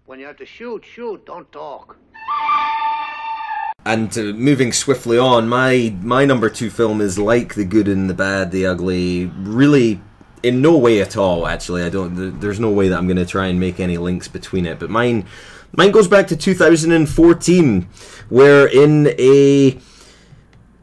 When 0.06 0.20
you 0.20 0.26
have 0.26 0.36
to 0.36 0.44
shoot, 0.44 0.84
shoot, 0.84 1.24
don't 1.24 1.50
talk. 1.50 1.96
And 3.86 4.16
uh, 4.18 4.22
moving 4.34 4.70
swiftly 4.70 5.16
on, 5.18 5.48
my 5.48 5.96
my 6.02 6.26
number 6.26 6.50
two 6.50 6.68
film 6.68 7.00
is 7.00 7.18
like 7.18 7.54
the 7.54 7.64
good 7.64 7.88
and 7.88 8.10
the 8.10 8.14
bad, 8.14 8.50
the 8.50 8.66
ugly. 8.66 9.26
Really, 9.38 10.02
in 10.42 10.60
no 10.60 10.76
way 10.76 11.00
at 11.00 11.16
all. 11.16 11.46
Actually, 11.46 11.84
I 11.84 11.88
don't. 11.88 12.38
There's 12.38 12.60
no 12.60 12.70
way 12.70 12.88
that 12.88 12.98
I'm 12.98 13.06
going 13.06 13.16
to 13.16 13.24
try 13.24 13.46
and 13.46 13.58
make 13.58 13.80
any 13.80 13.96
links 13.96 14.28
between 14.28 14.66
it. 14.66 14.78
But 14.78 14.90
mine, 14.90 15.24
mine 15.72 15.90
goes 15.90 16.06
back 16.06 16.26
to 16.28 16.36
2014, 16.36 17.88
where 18.28 18.66
in 18.66 19.06
a 19.18 19.78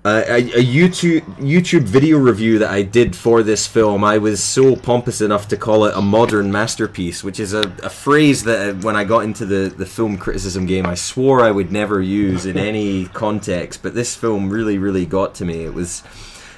a, 0.04 0.40
a 0.40 0.64
YouTube 0.64 1.22
YouTube 1.38 1.84
video 1.84 2.18
review 2.18 2.60
that 2.60 2.72
I 2.72 2.82
did 2.82 3.16
for 3.16 3.44
this 3.44 3.68
film, 3.68 4.04
I 4.04 4.18
was 4.18 4.42
so 4.42 4.76
pompous 4.76 5.22
enough 5.22 5.48
to 5.50 5.58
call 5.58 5.86
it 5.86 5.96
a 5.96 6.02
modern 6.02 6.52
masterpiece, 6.52 7.24
which 7.24 7.40
is 7.40 7.54
a, 7.54 7.62
a 7.84 7.90
phrase 7.90 8.44
that 8.46 8.70
uh, 8.70 8.74
when 8.80 8.96
I 8.96 9.04
got 9.04 9.26
into 9.26 9.46
the, 9.46 9.70
the 9.70 9.86
film 9.86 10.18
criticism 10.18 10.66
game, 10.66 10.88
I 10.88 10.96
swore 10.96 11.42
I 11.42 11.52
would 11.52 11.72
never 11.72 12.02
use 12.02 12.46
in 12.46 12.58
any 12.58 13.06
context. 13.14 13.84
But 13.84 13.94
this 13.94 14.16
film 14.16 14.50
really, 14.50 14.80
really 14.80 15.06
got 15.06 15.36
to 15.36 15.46
me. 15.46 15.66
It 15.66 15.74
was 15.76 16.04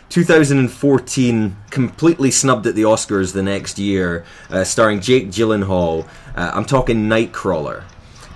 2014, 0.08 1.58
completely 1.70 2.32
snubbed 2.32 2.66
at 2.68 2.76
the 2.76 2.84
Oscars 2.84 3.34
the 3.34 3.44
next 3.44 3.78
year, 3.78 4.24
uh, 4.52 4.64
starring 4.64 5.02
Jake 5.02 5.30
Gyllenhaal. 5.30 6.08
Uh, 6.36 6.52
I'm 6.54 6.66
talking 6.66 7.10
Nightcrawler. 7.10 7.84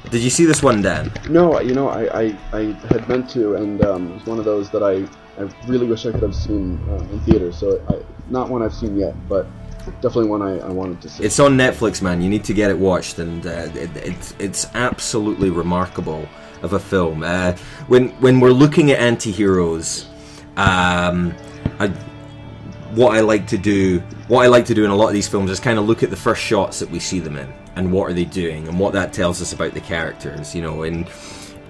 Did 0.10 0.22
you 0.22 0.30
see 0.30 0.46
this 0.46 0.64
one, 0.64 0.82
Dan? 0.82 1.12
No, 1.30 1.60
you 1.60 1.74
know, 1.74 1.90
I, 1.90 2.22
I, 2.22 2.38
I 2.54 2.64
had 2.90 3.08
meant 3.10 3.30
to, 3.32 3.56
and 3.56 3.84
um, 3.84 4.12
it 4.12 4.14
was 4.16 4.26
one 4.26 4.40
of 4.40 4.46
those 4.46 4.70
that 4.70 4.84
I, 4.84 5.08
I 5.42 5.50
really 5.68 5.86
wish 5.86 6.06
I 6.06 6.12
could 6.12 6.24
have 6.24 6.36
seen 6.36 6.80
uh, 6.90 6.96
in 7.12 7.20
theaters. 7.22 7.58
So, 7.58 7.82
I, 7.90 7.96
not 8.30 8.50
one 8.50 8.62
I've 8.62 8.74
seen 8.74 8.98
yet, 8.98 9.16
but 9.28 9.48
definitely 10.02 10.28
one 10.28 10.42
I, 10.42 10.60
I 10.60 10.70
wanted 10.70 11.02
to 11.02 11.10
see. 11.10 11.24
It's 11.24 11.40
on 11.40 11.58
Netflix, 11.58 12.02
man. 12.02 12.22
You 12.22 12.30
need 12.30 12.44
to 12.46 12.54
get 12.54 12.70
it 12.70 12.78
watched, 12.78 13.20
and 13.20 13.46
uh, 13.46 13.70
it, 13.74 13.96
it's 13.98 14.36
it's 14.40 14.66
absolutely 14.74 15.50
remarkable 15.50 16.28
of 16.62 16.74
a 16.74 16.80
film. 16.80 17.24
Uh, 17.24 17.54
when 17.88 18.10
when 18.22 18.40
we're 18.40 18.52
looking 18.52 18.92
at 18.92 19.00
anti-heroes, 19.00 20.08
um, 20.58 21.34
I, 21.80 21.88
what 22.94 23.16
I 23.16 23.22
like 23.22 23.48
to 23.48 23.58
do, 23.58 24.00
what 24.28 24.44
I 24.44 24.48
like 24.48 24.66
to 24.66 24.74
do 24.74 24.84
in 24.84 24.92
a 24.92 24.96
lot 24.96 25.08
of 25.08 25.14
these 25.14 25.28
films 25.28 25.52
is 25.52 25.60
kind 25.60 25.80
of 25.80 25.86
look 25.86 26.04
at 26.04 26.10
the 26.10 26.16
first 26.16 26.42
shots 26.42 26.80
that 26.80 26.90
we 26.90 27.00
see 27.00 27.20
them 27.20 27.38
in, 27.38 27.54
and 27.78 27.92
what 27.92 28.10
are 28.10 28.14
they 28.14 28.26
doing, 28.26 28.68
and 28.68 28.80
what 28.80 28.94
that 28.94 29.14
tells 29.14 29.42
us 29.42 29.54
about 29.54 29.74
the 29.74 29.82
characters. 29.82 30.56
You 30.56 30.62
know, 30.62 30.84
and 30.84 31.08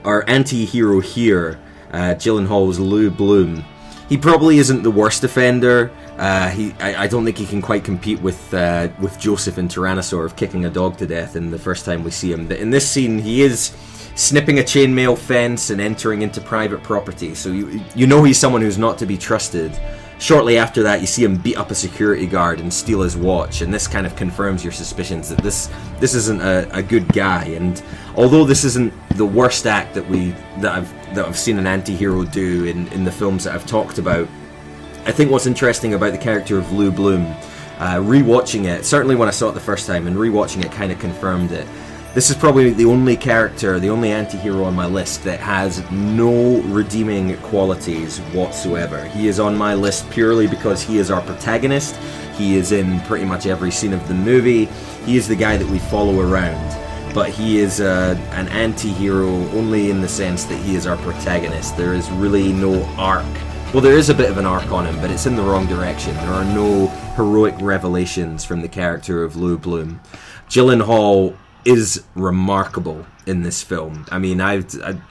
our 0.04 0.24
anti-hero 0.28 1.00
here, 1.02 1.60
uh, 1.92 2.16
Gyllenhaal's 2.16 2.80
Lou 2.80 3.10
Bloom. 3.10 3.64
He 4.10 4.18
probably 4.18 4.58
isn't 4.58 4.84
the 4.84 4.92
worst 4.92 5.26
offender. 5.26 5.92
Uh, 6.18 6.50
he, 6.50 6.74
I, 6.80 7.04
I 7.04 7.08
don't 7.08 7.26
think 7.26 7.38
he 7.38 7.46
can 7.46 7.62
quite 7.62 7.84
compete 7.84 8.22
with 8.22 8.54
uh, 8.54 8.88
with 9.00 9.20
Joseph 9.20 9.58
and 9.58 9.70
Tyrannosaur 9.70 10.26
of 10.26 10.36
kicking 10.36 10.66
a 10.66 10.70
dog 10.70 10.98
to 10.98 11.06
death 11.06 11.36
in 11.36 11.52
the 11.52 11.60
first 11.60 11.86
time 11.86 12.04
we 12.04 12.12
see 12.12 12.32
him. 12.32 12.50
In 12.52 12.70
this 12.70 12.90
scene, 12.90 13.20
he 13.20 13.42
is 13.42 13.76
snipping 14.16 14.60
a 14.60 14.64
chainmail 14.64 15.18
fence 15.18 15.70
and 15.70 15.80
entering 15.80 16.22
into 16.22 16.42
private 16.42 16.82
property. 16.84 17.36
So 17.36 17.50
you 17.50 17.82
you 17.96 18.08
know 18.08 18.24
he's 18.24 18.40
someone 18.40 18.62
who's 18.62 18.78
not 18.78 18.98
to 19.00 19.06
be 19.06 19.18
trusted. 19.18 19.72
Shortly 20.20 20.58
after 20.58 20.82
that, 20.84 21.00
you 21.00 21.08
see 21.08 21.24
him 21.24 21.38
beat 21.38 21.58
up 21.58 21.70
a 21.70 21.76
security 21.76 22.26
guard 22.26 22.60
and 22.60 22.74
steal 22.74 23.02
his 23.02 23.16
watch, 23.16 23.62
and 23.62 23.72
this 23.72 23.88
kind 23.88 24.08
of 24.08 24.16
confirms 24.16 24.64
your 24.64 24.74
suspicions 24.74 25.30
that 25.30 25.40
this 25.40 25.70
this 26.00 26.16
isn't 26.16 26.42
a, 26.42 26.68
a 26.76 26.82
good 26.82 27.08
guy. 27.14 27.46
And 27.46 27.82
although 28.16 28.44
this 28.44 28.64
isn't 28.64 28.94
the 29.12 29.26
worst 29.26 29.68
act 29.68 29.94
that 29.94 30.08
we 30.10 30.32
that 30.62 30.74
I've 30.74 31.16
that 31.16 31.26
I've 31.26 31.38
seen 31.38 31.60
an 31.60 31.68
anti-hero 31.68 32.24
do 32.26 32.66
in, 32.66 32.88
in 32.90 33.04
the 33.04 33.12
films 33.12 33.44
that 33.44 33.54
I've 33.54 33.68
talked 33.68 34.00
about, 34.00 34.28
I 35.06 35.12
think 35.12 35.30
what's 35.30 35.46
interesting 35.46 35.94
about 35.94 36.14
the 36.14 36.18
character 36.18 36.58
of 36.58 36.72
Lou 36.72 36.92
Bloom, 36.92 37.28
uh, 37.78 37.98
rewatching 37.98 38.66
it, 38.66 38.86
certainly 38.86 39.16
when 39.16 39.28
I 39.28 39.32
saw 39.32 39.50
it 39.50 39.54
the 39.54 39.60
first 39.60 39.86
time, 39.86 40.08
and 40.08 40.18
rewatching 40.18 40.66
it 40.66 40.72
kind 40.72 40.92
of 40.92 40.98
confirmed 40.98 41.52
it. 41.52 41.68
This 42.18 42.32
is 42.32 42.36
probably 42.36 42.72
the 42.72 42.86
only 42.86 43.16
character, 43.16 43.80
the 43.80 43.92
only 43.92 44.12
anti-hero 44.12 44.64
on 44.64 44.74
my 44.74 44.88
list 44.88 45.24
that 45.26 45.40
has 45.40 45.88
no 45.92 46.62
redeeming 46.64 47.38
qualities 47.42 48.18
whatsoever. 48.34 49.06
He 49.06 49.28
is 49.28 49.40
on 49.40 49.56
my 49.56 49.76
list 49.76 50.10
purely 50.10 50.48
because 50.48 50.82
he 50.82 50.98
is 50.98 51.12
our 51.12 51.22
protagonist. 51.22 51.96
He 52.34 52.56
is 52.56 52.72
in 52.72 53.02
pretty 53.02 53.26
much 53.26 53.46
every 53.46 53.70
scene 53.70 53.94
of 53.94 54.08
the 54.08 54.16
movie. 54.16 54.66
He 55.06 55.16
is 55.16 55.28
the 55.28 55.36
guy 55.36 55.58
that 55.58 55.68
we 55.68 55.78
follow 55.78 56.20
around 56.20 56.58
but 57.14 57.30
he 57.30 57.60
is 57.60 57.82
uh, 57.82 58.16
an 58.32 58.48
anti-hero 58.48 59.30
only 59.52 59.92
in 59.92 60.02
the 60.02 60.10
sense 60.10 60.44
that 60.46 60.58
he 60.64 60.76
is 60.76 60.88
our 60.88 60.98
protagonist. 60.98 61.78
There 61.78 61.94
is 61.94 62.10
really 62.10 62.52
no 62.52 62.84
arc. 62.98 63.26
Well, 63.74 63.82
there 63.82 63.98
is 63.98 64.10
a 64.10 64.14
bit 64.16 64.32
of 64.32 64.38
an 64.38 64.46
arc 64.46 64.72
on 64.72 64.88
him, 64.88 65.00
but 65.02 65.12
it's 65.12 65.28
in 65.28 65.36
the 65.36 65.44
wrong 65.44 65.68
direction. 65.68 66.16
There 66.16 66.32
are 66.32 66.46
no 66.46 66.88
heroic 67.16 67.56
revelations 67.60 68.44
from 68.44 68.62
the 68.62 68.68
character 68.68 69.24
of 69.24 69.36
Lou 69.36 69.58
Bloom. 69.58 70.00
Gyllenhaal 70.50 71.36
is 71.68 72.04
remarkable 72.16 73.06
in 73.26 73.44
this 73.44 73.62
film. 73.62 74.06
I 74.10 74.20
mean, 74.20 74.40
I, 74.40 74.64
I 74.84 75.02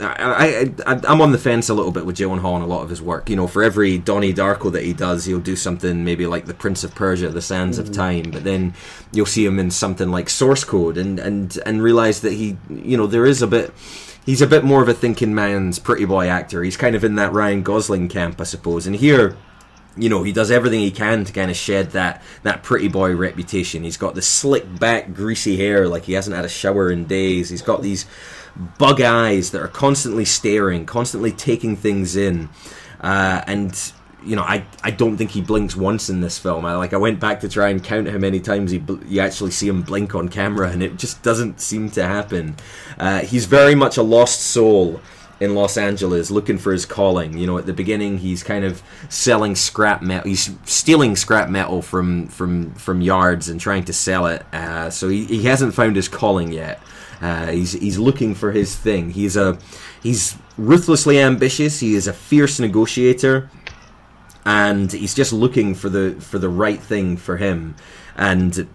I, 0.00 0.72
I, 0.86 1.00
I'm 1.08 1.20
on 1.20 1.32
the 1.32 1.38
fence 1.38 1.68
a 1.68 1.74
little 1.74 1.90
bit 1.90 2.06
with 2.06 2.16
Gyllenhaal 2.16 2.54
and 2.54 2.62
a 2.62 2.68
lot 2.68 2.82
of 2.82 2.90
his 2.90 3.02
work. 3.02 3.28
You 3.28 3.34
know, 3.34 3.48
for 3.48 3.64
every 3.64 3.98
Donnie 3.98 4.32
Darko 4.32 4.70
that 4.70 4.84
he 4.84 4.92
does, 4.92 5.24
he'll 5.24 5.40
do 5.40 5.56
something 5.56 6.04
maybe 6.04 6.24
like 6.26 6.46
The 6.46 6.54
Prince 6.54 6.84
of 6.84 6.94
Persia, 6.94 7.30
The 7.30 7.42
Sands 7.42 7.78
mm-hmm. 7.78 7.88
of 7.88 7.94
Time, 7.94 8.30
but 8.30 8.44
then 8.44 8.74
you'll 9.12 9.26
see 9.26 9.44
him 9.44 9.58
in 9.58 9.72
something 9.72 10.08
like 10.08 10.30
Source 10.30 10.62
Code 10.62 10.96
and, 10.98 11.18
and, 11.18 11.58
and 11.66 11.82
realize 11.82 12.20
that 12.20 12.34
he, 12.34 12.56
you 12.70 12.96
know, 12.96 13.08
there 13.08 13.26
is 13.26 13.42
a 13.42 13.48
bit, 13.48 13.72
he's 14.24 14.40
a 14.40 14.46
bit 14.46 14.62
more 14.62 14.82
of 14.82 14.88
a 14.88 14.94
thinking 14.94 15.34
man's 15.34 15.80
pretty 15.80 16.04
boy 16.04 16.28
actor. 16.28 16.62
He's 16.62 16.76
kind 16.76 16.94
of 16.94 17.02
in 17.02 17.16
that 17.16 17.32
Ryan 17.32 17.64
Gosling 17.64 18.08
camp, 18.08 18.40
I 18.40 18.44
suppose. 18.44 18.86
And 18.86 18.94
here, 18.94 19.36
you 19.98 20.08
know, 20.08 20.22
he 20.22 20.32
does 20.32 20.50
everything 20.50 20.80
he 20.80 20.90
can 20.90 21.24
to 21.24 21.32
kind 21.32 21.50
of 21.50 21.56
shed 21.56 21.90
that 21.90 22.22
that 22.42 22.62
pretty 22.62 22.88
boy 22.88 23.14
reputation. 23.14 23.82
He's 23.82 23.96
got 23.96 24.14
the 24.14 24.22
slick 24.22 24.78
back, 24.78 25.12
greasy 25.12 25.56
hair, 25.56 25.88
like 25.88 26.04
he 26.04 26.12
hasn't 26.12 26.36
had 26.36 26.44
a 26.44 26.48
shower 26.48 26.90
in 26.90 27.06
days. 27.06 27.48
He's 27.50 27.62
got 27.62 27.82
these 27.82 28.06
bug 28.78 29.00
eyes 29.00 29.50
that 29.50 29.60
are 29.60 29.68
constantly 29.68 30.24
staring, 30.24 30.86
constantly 30.86 31.32
taking 31.32 31.76
things 31.76 32.16
in, 32.16 32.48
uh, 33.00 33.42
and 33.46 33.92
you 34.24 34.36
know, 34.36 34.42
I, 34.42 34.64
I 34.82 34.90
don't 34.90 35.16
think 35.16 35.30
he 35.30 35.40
blinks 35.40 35.76
once 35.76 36.10
in 36.10 36.20
this 36.20 36.38
film. 36.38 36.64
I 36.64 36.76
like 36.76 36.92
I 36.92 36.96
went 36.96 37.20
back 37.20 37.40
to 37.40 37.48
try 37.48 37.68
and 37.68 37.82
count 37.82 38.08
how 38.08 38.18
many 38.18 38.40
times 38.40 38.70
he 38.70 38.78
bl- 38.78 39.04
you 39.06 39.20
actually 39.20 39.52
see 39.52 39.68
him 39.68 39.82
blink 39.82 40.14
on 40.14 40.28
camera, 40.28 40.70
and 40.70 40.82
it 40.82 40.96
just 40.96 41.22
doesn't 41.22 41.60
seem 41.60 41.90
to 41.92 42.04
happen. 42.04 42.56
Uh, 42.98 43.20
he's 43.20 43.46
very 43.46 43.74
much 43.74 43.96
a 43.96 44.02
lost 44.02 44.40
soul 44.40 45.00
in 45.40 45.54
Los 45.54 45.76
Angeles 45.76 46.30
looking 46.30 46.58
for 46.58 46.72
his 46.72 46.84
calling. 46.84 47.38
You 47.38 47.46
know, 47.46 47.58
at 47.58 47.66
the 47.66 47.72
beginning 47.72 48.18
he's 48.18 48.42
kind 48.42 48.64
of 48.64 48.82
selling 49.08 49.54
scrap 49.54 50.02
metal. 50.02 50.28
He's 50.28 50.50
stealing 50.64 51.16
scrap 51.16 51.48
metal 51.48 51.82
from 51.82 52.28
from 52.28 52.74
from 52.74 53.00
yards 53.00 53.48
and 53.48 53.60
trying 53.60 53.84
to 53.84 53.92
sell 53.92 54.26
it. 54.26 54.44
Uh, 54.52 54.90
so 54.90 55.08
he, 55.08 55.24
he 55.24 55.42
hasn't 55.44 55.74
found 55.74 55.96
his 55.96 56.08
calling 56.08 56.52
yet. 56.52 56.80
Uh, 57.20 57.46
he's 57.46 57.72
he's 57.72 57.98
looking 57.98 58.34
for 58.34 58.52
his 58.52 58.76
thing. 58.76 59.10
He's 59.10 59.36
a 59.36 59.58
he's 60.02 60.36
ruthlessly 60.56 61.18
ambitious. 61.20 61.80
He 61.80 61.94
is 61.94 62.06
a 62.06 62.12
fierce 62.12 62.60
negotiator, 62.60 63.50
and 64.44 64.90
he's 64.90 65.14
just 65.14 65.32
looking 65.32 65.74
for 65.74 65.88
the 65.88 66.16
for 66.20 66.38
the 66.38 66.48
right 66.48 66.80
thing 66.80 67.16
for 67.16 67.36
him. 67.36 67.76
And 68.16 68.68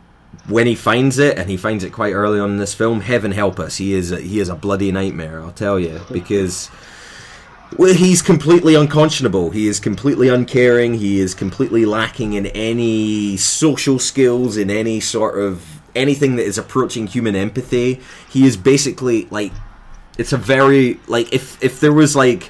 when 0.47 0.67
he 0.67 0.75
finds 0.75 1.19
it, 1.19 1.37
and 1.37 1.49
he 1.49 1.57
finds 1.57 1.83
it 1.83 1.91
quite 1.91 2.13
early 2.13 2.39
on 2.39 2.51
in 2.51 2.57
this 2.57 2.73
film, 2.73 3.01
heaven 3.01 3.31
help 3.31 3.59
us, 3.59 3.77
he 3.77 3.93
is 3.93 4.11
a, 4.11 4.19
he 4.19 4.39
is 4.39 4.49
a 4.49 4.55
bloody 4.55 4.91
nightmare. 4.91 5.41
I'll 5.41 5.51
tell 5.51 5.79
you 5.79 6.01
because. 6.11 6.69
Well, 7.75 7.95
he's 7.95 8.21
completely 8.21 8.75
unconscionable. 8.75 9.49
He 9.49 9.67
is 9.67 9.79
completely 9.79 10.29
uncaring. 10.29 10.93
He 10.93 11.19
is 11.19 11.33
completely 11.33 11.85
lacking 11.85 12.33
in 12.33 12.45
any 12.45 13.35
social 13.35 13.97
skills, 13.97 14.57
in 14.57 14.69
any 14.69 14.99
sort 14.99 15.39
of 15.39 15.81
anything 15.95 16.35
that 16.35 16.43
is 16.43 16.59
approaching 16.59 17.07
human 17.07 17.35
empathy. 17.35 17.99
He 18.29 18.45
is 18.45 18.57
basically 18.57 19.25
like 19.31 19.51
it's 20.17 20.33
a 20.33 20.37
very 20.37 20.99
like 21.07 21.33
if 21.33 21.61
if 21.63 21.79
there 21.79 21.93
was 21.93 22.15
like 22.15 22.49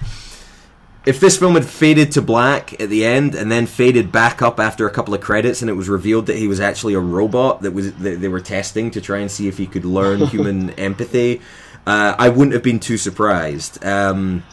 if 1.06 1.20
this 1.20 1.38
film 1.38 1.56
had 1.56 1.66
faded 1.66 2.12
to 2.14 2.22
black 2.22 2.80
at 2.80 2.90
the 2.90 3.06
end 3.06 3.36
and 3.36 3.52
then 3.52 3.66
faded 3.66 4.12
back 4.12 4.42
up 4.42 4.60
after 4.60 4.88
a 4.88 4.92
couple 4.92 5.14
of 5.14 5.22
credits 5.22 5.62
and 5.62 5.70
it 5.70 5.74
was 5.74 5.90
revealed 5.90 6.28
that 6.28 6.38
he 6.38 6.48
was 6.48 6.60
actually 6.60 6.94
a 6.94 7.00
robot 7.00 7.62
that 7.62 7.72
was 7.72 7.94
that 7.96 8.22
they 8.22 8.28
were 8.28 8.40
testing 8.40 8.90
to 8.92 9.02
try 9.02 9.20
and 9.20 9.30
see 9.30 9.48
if 9.48 9.58
he 9.58 9.68
could 9.68 9.86
learn 9.86 10.20
human 10.28 10.70
empathy 10.72 11.42
uh, 11.86 12.16
I 12.18 12.30
wouldn't 12.30 12.54
have 12.54 12.64
been 12.64 12.80
too 12.80 12.98
surprised 12.98 13.84
um, 13.84 14.44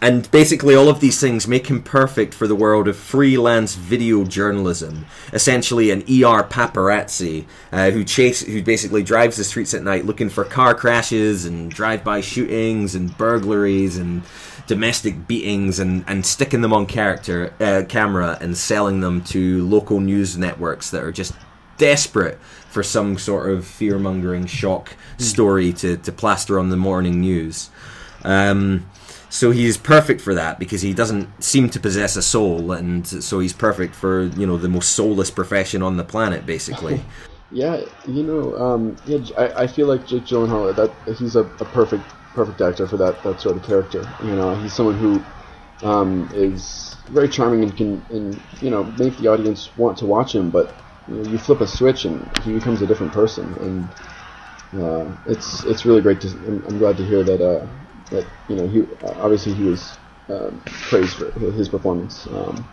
and 0.00 0.30
basically, 0.30 0.76
all 0.76 0.88
of 0.88 1.00
these 1.00 1.20
things 1.20 1.48
make 1.48 1.66
him 1.66 1.82
perfect 1.82 2.32
for 2.32 2.46
the 2.46 2.54
world 2.54 2.86
of 2.86 2.96
freelance 2.96 3.74
video 3.74 4.24
journalism. 4.24 5.06
Essentially, 5.32 5.90
an 5.90 6.02
ER 6.02 6.44
paparazzi 6.44 7.46
uh, 7.72 7.90
who 7.90 8.04
chase, 8.04 8.42
who 8.42 8.62
basically 8.62 9.02
drives 9.02 9.36
the 9.36 9.42
streets 9.42 9.74
at 9.74 9.82
night 9.82 10.04
looking 10.04 10.28
for 10.28 10.44
car 10.44 10.72
crashes 10.72 11.44
and 11.44 11.68
drive-by 11.68 12.20
shootings 12.20 12.94
and 12.94 13.16
burglaries 13.18 13.96
and 13.96 14.22
domestic 14.68 15.26
beatings 15.26 15.80
and, 15.80 16.04
and 16.06 16.24
sticking 16.24 16.60
them 16.60 16.72
on 16.72 16.86
character 16.86 17.52
uh, 17.58 17.82
camera 17.88 18.38
and 18.40 18.56
selling 18.56 19.00
them 19.00 19.22
to 19.24 19.66
local 19.66 19.98
news 19.98 20.38
networks 20.38 20.90
that 20.90 21.02
are 21.02 21.10
just 21.10 21.34
desperate 21.78 22.38
for 22.68 22.82
some 22.82 23.18
sort 23.18 23.50
of 23.50 23.66
fear-mongering 23.66 24.46
shock 24.46 24.94
story 25.16 25.72
to, 25.72 25.96
to 25.96 26.12
plaster 26.12 26.58
on 26.58 26.68
the 26.68 26.76
morning 26.76 27.20
news. 27.20 27.70
Um, 28.24 28.88
so 29.30 29.50
he's 29.50 29.76
perfect 29.76 30.20
for 30.20 30.34
that 30.34 30.58
because 30.58 30.82
he 30.82 30.92
doesn't 30.92 31.42
seem 31.42 31.70
to 31.70 31.80
possess 31.80 32.16
a 32.16 32.22
soul, 32.22 32.72
and 32.72 33.06
so 33.06 33.40
he's 33.40 33.52
perfect 33.52 33.94
for 33.94 34.24
you 34.24 34.46
know 34.46 34.56
the 34.56 34.68
most 34.68 34.94
soulless 34.94 35.30
profession 35.30 35.82
on 35.82 35.96
the 35.96 36.04
planet, 36.04 36.46
basically. 36.46 37.02
yeah, 37.50 37.82
you 38.06 38.22
know, 38.22 38.56
um, 38.56 38.96
yeah, 39.06 39.18
I, 39.36 39.64
I 39.64 39.66
feel 39.66 39.86
like 39.86 40.06
Jake 40.06 40.24
Gyllenhaal 40.24 40.74
that 40.74 41.16
he's 41.16 41.36
a, 41.36 41.40
a, 41.40 41.64
perfect 41.66 42.04
perfect 42.38 42.60
actor 42.60 42.86
for 42.86 42.96
that 42.96 43.20
that 43.24 43.40
sort 43.40 43.56
of 43.56 43.62
character. 43.64 44.02
You 44.22 44.36
know, 44.36 44.54
he's 44.54 44.72
someone 44.72 44.96
who 44.96 45.12
um, 45.82 46.30
is 46.32 46.96
very 47.08 47.28
charming 47.28 47.62
and 47.64 47.76
can 47.76 48.04
and 48.10 48.40
you 48.60 48.70
know 48.70 48.84
make 49.02 49.16
the 49.18 49.26
audience 49.28 49.70
want 49.76 49.98
to 49.98 50.06
watch 50.06 50.34
him, 50.34 50.50
but 50.50 50.72
you, 51.08 51.14
know, 51.16 51.30
you 51.30 51.38
flip 51.38 51.60
a 51.60 51.66
switch 51.66 52.04
and 52.04 52.16
he 52.44 52.52
becomes 52.52 52.80
a 52.80 52.86
different 52.86 53.12
person, 53.12 53.46
and 53.66 54.82
uh, 54.82 55.16
it's 55.26 55.64
it's 55.64 55.84
really 55.84 56.00
great 56.00 56.20
to. 56.20 56.28
I'm, 56.28 56.64
I'm 56.68 56.78
glad 56.78 56.96
to 56.98 57.04
hear 57.04 57.24
that. 57.24 57.40
Uh, 57.40 57.66
that 58.10 58.26
you 58.48 58.56
know 58.56 58.66
he 58.66 58.86
obviously 59.20 59.52
he 59.52 59.64
was 59.64 59.98
um, 60.28 60.62
praised 60.64 61.16
for 61.16 61.30
his 61.30 61.68
performance. 61.68 62.26
Um, 62.28 62.66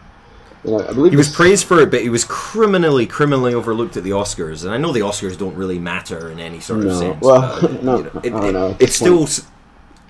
I, 0.65 0.89
I, 0.89 0.93
believe 0.93 1.11
he 1.11 1.17
was 1.17 1.33
praised 1.33 1.65
for 1.65 1.79
it, 1.79 1.91
but 1.91 2.01
he 2.01 2.09
was 2.09 2.23
criminally, 2.23 3.05
criminally 3.05 3.53
overlooked 3.53 3.97
at 3.97 4.03
the 4.03 4.11
Oscars. 4.11 4.63
And 4.63 4.73
I 4.73 4.77
know 4.77 4.91
the 4.91 5.01
Oscars 5.01 5.37
don't 5.37 5.55
really 5.55 5.77
matter 5.77 6.31
in 6.31 6.39
any 6.39 6.59
sort 6.59 6.83
no. 6.83 6.89
of 6.89 6.97
sense. 6.97 7.21
Well, 7.21 7.71
no, 7.83 7.99
it, 7.99 8.25
it, 8.25 8.31
know, 8.31 8.75
it 8.79 8.91
still 8.91 9.27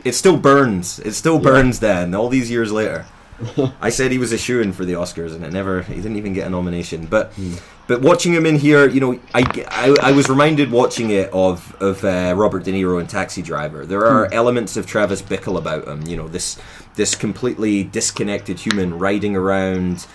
it 0.05 0.13
still 0.13 0.37
burns. 0.37 0.99
It 0.99 1.13
still 1.13 1.39
burns. 1.39 1.81
Yeah. 1.81 2.01
Then 2.01 2.15
all 2.15 2.29
these 2.29 2.49
years 2.49 2.71
later. 2.71 3.05
I 3.81 3.89
said 3.89 4.11
he 4.11 4.17
was 4.17 4.31
a 4.31 4.37
shoe 4.37 4.61
in 4.61 4.71
for 4.71 4.85
the 4.85 4.93
Oscars, 4.93 5.35
and 5.35 5.43
it 5.43 5.51
never. 5.51 5.81
He 5.81 5.95
didn't 5.95 6.15
even 6.15 6.33
get 6.33 6.47
a 6.47 6.49
nomination. 6.49 7.05
But 7.05 7.33
hmm. 7.33 7.55
but 7.85 8.01
watching 8.01 8.33
him 8.33 8.45
in 8.45 8.55
here, 8.55 8.87
you 8.87 9.01
know, 9.01 9.19
I, 9.33 9.43
I, 9.67 10.09
I 10.09 10.11
was 10.13 10.29
reminded 10.29 10.71
watching 10.71 11.09
it 11.09 11.29
of 11.33 11.75
of 11.81 12.05
uh, 12.05 12.33
Robert 12.37 12.63
De 12.63 12.71
Niro 12.71 13.01
in 13.01 13.07
Taxi 13.07 13.41
Driver. 13.41 13.85
There 13.85 14.05
are 14.05 14.27
hmm. 14.27 14.33
elements 14.33 14.77
of 14.77 14.85
Travis 14.85 15.21
Bickle 15.21 15.57
about 15.57 15.85
him. 15.85 16.07
You 16.07 16.15
know, 16.15 16.27
this 16.29 16.57
this 16.95 17.13
completely 17.13 17.83
disconnected 17.83 18.59
human 18.59 18.97
riding 18.97 19.35
around 19.35 20.07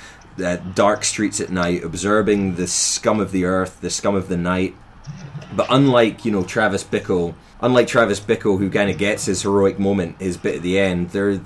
uh, 0.42 0.56
dark 0.74 1.04
streets 1.04 1.40
at 1.40 1.50
night, 1.50 1.84
observing 1.84 2.54
the 2.54 2.66
scum 2.66 3.20
of 3.20 3.32
the 3.32 3.44
earth, 3.44 3.80
the 3.80 3.90
scum 3.90 4.14
of 4.14 4.28
the 4.28 4.36
night. 4.36 4.74
But 5.54 5.66
unlike 5.70 6.24
you 6.24 6.32
know 6.32 6.44
Travis 6.44 6.84
Bickle, 6.84 7.34
unlike 7.60 7.86
Travis 7.86 8.20
Bickle, 8.20 8.58
who 8.58 8.70
kind 8.70 8.90
of 8.90 8.98
gets 8.98 9.26
his 9.26 9.42
heroic 9.42 9.78
moment, 9.78 10.20
his 10.20 10.36
bit 10.36 10.56
at 10.56 10.62
the 10.62 10.78
end, 10.78 11.10
there 11.10 11.40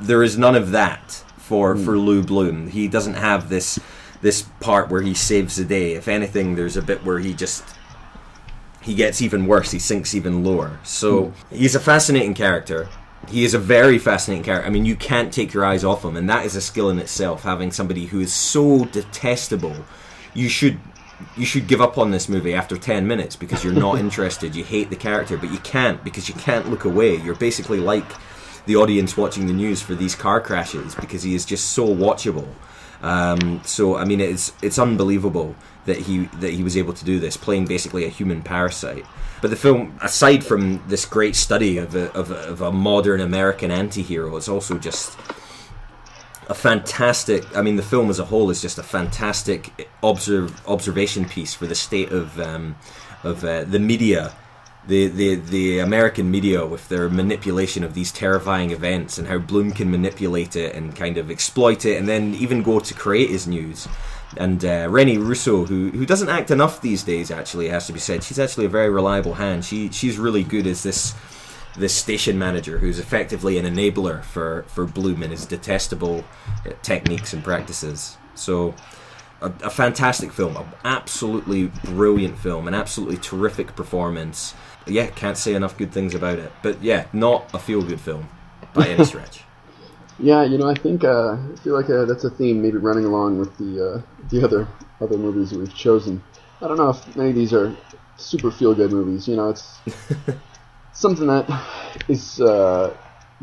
there 0.00 0.22
is 0.22 0.38
none 0.38 0.54
of 0.54 0.70
that 0.70 1.24
for 1.36 1.74
mm. 1.74 1.84
for 1.84 1.98
Lou 1.98 2.22
Bloom. 2.22 2.68
He 2.68 2.88
doesn't 2.88 3.14
have 3.14 3.48
this 3.48 3.78
this 4.22 4.42
part 4.60 4.88
where 4.88 5.02
he 5.02 5.14
saves 5.14 5.56
the 5.56 5.64
day. 5.64 5.92
If 5.92 6.08
anything, 6.08 6.54
there's 6.54 6.76
a 6.76 6.82
bit 6.82 7.04
where 7.04 7.18
he 7.18 7.34
just 7.34 7.64
he 8.80 8.94
gets 8.94 9.22
even 9.22 9.46
worse. 9.46 9.70
He 9.70 9.78
sinks 9.78 10.14
even 10.14 10.44
lower. 10.44 10.78
So 10.82 11.26
mm. 11.26 11.32
he's 11.50 11.74
a 11.74 11.80
fascinating 11.80 12.34
character. 12.34 12.88
He 13.28 13.44
is 13.44 13.54
a 13.54 13.58
very 13.58 13.98
fascinating 13.98 14.44
character. 14.44 14.66
I 14.66 14.70
mean, 14.70 14.84
you 14.84 14.96
can't 14.96 15.32
take 15.32 15.54
your 15.54 15.64
eyes 15.64 15.82
off 15.82 16.04
him, 16.04 16.16
and 16.16 16.28
that 16.28 16.44
is 16.44 16.56
a 16.56 16.60
skill 16.60 16.90
in 16.90 16.98
itself. 16.98 17.42
Having 17.42 17.72
somebody 17.72 18.06
who 18.06 18.20
is 18.20 18.32
so 18.32 18.84
detestable, 18.84 19.84
you 20.34 20.50
should 20.50 20.78
you 21.36 21.44
should 21.44 21.66
give 21.66 21.80
up 21.80 21.98
on 21.98 22.10
this 22.10 22.28
movie 22.28 22.54
after 22.54 22.76
10 22.76 23.06
minutes 23.06 23.36
because 23.36 23.64
you're 23.64 23.72
not 23.72 23.98
interested. 24.00 24.54
You 24.54 24.64
hate 24.64 24.90
the 24.90 24.96
character, 24.96 25.36
but 25.36 25.50
you 25.50 25.58
can't 25.58 26.02
because 26.04 26.28
you 26.28 26.34
can't 26.34 26.70
look 26.70 26.84
away. 26.84 27.16
You're 27.16 27.34
basically 27.34 27.78
like 27.78 28.04
the 28.66 28.76
audience 28.76 29.16
watching 29.16 29.46
the 29.46 29.52
news 29.52 29.82
for 29.82 29.94
these 29.94 30.14
car 30.14 30.40
crashes 30.40 30.94
because 30.94 31.22
he 31.22 31.34
is 31.34 31.44
just 31.44 31.72
so 31.72 31.86
watchable. 31.86 32.48
Um, 33.02 33.60
so 33.64 33.96
I 33.96 34.04
mean, 34.04 34.20
it's 34.20 34.52
it's 34.62 34.78
unbelievable 34.78 35.54
that 35.84 35.98
he 35.98 36.26
that 36.40 36.52
he 36.52 36.62
was 36.62 36.76
able 36.76 36.94
to 36.94 37.04
do 37.04 37.20
this, 37.20 37.36
playing 37.36 37.66
basically 37.66 38.06
a 38.06 38.08
human 38.08 38.42
parasite. 38.42 39.04
But 39.42 39.50
the 39.50 39.56
film, 39.56 39.98
aside 40.00 40.42
from 40.42 40.82
this 40.88 41.04
great 41.04 41.36
study 41.36 41.76
of 41.76 41.94
a, 41.94 42.10
of 42.14 42.30
a, 42.30 42.38
of 42.48 42.62
a 42.62 42.72
modern 42.72 43.20
American 43.20 43.70
anti-hero, 43.70 44.36
it's 44.38 44.48
also 44.48 44.78
just 44.78 45.18
a 46.48 46.54
fantastic. 46.54 47.44
I 47.56 47.62
mean, 47.62 47.76
the 47.76 47.82
film 47.82 48.10
as 48.10 48.18
a 48.18 48.24
whole 48.24 48.50
is 48.50 48.60
just 48.60 48.78
a 48.78 48.82
fantastic 48.82 49.88
observe, 50.02 50.66
observation 50.66 51.24
piece 51.24 51.54
for 51.54 51.66
the 51.66 51.74
state 51.74 52.12
of 52.12 52.38
um, 52.40 52.76
of 53.22 53.44
uh, 53.44 53.64
the 53.64 53.78
media 53.78 54.34
the, 54.86 55.08
the, 55.08 55.34
the 55.36 55.78
American 55.78 56.30
media 56.30 56.66
with 56.66 56.88
their 56.88 57.08
manipulation 57.08 57.84
of 57.84 57.94
these 57.94 58.12
terrifying 58.12 58.70
events 58.70 59.18
and 59.18 59.26
how 59.28 59.38
Bloom 59.38 59.72
can 59.72 59.90
manipulate 59.90 60.56
it 60.56 60.74
and 60.74 60.94
kind 60.94 61.16
of 61.16 61.30
exploit 61.30 61.84
it 61.84 61.96
and 61.96 62.08
then 62.08 62.34
even 62.34 62.62
go 62.62 62.80
to 62.80 62.94
create 62.94 63.30
his 63.30 63.46
news. 63.46 63.88
And 64.36 64.64
uh, 64.64 64.88
Rene 64.90 65.18
Russo, 65.18 65.64
who 65.64 65.90
who 65.90 66.04
doesn't 66.04 66.28
act 66.28 66.50
enough 66.50 66.80
these 66.80 67.04
days, 67.04 67.30
actually 67.30 67.68
has 67.68 67.86
to 67.86 67.92
be 67.92 68.00
said. 68.00 68.24
She's 68.24 68.38
actually 68.38 68.66
a 68.66 68.70
very 68.70 68.90
reliable 68.90 69.34
hand. 69.34 69.64
She 69.64 69.90
she's 69.90 70.18
really 70.18 70.42
good 70.42 70.66
as 70.66 70.82
this 70.82 71.14
this 71.76 71.94
station 71.94 72.38
manager 72.38 72.78
who's 72.78 72.98
effectively 72.98 73.58
an 73.58 73.64
enabler 73.64 74.22
for 74.22 74.64
for 74.68 74.84
Bloom 74.86 75.22
and 75.22 75.32
his 75.32 75.46
detestable 75.46 76.24
uh, 76.66 76.72
techniques 76.82 77.32
and 77.32 77.42
practices. 77.42 78.16
So 78.34 78.74
a, 79.40 79.52
a 79.64 79.70
fantastic 79.70 80.32
film, 80.32 80.56
an 80.56 80.66
absolutely 80.84 81.66
brilliant 81.84 82.38
film, 82.38 82.68
an 82.68 82.74
absolutely 82.74 83.16
terrific 83.18 83.76
performance. 83.76 84.54
Yeah, 84.86 85.06
can't 85.06 85.36
say 85.36 85.54
enough 85.54 85.76
good 85.76 85.92
things 85.92 86.14
about 86.14 86.38
it. 86.38 86.52
But 86.62 86.82
yeah, 86.82 87.06
not 87.12 87.52
a 87.54 87.58
feel 87.58 87.82
good 87.82 88.00
film 88.00 88.28
by 88.72 88.88
any 88.88 89.04
stretch. 89.12 89.42
Yeah, 90.18 90.44
you 90.44 90.58
know, 90.58 90.68
I 90.68 90.74
think 90.74 91.02
uh, 91.02 91.36
I 91.52 91.56
feel 91.62 91.74
like 91.74 91.90
uh, 91.90 92.04
that's 92.04 92.24
a 92.24 92.30
theme 92.30 92.62
maybe 92.62 92.78
running 92.78 93.04
along 93.04 93.38
with 93.38 93.56
the 93.58 93.94
uh, 93.94 94.02
the 94.28 94.44
other 94.44 94.68
other 95.00 95.18
movies 95.18 95.50
that 95.50 95.58
we've 95.58 95.74
chosen. 95.74 96.22
I 96.62 96.68
don't 96.68 96.76
know 96.76 96.90
if 96.90 97.16
any 97.16 97.30
of 97.30 97.34
these 97.34 97.52
are 97.52 97.76
super 98.16 98.50
feel 98.50 98.74
good 98.74 98.92
movies. 98.92 99.26
You 99.26 99.36
know, 99.36 99.50
it's 99.50 99.80
something 100.94 101.26
that 101.26 101.46
is 102.08 102.40
uh, 102.40 102.96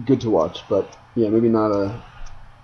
good 0.05 0.21
to 0.21 0.29
watch, 0.29 0.63
but 0.69 0.97
yeah, 1.15 1.29
maybe 1.29 1.49
not 1.49 1.71
a 1.71 2.01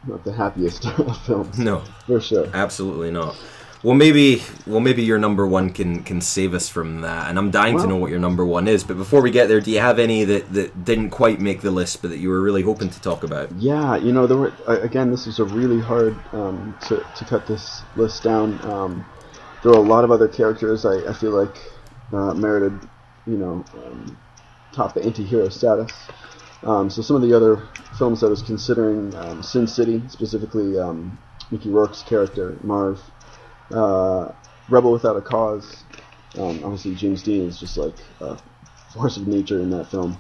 not 0.08 0.24
the 0.24 0.34
happiest 0.34 0.86
of 1.00 1.18
films. 1.26 1.60
No, 1.60 1.84
for 2.06 2.20
sure, 2.20 2.48
absolutely 2.54 3.12
not. 3.12 3.36
Well, 3.84 3.94
maybe, 3.96 4.42
well, 4.66 4.80
maybe 4.80 5.04
your 5.04 5.20
number 5.20 5.46
one 5.46 5.70
can 5.70 6.04
can 6.04 6.20
save 6.20 6.56
us 6.56 6.68
from 6.68 7.02
that. 7.02 7.30
And 7.30 7.38
I'm 7.38 7.52
dying 7.52 7.76
Well- 7.76 7.84
to 7.84 7.90
know 7.90 7.98
what 7.98 8.10
your 8.10 8.20
number 8.20 8.44
one 8.44 8.68
is. 8.68 8.84
But 8.84 8.98
before 8.98 9.22
we 9.22 9.30
get 9.30 9.48
there, 9.48 9.62
do 9.62 9.70
you 9.70 9.80
have 9.80 10.00
any 10.00 10.24
that, 10.24 10.52
that 10.54 10.84
didn't 10.84 11.12
quite 11.12 11.40
make 11.40 11.62
the 11.62 11.70
list, 11.70 12.02
but 12.02 12.10
that 12.10 12.18
you 12.18 12.30
were 12.30 12.42
really 12.42 12.64
hoping 12.64 12.90
to 12.90 13.02
talk 13.02 13.24
about? 13.24 13.52
Yeah, 13.54 13.96
you 13.96 14.12
know, 14.12 14.26
there 14.26 14.38
were 14.38 14.54
again. 14.68 15.12
This 15.12 15.28
is 15.28 15.38
a 15.40 15.46
really 15.46 15.80
hard 15.80 16.18
um, 16.34 16.76
to 16.88 17.06
to 17.18 17.26
cut 17.26 17.46
this 17.46 17.84
list 17.96 18.24
down. 18.24 18.60
Um, 18.66 19.06
there 19.62 19.72
were 19.72 19.78
a 19.78 19.82
lot 19.82 20.04
of 20.04 20.12
other 20.12 20.28
characters 20.28 20.84
I, 20.86 21.10
I 21.10 21.14
feel 21.14 21.32
like 21.32 21.56
uh, 22.14 22.34
merited, 22.34 22.80
you 23.28 23.38
know, 23.38 23.64
um, 23.86 24.18
top 24.78 24.94
the 24.94 25.04
anti-hero 25.04 25.50
status. 25.50 25.92
Um, 26.64 26.90
so 26.90 27.02
some 27.02 27.16
of 27.16 27.22
the 27.22 27.36
other 27.36 27.68
films 27.98 28.24
I 28.24 28.28
was 28.28 28.42
considering, 28.42 29.14
um, 29.16 29.44
Sin 29.44 29.68
City, 29.68 30.02
specifically 30.08 30.78
um, 30.80 31.18
Mickey 31.52 31.70
Rourke's 31.70 32.04
character 32.04 32.58
Marv, 32.64 33.02
uh, 33.72 34.32
Rebel 34.70 34.92
Without 34.92 35.18
a 35.18 35.22
Cause. 35.22 35.84
Um, 36.38 36.64
obviously, 36.64 36.96
James 36.96 37.24
Dean 37.24 37.48
is 37.48 37.60
just 37.60 37.78
like 37.78 37.96
a 38.22 38.38
force 38.94 39.18
of 39.18 39.28
nature 39.28 39.60
in 39.60 39.70
that 39.72 39.90
film. 39.90 40.18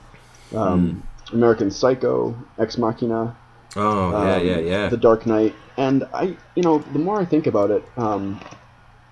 Um, 0.56 1.08
American 1.34 1.70
Psycho, 1.70 2.36
Ex 2.58 2.78
Machina. 2.78 3.38
Oh, 3.76 4.12
yeah, 4.12 4.36
um, 4.36 4.46
yeah, 4.46 4.60
yeah. 4.60 4.90
The 4.90 4.98
Dark 4.98 5.26
Knight, 5.26 5.54
and 5.78 6.04
I, 6.14 6.38
you 6.56 6.64
know, 6.64 6.80
the 6.80 7.00
more 7.00 7.20
I 7.20 7.26
think 7.26 7.46
about 7.46 7.70
it, 7.70 7.84
um, 7.98 8.40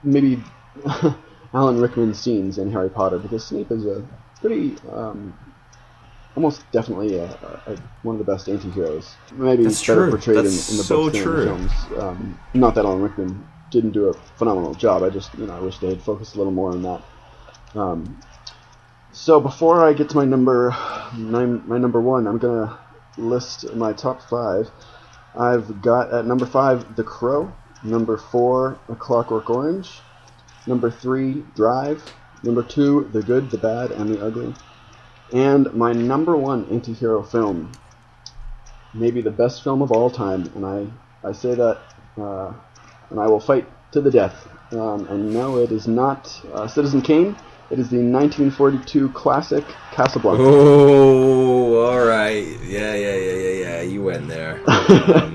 maybe 0.04 0.42
Alan 1.54 1.80
Rickman's 1.80 2.20
scenes 2.20 2.58
in 2.58 2.72
Harry 2.72 2.90
Potter, 2.90 3.20
because 3.20 3.46
Snape 3.46 3.72
is 3.72 3.86
a 3.86 4.04
pretty, 4.46 4.76
um, 4.92 5.38
almost 6.36 6.70
definitely 6.72 7.18
a, 7.18 7.26
a, 7.26 7.78
one 8.04 8.16
of 8.16 8.26
the 8.26 8.32
best 8.32 8.48
anti-heroes. 8.48 9.16
Maybe 9.34 9.64
That's 9.64 9.82
better 9.82 10.04
true. 10.04 10.12
portrayed 10.12 10.38
in, 10.38 10.44
That's 10.44 10.72
in 10.72 10.78
the 10.78 10.84
so 10.84 11.04
books 11.04 11.14
than 11.14 11.22
in 11.22 11.24
true. 11.24 11.40
the 11.40 11.46
films. 11.46 11.72
Um, 11.98 12.40
not 12.54 12.76
that 12.76 12.86
Alan 12.86 13.02
Rickman 13.02 13.48
didn't 13.72 13.92
do 13.92 14.10
a 14.10 14.14
phenomenal 14.38 14.76
job. 14.76 15.02
I 15.02 15.10
just, 15.10 15.34
you 15.36 15.48
know, 15.48 15.56
I 15.56 15.60
wish 15.60 15.80
they 15.80 15.90
had 15.90 16.02
focused 16.02 16.36
a 16.36 16.38
little 16.38 16.54
more 16.54 16.72
on 16.72 16.82
that. 16.84 17.02
Um, 17.74 18.22
so 19.12 19.40
before 19.40 19.84
I 19.84 19.94
get 19.94 20.10
to 20.10 20.16
my 20.16 20.26
number 20.26 20.76
nine, 21.18 21.68
my 21.68 21.78
number 21.78 22.02
one, 22.02 22.28
I'm 22.28 22.38
gonna 22.38 22.78
list 23.18 23.74
my 23.74 23.94
top 23.94 24.22
five. 24.30 24.70
I've 25.38 25.82
got 25.82 26.14
at 26.14 26.26
number 26.26 26.46
five 26.46 26.96
The 26.96 27.04
Crow, 27.04 27.52
number 27.84 28.18
four 28.18 28.78
A 28.90 28.96
Clockwork 28.96 29.50
Orange, 29.50 30.02
number 30.68 30.92
three 30.92 31.44
Drive, 31.56 32.04
number 32.46 32.64
two 32.64 33.10
The 33.12 33.22
Good, 33.22 33.52
the 33.52 33.58
Bad, 33.58 33.92
and 33.92 34.10
the 34.14 34.26
Ugly, 34.26 34.54
and 35.34 35.74
my 35.74 35.92
number 35.92 36.36
one 36.38 36.66
anti-hero 36.70 37.24
film, 37.24 37.72
maybe 38.94 39.22
the 39.22 39.32
best 39.32 39.64
film 39.64 39.82
of 39.82 39.92
all 39.92 40.10
time, 40.10 40.52
and 40.56 40.66
I 40.66 40.88
I 41.28 41.32
say 41.32 41.56
that, 41.56 41.80
uh, 42.18 42.54
and 43.10 43.20
I 43.20 43.28
will 43.28 43.40
fight 43.40 43.68
to 43.92 44.02
the 44.02 44.12
death. 44.12 44.48
Um, 44.72 45.08
and 45.08 45.34
no, 45.34 45.58
it 45.58 45.72
is 45.72 45.88
not 45.88 46.30
uh, 46.54 46.68
Citizen 46.68 47.02
Kane. 47.02 47.36
It 47.72 47.80
is 47.80 47.90
the 47.90 47.98
1942 47.98 49.10
classic 49.10 49.66
Casablanca. 49.92 50.44
Oh, 50.44 51.84
all 51.84 52.06
right. 52.06 52.46
Yeah, 52.64 52.94
yeah, 52.94 53.16
yeah, 53.16 53.34
yeah, 53.34 53.50
yeah. 53.50 53.82
You 53.82 54.04
went 54.04 54.28
there. 54.28 54.62
Um, 54.88 55.35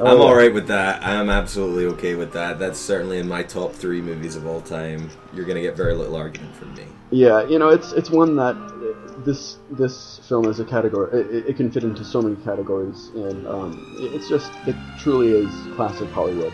I'm 0.00 0.06
Oh, 0.06 0.22
all 0.22 0.30
yeah. 0.30 0.36
right 0.36 0.54
with 0.54 0.66
that. 0.68 1.02
I'm 1.04 1.28
absolutely 1.28 1.86
okay 1.86 2.14
with 2.14 2.32
that. 2.32 2.58
That's 2.58 2.78
certainly 2.78 3.18
in 3.18 3.26
my 3.28 3.42
top 3.42 3.72
three 3.72 4.00
movies 4.00 4.36
of 4.36 4.46
all 4.46 4.60
time. 4.60 5.10
You're 5.34 5.44
gonna 5.44 5.60
get 5.62 5.76
very 5.76 5.94
little 5.94 6.16
argument 6.16 6.54
from 6.56 6.74
me. 6.74 6.84
Yeah, 7.10 7.44
you 7.46 7.58
know, 7.58 7.68
it's 7.70 7.92
it's 7.92 8.10
one 8.10 8.36
that 8.36 8.54
uh, 8.56 9.20
this 9.24 9.56
this 9.70 10.20
film 10.28 10.44
is 10.46 10.60
a 10.60 10.64
category. 10.64 11.20
It, 11.20 11.48
it 11.50 11.56
can 11.56 11.70
fit 11.70 11.82
into 11.84 12.04
so 12.04 12.22
many 12.22 12.36
categories, 12.44 13.08
and 13.14 13.46
um, 13.48 13.96
it's 14.14 14.28
just 14.28 14.52
it 14.66 14.76
truly 14.98 15.30
is 15.30 15.50
classic 15.74 16.08
Hollywood. 16.10 16.52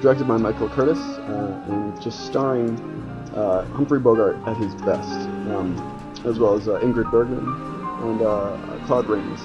Directed 0.00 0.28
by 0.28 0.36
Michael 0.36 0.68
Curtiz, 0.68 0.98
uh, 0.98 1.72
and 1.72 2.00
just 2.02 2.26
starring 2.26 2.78
uh, 3.34 3.64
Humphrey 3.72 3.98
Bogart 3.98 4.36
at 4.46 4.56
his 4.58 4.74
best, 4.76 5.10
um, 5.50 5.74
as 6.26 6.38
well 6.38 6.54
as 6.54 6.68
uh, 6.68 6.78
Ingrid 6.80 7.10
Bergman 7.10 7.48
and 8.08 8.20
uh, 8.22 8.56
Claude 8.86 9.06
Rains. 9.08 9.40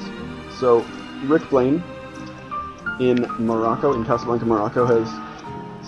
So 0.60 0.86
Rick 1.24 1.50
Blaine 1.50 1.82
in 3.00 3.26
Morocco, 3.39 3.93
in 3.93 4.06
Casablanca, 4.06 4.45
Morocco, 4.45 4.86
has 4.86 5.10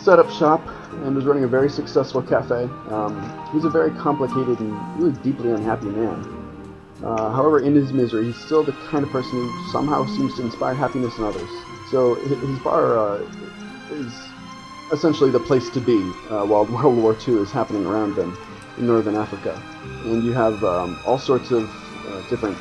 set 0.01 0.19
up 0.19 0.29
shop 0.31 0.61
and 1.03 1.17
is 1.17 1.25
running 1.25 1.43
a 1.43 1.47
very 1.47 1.69
successful 1.69 2.21
cafe. 2.21 2.63
Um, 2.89 3.49
he's 3.51 3.65
a 3.65 3.69
very 3.69 3.91
complicated 3.91 4.59
and 4.59 5.01
really 5.01 5.15
deeply 5.21 5.51
unhappy 5.51 5.87
man. 5.87 6.37
Uh, 7.03 7.31
however, 7.31 7.59
in 7.59 7.73
his 7.75 7.91
misery, 7.91 8.25
he's 8.25 8.37
still 8.37 8.63
the 8.63 8.73
kind 8.89 9.03
of 9.03 9.11
person 9.11 9.31
who 9.31 9.71
somehow 9.71 10.05
seems 10.05 10.35
to 10.35 10.43
inspire 10.43 10.73
happiness 10.73 11.17
in 11.17 11.23
others. 11.23 11.49
So 11.89 12.15
his 12.15 12.59
bar 12.59 12.97
uh, 12.97 13.17
is 13.91 14.13
essentially 14.91 15.31
the 15.31 15.39
place 15.39 15.69
to 15.69 15.79
be 15.79 15.97
uh, 16.29 16.45
while 16.45 16.65
World 16.71 16.97
War 16.97 17.17
II 17.27 17.41
is 17.41 17.51
happening 17.51 17.85
around 17.85 18.15
them 18.15 18.37
in 18.77 18.87
northern 18.87 19.15
Africa. 19.15 19.61
And 20.03 20.23
you 20.23 20.31
have 20.33 20.63
um, 20.63 20.99
all 21.05 21.17
sorts 21.17 21.51
of 21.51 21.69
uh, 22.07 22.29
different 22.29 22.57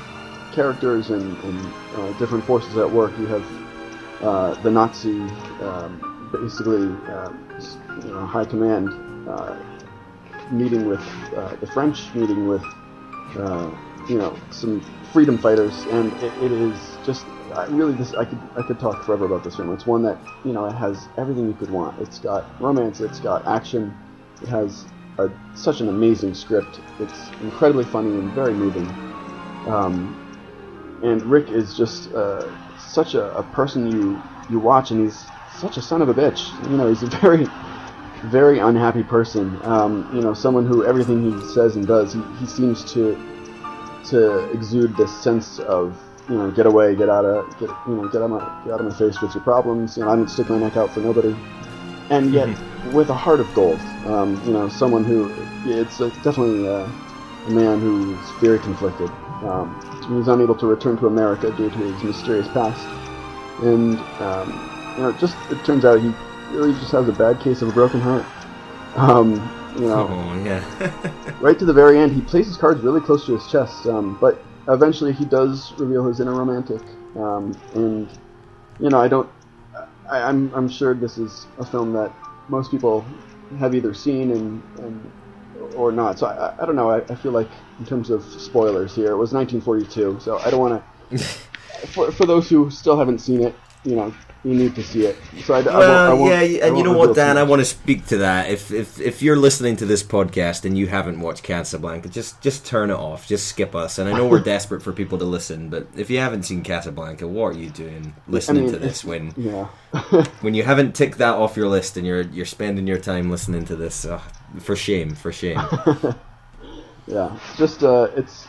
characters 0.52 1.10
and, 1.10 1.36
and 1.44 1.72
uh, 1.96 2.12
different 2.18 2.44
forces 2.44 2.76
at 2.76 2.90
work. 2.90 3.16
You 3.18 3.26
have 3.26 3.44
uh, 4.22 4.54
the 4.62 4.70
Nazi, 4.70 5.20
um, 5.62 6.28
basically, 6.32 6.86
uh, 7.12 7.32
you 8.04 8.12
know, 8.12 8.26
high 8.26 8.44
command 8.44 8.88
uh, 9.28 9.56
meeting 10.50 10.86
with 10.86 11.04
the 11.60 11.68
French, 11.72 12.14
meeting 12.14 12.46
with, 12.46 12.64
you 14.08 14.18
know, 14.18 14.36
some 14.50 14.80
freedom 15.12 15.38
fighters, 15.38 15.86
and 15.86 16.12
it, 16.22 16.32
it 16.42 16.52
is 16.52 16.98
just 17.04 17.26
I 17.54 17.64
really 17.66 17.94
this 17.94 18.14
I 18.14 18.24
could 18.24 18.38
I 18.56 18.62
could 18.62 18.78
talk 18.78 19.04
forever 19.04 19.24
about 19.24 19.44
this 19.44 19.56
film. 19.56 19.72
It's 19.72 19.86
one 19.86 20.02
that 20.04 20.18
you 20.44 20.52
know 20.52 20.66
it 20.66 20.72
has 20.74 21.08
everything 21.18 21.46
you 21.48 21.54
could 21.54 21.70
want. 21.70 22.00
It's 22.00 22.18
got 22.18 22.44
romance, 22.60 23.00
it's 23.00 23.20
got 23.20 23.46
action, 23.46 23.94
it 24.42 24.48
has 24.48 24.86
a, 25.18 25.30
such 25.54 25.80
an 25.80 25.88
amazing 25.88 26.34
script. 26.34 26.80
It's 27.00 27.30
incredibly 27.42 27.84
funny 27.84 28.10
and 28.10 28.32
very 28.32 28.54
moving. 28.54 28.86
Um, 29.66 30.16
and 31.02 31.22
Rick 31.22 31.50
is 31.50 31.76
just 31.76 32.12
uh, 32.12 32.48
such 32.90 33.14
a, 33.14 33.32
a 33.36 33.42
person 33.42 33.90
you 33.90 34.22
you 34.48 34.58
watch, 34.58 34.90
and 34.90 35.00
he's 35.00 35.24
such 35.56 35.76
a 35.76 35.82
son 35.82 36.02
of 36.02 36.08
a 36.08 36.14
bitch. 36.14 36.50
You 36.70 36.76
know, 36.76 36.88
he's 36.88 37.02
a 37.02 37.06
very 37.20 37.46
very 38.24 38.58
unhappy 38.58 39.02
person. 39.02 39.58
Um, 39.62 40.10
you 40.14 40.20
know, 40.20 40.34
someone 40.34 40.66
who 40.66 40.84
everything 40.84 41.30
he 41.30 41.54
says 41.54 41.76
and 41.76 41.86
does, 41.86 42.12
he, 42.12 42.22
he 42.38 42.46
seems 42.46 42.84
to 42.92 43.18
to 44.06 44.50
exude 44.50 44.96
this 44.96 45.12
sense 45.22 45.58
of 45.60 45.96
you 46.28 46.36
know 46.36 46.50
get 46.50 46.66
away, 46.66 46.96
get 46.96 47.08
out 47.08 47.24
of 47.24 47.48
get 47.58 47.70
you 47.86 47.94
know 47.94 48.08
get 48.08 48.22
out 48.22 48.24
of 48.24 48.30
my 48.30 48.62
get 48.64 48.74
out 48.74 48.80
of 48.80 48.86
my 48.86 48.94
face 48.96 49.20
with 49.20 49.34
your 49.34 49.44
problems. 49.44 49.96
You 49.96 50.04
know, 50.04 50.10
I 50.10 50.16
don't 50.16 50.28
stick 50.28 50.48
my 50.48 50.58
neck 50.58 50.76
out 50.76 50.90
for 50.90 51.00
nobody. 51.00 51.34
And 52.10 52.32
yet, 52.32 52.48
with 52.92 53.08
a 53.10 53.14
heart 53.14 53.38
of 53.38 53.52
gold, 53.54 53.78
um, 54.06 54.40
you 54.44 54.52
know, 54.52 54.68
someone 54.68 55.04
who 55.04 55.30
it's 55.64 56.00
uh, 56.00 56.08
definitely 56.24 56.68
uh, 56.68 56.88
a 57.46 57.50
man 57.50 57.80
who's 57.80 58.18
very 58.40 58.58
conflicted. 58.58 59.10
Um, 59.42 59.80
he 60.06 60.14
was 60.14 60.28
unable 60.28 60.54
to 60.56 60.66
return 60.66 60.96
to 60.98 61.06
America 61.06 61.50
due 61.50 61.70
to 61.70 61.78
his 61.78 62.02
mysterious 62.02 62.48
past, 62.48 62.86
and 63.62 63.98
um, 64.20 64.70
you 64.96 65.02
know, 65.02 65.12
just 65.12 65.36
it 65.50 65.64
turns 65.64 65.84
out 65.84 66.00
he 66.00 66.12
really 66.50 66.72
just 66.74 66.92
has 66.92 67.08
a 67.08 67.12
bad 67.12 67.40
case 67.40 67.62
of 67.62 67.68
a 67.68 67.72
broken 67.72 68.00
heart. 68.00 68.26
Um, 68.96 69.50
you 69.78 69.86
know, 69.86 70.08
Oh 70.08 70.34
yeah. 70.44 70.64
right 71.40 71.58
to 71.58 71.64
the 71.64 71.72
very 71.72 71.98
end, 71.98 72.12
he 72.12 72.20
plays 72.22 72.46
his 72.46 72.56
cards 72.56 72.82
really 72.82 73.00
close 73.00 73.24
to 73.26 73.32
his 73.32 73.46
chest. 73.50 73.86
Um, 73.86 74.18
but 74.20 74.44
eventually, 74.68 75.12
he 75.12 75.24
does 75.24 75.72
reveal 75.78 76.06
his 76.06 76.20
inner 76.20 76.34
romantic. 76.34 76.82
Um, 77.16 77.60
and 77.74 78.10
you 78.78 78.90
know, 78.90 79.00
I 79.00 79.08
don't. 79.08 79.30
I, 80.10 80.22
I'm 80.22 80.52
I'm 80.54 80.68
sure 80.68 80.94
this 80.94 81.18
is 81.18 81.46
a 81.58 81.64
film 81.64 81.92
that 81.94 82.12
most 82.48 82.70
people 82.70 83.06
have 83.58 83.74
either 83.74 83.94
seen 83.94 84.30
and, 84.32 84.62
and 84.76 85.12
or 85.76 85.92
not. 85.92 86.18
So 86.18 86.26
I, 86.26 86.48
I- 86.48 86.54
I 86.62 86.66
don't 86.66 86.76
know. 86.76 86.90
I, 86.90 86.98
I 86.98 87.14
feel 87.14 87.32
like 87.32 87.48
in 87.78 87.86
terms 87.86 88.10
of 88.10 88.22
spoilers 88.24 88.94
here, 88.94 89.10
it 89.12 89.16
was 89.16 89.32
1942. 89.32 90.20
So 90.20 90.38
I 90.38 90.50
don't 90.50 90.60
want 90.60 90.82
to. 91.10 91.18
for, 91.88 92.12
for 92.12 92.26
those 92.26 92.48
who 92.48 92.70
still 92.70 92.96
haven't 92.98 93.18
seen 93.20 93.42
it, 93.42 93.54
you 93.84 93.96
know, 93.96 94.12
you 94.44 94.54
need 94.54 94.74
to 94.74 94.82
see 94.82 95.06
it. 95.06 95.16
So 95.44 95.52
I, 95.54 95.58
I 95.58 95.62
won't- 95.62 95.68
I 95.74 95.78
Well, 95.78 96.16
won't- 96.18 96.30
yeah, 96.30 96.38
I 96.64 96.68
and 96.68 96.78
you 96.78 96.84
know 96.84 96.96
what, 96.96 97.14
Dan? 97.14 97.36
I 97.38 97.42
want 97.42 97.60
to 97.60 97.64
speak 97.66 98.06
to 98.06 98.18
that. 98.18 98.50
If 98.50 98.70
if 98.70 98.98
if 99.00 99.22
you're 99.22 99.36
listening 99.36 99.76
to 99.76 99.86
this 99.86 100.02
podcast 100.02 100.64
and 100.64 100.76
you 100.78 100.86
haven't 100.86 101.20
watched 101.20 101.42
Casablanca, 101.42 102.08
just 102.08 102.40
just 102.42 102.64
turn 102.66 102.90
it 102.90 102.94
off. 102.94 103.26
Just 103.26 103.48
skip 103.48 103.74
us. 103.74 103.98
And 103.98 104.08
I 104.08 104.12
know 104.16 104.26
we're 104.26 104.40
desperate 104.54 104.82
for 104.82 104.92
people 104.92 105.18
to 105.18 105.24
listen, 105.26 105.68
but 105.70 105.86
if 105.96 106.08
you 106.10 106.18
haven't 106.20 106.42
seen 106.44 106.62
Casablanca, 106.62 107.26
what 107.26 107.54
are 107.54 107.58
you 107.58 107.70
doing 107.70 108.14
listening 108.28 108.64
mean, 108.64 108.72
to 108.72 108.78
this 108.78 109.04
when 109.04 109.32
Yeah. 109.36 109.66
when 110.40 110.54
you 110.54 110.62
haven't 110.62 110.94
ticked 110.94 111.18
that 111.18 111.34
off 111.34 111.56
your 111.56 111.68
list 111.68 111.96
and 111.98 112.06
you're 112.06 112.22
you're 112.22 112.46
spending 112.46 112.86
your 112.86 112.98
time 112.98 113.30
listening 113.30 113.64
to 113.66 113.76
this? 113.76 114.04
Uh, 114.06 114.20
for 114.58 114.76
shame, 114.76 115.14
for 115.14 115.32
shame. 115.32 115.60
Yeah, 117.06 117.34
it's 117.34 117.58
just 117.58 117.82
uh, 117.82 118.08
it's 118.16 118.46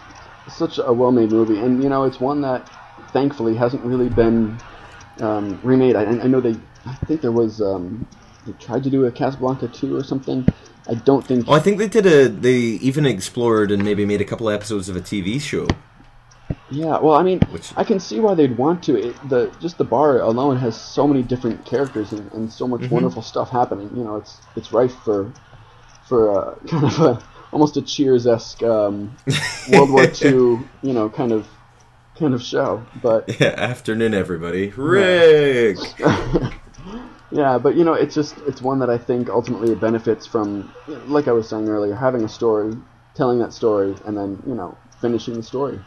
such 0.48 0.78
a 0.78 0.94
well-made 0.94 1.32
movie, 1.32 1.60
and 1.60 1.82
you 1.82 1.90
know, 1.90 2.04
it's 2.04 2.20
one 2.20 2.42
that 2.42 2.70
thankfully 3.12 3.56
hasn't 3.56 3.84
really 3.84 4.10
been 4.10 4.58
um, 5.20 5.60
remade. 5.64 5.96
I, 5.96 6.04
I 6.04 6.28
know 6.28 6.42
they, 6.42 6.56
I 6.86 6.94
think 7.06 7.22
there 7.22 7.32
was 7.32 7.60
um, 7.60 8.08
they 8.46 8.52
tried 8.54 8.84
to 8.84 8.90
do 8.90 9.06
a 9.06 9.12
Casablanca 9.12 9.68
two 9.70 9.96
or 9.96 10.04
something. 10.04 10.48
I 10.88 10.94
don't 10.94 11.26
think. 11.26 11.46
Oh, 11.48 11.54
I 11.54 11.60
think 11.60 11.80
they 11.80 11.88
did 11.88 12.06
a. 12.06 12.28
They 12.30 12.54
even 12.54 13.06
explored 13.06 13.72
and 13.72 13.84
maybe 13.84 14.06
made 14.06 14.22
a 14.22 14.26
couple 14.26 14.50
episodes 14.50 14.90
of 14.90 14.96
a 14.96 15.02
TV 15.02 15.42
show. 15.42 15.68
Yeah, 16.70 17.00
well, 17.00 17.16
I 17.16 17.24
mean, 17.24 17.40
Which- 17.50 17.74
I 17.76 17.84
can 17.84 18.00
see 18.00 18.20
why 18.20 18.36
they'd 18.36 18.58
want 18.58 18.84
to. 18.84 19.10
It, 19.10 19.30
the 19.30 19.52
just 19.60 19.78
the 19.78 19.84
bar 19.86 20.20
alone 20.20 20.58
has 20.58 20.80
so 20.80 21.08
many 21.08 21.24
different 21.24 21.66
characters 21.66 22.12
and, 22.12 22.32
and 22.34 22.52
so 22.52 22.68
much 22.68 22.90
wonderful 22.92 23.22
stuff 23.22 23.50
happening. 23.50 23.90
You 23.96 24.04
know, 24.04 24.18
it's 24.18 24.38
it's 24.56 24.72
rife 24.72 24.94
for 25.04 25.32
for 26.12 26.22
uh, 26.38 26.56
kind 26.68 26.84
of 26.84 27.00
a 27.00 27.24
almost 27.54 27.78
a 27.78 27.82
Cheers 27.82 28.28
esque 28.28 28.62
um, 28.64 29.16
World 29.72 29.90
War 29.92 30.06
II, 30.22 30.60
you 30.84 30.94
know, 30.94 31.10
kind 31.10 31.32
of 31.32 31.48
kind 32.20 32.34
of 32.34 32.42
show. 32.44 32.86
But 33.02 33.30
Yeah, 33.40 33.56
afternoon, 33.58 34.14
everybody. 34.14 34.70
Rick. 34.72 35.78
yeah, 37.32 37.58
but 37.58 37.76
you 37.76 37.84
know, 37.86 37.94
it's 37.94 38.14
just 38.14 38.38
it's 38.40 38.62
one 38.62 38.80
that 38.80 38.90
I 38.90 38.98
think 38.98 39.30
ultimately 39.30 39.72
it 39.72 39.80
benefits 39.80 40.26
from, 40.28 40.74
like 40.88 41.28
I 41.28 41.32
was 41.32 41.48
saying 41.48 41.70
earlier, 41.70 41.96
having 41.96 42.24
a 42.24 42.30
story, 42.30 42.76
telling 43.16 43.40
that 43.40 43.54
story, 43.54 43.96
and 44.06 44.18
then 44.18 44.44
you 44.46 44.56
know 44.56 44.78
finishing 45.00 45.36
the 45.36 45.44
story. 45.44 45.80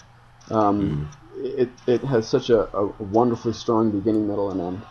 Um, 0.51 1.11
It 1.37 1.71
it 1.87 2.03
has 2.05 2.27
such 2.29 2.49
a, 2.49 2.61
a 2.75 2.87
wonderfully 3.19 3.53
strong 3.53 3.91
beginning, 3.91 4.27
middle, 4.29 4.51
and 4.53 4.61
end. 4.69 4.83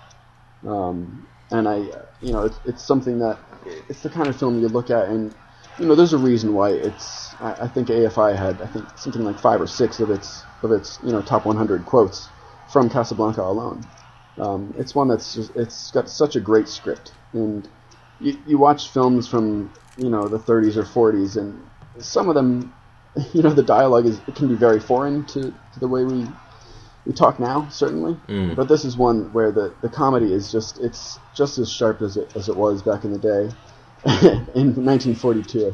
Um, 0.67 1.27
and 1.51 1.67
I, 1.67 1.77
you 2.21 2.33
know, 2.33 2.43
it's, 2.43 2.59
it's 2.65 2.83
something 2.83 3.19
that 3.19 3.37
it's 3.65 4.01
the 4.01 4.09
kind 4.09 4.29
of 4.29 4.37
film 4.37 4.57
you 4.59 4.67
look 4.67 4.89
at, 4.89 5.07
and 5.09 5.35
you 5.77 5.87
know, 5.87 5.95
there's 5.95 6.13
a 6.13 6.17
reason 6.17 6.53
why 6.53 6.71
it's. 6.71 7.35
I, 7.39 7.53
I 7.65 7.67
think 7.67 7.89
AFI 7.89 8.37
had 8.37 8.61
I 8.61 8.67
think 8.67 8.89
something 8.97 9.23
like 9.23 9.39
five 9.39 9.61
or 9.61 9.67
six 9.67 9.99
of 9.99 10.09
its 10.09 10.45
of 10.63 10.71
its 10.71 10.99
you 11.03 11.11
know 11.11 11.21
top 11.21 11.45
100 11.45 11.85
quotes 11.85 12.31
from 12.67 12.89
Casablanca 12.89 13.41
alone. 13.41 13.89
Um, 14.37 14.73
it's 14.77 14.95
one 14.95 15.07
that's 15.07 15.33
just, 15.35 15.55
it's 15.55 15.91
got 15.91 16.09
such 16.09 16.35
a 16.35 16.41
great 16.41 16.67
script, 16.67 17.13
and 17.33 17.67
you, 18.19 18.37
you 18.45 18.57
watch 18.57 18.89
films 18.89 19.27
from 19.27 19.73
you 19.97 20.09
know 20.09 20.29
the 20.29 20.39
30s 20.39 20.75
or 20.77 20.83
40s, 20.83 21.37
and 21.37 21.69
some 21.99 22.29
of 22.29 22.35
them, 22.35 22.73
you 23.33 23.41
know, 23.43 23.53
the 23.53 23.63
dialogue 23.63 24.05
is 24.05 24.21
it 24.27 24.35
can 24.35 24.47
be 24.47 24.55
very 24.55 24.79
foreign 24.79 25.25
to, 25.27 25.53
to 25.73 25.79
the 25.79 25.87
way 25.87 26.03
we 26.03 26.27
we 27.05 27.13
talk 27.13 27.39
now, 27.39 27.67
certainly. 27.69 28.17
But 28.55 28.67
this 28.67 28.85
is 28.85 28.97
one 28.97 29.31
where 29.33 29.51
the, 29.51 29.73
the 29.81 29.89
comedy 29.89 30.33
is 30.33 30.51
just 30.51 30.79
it's 30.79 31.19
just 31.35 31.57
as 31.57 31.71
sharp 31.71 32.01
as 32.01 32.17
it 32.17 32.35
as 32.35 32.49
it 32.49 32.55
was 32.55 32.81
back 32.81 33.03
in 33.03 33.11
the 33.11 33.19
day, 33.19 33.49
in 34.55 34.75
1942. 34.75 35.73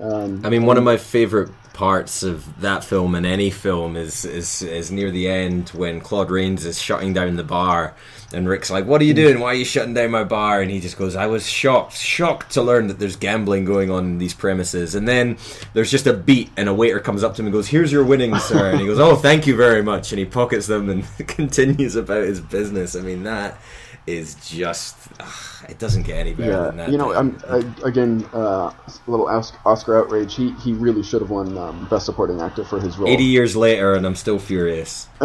Um, 0.00 0.44
I 0.44 0.50
mean, 0.50 0.66
one 0.66 0.76
of 0.76 0.84
my 0.84 0.96
favorite 0.96 1.50
parts 1.72 2.22
of 2.22 2.60
that 2.60 2.84
film 2.84 3.14
and 3.14 3.26
any 3.26 3.50
film 3.50 3.96
is 3.96 4.24
is 4.24 4.62
is 4.62 4.90
near 4.90 5.10
the 5.10 5.28
end 5.28 5.68
when 5.70 6.00
Claude 6.00 6.30
Rains 6.30 6.64
is 6.64 6.80
shutting 6.80 7.12
down 7.12 7.36
the 7.36 7.44
bar, 7.44 7.94
and 8.34 8.48
Rick's 8.48 8.70
like, 8.70 8.86
"What 8.86 9.00
are 9.00 9.04
you 9.04 9.14
doing? 9.14 9.40
Why 9.40 9.48
are 9.48 9.54
you 9.54 9.64
shutting 9.64 9.94
down 9.94 10.10
my 10.10 10.24
bar?" 10.24 10.60
And 10.60 10.70
he 10.70 10.80
just 10.80 10.98
goes, 10.98 11.16
"I 11.16 11.26
was 11.26 11.48
shocked, 11.48 11.96
shocked 11.96 12.52
to 12.52 12.62
learn 12.62 12.88
that 12.88 12.98
there's 12.98 13.16
gambling 13.16 13.64
going 13.64 13.90
on 13.90 14.04
in 14.04 14.18
these 14.18 14.34
premises." 14.34 14.94
And 14.94 15.08
then 15.08 15.38
there's 15.72 15.90
just 15.90 16.06
a 16.06 16.12
beat, 16.12 16.50
and 16.56 16.68
a 16.68 16.74
waiter 16.74 17.00
comes 17.00 17.24
up 17.24 17.34
to 17.36 17.42
him 17.42 17.46
and 17.46 17.52
goes, 17.52 17.68
"Here's 17.68 17.92
your 17.92 18.04
winnings, 18.04 18.42
sir." 18.42 18.70
And 18.70 18.80
he 18.80 18.86
goes, 18.86 19.00
"Oh, 19.00 19.16
thank 19.16 19.46
you 19.46 19.56
very 19.56 19.82
much," 19.82 20.12
and 20.12 20.18
he 20.18 20.24
pockets 20.24 20.66
them 20.66 20.90
and 20.90 21.04
continues 21.28 21.96
about 21.96 22.24
his 22.24 22.40
business. 22.40 22.94
I 22.96 23.00
mean, 23.00 23.22
that 23.22 23.58
is 24.06 24.34
just 24.46 24.96
ugh, 25.20 25.66
it 25.70 25.78
doesn't 25.78 26.02
get 26.02 26.18
any 26.18 26.34
better 26.34 26.50
yeah, 26.50 26.60
than 26.64 26.76
that. 26.76 26.90
you 26.90 26.98
know, 26.98 27.14
I'm, 27.14 27.40
I, 27.48 27.64
again, 27.84 28.28
uh, 28.34 28.70
a 28.70 29.10
little 29.10 29.26
Oscar 29.64 29.98
outrage. 29.98 30.34
He 30.34 30.52
he 30.54 30.72
really 30.74 31.02
should 31.02 31.22
have 31.22 31.30
won 31.30 31.56
um, 31.56 31.86
Best 31.88 32.06
Supporting 32.06 32.40
Actor 32.40 32.64
for 32.64 32.80
his 32.80 32.98
role. 32.98 33.08
80 33.08 33.24
years 33.24 33.56
later, 33.56 33.94
and 33.94 34.06
I'm 34.06 34.16
still 34.16 34.38
furious. 34.38 35.08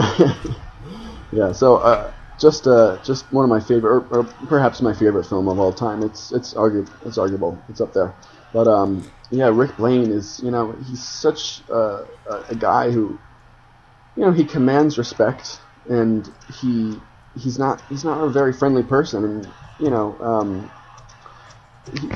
Yeah, 1.31 1.51
so 1.51 1.77
uh, 1.77 2.11
just 2.39 2.67
uh, 2.67 2.97
just 3.03 3.31
one 3.33 3.43
of 3.43 3.49
my 3.49 3.59
favorite, 3.59 3.91
or, 3.91 4.07
or 4.09 4.23
perhaps 4.47 4.81
my 4.81 4.93
favorite 4.93 5.25
film 5.25 5.47
of 5.47 5.59
all 5.59 5.73
time. 5.73 6.03
It's 6.03 6.31
it's 6.31 6.53
argu- 6.53 6.89
it's 7.05 7.17
arguable. 7.17 7.63
It's 7.69 7.81
up 7.81 7.93
there. 7.93 8.15
But 8.53 8.67
um, 8.67 9.11
yeah, 9.29 9.49
Rick 9.53 9.77
Blaine 9.77 10.11
is 10.11 10.39
you 10.43 10.51
know 10.51 10.73
he's 10.73 11.03
such 11.07 11.61
a, 11.69 12.05
a 12.49 12.55
guy 12.55 12.91
who 12.91 13.19
you 14.15 14.25
know 14.25 14.31
he 14.31 14.45
commands 14.45 14.97
respect, 14.97 15.61
and 15.89 16.29
he 16.47 17.01
he's 17.35 17.59
not 17.59 17.83
he's 17.89 18.05
not 18.05 18.21
a 18.23 18.29
very 18.29 18.53
friendly 18.53 18.83
person, 18.83 19.23
and 19.25 19.53
you 19.79 19.89
know 19.89 20.17
um, 20.21 20.71
he, 21.93 22.09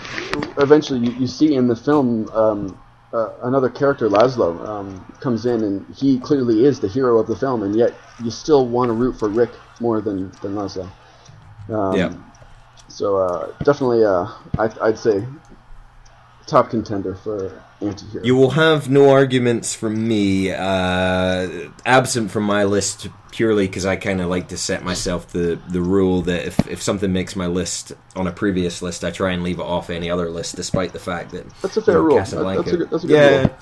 eventually 0.58 1.00
you, 1.00 1.12
you 1.14 1.28
see 1.28 1.56
in 1.56 1.68
the 1.68 1.76
film. 1.76 2.30
Um, 2.32 2.83
uh, 3.14 3.34
another 3.44 3.70
character, 3.70 4.10
Laszlo, 4.10 4.66
um, 4.68 5.06
comes 5.20 5.46
in, 5.46 5.64
and 5.64 5.96
he 5.96 6.20
clearly 6.20 6.66
is 6.66 6.80
the 6.80 6.88
hero 6.88 7.20
of 7.20 7.28
the 7.28 7.36
film, 7.36 7.64
and 7.64 7.76
yet 7.76 7.94
you 8.24 8.32
still 8.32 8.68
want 8.68 8.90
to 8.90 8.94
root 8.94 9.18
for 9.18 9.30
Rick 9.30 9.52
more 9.80 10.02
than 10.02 10.32
than 10.42 10.56
Laszlo. 10.56 10.90
Um, 11.70 11.96
Yeah. 11.96 12.14
So 12.90 13.18
uh, 13.18 13.52
definitely, 13.64 14.04
uh, 14.04 14.28
I, 14.60 14.70
I'd 14.82 15.00
say 15.00 15.26
top 16.46 16.70
contender 16.70 17.16
for 17.16 17.60
anti-hero. 17.82 18.24
You 18.24 18.36
will 18.36 18.52
have 18.52 18.90
no 18.90 19.10
arguments 19.10 19.74
from 19.74 20.08
me, 20.08 20.52
uh, 20.52 21.70
absent 21.86 22.30
from 22.30 22.44
my 22.44 22.66
list, 22.66 23.08
purely 23.34 23.66
because 23.66 23.84
I 23.86 23.96
kind 23.96 24.22
of 24.22 24.30
like 24.30 24.48
to 24.50 24.58
set 24.58 24.84
myself 24.84 25.28
the, 25.32 25.60
the 25.70 25.82
rule 25.82 26.22
that 26.22 26.46
if, 26.46 26.68
if 26.68 26.84
something 26.84 27.12
makes 27.12 27.36
my 27.36 27.48
list 27.48 27.92
on 28.16 28.28
a 28.28 28.32
previous 28.32 28.84
list, 28.84 29.04
I 29.04 29.10
try 29.10 29.32
and 29.32 29.42
leave 29.42 29.58
it 29.60 29.64
off 29.66 29.90
any 29.90 30.08
other 30.10 30.30
list, 30.30 30.56
despite 30.56 30.94
the 30.94 31.00
fact 31.00 31.32
that 31.32 31.50
That's 31.62 31.76
a 31.78 31.82
fair 31.82 31.96
you 31.96 32.00
know, 32.02 32.06
rule. 32.06 32.18
Casablanca, 32.20 32.62
That's 32.62 32.74
a 32.74 32.78
good- 32.78 32.90
that's 32.92 33.04
a 33.04 33.08
good 33.08 33.14
yeah, 33.14 33.40
rule. 33.42 33.56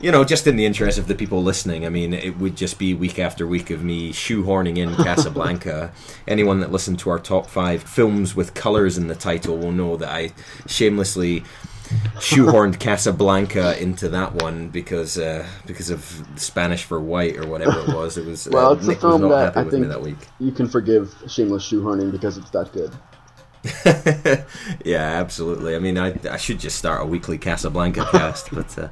you 0.00 0.10
know, 0.10 0.24
just 0.24 0.46
in 0.46 0.56
the 0.56 0.64
interest 0.64 0.98
of 0.98 1.06
the 1.06 1.14
people 1.14 1.42
listening. 1.42 1.84
I 1.84 1.90
mean, 1.90 2.14
it 2.14 2.38
would 2.38 2.56
just 2.56 2.78
be 2.78 2.94
week 2.94 3.18
after 3.18 3.46
week 3.46 3.68
of 3.68 3.84
me 3.84 4.10
shoehorning 4.10 4.78
in 4.78 4.94
Casablanca. 5.04 5.92
Anyone 6.26 6.60
that 6.60 6.72
listened 6.72 6.98
to 7.00 7.10
our 7.10 7.18
top 7.18 7.46
five 7.46 7.82
films 7.82 8.34
with 8.34 8.54
colors 8.54 8.96
in 8.96 9.08
the 9.08 9.14
title 9.14 9.58
will 9.58 9.72
know 9.72 9.98
that 9.98 10.08
I 10.08 10.30
shamelessly 10.66 11.44
shoehorned 12.16 12.78
Casablanca 12.78 13.80
into 13.80 14.08
that 14.10 14.34
one 14.34 14.68
because 14.68 15.18
uh, 15.18 15.46
because 15.66 15.90
of 15.90 16.24
Spanish 16.36 16.84
for 16.84 17.00
white 17.00 17.36
or 17.36 17.46
whatever 17.46 17.80
it 17.80 17.94
was. 17.94 18.16
It 18.16 18.26
was 18.26 18.48
well, 18.48 18.70
uh, 18.70 18.74
it's 18.74 18.84
a 18.84 18.88
Nick 18.88 19.02
was 19.02 19.20
film 19.20 19.30
that 19.30 19.56
I 19.56 19.64
think 19.64 19.88
that 19.88 20.02
week. 20.02 20.18
you 20.38 20.52
can 20.52 20.68
forgive 20.68 21.14
shameless 21.26 21.68
shoehorning 21.68 22.12
because 22.12 22.38
it's 22.38 22.50
that 22.50 22.72
good. 22.72 22.92
yeah, 24.84 25.20
absolutely. 25.20 25.76
I 25.76 25.80
mean, 25.80 25.98
I, 25.98 26.14
I 26.30 26.38
should 26.38 26.58
just 26.58 26.78
start 26.78 27.02
a 27.02 27.04
weekly 27.04 27.36
Casablanca 27.36 28.06
cast, 28.10 28.50
but 28.54 28.78
uh, 28.78 28.88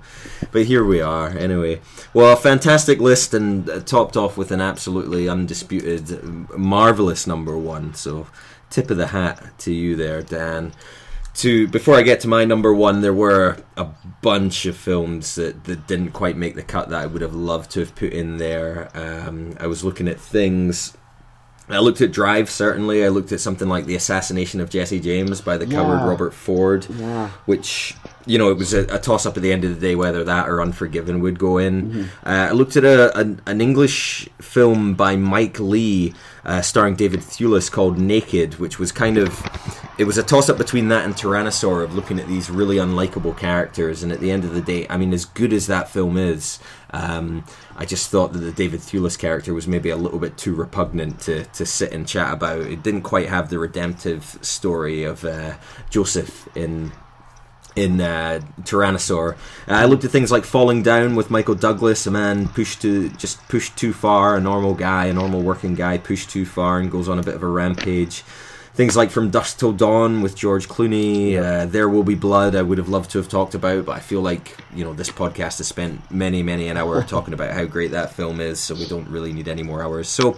but 0.53 0.67
here 0.67 0.85
we 0.85 1.01
are. 1.01 1.31
Anyway, 1.31 1.81
well, 2.13 2.33
a 2.33 2.37
fantastic 2.37 2.99
list 2.99 3.33
and 3.33 3.69
uh, 3.71 3.81
topped 3.81 4.17
off 4.17 4.37
with 4.37 4.51
an 4.51 4.61
absolutely 4.61 5.29
undisputed, 5.29 6.23
marvelous 6.57 7.27
number 7.27 7.57
one. 7.57 7.95
So, 7.95 8.27
tip 8.69 8.91
of 8.91 8.99
the 8.99 9.09
hat 9.09 9.59
to 9.61 9.73
you 9.73 9.97
there, 9.97 10.23
Dan. 10.23 10.73
To 11.39 11.69
before 11.69 11.95
I 11.95 12.03
get 12.03 12.19
to 12.21 12.29
my 12.29 12.45
number 12.45 12.75
one, 12.75 13.01
there 13.01 13.15
were 13.15 13.59
a 13.77 13.87
bunch 14.23 14.67
of 14.67 14.77
films 14.77 15.37
that, 15.37 15.65
that 15.65 15.87
didn't 15.87 16.11
quite 16.11 16.37
make 16.37 16.57
the 16.57 16.65
cut 16.65 16.89
that 16.89 17.01
I 17.01 17.07
would 17.07 17.23
have 17.23 17.35
loved 17.35 17.71
to 17.73 17.81
have 17.81 17.95
put 17.95 18.13
in 18.13 18.39
there. 18.39 18.91
Um, 18.93 19.57
I 19.61 19.69
was 19.69 19.85
looking 19.85 20.09
at 20.09 20.19
things 20.19 20.97
I 21.71 21.81
looked 21.81 22.01
at 22.01 22.13
Drive, 22.13 22.49
certainly. 22.51 23.05
I 23.05 23.09
looked 23.09 23.31
at 23.33 23.41
something 23.41 23.69
like 23.69 23.85
The 23.87 23.95
Assassination 23.95 24.61
of 24.61 24.71
Jesse 24.71 25.01
James 25.01 25.41
by 25.41 25.59
the 25.59 25.67
coward 25.67 26.09
Robert 26.09 26.33
Ford, 26.33 26.87
Yeah. 26.91 27.29
which, 27.45 27.95
you 28.27 28.39
know, 28.39 28.51
it 28.51 28.57
was 28.57 28.73
a, 28.73 28.85
a 28.85 28.99
toss 28.99 29.27
up 29.27 29.37
at 29.37 29.43
the 29.43 29.53
end 29.53 29.65
of 29.65 29.75
the 29.75 29.81
day 29.89 29.95
whether 29.95 30.25
that 30.25 30.49
or 30.49 30.63
Unforgiven 30.63 31.21
would 31.21 31.39
go 31.39 31.59
in. 31.59 32.09
Uh, 32.25 32.49
I 32.49 32.53
looked 32.53 32.77
at 32.77 32.85
a, 32.85 33.17
an, 33.19 33.41
an 33.47 33.61
English 33.61 34.29
film 34.41 34.95
by 34.95 35.17
Mike 35.17 35.61
Leigh 35.61 36.15
uh, 36.45 36.63
starring 36.63 36.97
David 36.97 37.21
Thewlis 37.21 37.71
called 37.71 37.99
Naked, 37.99 38.55
which 38.59 38.79
was 38.79 38.91
kind 38.93 39.19
of. 39.19 39.43
It 39.99 40.05
was 40.07 40.17
a 40.17 40.23
toss 40.23 40.49
up 40.49 40.57
between 40.59 40.89
that 40.89 41.05
and 41.05 41.15
Tyrannosaur 41.15 41.83
of 41.83 41.93
looking 41.93 42.21
at 42.21 42.29
these 42.29 42.49
really 42.49 42.77
unlikable 42.77 43.37
characters. 43.37 44.05
And 44.05 44.13
at 44.13 44.21
the 44.21 44.31
end 44.31 44.45
of 44.45 44.55
the 44.55 44.61
day, 44.61 44.87
I 44.89 44.97
mean, 44.97 45.13
as 45.13 45.25
good 45.25 45.53
as 45.53 45.67
that 45.67 45.89
film 45.91 46.17
is, 46.17 46.61
um, 46.93 47.45
I 47.79 47.85
just 47.85 48.11
thought 48.11 48.33
that 48.33 48.41
the 48.41 48.51
David 48.51 48.81
Thewlis 48.81 49.17
character 49.17 49.55
was 49.55 49.69
maybe 49.69 49.89
a 49.91 49.97
little 49.97 50.19
bit 50.19 50.37
too 50.37 50.53
repugnant 50.53 51.21
to, 51.21 51.45
to 51.45 51.65
sit 51.65 51.93
and 51.93 52.09
chat 52.09 52.33
about. 52.33 52.63
It 52.63 52.83
didn't 52.83 53.03
quite 53.03 53.29
have 53.29 53.51
the 53.51 53.59
redemptive 53.61 54.37
story 54.43 55.05
of 55.05 55.25
uh, 55.25 55.57
Joseph 55.89 56.49
in 56.57 56.93
in 57.77 58.01
uh, 58.01 58.41
Tyrannosaur. 58.63 59.35
Uh, 59.35 59.37
I 59.69 59.85
looked 59.85 60.05
at 60.05 60.11
things 60.11 60.33
like 60.33 60.45
Falling 60.45 60.83
Down 60.83 61.15
with 61.15 61.31
Michael 61.31 61.55
Douglas, 61.55 62.07
a 62.09 62.11
man 62.11 62.49
pushed 62.49 62.83
to 62.83 63.11
just 63.11 63.47
pushed 63.47 63.77
too 63.77 63.93
far, 63.93 64.37
a 64.37 64.41
normal 64.41 64.75
guy, 64.75 65.07
a 65.07 65.13
normal 65.13 65.43
working 65.43 65.77
guy 65.77 65.99
pushed 65.99 66.31
too 66.31 66.45
far 66.45 66.81
and 66.81 66.91
goes 66.91 67.09
on 67.09 67.21
a 67.21 67.23
bit 67.23 67.37
of 67.37 67.45
a 67.45 67.47
rampage. 67.47 68.25
Things 68.75 68.97
like 68.97 69.11
From 69.11 69.31
Dusk 69.31 69.59
Till 69.59 69.73
Dawn 69.73 70.23
with 70.23 70.37
George 70.37 70.69
Clooney, 70.69 71.37
uh, 71.37 71.67
There 71.67 71.89
Will 71.89 72.05
Be 72.05 72.15
Blood. 72.15 72.55
I 72.55 72.63
would 72.63 72.79
have 72.79 72.89
loved 72.89 73.11
to 73.11 73.19
have 73.19 73.29
talked 73.29 73.55
about, 73.55 73.87
but 73.87 73.93
I 73.97 74.01
feel 74.01 74.21
like 74.21 74.57
you 74.75 74.85
know 74.85 74.93
this 74.93 75.11
podcast 75.11 75.59
has 75.59 75.67
spent 75.67 76.09
many, 76.11 76.43
many 76.43 76.69
an 76.69 76.77
hour 76.77 77.03
talking 77.09 77.35
about 77.35 77.51
how 77.53 77.65
great 77.65 77.91
that 77.91 78.13
film 78.13 78.41
is, 78.41 78.61
so 78.61 78.75
we 78.75 78.87
don't 78.87 79.09
really 79.09 79.33
need 79.33 79.49
any 79.49 79.63
more 79.63 79.83
hours. 79.83 80.09
So. 80.09 80.37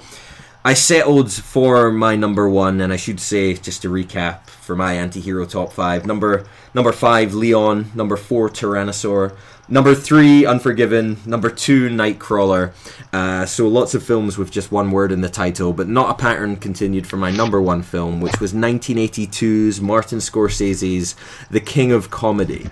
I 0.62 0.74
settled 0.74 1.32
for 1.32 1.90
my 1.90 2.16
number 2.16 2.46
one, 2.46 2.82
and 2.82 2.92
I 2.92 2.96
should 2.96 3.18
say, 3.18 3.54
just 3.54 3.80
to 3.82 3.88
recap, 3.88 4.46
for 4.46 4.76
my 4.76 4.92
anti-hero 4.92 5.46
top 5.46 5.72
five: 5.72 6.04
number 6.04 6.44
number 6.74 6.92
five, 6.92 7.32
Leon; 7.32 7.90
number 7.94 8.14
four, 8.16 8.50
Tyrannosaur; 8.50 9.34
number 9.70 9.94
three, 9.94 10.44
Unforgiven; 10.44 11.16
number 11.24 11.48
two, 11.48 11.88
Nightcrawler. 11.88 12.72
Uh, 13.10 13.46
so 13.46 13.66
lots 13.68 13.94
of 13.94 14.02
films 14.02 14.36
with 14.36 14.50
just 14.50 14.70
one 14.70 14.90
word 14.90 15.12
in 15.12 15.22
the 15.22 15.30
title, 15.30 15.72
but 15.72 15.88
not 15.88 16.10
a 16.10 16.22
pattern 16.22 16.56
continued 16.56 17.06
for 17.06 17.16
my 17.16 17.30
number 17.30 17.62
one 17.62 17.80
film, 17.80 18.20
which 18.20 18.38
was 18.38 18.52
1982's 18.52 19.80
Martin 19.80 20.18
Scorsese's 20.18 21.16
The 21.50 21.60
King 21.60 21.90
of 21.90 22.10
Comedy. 22.10 22.68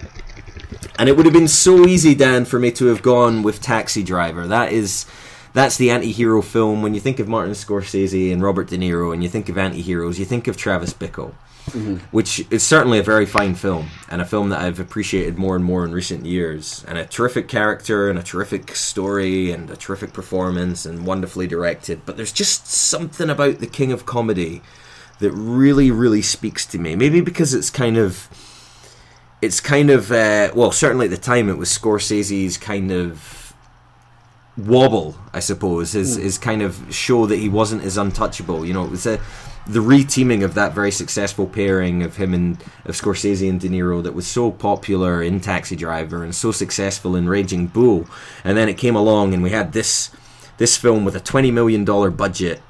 And 0.98 1.09
it 1.09 1.16
would 1.16 1.24
have 1.24 1.32
been 1.32 1.48
so 1.48 1.86
easy, 1.86 2.15
Dan, 2.15 2.44
for 2.44 2.59
me 2.59 2.70
to 2.73 2.86
have 2.86 3.01
gone 3.01 3.43
with 3.43 3.62
Taxi 3.62 4.02
Driver. 4.02 4.47
That 4.47 4.73
is 4.73 5.06
that's 5.52 5.76
the 5.76 5.90
anti-hero 5.90 6.42
film. 6.42 6.82
When 6.82 6.94
you 6.94 7.00
think 7.00 7.18
of 7.18 7.28
Martin 7.28 7.54
Scorsese 7.54 8.32
and 8.32 8.42
Robert 8.42 8.68
De 8.68 8.78
Niro, 8.78 9.12
and 9.12 9.22
you 9.22 9.28
think 9.28 9.48
of 9.48 9.58
anti-heroes, 9.58 10.18
you 10.18 10.24
think 10.24 10.48
of 10.48 10.56
Travis 10.56 10.92
Bickle, 10.92 11.32
which 12.10 12.46
is 12.50 12.62
certainly 12.62 12.98
a 12.98 13.02
very 13.02 13.26
fine 13.26 13.54
film 13.54 13.88
and 14.08 14.22
a 14.22 14.24
film 14.24 14.48
that 14.50 14.60
I've 14.60 14.80
appreciated 14.80 15.38
more 15.38 15.56
and 15.56 15.64
more 15.64 15.84
in 15.84 15.92
recent 15.92 16.26
years. 16.26 16.84
And 16.88 16.98
a 16.98 17.06
terrific 17.06 17.48
character 17.48 18.08
and 18.08 18.18
a 18.18 18.22
terrific 18.22 18.74
story 18.74 19.50
and 19.50 19.70
a 19.70 19.76
terrific 19.76 20.12
performance 20.12 20.86
and 20.86 21.06
wonderfully 21.06 21.46
directed. 21.46 22.06
But 22.06 22.16
there's 22.16 22.32
just 22.32 22.66
something 22.66 23.30
about 23.30 23.58
the 23.58 23.66
King 23.66 23.92
of 23.92 24.06
Comedy 24.06 24.62
that 25.18 25.32
really, 25.32 25.90
really 25.90 26.22
speaks 26.22 26.64
to 26.66 26.78
me. 26.78 26.94
Maybe 26.94 27.20
because 27.20 27.54
it's 27.54 27.70
kind 27.70 27.96
of 27.96 28.28
it's 29.40 29.60
kind 29.60 29.90
of 29.90 30.10
uh, 30.10 30.50
well 30.54 30.72
certainly 30.72 31.06
at 31.06 31.10
the 31.10 31.16
time 31.16 31.48
it 31.48 31.58
was 31.58 31.68
Scorsese's 31.68 32.56
kind 32.56 32.90
of 32.90 33.38
wobble 34.59 35.16
I 35.32 35.40
suppose 35.40 35.93
his 35.93 36.16
his 36.16 36.36
hmm. 36.36 36.43
kind 36.43 36.62
of 36.62 36.94
show 36.94 37.26
that 37.26 37.36
he 37.36 37.48
wasn't 37.48 37.85
as 37.85 37.97
untouchable 37.97 38.66
you 38.66 38.74
know 38.74 38.85
it 38.85 38.90
was 38.90 39.06
a 39.06 39.20
the 39.66 39.80
reteaming 39.80 40.43
of 40.43 40.55
that 40.55 40.72
very 40.72 40.90
successful 40.90 41.47
pairing 41.47 42.02
of 42.02 42.16
him 42.16 42.32
and 42.32 42.60
of 42.86 42.94
Scorsese 42.94 43.48
and 43.48 43.60
De 43.60 43.68
Niro 43.68 44.02
that 44.02 44.14
was 44.14 44.26
so 44.26 44.51
popular 44.51 45.22
in 45.22 45.40
Taxi 45.40 45.76
Driver 45.76 46.24
and 46.24 46.35
so 46.35 46.51
successful 46.51 47.14
in 47.14 47.28
Raging 47.28 47.66
Bull 47.66 48.06
and 48.43 48.56
then 48.56 48.68
it 48.68 48.78
came 48.78 48.97
along 48.97 49.32
and 49.32 49.43
we 49.43 49.51
had 49.51 49.72
this 49.72 50.10
this 50.56 50.76
film 50.76 51.05
with 51.05 51.14
a 51.14 51.20
20 51.20 51.51
million 51.51 51.85
dollar 51.85 52.10
budget 52.10 52.60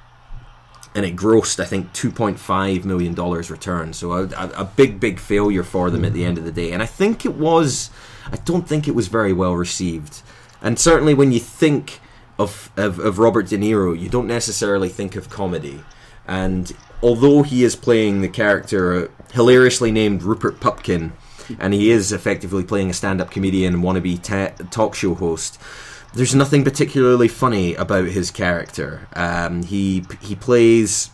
and 0.95 1.07
it 1.07 1.17
grossed 1.17 1.61
I 1.61 1.65
think 1.65 1.93
2.5 1.93 2.85
million 2.85 3.15
dollars 3.15 3.51
return. 3.51 3.93
So 3.93 4.13
a, 4.13 4.25
a, 4.25 4.49
a 4.59 4.65
big, 4.65 5.01
big 5.01 5.19
failure 5.19 5.63
for 5.63 5.91
them 5.91 6.05
at 6.05 6.13
the 6.13 6.23
hmm. 6.23 6.29
end 6.29 6.39
of 6.39 6.45
the 6.45 6.53
day. 6.53 6.73
And 6.73 6.83
I 6.83 6.87
think 6.87 7.25
it 7.25 7.35
was, 7.35 7.91
I 8.31 8.37
don't 8.37 8.69
think 8.69 8.89
it 8.89 8.95
was 8.95 9.09
very 9.09 9.33
well 9.33 9.55
received. 9.55 10.23
And 10.63 10.79
certainly 10.79 11.15
when 11.15 11.33
you 11.33 11.41
think 11.41 12.01
of 12.39 12.71
of, 12.77 12.99
of 12.99 13.19
Robert 13.19 13.49
De 13.49 13.59
Niro, 13.59 13.99
you 13.99 14.09
don't 14.09 14.27
necessarily 14.27 14.89
think 14.89 15.17
of 15.17 15.31
comedy. 15.31 15.81
And 16.27 16.73
although 17.03 17.43
he 17.43 17.65
is 17.65 17.77
playing 17.77 18.21
the 18.21 18.29
character 18.29 19.11
hilariously 19.33 19.91
named 19.93 20.23
Rupert 20.23 20.61
Pupkin, 20.61 21.13
and 21.59 21.73
he 21.73 21.91
is 21.91 22.13
effectively 22.13 22.65
playing 22.65 22.91
a 22.91 22.93
stand-up 22.93 23.31
comedian 23.31 23.75
and 23.75 23.83
wannabe 23.83 24.23
ta- 24.23 24.55
talk 24.71 24.95
show 24.95 25.15
host 25.15 25.59
there's 26.15 26.35
nothing 26.35 26.65
particularly 26.65 27.29
funny 27.29 27.75
about 27.75 28.07
his 28.07 28.31
character. 28.31 29.09
Um, 29.15 29.63
he 29.63 30.05
he 30.21 30.35
plays 30.35 31.11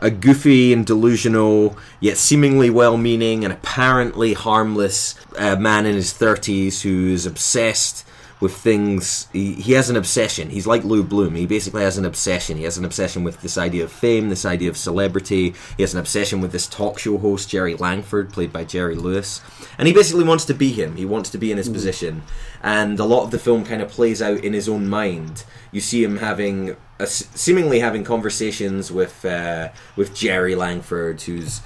a 0.00 0.10
goofy 0.10 0.72
and 0.72 0.84
delusional, 0.84 1.78
yet 1.98 2.18
seemingly 2.18 2.68
well-meaning 2.68 3.44
and 3.44 3.52
apparently 3.52 4.34
harmless 4.34 5.14
uh, 5.38 5.56
man 5.56 5.86
in 5.86 5.94
his 5.94 6.12
thirties 6.12 6.82
who 6.82 7.08
is 7.08 7.24
obsessed 7.24 8.06
with 8.40 8.56
things. 8.56 9.28
He, 9.32 9.54
he 9.54 9.72
has 9.72 9.90
an 9.90 9.96
obsession. 9.96 10.50
He's 10.50 10.66
like 10.66 10.84
Lou 10.84 11.02
Bloom. 11.02 11.34
He 11.34 11.46
basically 11.46 11.82
has 11.82 11.96
an 11.98 12.04
obsession. 12.04 12.56
He 12.56 12.64
has 12.64 12.76
an 12.76 12.84
obsession 12.84 13.24
with 13.24 13.40
this 13.40 13.56
idea 13.56 13.84
of 13.84 13.92
fame, 13.92 14.28
this 14.28 14.44
idea 14.44 14.68
of 14.68 14.76
celebrity. 14.76 15.54
He 15.76 15.82
has 15.82 15.94
an 15.94 16.00
obsession 16.00 16.40
with 16.40 16.52
this 16.52 16.66
talk 16.66 16.98
show 16.98 17.18
host, 17.18 17.48
Jerry 17.48 17.74
Langford, 17.74 18.32
played 18.32 18.52
by 18.52 18.64
Jerry 18.64 18.96
Lewis. 18.96 19.40
And 19.78 19.88
he 19.88 19.94
basically 19.94 20.24
wants 20.24 20.44
to 20.46 20.54
be 20.54 20.72
him. 20.72 20.96
He 20.96 21.04
wants 21.04 21.30
to 21.30 21.38
be 21.38 21.50
in 21.50 21.58
his 21.58 21.68
position. 21.68 22.22
And 22.62 22.98
a 22.98 23.04
lot 23.04 23.24
of 23.24 23.30
the 23.30 23.38
film 23.38 23.64
kind 23.64 23.82
of 23.82 23.88
plays 23.88 24.20
out 24.20 24.42
in 24.44 24.52
his 24.52 24.68
own 24.68 24.88
mind. 24.88 25.44
You 25.70 25.80
see 25.80 26.02
him 26.02 26.18
having, 26.18 26.76
a, 26.98 27.06
seemingly 27.06 27.80
having 27.80 28.04
conversations 28.04 28.90
with 28.92 29.24
uh, 29.24 29.70
with 29.96 30.14
Jerry 30.14 30.54
Langford, 30.54 31.22
who's 31.22 31.60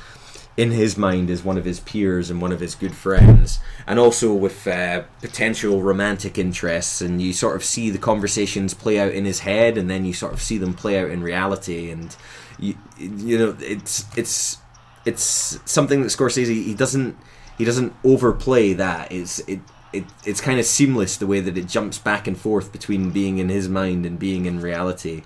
in 0.59 0.73
his 0.73 0.99
mind 0.99 1.31
as 1.31 1.45
one 1.45 1.57
of 1.57 1.65
his 1.65 1.79
peers 1.79 2.31
and 2.31 2.43
one 2.43 2.51
of 2.51 2.59
his 2.59 2.75
good 2.75 2.93
friends, 2.95 3.61
and 3.87 3.97
also 3.97 4.35
with 4.35 4.67
uh, 4.67 5.03
potential 5.21 5.83
romantic 5.83 6.37
interests. 6.37 7.01
And 7.01 7.23
you 7.23 7.33
sort 7.33 7.55
of 7.55 7.65
see 7.65 7.91
the 7.91 7.99
conversations 7.99 8.75
play 8.75 8.99
out 8.99 9.13
in 9.13 9.25
his 9.25 9.41
head, 9.41 9.79
and 9.79 9.89
then 9.89 10.05
you 10.05 10.13
sort 10.13 10.33
of 10.33 10.43
see 10.43 10.59
them 10.59 10.75
play 10.75 10.99
out 10.99 11.11
in 11.11 11.23
reality. 11.23 11.93
And 11.93 12.15
you, 12.59 12.77
you 12.99 13.39
know, 13.39 13.57
it's 13.61 14.05
it's 14.19 14.59
it's 15.05 15.61
something 15.65 16.03
that 16.03 16.09
Scorsese 16.09 16.47
he 16.49 16.75
doesn't 16.75 17.17
he 17.57 17.65
doesn't 17.65 17.95
overplay 18.05 18.73
that. 18.75 19.13
It's 19.13 19.39
it. 19.41 19.61
It, 19.91 20.05
it's 20.27 20.43
kind 20.43 20.61
of 20.61 20.67
seamless 20.67 21.17
the 21.17 21.27
way 21.27 21.41
that 21.41 21.57
it 21.57 21.67
jumps 21.67 21.97
back 21.97 22.27
and 22.27 22.37
forth 22.37 22.73
between 22.73 23.11
being 23.11 23.39
in 23.39 23.49
his 23.49 23.71
mind 23.71 24.05
and 24.05 24.19
being 24.19 24.45
in 24.45 24.61
reality, 24.61 25.23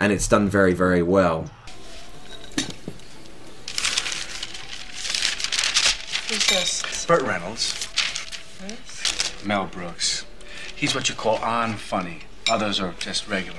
and 0.00 0.10
it's 0.10 0.26
done 0.26 0.48
very, 0.48 0.72
very 0.72 1.02
well. 1.02 1.50
Who's? 6.48 7.06
Burt 7.06 7.22
Reynolds. 7.22 7.88
Mel 9.44 9.66
Brooks. 9.66 10.24
He's 10.74 10.94
what 10.94 11.08
you 11.08 11.14
call 11.14 11.36
on 11.36 11.74
funny. 11.74 12.20
Others 12.48 12.80
are 12.80 12.94
just 12.98 13.28
regular. 13.28 13.58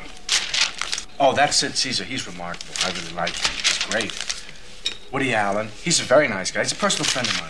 Oh, 1.19 1.33
that's 1.33 1.57
Sid 1.57 1.75
Caesar. 1.75 2.03
He's 2.03 2.27
remarkable. 2.27 2.73
I 2.83 2.91
really 2.91 3.13
like 3.13 3.35
him. 3.35 3.55
He's 3.57 3.85
great. 3.85 5.11
Woody 5.11 5.33
Allen. 5.33 5.69
He's 5.81 5.99
a 5.99 6.03
very 6.03 6.27
nice 6.27 6.51
guy. 6.51 6.61
He's 6.61 6.71
a 6.71 6.75
personal 6.75 7.05
friend 7.05 7.27
of 7.27 7.39
mine. 7.41 7.49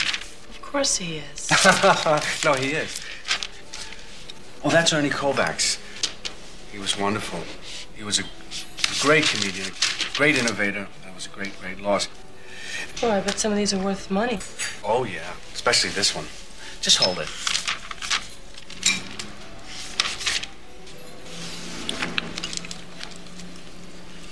Of 0.49 0.61
course 0.61 0.97
he 0.97 1.17
is. 1.17 1.49
no, 2.45 2.53
he 2.53 2.71
is. 2.71 3.01
Oh, 4.63 4.69
that's 4.69 4.91
Ernie 4.93 5.09
Kovacs. 5.09 5.79
He 6.71 6.79
was 6.79 6.97
wonderful. 6.97 7.41
He 7.95 8.03
was 8.03 8.19
a 8.19 8.23
great 9.01 9.25
comedian, 9.25 9.71
great 10.15 10.37
innovator. 10.37 10.87
That 11.03 11.13
was 11.13 11.25
a 11.25 11.29
great, 11.29 11.59
great 11.59 11.79
loss. 11.79 12.07
Boy, 12.99 13.11
I 13.11 13.21
bet 13.21 13.37
some 13.37 13.51
of 13.51 13.57
these 13.57 13.73
are 13.75 13.83
worth 13.83 14.09
money. 14.09 14.39
Oh, 14.83 15.03
yeah. 15.03 15.33
Especially 15.53 15.91
this 15.91 16.15
one. 16.15 16.25
Just 16.81 16.97
hold 16.97 17.19
it. 17.19 17.27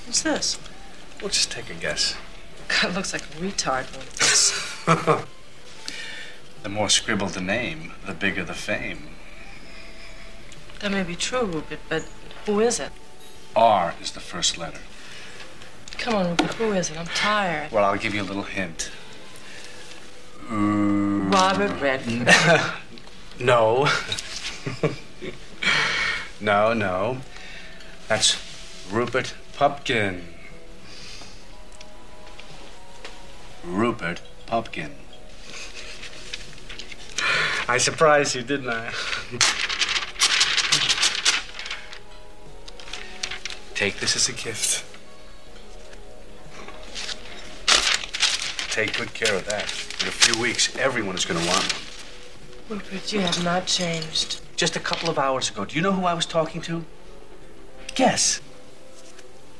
What's 0.07 0.23
this? 0.23 0.57
We'll 1.21 1.29
just 1.29 1.51
take 1.51 1.69
a 1.69 1.75
guess. 1.75 2.15
God, 2.81 2.95
looks 2.95 3.13
like 3.13 3.21
a 3.21 3.35
retard 3.37 3.85
this. 4.17 5.25
The 6.63 6.69
more 6.69 6.89
scribbled 6.89 7.33
the 7.33 7.41
name, 7.41 7.93
the 8.07 8.13
bigger 8.15 8.43
the 8.43 8.55
fame. 8.55 9.09
That 10.79 10.91
may 10.91 11.03
be 11.03 11.15
true, 11.15 11.45
Rupert, 11.45 11.77
but 11.87 12.07
who 12.47 12.59
is 12.59 12.79
it? 12.79 12.91
R 13.55 13.93
is 14.01 14.09
the 14.13 14.19
first 14.19 14.57
letter. 14.57 14.79
Come 15.97 16.15
on, 16.15 16.37
who 16.57 16.73
is 16.73 16.89
it? 16.89 16.99
I'm 16.99 17.07
tired. 17.07 17.71
Well, 17.71 17.85
I'll 17.85 17.97
give 17.97 18.13
you 18.13 18.21
a 18.21 18.23
little 18.23 18.43
hint. 18.43 18.91
Mm. 20.47 21.33
Robert 21.33 21.81
Redford. 21.81 22.29
No. 23.39 23.87
no, 26.39 26.73
no. 26.73 27.17
That's 28.07 28.37
Rupert 28.89 29.33
Pupkin. 29.57 30.23
Rupert 33.65 34.21
Pupkin. 34.45 34.91
I 37.67 37.77
surprised 37.77 38.35
you, 38.35 38.43
didn't 38.43 38.69
I? 38.69 38.91
Take 43.73 43.99
this 43.99 44.15
as 44.15 44.29
a 44.29 44.33
gift. 44.33 44.85
Take 48.75 48.97
good 48.97 49.13
care 49.13 49.33
of 49.33 49.45
that. 49.45 49.63
In 50.01 50.09
a 50.09 50.11
few 50.11 50.41
weeks, 50.41 50.75
everyone 50.75 51.15
is 51.15 51.23
going 51.23 51.39
to 51.39 51.47
want 51.47 51.63
one. 52.67 52.79
Rupert, 52.79 53.13
you 53.13 53.21
have 53.21 53.41
not 53.41 53.67
changed. 53.67 54.41
Just 54.57 54.75
a 54.75 54.81
couple 54.81 55.09
of 55.09 55.17
hours 55.17 55.49
ago, 55.49 55.63
do 55.63 55.77
you 55.77 55.81
know 55.81 55.93
who 55.93 56.03
I 56.03 56.13
was 56.13 56.25
talking 56.25 56.61
to? 56.63 56.83
Guess. 57.95 58.41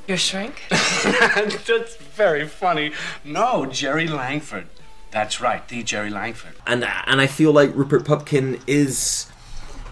Your 0.06 0.18
shrink? 0.18 0.64
That's 0.70 1.96
very 1.96 2.46
funny. 2.46 2.92
No, 3.24 3.66
Jerry 3.66 4.06
Langford. 4.06 4.68
That's 5.12 5.40
right, 5.40 5.66
the 5.66 5.82
Jerry 5.82 6.10
Langford. 6.10 6.52
And 6.68 6.84
and 6.84 7.22
I 7.22 7.28
feel 7.28 7.54
like 7.54 7.74
Rupert 7.74 8.04
Pupkin 8.04 8.60
is 8.68 9.32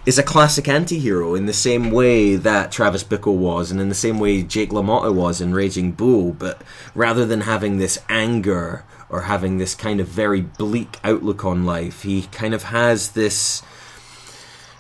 is 0.06 0.18
a 0.18 0.24
classic 0.24 0.68
anti-hero 0.68 1.34
in 1.34 1.46
the 1.46 1.54
same 1.54 1.92
way 1.92 2.36
that 2.36 2.74
Travis 2.74 3.06
Bickle 3.06 3.38
was 3.38 3.72
and 3.72 3.80
in 3.80 3.88
the 3.88 3.96
same 3.96 4.20
way 4.20 4.44
Jake 4.44 4.72
LaMotta 4.72 5.16
was 5.16 5.40
in 5.40 5.54
Raging 5.54 5.94
Bull, 5.94 6.34
but 6.34 6.62
rather 6.94 7.26
than 7.26 7.42
having 7.42 7.78
this 7.78 7.98
anger 8.10 8.84
or 9.14 9.22
having 9.22 9.60
this 9.60 9.76
kind 9.76 10.00
of 10.00 10.08
very 10.08 10.42
bleak 10.42 10.98
outlook 11.04 11.46
on 11.46 11.66
life, 11.66 12.02
he 12.02 12.24
kind 12.32 12.52
of 12.56 12.64
has 12.64 13.12
this 13.12 13.62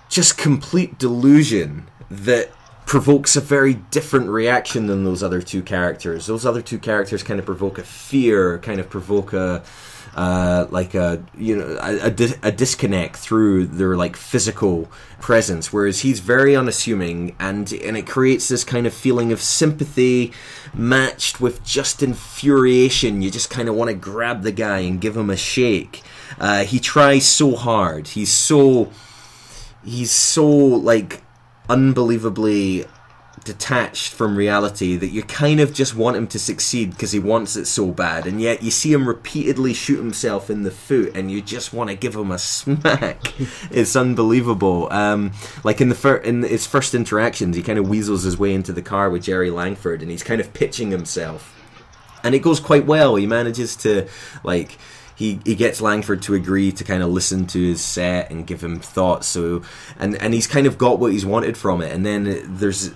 just 0.09 0.39
complete 0.39 0.97
delusion 0.97 1.87
that 2.09 2.49
provokes 2.87 3.35
a 3.35 3.41
very 3.41 3.75
different 3.75 4.27
reaction 4.27 4.87
than 4.87 5.03
those 5.03 5.21
other 5.21 5.39
two 5.39 5.61
characters. 5.61 6.25
Those 6.25 6.47
other 6.47 6.63
two 6.63 6.79
characters 6.79 7.21
kind 7.21 7.39
of 7.39 7.45
provoke 7.45 7.77
a 7.77 7.83
fear, 7.83 8.57
kind 8.57 8.79
of 8.79 8.89
provoke 8.89 9.33
a 9.33 9.63
uh, 10.15 10.67
like 10.69 10.93
a 10.93 11.23
you 11.37 11.55
know 11.55 11.77
a, 11.81 12.07
a, 12.07 12.49
a, 12.49 12.51
disconnect 12.51 13.15
through 13.15 13.65
their 13.65 13.95
like 13.95 14.15
physical 14.15 14.87
presence, 15.19 15.73
whereas 15.73 16.01
he's 16.01 16.19
very 16.19 16.55
unassuming, 16.55 17.35
and 17.39 17.71
and 17.73 17.97
it 17.97 18.05
creates 18.05 18.47
this 18.47 18.63
kind 18.63 18.85
of 18.85 18.93
feeling 18.93 19.31
of 19.31 19.41
sympathy 19.41 20.31
matched 20.73 21.41
with 21.41 21.63
just 21.63 22.03
infuriation. 22.03 23.21
You 23.23 23.31
just 23.31 23.49
kind 23.49 23.67
of 23.67 23.75
want 23.75 23.89
to 23.89 23.95
grab 23.95 24.43
the 24.43 24.51
guy 24.51 24.79
and 24.79 25.01
give 25.01 25.17
him 25.17 25.29
a 25.29 25.37
shake. 25.37 26.03
Uh, 26.39 26.63
he 26.63 26.79
tries 26.79 27.25
so 27.25 27.55
hard. 27.55 28.09
He's 28.09 28.31
so 28.31 28.91
he's 29.83 30.11
so 30.11 30.45
like 30.45 31.23
unbelievably 31.69 32.85
detached 33.43 34.13
from 34.13 34.35
reality 34.35 34.95
that 34.95 35.07
you 35.07 35.21
kind 35.23 35.59
of 35.59 35.73
just 35.73 35.95
want 35.95 36.15
him 36.15 36.27
to 36.27 36.39
succeed 36.39 36.91
because 36.91 37.11
he 37.11 37.19
wants 37.19 37.55
it 37.55 37.65
so 37.65 37.91
bad 37.91 38.25
and 38.25 38.41
yet 38.41 38.63
you 38.63 38.71
see 38.71 38.93
him 38.93 39.07
repeatedly 39.07 39.73
shoot 39.73 39.97
himself 39.97 40.49
in 40.49 40.63
the 40.63 40.71
foot 40.71 41.15
and 41.15 41.29
you 41.29 41.41
just 41.41 41.73
want 41.73 41.89
to 41.89 41.95
give 41.95 42.15
him 42.15 42.31
a 42.31 42.39
smack 42.39 43.33
it's 43.69 43.95
unbelievable 43.95 44.91
um, 44.91 45.31
like 45.63 45.81
in 45.81 45.89
the 45.89 45.95
fir- 45.95 46.17
in 46.17 46.43
his 46.43 46.65
first 46.65 46.95
interactions 46.95 47.55
he 47.55 47.61
kind 47.61 47.79
of 47.79 47.87
weasels 47.87 48.23
his 48.23 48.37
way 48.37 48.53
into 48.53 48.71
the 48.71 48.81
car 48.81 49.09
with 49.09 49.23
Jerry 49.23 49.49
Langford 49.49 50.01
and 50.01 50.09
he's 50.09 50.23
kind 50.23 50.39
of 50.39 50.53
pitching 50.53 50.91
himself 50.91 51.59
and 52.23 52.33
it 52.33 52.39
goes 52.39 52.59
quite 52.59 52.85
well 52.85 53.15
he 53.15 53.27
manages 53.27 53.75
to 53.77 54.07
like 54.43 54.77
he, 55.15 55.39
he 55.45 55.55
gets 55.55 55.79
Langford 55.79 56.21
to 56.23 56.33
agree 56.33 56.71
to 56.71 56.83
kind 56.83 57.03
of 57.03 57.09
listen 57.09 57.45
to 57.47 57.61
his 57.61 57.81
set 57.81 58.31
and 58.31 58.47
give 58.47 58.63
him 58.63 58.79
thoughts. 58.79 59.27
So 59.27 59.61
and 59.99 60.15
and 60.15 60.33
he's 60.33 60.47
kind 60.47 60.65
of 60.65 60.77
got 60.77 60.99
what 60.99 61.11
he's 61.11 61.25
wanted 61.25 61.55
from 61.55 61.81
it. 61.81 61.93
And 61.93 62.05
then 62.05 62.57
there's 62.57 62.91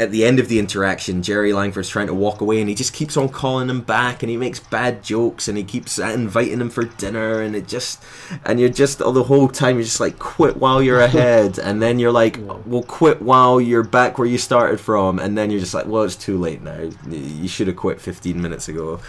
at 0.00 0.12
the 0.12 0.24
end 0.24 0.38
of 0.38 0.48
the 0.48 0.58
interaction, 0.60 1.22
Jerry 1.22 1.52
Langford's 1.52 1.88
trying 1.88 2.06
to 2.06 2.14
walk 2.14 2.40
away, 2.40 2.60
and 2.60 2.68
he 2.68 2.74
just 2.74 2.92
keeps 2.92 3.16
on 3.16 3.28
calling 3.28 3.68
him 3.68 3.80
back, 3.80 4.22
and 4.22 4.30
he 4.30 4.36
makes 4.36 4.60
bad 4.60 5.02
jokes, 5.02 5.48
and 5.48 5.58
he 5.58 5.64
keeps 5.64 5.98
uh, 5.98 6.06
inviting 6.06 6.60
him 6.60 6.70
for 6.70 6.84
dinner, 6.84 7.42
and 7.42 7.56
it 7.56 7.66
just, 7.66 8.02
and 8.44 8.60
you're 8.60 8.68
just 8.68 9.02
all 9.02 9.12
the 9.12 9.24
whole 9.24 9.48
time 9.48 9.76
you're 9.76 9.84
just 9.84 9.98
like, 9.98 10.18
quit 10.18 10.56
while 10.56 10.80
you're 10.80 11.00
ahead, 11.08 11.58
and 11.58 11.82
then 11.82 11.98
you're 11.98 12.12
like, 12.12 12.38
well, 12.64 12.84
quit 12.84 13.20
while 13.20 13.60
you're 13.60 13.82
back 13.82 14.18
where 14.18 14.28
you 14.28 14.38
started 14.38 14.80
from, 14.80 15.18
and 15.18 15.36
then 15.36 15.50
you're 15.50 15.60
just 15.60 15.74
like, 15.74 15.86
well, 15.86 16.04
it's 16.04 16.14
too 16.14 16.38
late 16.38 16.62
now. 16.62 16.90
You 17.08 17.48
should 17.48 17.66
have 17.66 17.76
quit 17.76 18.00
15 18.00 18.40
minutes 18.40 18.68
ago. 18.68 19.00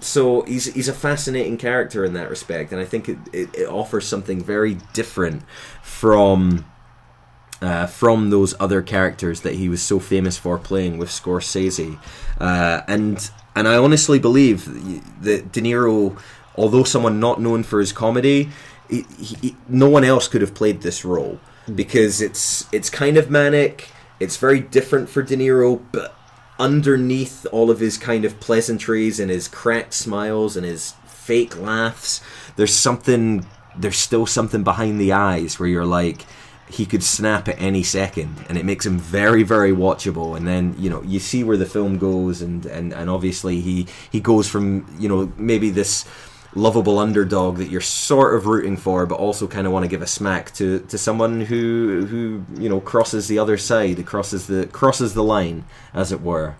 So 0.00 0.42
he's 0.42 0.72
he's 0.74 0.88
a 0.88 0.94
fascinating 0.94 1.56
character 1.56 2.04
in 2.04 2.12
that 2.12 2.28
respect, 2.28 2.72
and 2.72 2.80
I 2.80 2.84
think 2.84 3.08
it, 3.08 3.18
it, 3.32 3.54
it 3.54 3.68
offers 3.68 4.06
something 4.06 4.42
very 4.42 4.74
different 4.92 5.42
from 5.82 6.66
uh, 7.62 7.86
from 7.86 8.30
those 8.30 8.54
other 8.60 8.82
characters 8.82 9.40
that 9.42 9.54
he 9.54 9.68
was 9.68 9.82
so 9.82 9.98
famous 9.98 10.36
for 10.36 10.58
playing 10.58 10.98
with 10.98 11.08
Scorsese, 11.08 11.98
uh, 12.40 12.82
and 12.86 13.30
and 13.54 13.66
I 13.66 13.76
honestly 13.76 14.18
believe 14.18 14.66
that 15.22 15.52
De 15.52 15.60
Niro, 15.62 16.18
although 16.56 16.84
someone 16.84 17.18
not 17.18 17.40
known 17.40 17.62
for 17.62 17.80
his 17.80 17.92
comedy, 17.92 18.50
he, 18.90 19.02
he, 19.18 19.56
no 19.68 19.88
one 19.88 20.04
else 20.04 20.28
could 20.28 20.42
have 20.42 20.54
played 20.54 20.82
this 20.82 21.04
role 21.04 21.40
because 21.74 22.20
it's 22.20 22.66
it's 22.72 22.90
kind 22.90 23.16
of 23.16 23.30
manic, 23.30 23.90
it's 24.20 24.36
very 24.36 24.60
different 24.60 25.08
for 25.08 25.22
De 25.22 25.36
Niro, 25.36 25.82
but 25.92 26.14
underneath 26.58 27.46
all 27.52 27.70
of 27.70 27.80
his 27.80 27.98
kind 27.98 28.24
of 28.24 28.40
pleasantries 28.40 29.20
and 29.20 29.30
his 29.30 29.48
cracked 29.48 29.94
smiles 29.94 30.56
and 30.56 30.64
his 30.64 30.92
fake 31.06 31.56
laughs, 31.58 32.20
there's 32.56 32.74
something. 32.74 33.46
There's 33.78 33.98
still 33.98 34.24
something 34.24 34.64
behind 34.64 34.98
the 34.98 35.12
eyes 35.12 35.60
where 35.60 35.68
you're 35.68 35.84
like 35.84 36.24
he 36.68 36.84
could 36.84 37.02
snap 37.02 37.48
at 37.48 37.60
any 37.60 37.82
second 37.82 38.44
and 38.48 38.58
it 38.58 38.64
makes 38.64 38.84
him 38.84 38.98
very 38.98 39.42
very 39.42 39.72
watchable. 39.72 40.36
And 40.36 40.46
then 40.46 40.74
you 40.78 40.90
know 40.90 41.02
you 41.02 41.18
see 41.18 41.44
where 41.44 41.56
the 41.56 41.66
film 41.66 41.98
goes 41.98 42.42
and 42.42 42.66
and, 42.66 42.92
and 42.92 43.08
obviously 43.08 43.60
he 43.60 43.86
he 44.10 44.20
goes 44.20 44.48
from 44.48 44.86
you 44.98 45.08
know 45.08 45.32
maybe 45.36 45.70
this 45.70 46.04
lovable 46.54 46.98
underdog 46.98 47.58
that 47.58 47.68
you're 47.68 47.82
sort 47.82 48.34
of 48.34 48.46
rooting 48.46 48.78
for 48.78 49.04
but 49.04 49.16
also 49.16 49.46
kind 49.46 49.66
of 49.66 49.72
want 49.74 49.84
to 49.84 49.88
give 49.88 50.00
a 50.00 50.06
smack 50.06 50.52
to 50.54 50.80
to 50.80 50.96
someone 50.96 51.42
who 51.42 52.06
who 52.06 52.44
you 52.60 52.68
know 52.68 52.80
crosses 52.80 53.28
the 53.28 53.38
other 53.38 53.58
side 53.58 54.04
crosses 54.06 54.46
the 54.46 54.66
crosses 54.66 55.14
the 55.14 55.24
line 55.24 55.64
as 55.94 56.12
it 56.12 56.20
were. 56.20 56.54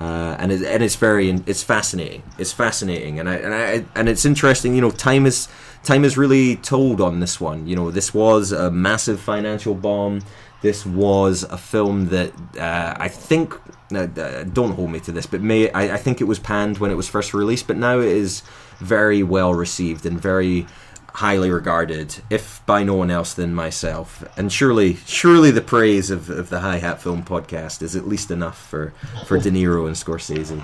Uh, 0.00 0.34
and 0.38 0.50
it, 0.50 0.62
and 0.62 0.82
it's 0.82 0.96
very 0.96 1.28
it's 1.44 1.62
fascinating. 1.62 2.22
It's 2.38 2.52
fascinating. 2.52 3.20
And 3.20 3.28
I, 3.28 3.34
and 3.34 3.54
I 3.54 3.84
and 3.94 4.08
it's 4.08 4.24
interesting 4.24 4.74
you 4.74 4.80
know 4.80 4.90
time 4.90 5.26
is 5.26 5.46
time 5.82 6.04
is 6.04 6.16
really 6.16 6.56
told 6.56 7.00
on 7.00 7.20
this 7.20 7.40
one. 7.40 7.66
You 7.66 7.76
know, 7.76 7.90
this 7.90 8.12
was 8.14 8.52
a 8.52 8.70
massive 8.70 9.20
financial 9.20 9.74
bomb. 9.74 10.22
This 10.62 10.84
was 10.84 11.42
a 11.44 11.56
film 11.56 12.08
that 12.08 12.32
uh, 12.58 12.94
I 12.98 13.08
think, 13.08 13.54
uh, 13.92 14.08
uh, 14.16 14.44
don't 14.44 14.72
hold 14.72 14.90
me 14.90 15.00
to 15.00 15.12
this, 15.12 15.26
but 15.26 15.40
may 15.40 15.70
I, 15.70 15.94
I, 15.94 15.96
think 15.96 16.20
it 16.20 16.24
was 16.24 16.38
panned 16.38 16.78
when 16.78 16.90
it 16.90 16.96
was 16.96 17.08
first 17.08 17.32
released, 17.32 17.66
but 17.66 17.78
now 17.78 17.98
it 17.98 18.08
is 18.08 18.42
very 18.78 19.22
well 19.22 19.54
received 19.54 20.04
and 20.04 20.20
very 20.20 20.66
highly 21.14 21.50
regarded, 21.50 22.16
if 22.28 22.64
by 22.66 22.82
no 22.82 22.94
one 22.94 23.10
else 23.10 23.32
than 23.32 23.54
myself. 23.54 24.22
And 24.36 24.52
surely, 24.52 24.96
surely 25.06 25.50
the 25.50 25.62
praise 25.62 26.10
of, 26.10 26.28
of 26.28 26.50
the 26.50 26.60
High 26.60 26.78
Hat 26.78 27.00
Film 27.00 27.24
Podcast 27.24 27.80
is 27.82 27.96
at 27.96 28.06
least 28.06 28.30
enough 28.30 28.60
for, 28.68 28.92
for 29.26 29.38
De 29.38 29.50
Niro 29.50 29.86
and 29.86 29.96
Scorsese. 29.96 30.62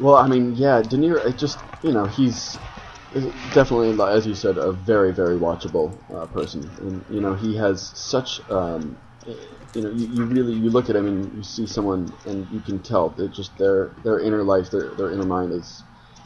Well, 0.00 0.16
I 0.16 0.26
mean, 0.26 0.54
yeah, 0.56 0.82
De 0.82 0.96
Niro. 0.96 1.24
It 1.24 1.38
just 1.38 1.58
you 1.82 1.92
know 1.92 2.06
he's 2.06 2.58
definitely, 3.52 3.96
as 4.08 4.26
you 4.26 4.34
said, 4.34 4.58
a 4.58 4.72
very, 4.72 5.12
very 5.12 5.36
watchable 5.36 5.96
uh, 6.14 6.26
person. 6.26 6.68
And 6.80 7.04
you 7.08 7.20
know, 7.20 7.34
he 7.34 7.56
has 7.56 7.92
such. 7.94 8.40
Um, 8.50 8.96
you 9.74 9.82
know, 9.82 9.90
you, 9.90 10.06
you, 10.06 10.24
really 10.24 10.52
you 10.52 10.70
look 10.70 10.88
at 10.88 10.96
him 10.96 11.06
and 11.06 11.36
you 11.36 11.42
see 11.42 11.66
someone, 11.66 12.12
and 12.26 12.46
you 12.50 12.60
can 12.60 12.80
tell 12.80 13.08
that 13.10 13.32
just 13.32 13.56
their 13.58 13.90
their 14.04 14.20
inner 14.20 14.42
life, 14.42 14.70
their 14.70 14.90
their 14.94 15.10
inner 15.12 15.24
mind 15.24 15.52
is. 15.52 15.82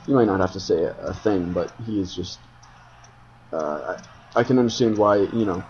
You 0.06 0.14
might 0.14 0.24
not 0.24 0.40
have 0.40 0.52
to 0.52 0.60
say 0.60 0.84
a, 0.84 1.12
thing, 1.12 1.52
but 1.52 1.70
he 1.84 2.00
is 2.00 2.14
just. 2.14 2.38
Uh, 3.52 3.96
I, 4.34 4.40
I, 4.40 4.44
can 4.44 4.58
understand 4.58 4.96
why 4.96 5.16
you 5.16 5.44
know. 5.44 5.64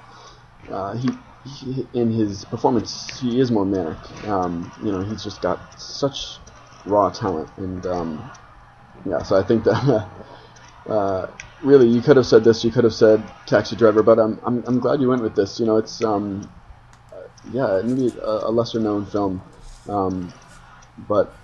Uh, 0.71 0.97
he, 0.97 1.11
he, 1.45 1.87
in 1.95 2.13
his 2.13 2.45
performance, 2.45 3.19
he 3.19 3.41
is 3.41 3.51
more 3.51 3.65
manic. 3.65 3.99
Um, 4.29 4.71
you 4.85 4.93
know, 4.93 5.03
he's 5.03 5.25
just 5.25 5.41
got 5.43 5.59
such 5.81 6.39
raw 6.85 7.11
talent, 7.11 7.51
and 7.57 7.85
um, 7.87 8.31
yeah. 9.05 9.23
So 9.23 9.37
I 9.37 9.43
think 9.43 9.65
that 9.65 10.09
uh, 10.89 11.27
really, 11.63 11.89
you 11.89 12.01
could 12.01 12.17
have 12.17 12.27
said 12.27 12.45
this. 12.45 12.65
You 12.65 12.71
could 12.71 12.85
have 12.85 12.95
said 12.95 13.23
Taxi 13.47 13.77
Driver, 13.77 14.03
but 14.03 14.19
I'm 14.19 14.41
I'm, 14.45 14.65
I'm 14.67 14.79
glad 14.81 15.01
you 15.01 15.09
went 15.09 15.23
with 15.23 15.35
this. 15.35 15.61
You 15.61 15.67
know, 15.67 15.77
it's 15.77 16.03
um, 16.03 16.51
yeah, 17.53 17.81
maybe 17.85 18.13
a, 18.21 18.49
a 18.49 18.51
lesser 18.51 18.81
known 18.81 19.07
film, 19.07 19.43
um, 19.89 20.33
but 21.09 21.35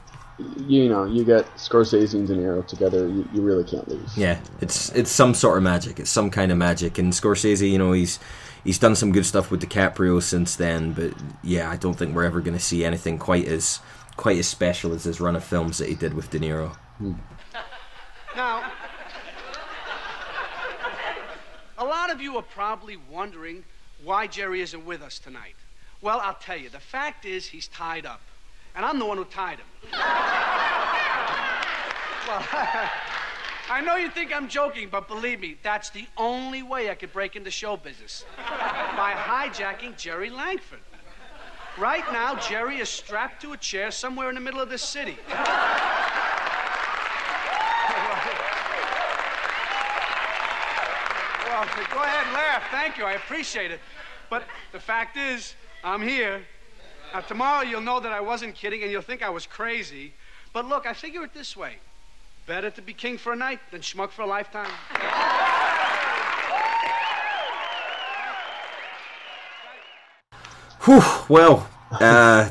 you 0.67 0.89
know, 0.89 1.05
you 1.05 1.25
get 1.25 1.47
Scorsese 1.57 2.15
and 2.15 2.27
De 2.27 2.35
Niro 2.35 2.67
together, 2.67 3.07
you, 3.07 3.29
you 3.33 3.41
really 3.41 3.65
can't 3.65 3.87
lose. 3.89 4.17
Yeah, 4.17 4.41
it's 4.61 4.91
it's 4.91 5.11
some 5.11 5.35
sort 5.35 5.57
of 5.57 5.63
magic. 5.63 6.01
It's 6.01 6.11
some 6.11 6.31
kind 6.31 6.51
of 6.51 6.59
magic. 6.59 6.99
And 6.99 7.13
Scorsese, 7.13 7.71
you 7.71 7.79
know, 7.79 7.93
he's 7.93 8.19
he's 8.65 8.79
done 8.79 8.97
some 8.97 9.13
good 9.13 9.27
stuff 9.27 9.51
with 9.51 9.63
DiCaprio 9.63 10.23
since 10.23 10.57
then, 10.57 10.93
but 10.93 11.13
yeah, 11.43 11.71
I 11.71 11.77
don't 11.77 11.95
think 11.95 12.15
we're 12.15 12.25
ever 12.25 12.41
going 12.41 12.57
to 12.57 12.63
see 12.65 12.85
anything 12.85 13.19
quite 13.19 13.47
as 13.47 13.81
quite 14.17 14.39
as 14.39 14.49
special 14.49 14.93
as 14.93 15.05
his 15.05 15.21
run 15.21 15.37
of 15.37 15.45
films 15.45 15.79
that 15.79 15.89
he 15.89 15.95
did 15.95 16.15
with 16.15 16.31
De 16.31 16.39
Niro. 16.39 16.75
Hmm. 16.99 17.13
Now, 18.35 18.73
a 21.79 21.85
lot 21.85 22.11
of 22.11 22.21
you 22.21 22.37
are 22.37 22.43
probably 22.43 22.97
wondering 23.11 23.65
why 24.03 24.27
Jerry 24.27 24.61
isn't 24.61 24.85
with 24.85 25.03
us 25.03 25.19
tonight. 25.19 25.55
Well, 26.01 26.21
I'll 26.23 26.35
tell 26.35 26.57
you. 26.57 26.69
The 26.69 26.81
fact 26.81 27.25
is, 27.25 27.47
he's 27.47 27.69
tied 27.69 28.07
up. 28.07 28.21
And 28.77 28.85
I'm 28.85 28.99
the 28.99 29.07
one 29.07 29.17
who 29.17 29.25
tied 29.25 29.59
him. 29.59 29.67
well, 32.29 32.45
I 33.71 33.81
know 33.81 33.97
you 33.97 34.11
think 34.11 34.35
I'm 34.35 34.49
joking, 34.49 34.89
but 34.91 35.09
believe 35.09 35.41
me, 35.41 35.57
that's 35.63 35.91
the 35.91 36.07
only 36.17 36.63
way 36.63 36.91
I 36.91 36.95
could 36.95 37.13
break 37.13 37.37
into 37.37 37.51
show 37.51 37.77
business 37.77 38.25
by 38.37 39.15
hijacking 39.17 39.97
Jerry 39.97 40.29
Langford. 40.29 40.81
Right 41.79 42.05
now, 42.13 42.37
Jerry 42.37 42.79
is 42.79 42.89
strapped 42.89 43.43
to 43.43 43.53
a 43.53 43.57
chair 43.57 43.91
somewhere 43.91 44.29
in 44.29 44.35
the 44.35 44.41
middle 44.41 44.61
of 44.61 44.69
this 44.69 44.83
city. 44.83 45.17
Go 51.93 52.03
ahead 52.03 52.27
and 52.27 52.35
laugh. 52.35 52.63
Thank 52.71 52.99
you. 52.99 53.05
I 53.05 53.13
appreciate 53.13 53.71
it. 53.71 53.81
But 54.31 54.45
the 54.73 54.81
fact 54.81 55.17
is, 55.17 55.55
I'm 55.83 56.03
here. 56.03 56.43
Now, 57.13 57.21
tomorrow 57.21 57.63
you'll 57.63 57.81
know 57.81 58.01
that 58.01 58.13
I 58.13 58.21
wasn't 58.21 58.55
kidding 58.55 58.83
and 58.83 58.91
you'll 58.91 59.03
think 59.03 59.23
I 59.23 59.31
was 59.31 59.47
crazy. 59.47 60.15
But 60.53 60.67
look, 60.67 60.87
I 60.87 60.93
figure 60.93 61.23
it 61.25 61.33
this 61.35 61.57
way 61.57 61.77
better 62.47 62.71
to 62.71 62.83
be 62.83 62.93
king 62.93 63.17
for 63.17 63.33
a 63.33 63.37
night 63.37 63.59
than 63.71 63.81
schmuck 63.81 64.11
for 64.11 64.23
a 64.23 64.27
lifetime. 64.27 64.71
Whew, 70.85 71.03
well, 71.31 71.67
uh, 71.93 72.51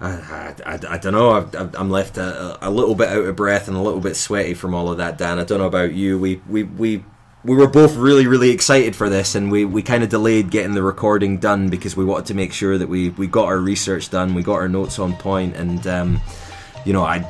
I, 0.00 0.54
I, 0.64 0.78
I, 0.88 0.98
don't 0.98 1.12
know. 1.12 1.30
i 1.32 1.80
am 1.80 1.90
left 1.90 2.16
a, 2.16 2.58
a, 2.64 2.70
little 2.70 2.94
bit 2.94 3.08
out 3.08 3.24
of 3.24 3.34
breath 3.34 3.66
and 3.66 3.76
a 3.76 3.80
little 3.80 4.00
bit 4.00 4.14
sweaty 4.14 4.54
from 4.54 4.74
all 4.74 4.88
of 4.88 4.98
that, 4.98 5.18
Dan. 5.18 5.40
I 5.40 5.44
don't 5.44 5.58
know 5.58 5.66
about 5.66 5.92
you. 5.92 6.18
We 6.18 6.40
we, 6.48 6.62
we 6.62 7.04
we 7.44 7.56
were 7.56 7.66
both 7.68 7.96
really 7.96 8.26
really 8.26 8.50
excited 8.50 8.94
for 8.94 9.08
this, 9.08 9.34
and 9.34 9.50
we, 9.50 9.64
we 9.64 9.82
kind 9.82 10.02
of 10.02 10.08
delayed 10.08 10.50
getting 10.50 10.74
the 10.74 10.82
recording 10.82 11.38
done 11.38 11.68
because 11.68 11.96
we 11.96 12.04
wanted 12.04 12.26
to 12.26 12.34
make 12.34 12.52
sure 12.52 12.78
that 12.78 12.88
we, 12.88 13.10
we 13.10 13.26
got 13.26 13.46
our 13.46 13.58
research 13.58 14.10
done, 14.10 14.34
we 14.34 14.42
got 14.42 14.54
our 14.54 14.68
notes 14.68 14.98
on 14.98 15.14
point, 15.16 15.56
and 15.56 15.86
um, 15.86 16.20
you 16.84 16.92
know, 16.92 17.02
I 17.04 17.28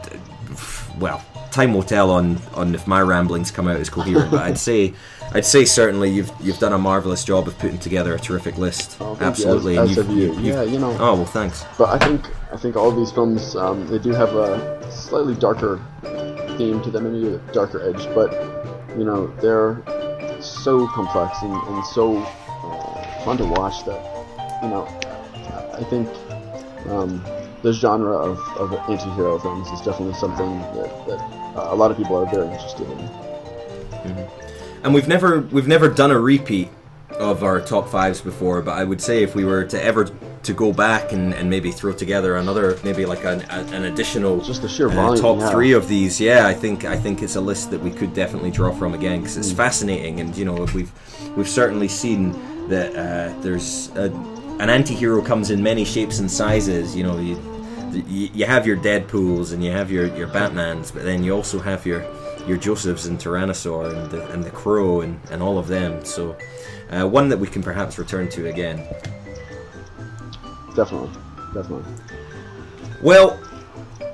well, 0.98 1.24
time 1.50 1.72
will 1.74 1.82
tell 1.82 2.10
on 2.10 2.38
on 2.54 2.74
if 2.74 2.86
my 2.86 3.00
ramblings 3.00 3.50
come 3.50 3.68
out 3.68 3.80
as 3.80 3.88
coherent. 3.88 4.30
but 4.30 4.40
I'd 4.42 4.58
say 4.58 4.94
I'd 5.34 5.46
say 5.46 5.64
certainly 5.64 6.10
you've 6.10 6.30
you've 6.40 6.58
done 6.58 6.74
a 6.74 6.78
marvelous 6.78 7.24
job 7.24 7.48
of 7.48 7.58
putting 7.58 7.78
together 7.78 8.14
a 8.14 8.18
terrific 8.18 8.58
list. 8.58 8.98
Oh, 9.00 9.14
thank 9.14 9.20
you. 9.20 9.26
Absolutely, 9.26 9.78
As- 9.78 9.96
and 9.96 10.10
as 10.10 10.14
you. 10.16 10.34
Yeah, 10.40 10.62
you 10.62 10.78
know. 10.78 10.90
Oh 11.00 11.14
well, 11.14 11.24
thanks. 11.24 11.64
But 11.78 11.88
I 11.88 11.98
think 12.06 12.26
I 12.52 12.56
think 12.58 12.76
all 12.76 12.90
these 12.92 13.10
films 13.10 13.56
um, 13.56 13.86
they 13.86 13.98
do 13.98 14.10
have 14.10 14.34
a 14.34 14.90
slightly 14.90 15.34
darker 15.34 15.80
theme 16.58 16.82
to 16.82 16.90
them, 16.90 17.10
maybe 17.10 17.34
a 17.34 17.38
darker 17.52 17.80
edge, 17.82 18.04
but 18.14 18.30
you 18.96 19.04
know 19.04 19.26
they're 19.40 19.82
so 20.40 20.86
complex 20.88 21.36
and, 21.42 21.52
and 21.52 21.84
so 21.86 22.18
uh, 22.18 23.24
fun 23.24 23.36
to 23.38 23.44
watch 23.44 23.84
that 23.84 24.02
you 24.62 24.68
know 24.68 24.86
I 25.74 25.84
think 25.84 26.08
um, 26.88 27.24
the 27.62 27.72
genre 27.72 28.16
of, 28.16 28.38
of 28.56 28.72
anti-hero 28.90 29.38
films 29.38 29.68
is 29.68 29.80
definitely 29.80 30.14
something 30.14 30.60
that, 30.60 31.06
that 31.06 31.20
uh, 31.56 31.68
a 31.70 31.74
lot 31.74 31.90
of 31.90 31.96
people 31.96 32.16
are 32.16 32.26
very 32.26 32.46
interested 32.46 32.88
in. 32.88 34.28
And 34.84 34.92
we've 34.92 35.08
never 35.08 35.40
we've 35.40 35.68
never 35.68 35.88
done 35.88 36.10
a 36.10 36.18
repeat 36.18 36.68
of 37.10 37.42
our 37.44 37.60
top 37.60 37.88
fives 37.88 38.20
before, 38.20 38.62
but 38.62 38.72
I 38.72 38.84
would 38.84 39.00
say 39.00 39.22
if 39.22 39.34
we 39.34 39.44
were 39.44 39.64
to 39.64 39.82
ever 39.82 40.10
to 40.42 40.52
go 40.52 40.72
back 40.72 41.12
and, 41.12 41.34
and 41.34 41.48
maybe 41.48 41.70
throw 41.70 41.92
together 41.92 42.36
another 42.36 42.78
maybe 42.82 43.06
like 43.06 43.24
an, 43.24 43.42
an 43.42 43.84
additional 43.84 44.40
just 44.40 44.62
the 44.62 44.68
sheer 44.68 44.88
uh, 44.88 45.16
top 45.16 45.38
yeah. 45.38 45.50
three 45.50 45.72
of 45.72 45.88
these, 45.88 46.20
yeah, 46.20 46.46
I 46.46 46.54
think 46.54 46.84
I 46.84 46.96
think 46.96 47.22
it's 47.22 47.36
a 47.36 47.40
list 47.40 47.70
that 47.70 47.80
we 47.80 47.90
could 47.90 48.14
definitely 48.14 48.50
draw 48.50 48.72
from 48.72 48.94
again 48.94 49.20
because 49.20 49.36
it's 49.36 49.52
fascinating, 49.52 50.20
and 50.20 50.36
you 50.36 50.44
know 50.44 50.66
we've 50.74 50.92
we've 51.36 51.48
certainly 51.48 51.88
seen 51.88 52.32
that 52.68 52.94
uh, 52.94 53.40
there's 53.40 53.90
a, 53.96 54.10
an 54.58 54.70
anti-hero 54.70 55.22
comes 55.22 55.50
in 55.50 55.62
many 55.62 55.84
shapes 55.84 56.18
and 56.18 56.30
sizes. 56.30 56.96
You 56.96 57.04
know, 57.04 57.18
you, 57.18 57.36
you 58.08 58.30
you 58.34 58.46
have 58.46 58.66
your 58.66 58.76
Deadpool's 58.76 59.52
and 59.52 59.62
you 59.64 59.70
have 59.70 59.90
your 59.90 60.06
your 60.16 60.28
Batmans, 60.28 60.92
but 60.92 61.04
then 61.04 61.22
you 61.22 61.32
also 61.32 61.58
have 61.60 61.86
your 61.86 62.04
your 62.46 62.56
Josephs 62.56 63.06
and 63.06 63.18
Tyrannosaur 63.18 63.96
and 63.96 64.10
the, 64.10 64.28
and 64.32 64.42
the 64.42 64.50
Crow 64.50 65.02
and, 65.02 65.20
and 65.30 65.42
all 65.42 65.58
of 65.58 65.68
them. 65.68 66.04
So 66.04 66.36
uh, 66.90 67.06
one 67.06 67.28
that 67.28 67.38
we 67.38 67.46
can 67.46 67.62
perhaps 67.62 67.98
return 67.98 68.28
to 68.30 68.48
again. 68.48 68.84
Definitely, 70.74 71.10
definitely. 71.52 71.84
Well, 73.02 73.38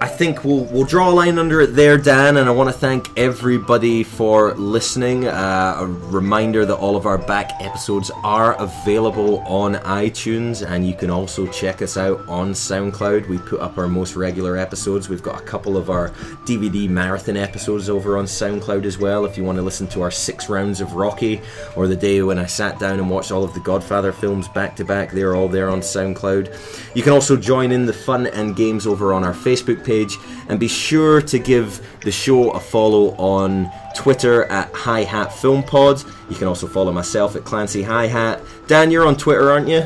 I 0.01 0.07
think 0.07 0.45
we'll 0.45 0.65
we'll 0.67 0.85
draw 0.85 1.11
a 1.11 1.13
line 1.13 1.41
under 1.41 1.61
it 1.61 1.75
there, 1.75 1.99
Dan, 1.99 2.37
and 2.37 2.49
I 2.49 2.53
want 2.53 2.69
to 2.69 2.73
thank 2.73 3.19
everybody 3.19 4.05
for 4.05 4.55
listening. 4.55 5.27
Uh, 5.27 5.77
a 5.81 5.87
reminder 5.87 6.65
that 6.65 6.77
all 6.77 6.95
of 6.95 7.05
our 7.05 7.19
back 7.19 7.51
episodes 7.61 8.09
are 8.23 8.55
available 8.63 9.41
on 9.41 9.75
iTunes, 9.75 10.65
and 10.65 10.87
you 10.87 10.95
can 10.95 11.11
also 11.11 11.49
check 11.49 11.83
us 11.83 11.97
out 11.97 12.21
on 12.29 12.53
SoundCloud. 12.53 13.29
We 13.29 13.39
put 13.39 13.59
up 13.59 13.77
our 13.77 13.89
most 13.89 14.15
regular 14.15 14.57
episodes. 14.57 15.09
We've 15.09 15.23
got 15.23 15.41
a 15.41 15.45
couple 15.45 15.77
of 15.77 15.91
our 15.91 16.11
DVD 16.47 16.89
marathon 16.89 17.37
episodes 17.37 17.91
over 17.91 18.19
on 18.19 18.27
SoundCloud 18.27 18.85
as 18.85 18.99
well. 18.99 19.25
If 19.25 19.37
you 19.37 19.43
want 19.43 19.57
to 19.57 19.63
listen 19.63 19.89
to 19.89 20.03
our 20.03 20.13
six 20.13 20.49
rounds 20.49 20.81
of 20.81 20.93
Rocky, 20.93 21.41
or 21.75 21.89
the 21.89 21.97
day 21.97 22.23
when 22.23 22.39
I 22.39 22.47
sat 22.47 22.79
down 22.79 23.01
and 23.01 23.11
watched 23.11 23.33
all 23.33 23.43
of 23.43 23.53
the 23.53 23.61
Godfather 23.61 24.13
films 24.13 24.47
back 24.47 24.77
to 24.77 24.85
back, 24.85 25.11
they're 25.11 25.35
all 25.35 25.49
there 25.49 25.69
on 25.69 25.81
SoundCloud. 25.81 26.95
You 26.95 27.03
can 27.03 27.13
also 27.13 27.37
join 27.37 27.73
in 27.73 27.85
the 27.85 27.93
fun 27.93 28.29
and 28.29 28.55
games 28.55 28.87
over 28.87 29.13
on 29.13 29.25
our 29.25 29.35
Facebook 29.35 29.88
page, 29.89 30.19
and 30.49 30.61
be 30.61 30.69
sure 30.69 31.23
to 31.23 31.39
give 31.39 31.81
the 32.03 32.13
show 32.13 32.51
a 32.51 32.61
follow 32.61 33.17
on 33.17 33.71
Twitter 33.97 34.45
at 34.45 34.73
High 34.75 35.05
Hat 35.05 35.33
Film 35.33 35.63
Pod. 35.63 36.05
You 36.29 36.37
can 36.37 36.47
also 36.47 36.67
follow 36.67 36.93
myself 36.93 37.35
at 37.37 37.45
Clancy 37.45 37.83
High 37.83 38.07
Hat. 38.07 38.43
Dan, 38.67 38.91
you're 38.91 39.07
on 39.07 39.17
Twitter, 39.17 39.51
aren't 39.51 39.69
you? 39.69 39.83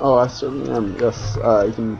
Oh, 0.00 0.14
I 0.14 0.28
certainly 0.28 0.70
am. 0.70 0.96
Yes, 1.00 1.36
uh, 1.38 1.64
you 1.66 1.72
can 1.72 1.98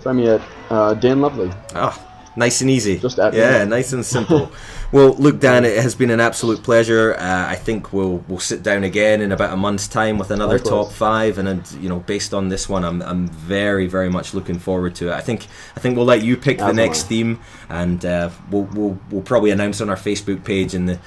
find 0.00 0.18
me 0.18 0.28
at 0.28 0.40
uh, 0.70 0.94
Dan 0.94 1.20
Lovley. 1.20 1.52
Ah, 1.74 1.94
nice 2.36 2.60
and 2.60 2.70
easy. 2.70 2.98
Just 2.98 3.18
at 3.18 3.32
me. 3.32 3.40
yeah, 3.40 3.64
nice 3.64 3.92
and 3.92 4.06
simple. 4.06 4.52
well, 4.92 5.14
look, 5.14 5.38
Dan, 5.38 5.64
it 5.64 5.80
has 5.82 5.94
been 5.94 6.10
an 6.10 6.20
absolute 6.20 6.62
pleasure. 6.62 7.14
Uh, 7.14 7.46
I 7.48 7.54
think 7.54 7.92
we'll 7.92 8.24
we'll 8.28 8.40
sit 8.40 8.62
down 8.62 8.82
again 8.82 9.20
in 9.20 9.30
about 9.30 9.52
a 9.52 9.56
month's 9.56 9.86
time 9.86 10.18
with 10.18 10.30
another 10.30 10.58
Likewise. 10.58 10.70
top 10.70 10.92
five, 10.92 11.38
and 11.38 11.48
uh, 11.48 11.62
you 11.78 11.88
know, 11.88 12.00
based 12.00 12.34
on 12.34 12.48
this 12.48 12.68
one, 12.68 12.84
I'm 12.84 13.00
I'm 13.02 13.28
very 13.28 13.86
very 13.86 14.08
much 14.08 14.34
looking 14.34 14.58
forward 14.58 14.94
to 14.96 15.08
it. 15.10 15.12
I 15.12 15.20
think 15.20 15.46
I 15.76 15.80
think 15.80 15.96
we'll 15.96 16.06
let 16.06 16.22
you 16.22 16.36
pick 16.36 16.58
the 16.58 16.72
next 16.72 17.04
theme, 17.04 17.40
and 17.68 18.04
uh, 18.04 18.30
we'll 18.50 18.64
we'll 18.64 18.98
we'll 19.10 19.22
probably 19.22 19.50
announce 19.50 19.80
on 19.80 19.88
our 19.88 19.96
Facebook 19.96 20.44
page 20.44 20.74
in 20.74 20.86
the 20.86 20.98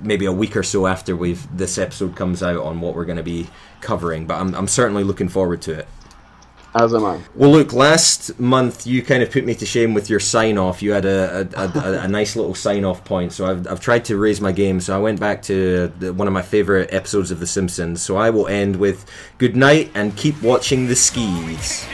maybe 0.00 0.26
a 0.26 0.32
week 0.32 0.56
or 0.56 0.62
so 0.62 0.86
after 0.86 1.16
we've 1.16 1.46
this 1.56 1.78
episode 1.78 2.16
comes 2.16 2.42
out 2.42 2.62
on 2.62 2.80
what 2.80 2.94
we're 2.94 3.04
going 3.04 3.16
to 3.16 3.22
be 3.22 3.48
covering. 3.80 4.26
But 4.26 4.40
I'm 4.40 4.54
I'm 4.54 4.68
certainly 4.68 5.04
looking 5.04 5.28
forward 5.28 5.62
to 5.62 5.72
it. 5.72 5.88
As 6.78 6.92
am 6.94 7.06
I. 7.06 7.18
Well, 7.34 7.50
look, 7.50 7.72
last 7.72 8.38
month 8.38 8.86
you 8.86 9.02
kind 9.02 9.22
of 9.22 9.30
put 9.30 9.46
me 9.46 9.54
to 9.54 9.64
shame 9.64 9.94
with 9.94 10.10
your 10.10 10.20
sign 10.20 10.58
off. 10.58 10.82
You 10.82 10.92
had 10.92 11.06
a, 11.06 11.48
a, 11.56 11.62
a, 11.62 12.00
a 12.02 12.08
nice 12.08 12.36
little 12.36 12.54
sign 12.54 12.84
off 12.84 13.02
point, 13.02 13.32
so 13.32 13.46
I've, 13.46 13.66
I've 13.66 13.80
tried 13.80 14.04
to 14.06 14.18
raise 14.18 14.42
my 14.42 14.52
game. 14.52 14.80
So 14.80 14.94
I 14.94 15.00
went 15.00 15.18
back 15.18 15.40
to 15.44 15.90
the, 15.98 16.12
one 16.12 16.28
of 16.28 16.34
my 16.34 16.42
favorite 16.42 16.92
episodes 16.92 17.30
of 17.30 17.40
The 17.40 17.46
Simpsons. 17.46 18.02
So 18.02 18.18
I 18.18 18.28
will 18.28 18.46
end 18.46 18.76
with 18.76 19.06
good 19.38 19.56
night 19.56 19.90
and 19.94 20.14
keep 20.18 20.42
watching 20.42 20.86
the 20.86 20.96
skis. 20.96 21.86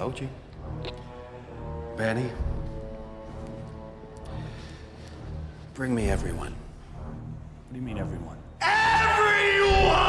Told 0.00 0.18
you. 0.18 0.28
Benny. 1.98 2.30
Bring 5.74 5.94
me 5.94 6.08
everyone. 6.08 6.54
What 6.54 7.74
do 7.74 7.76
you 7.78 7.84
mean, 7.84 7.98
everyone? 7.98 8.38
Everyone! 8.62 10.00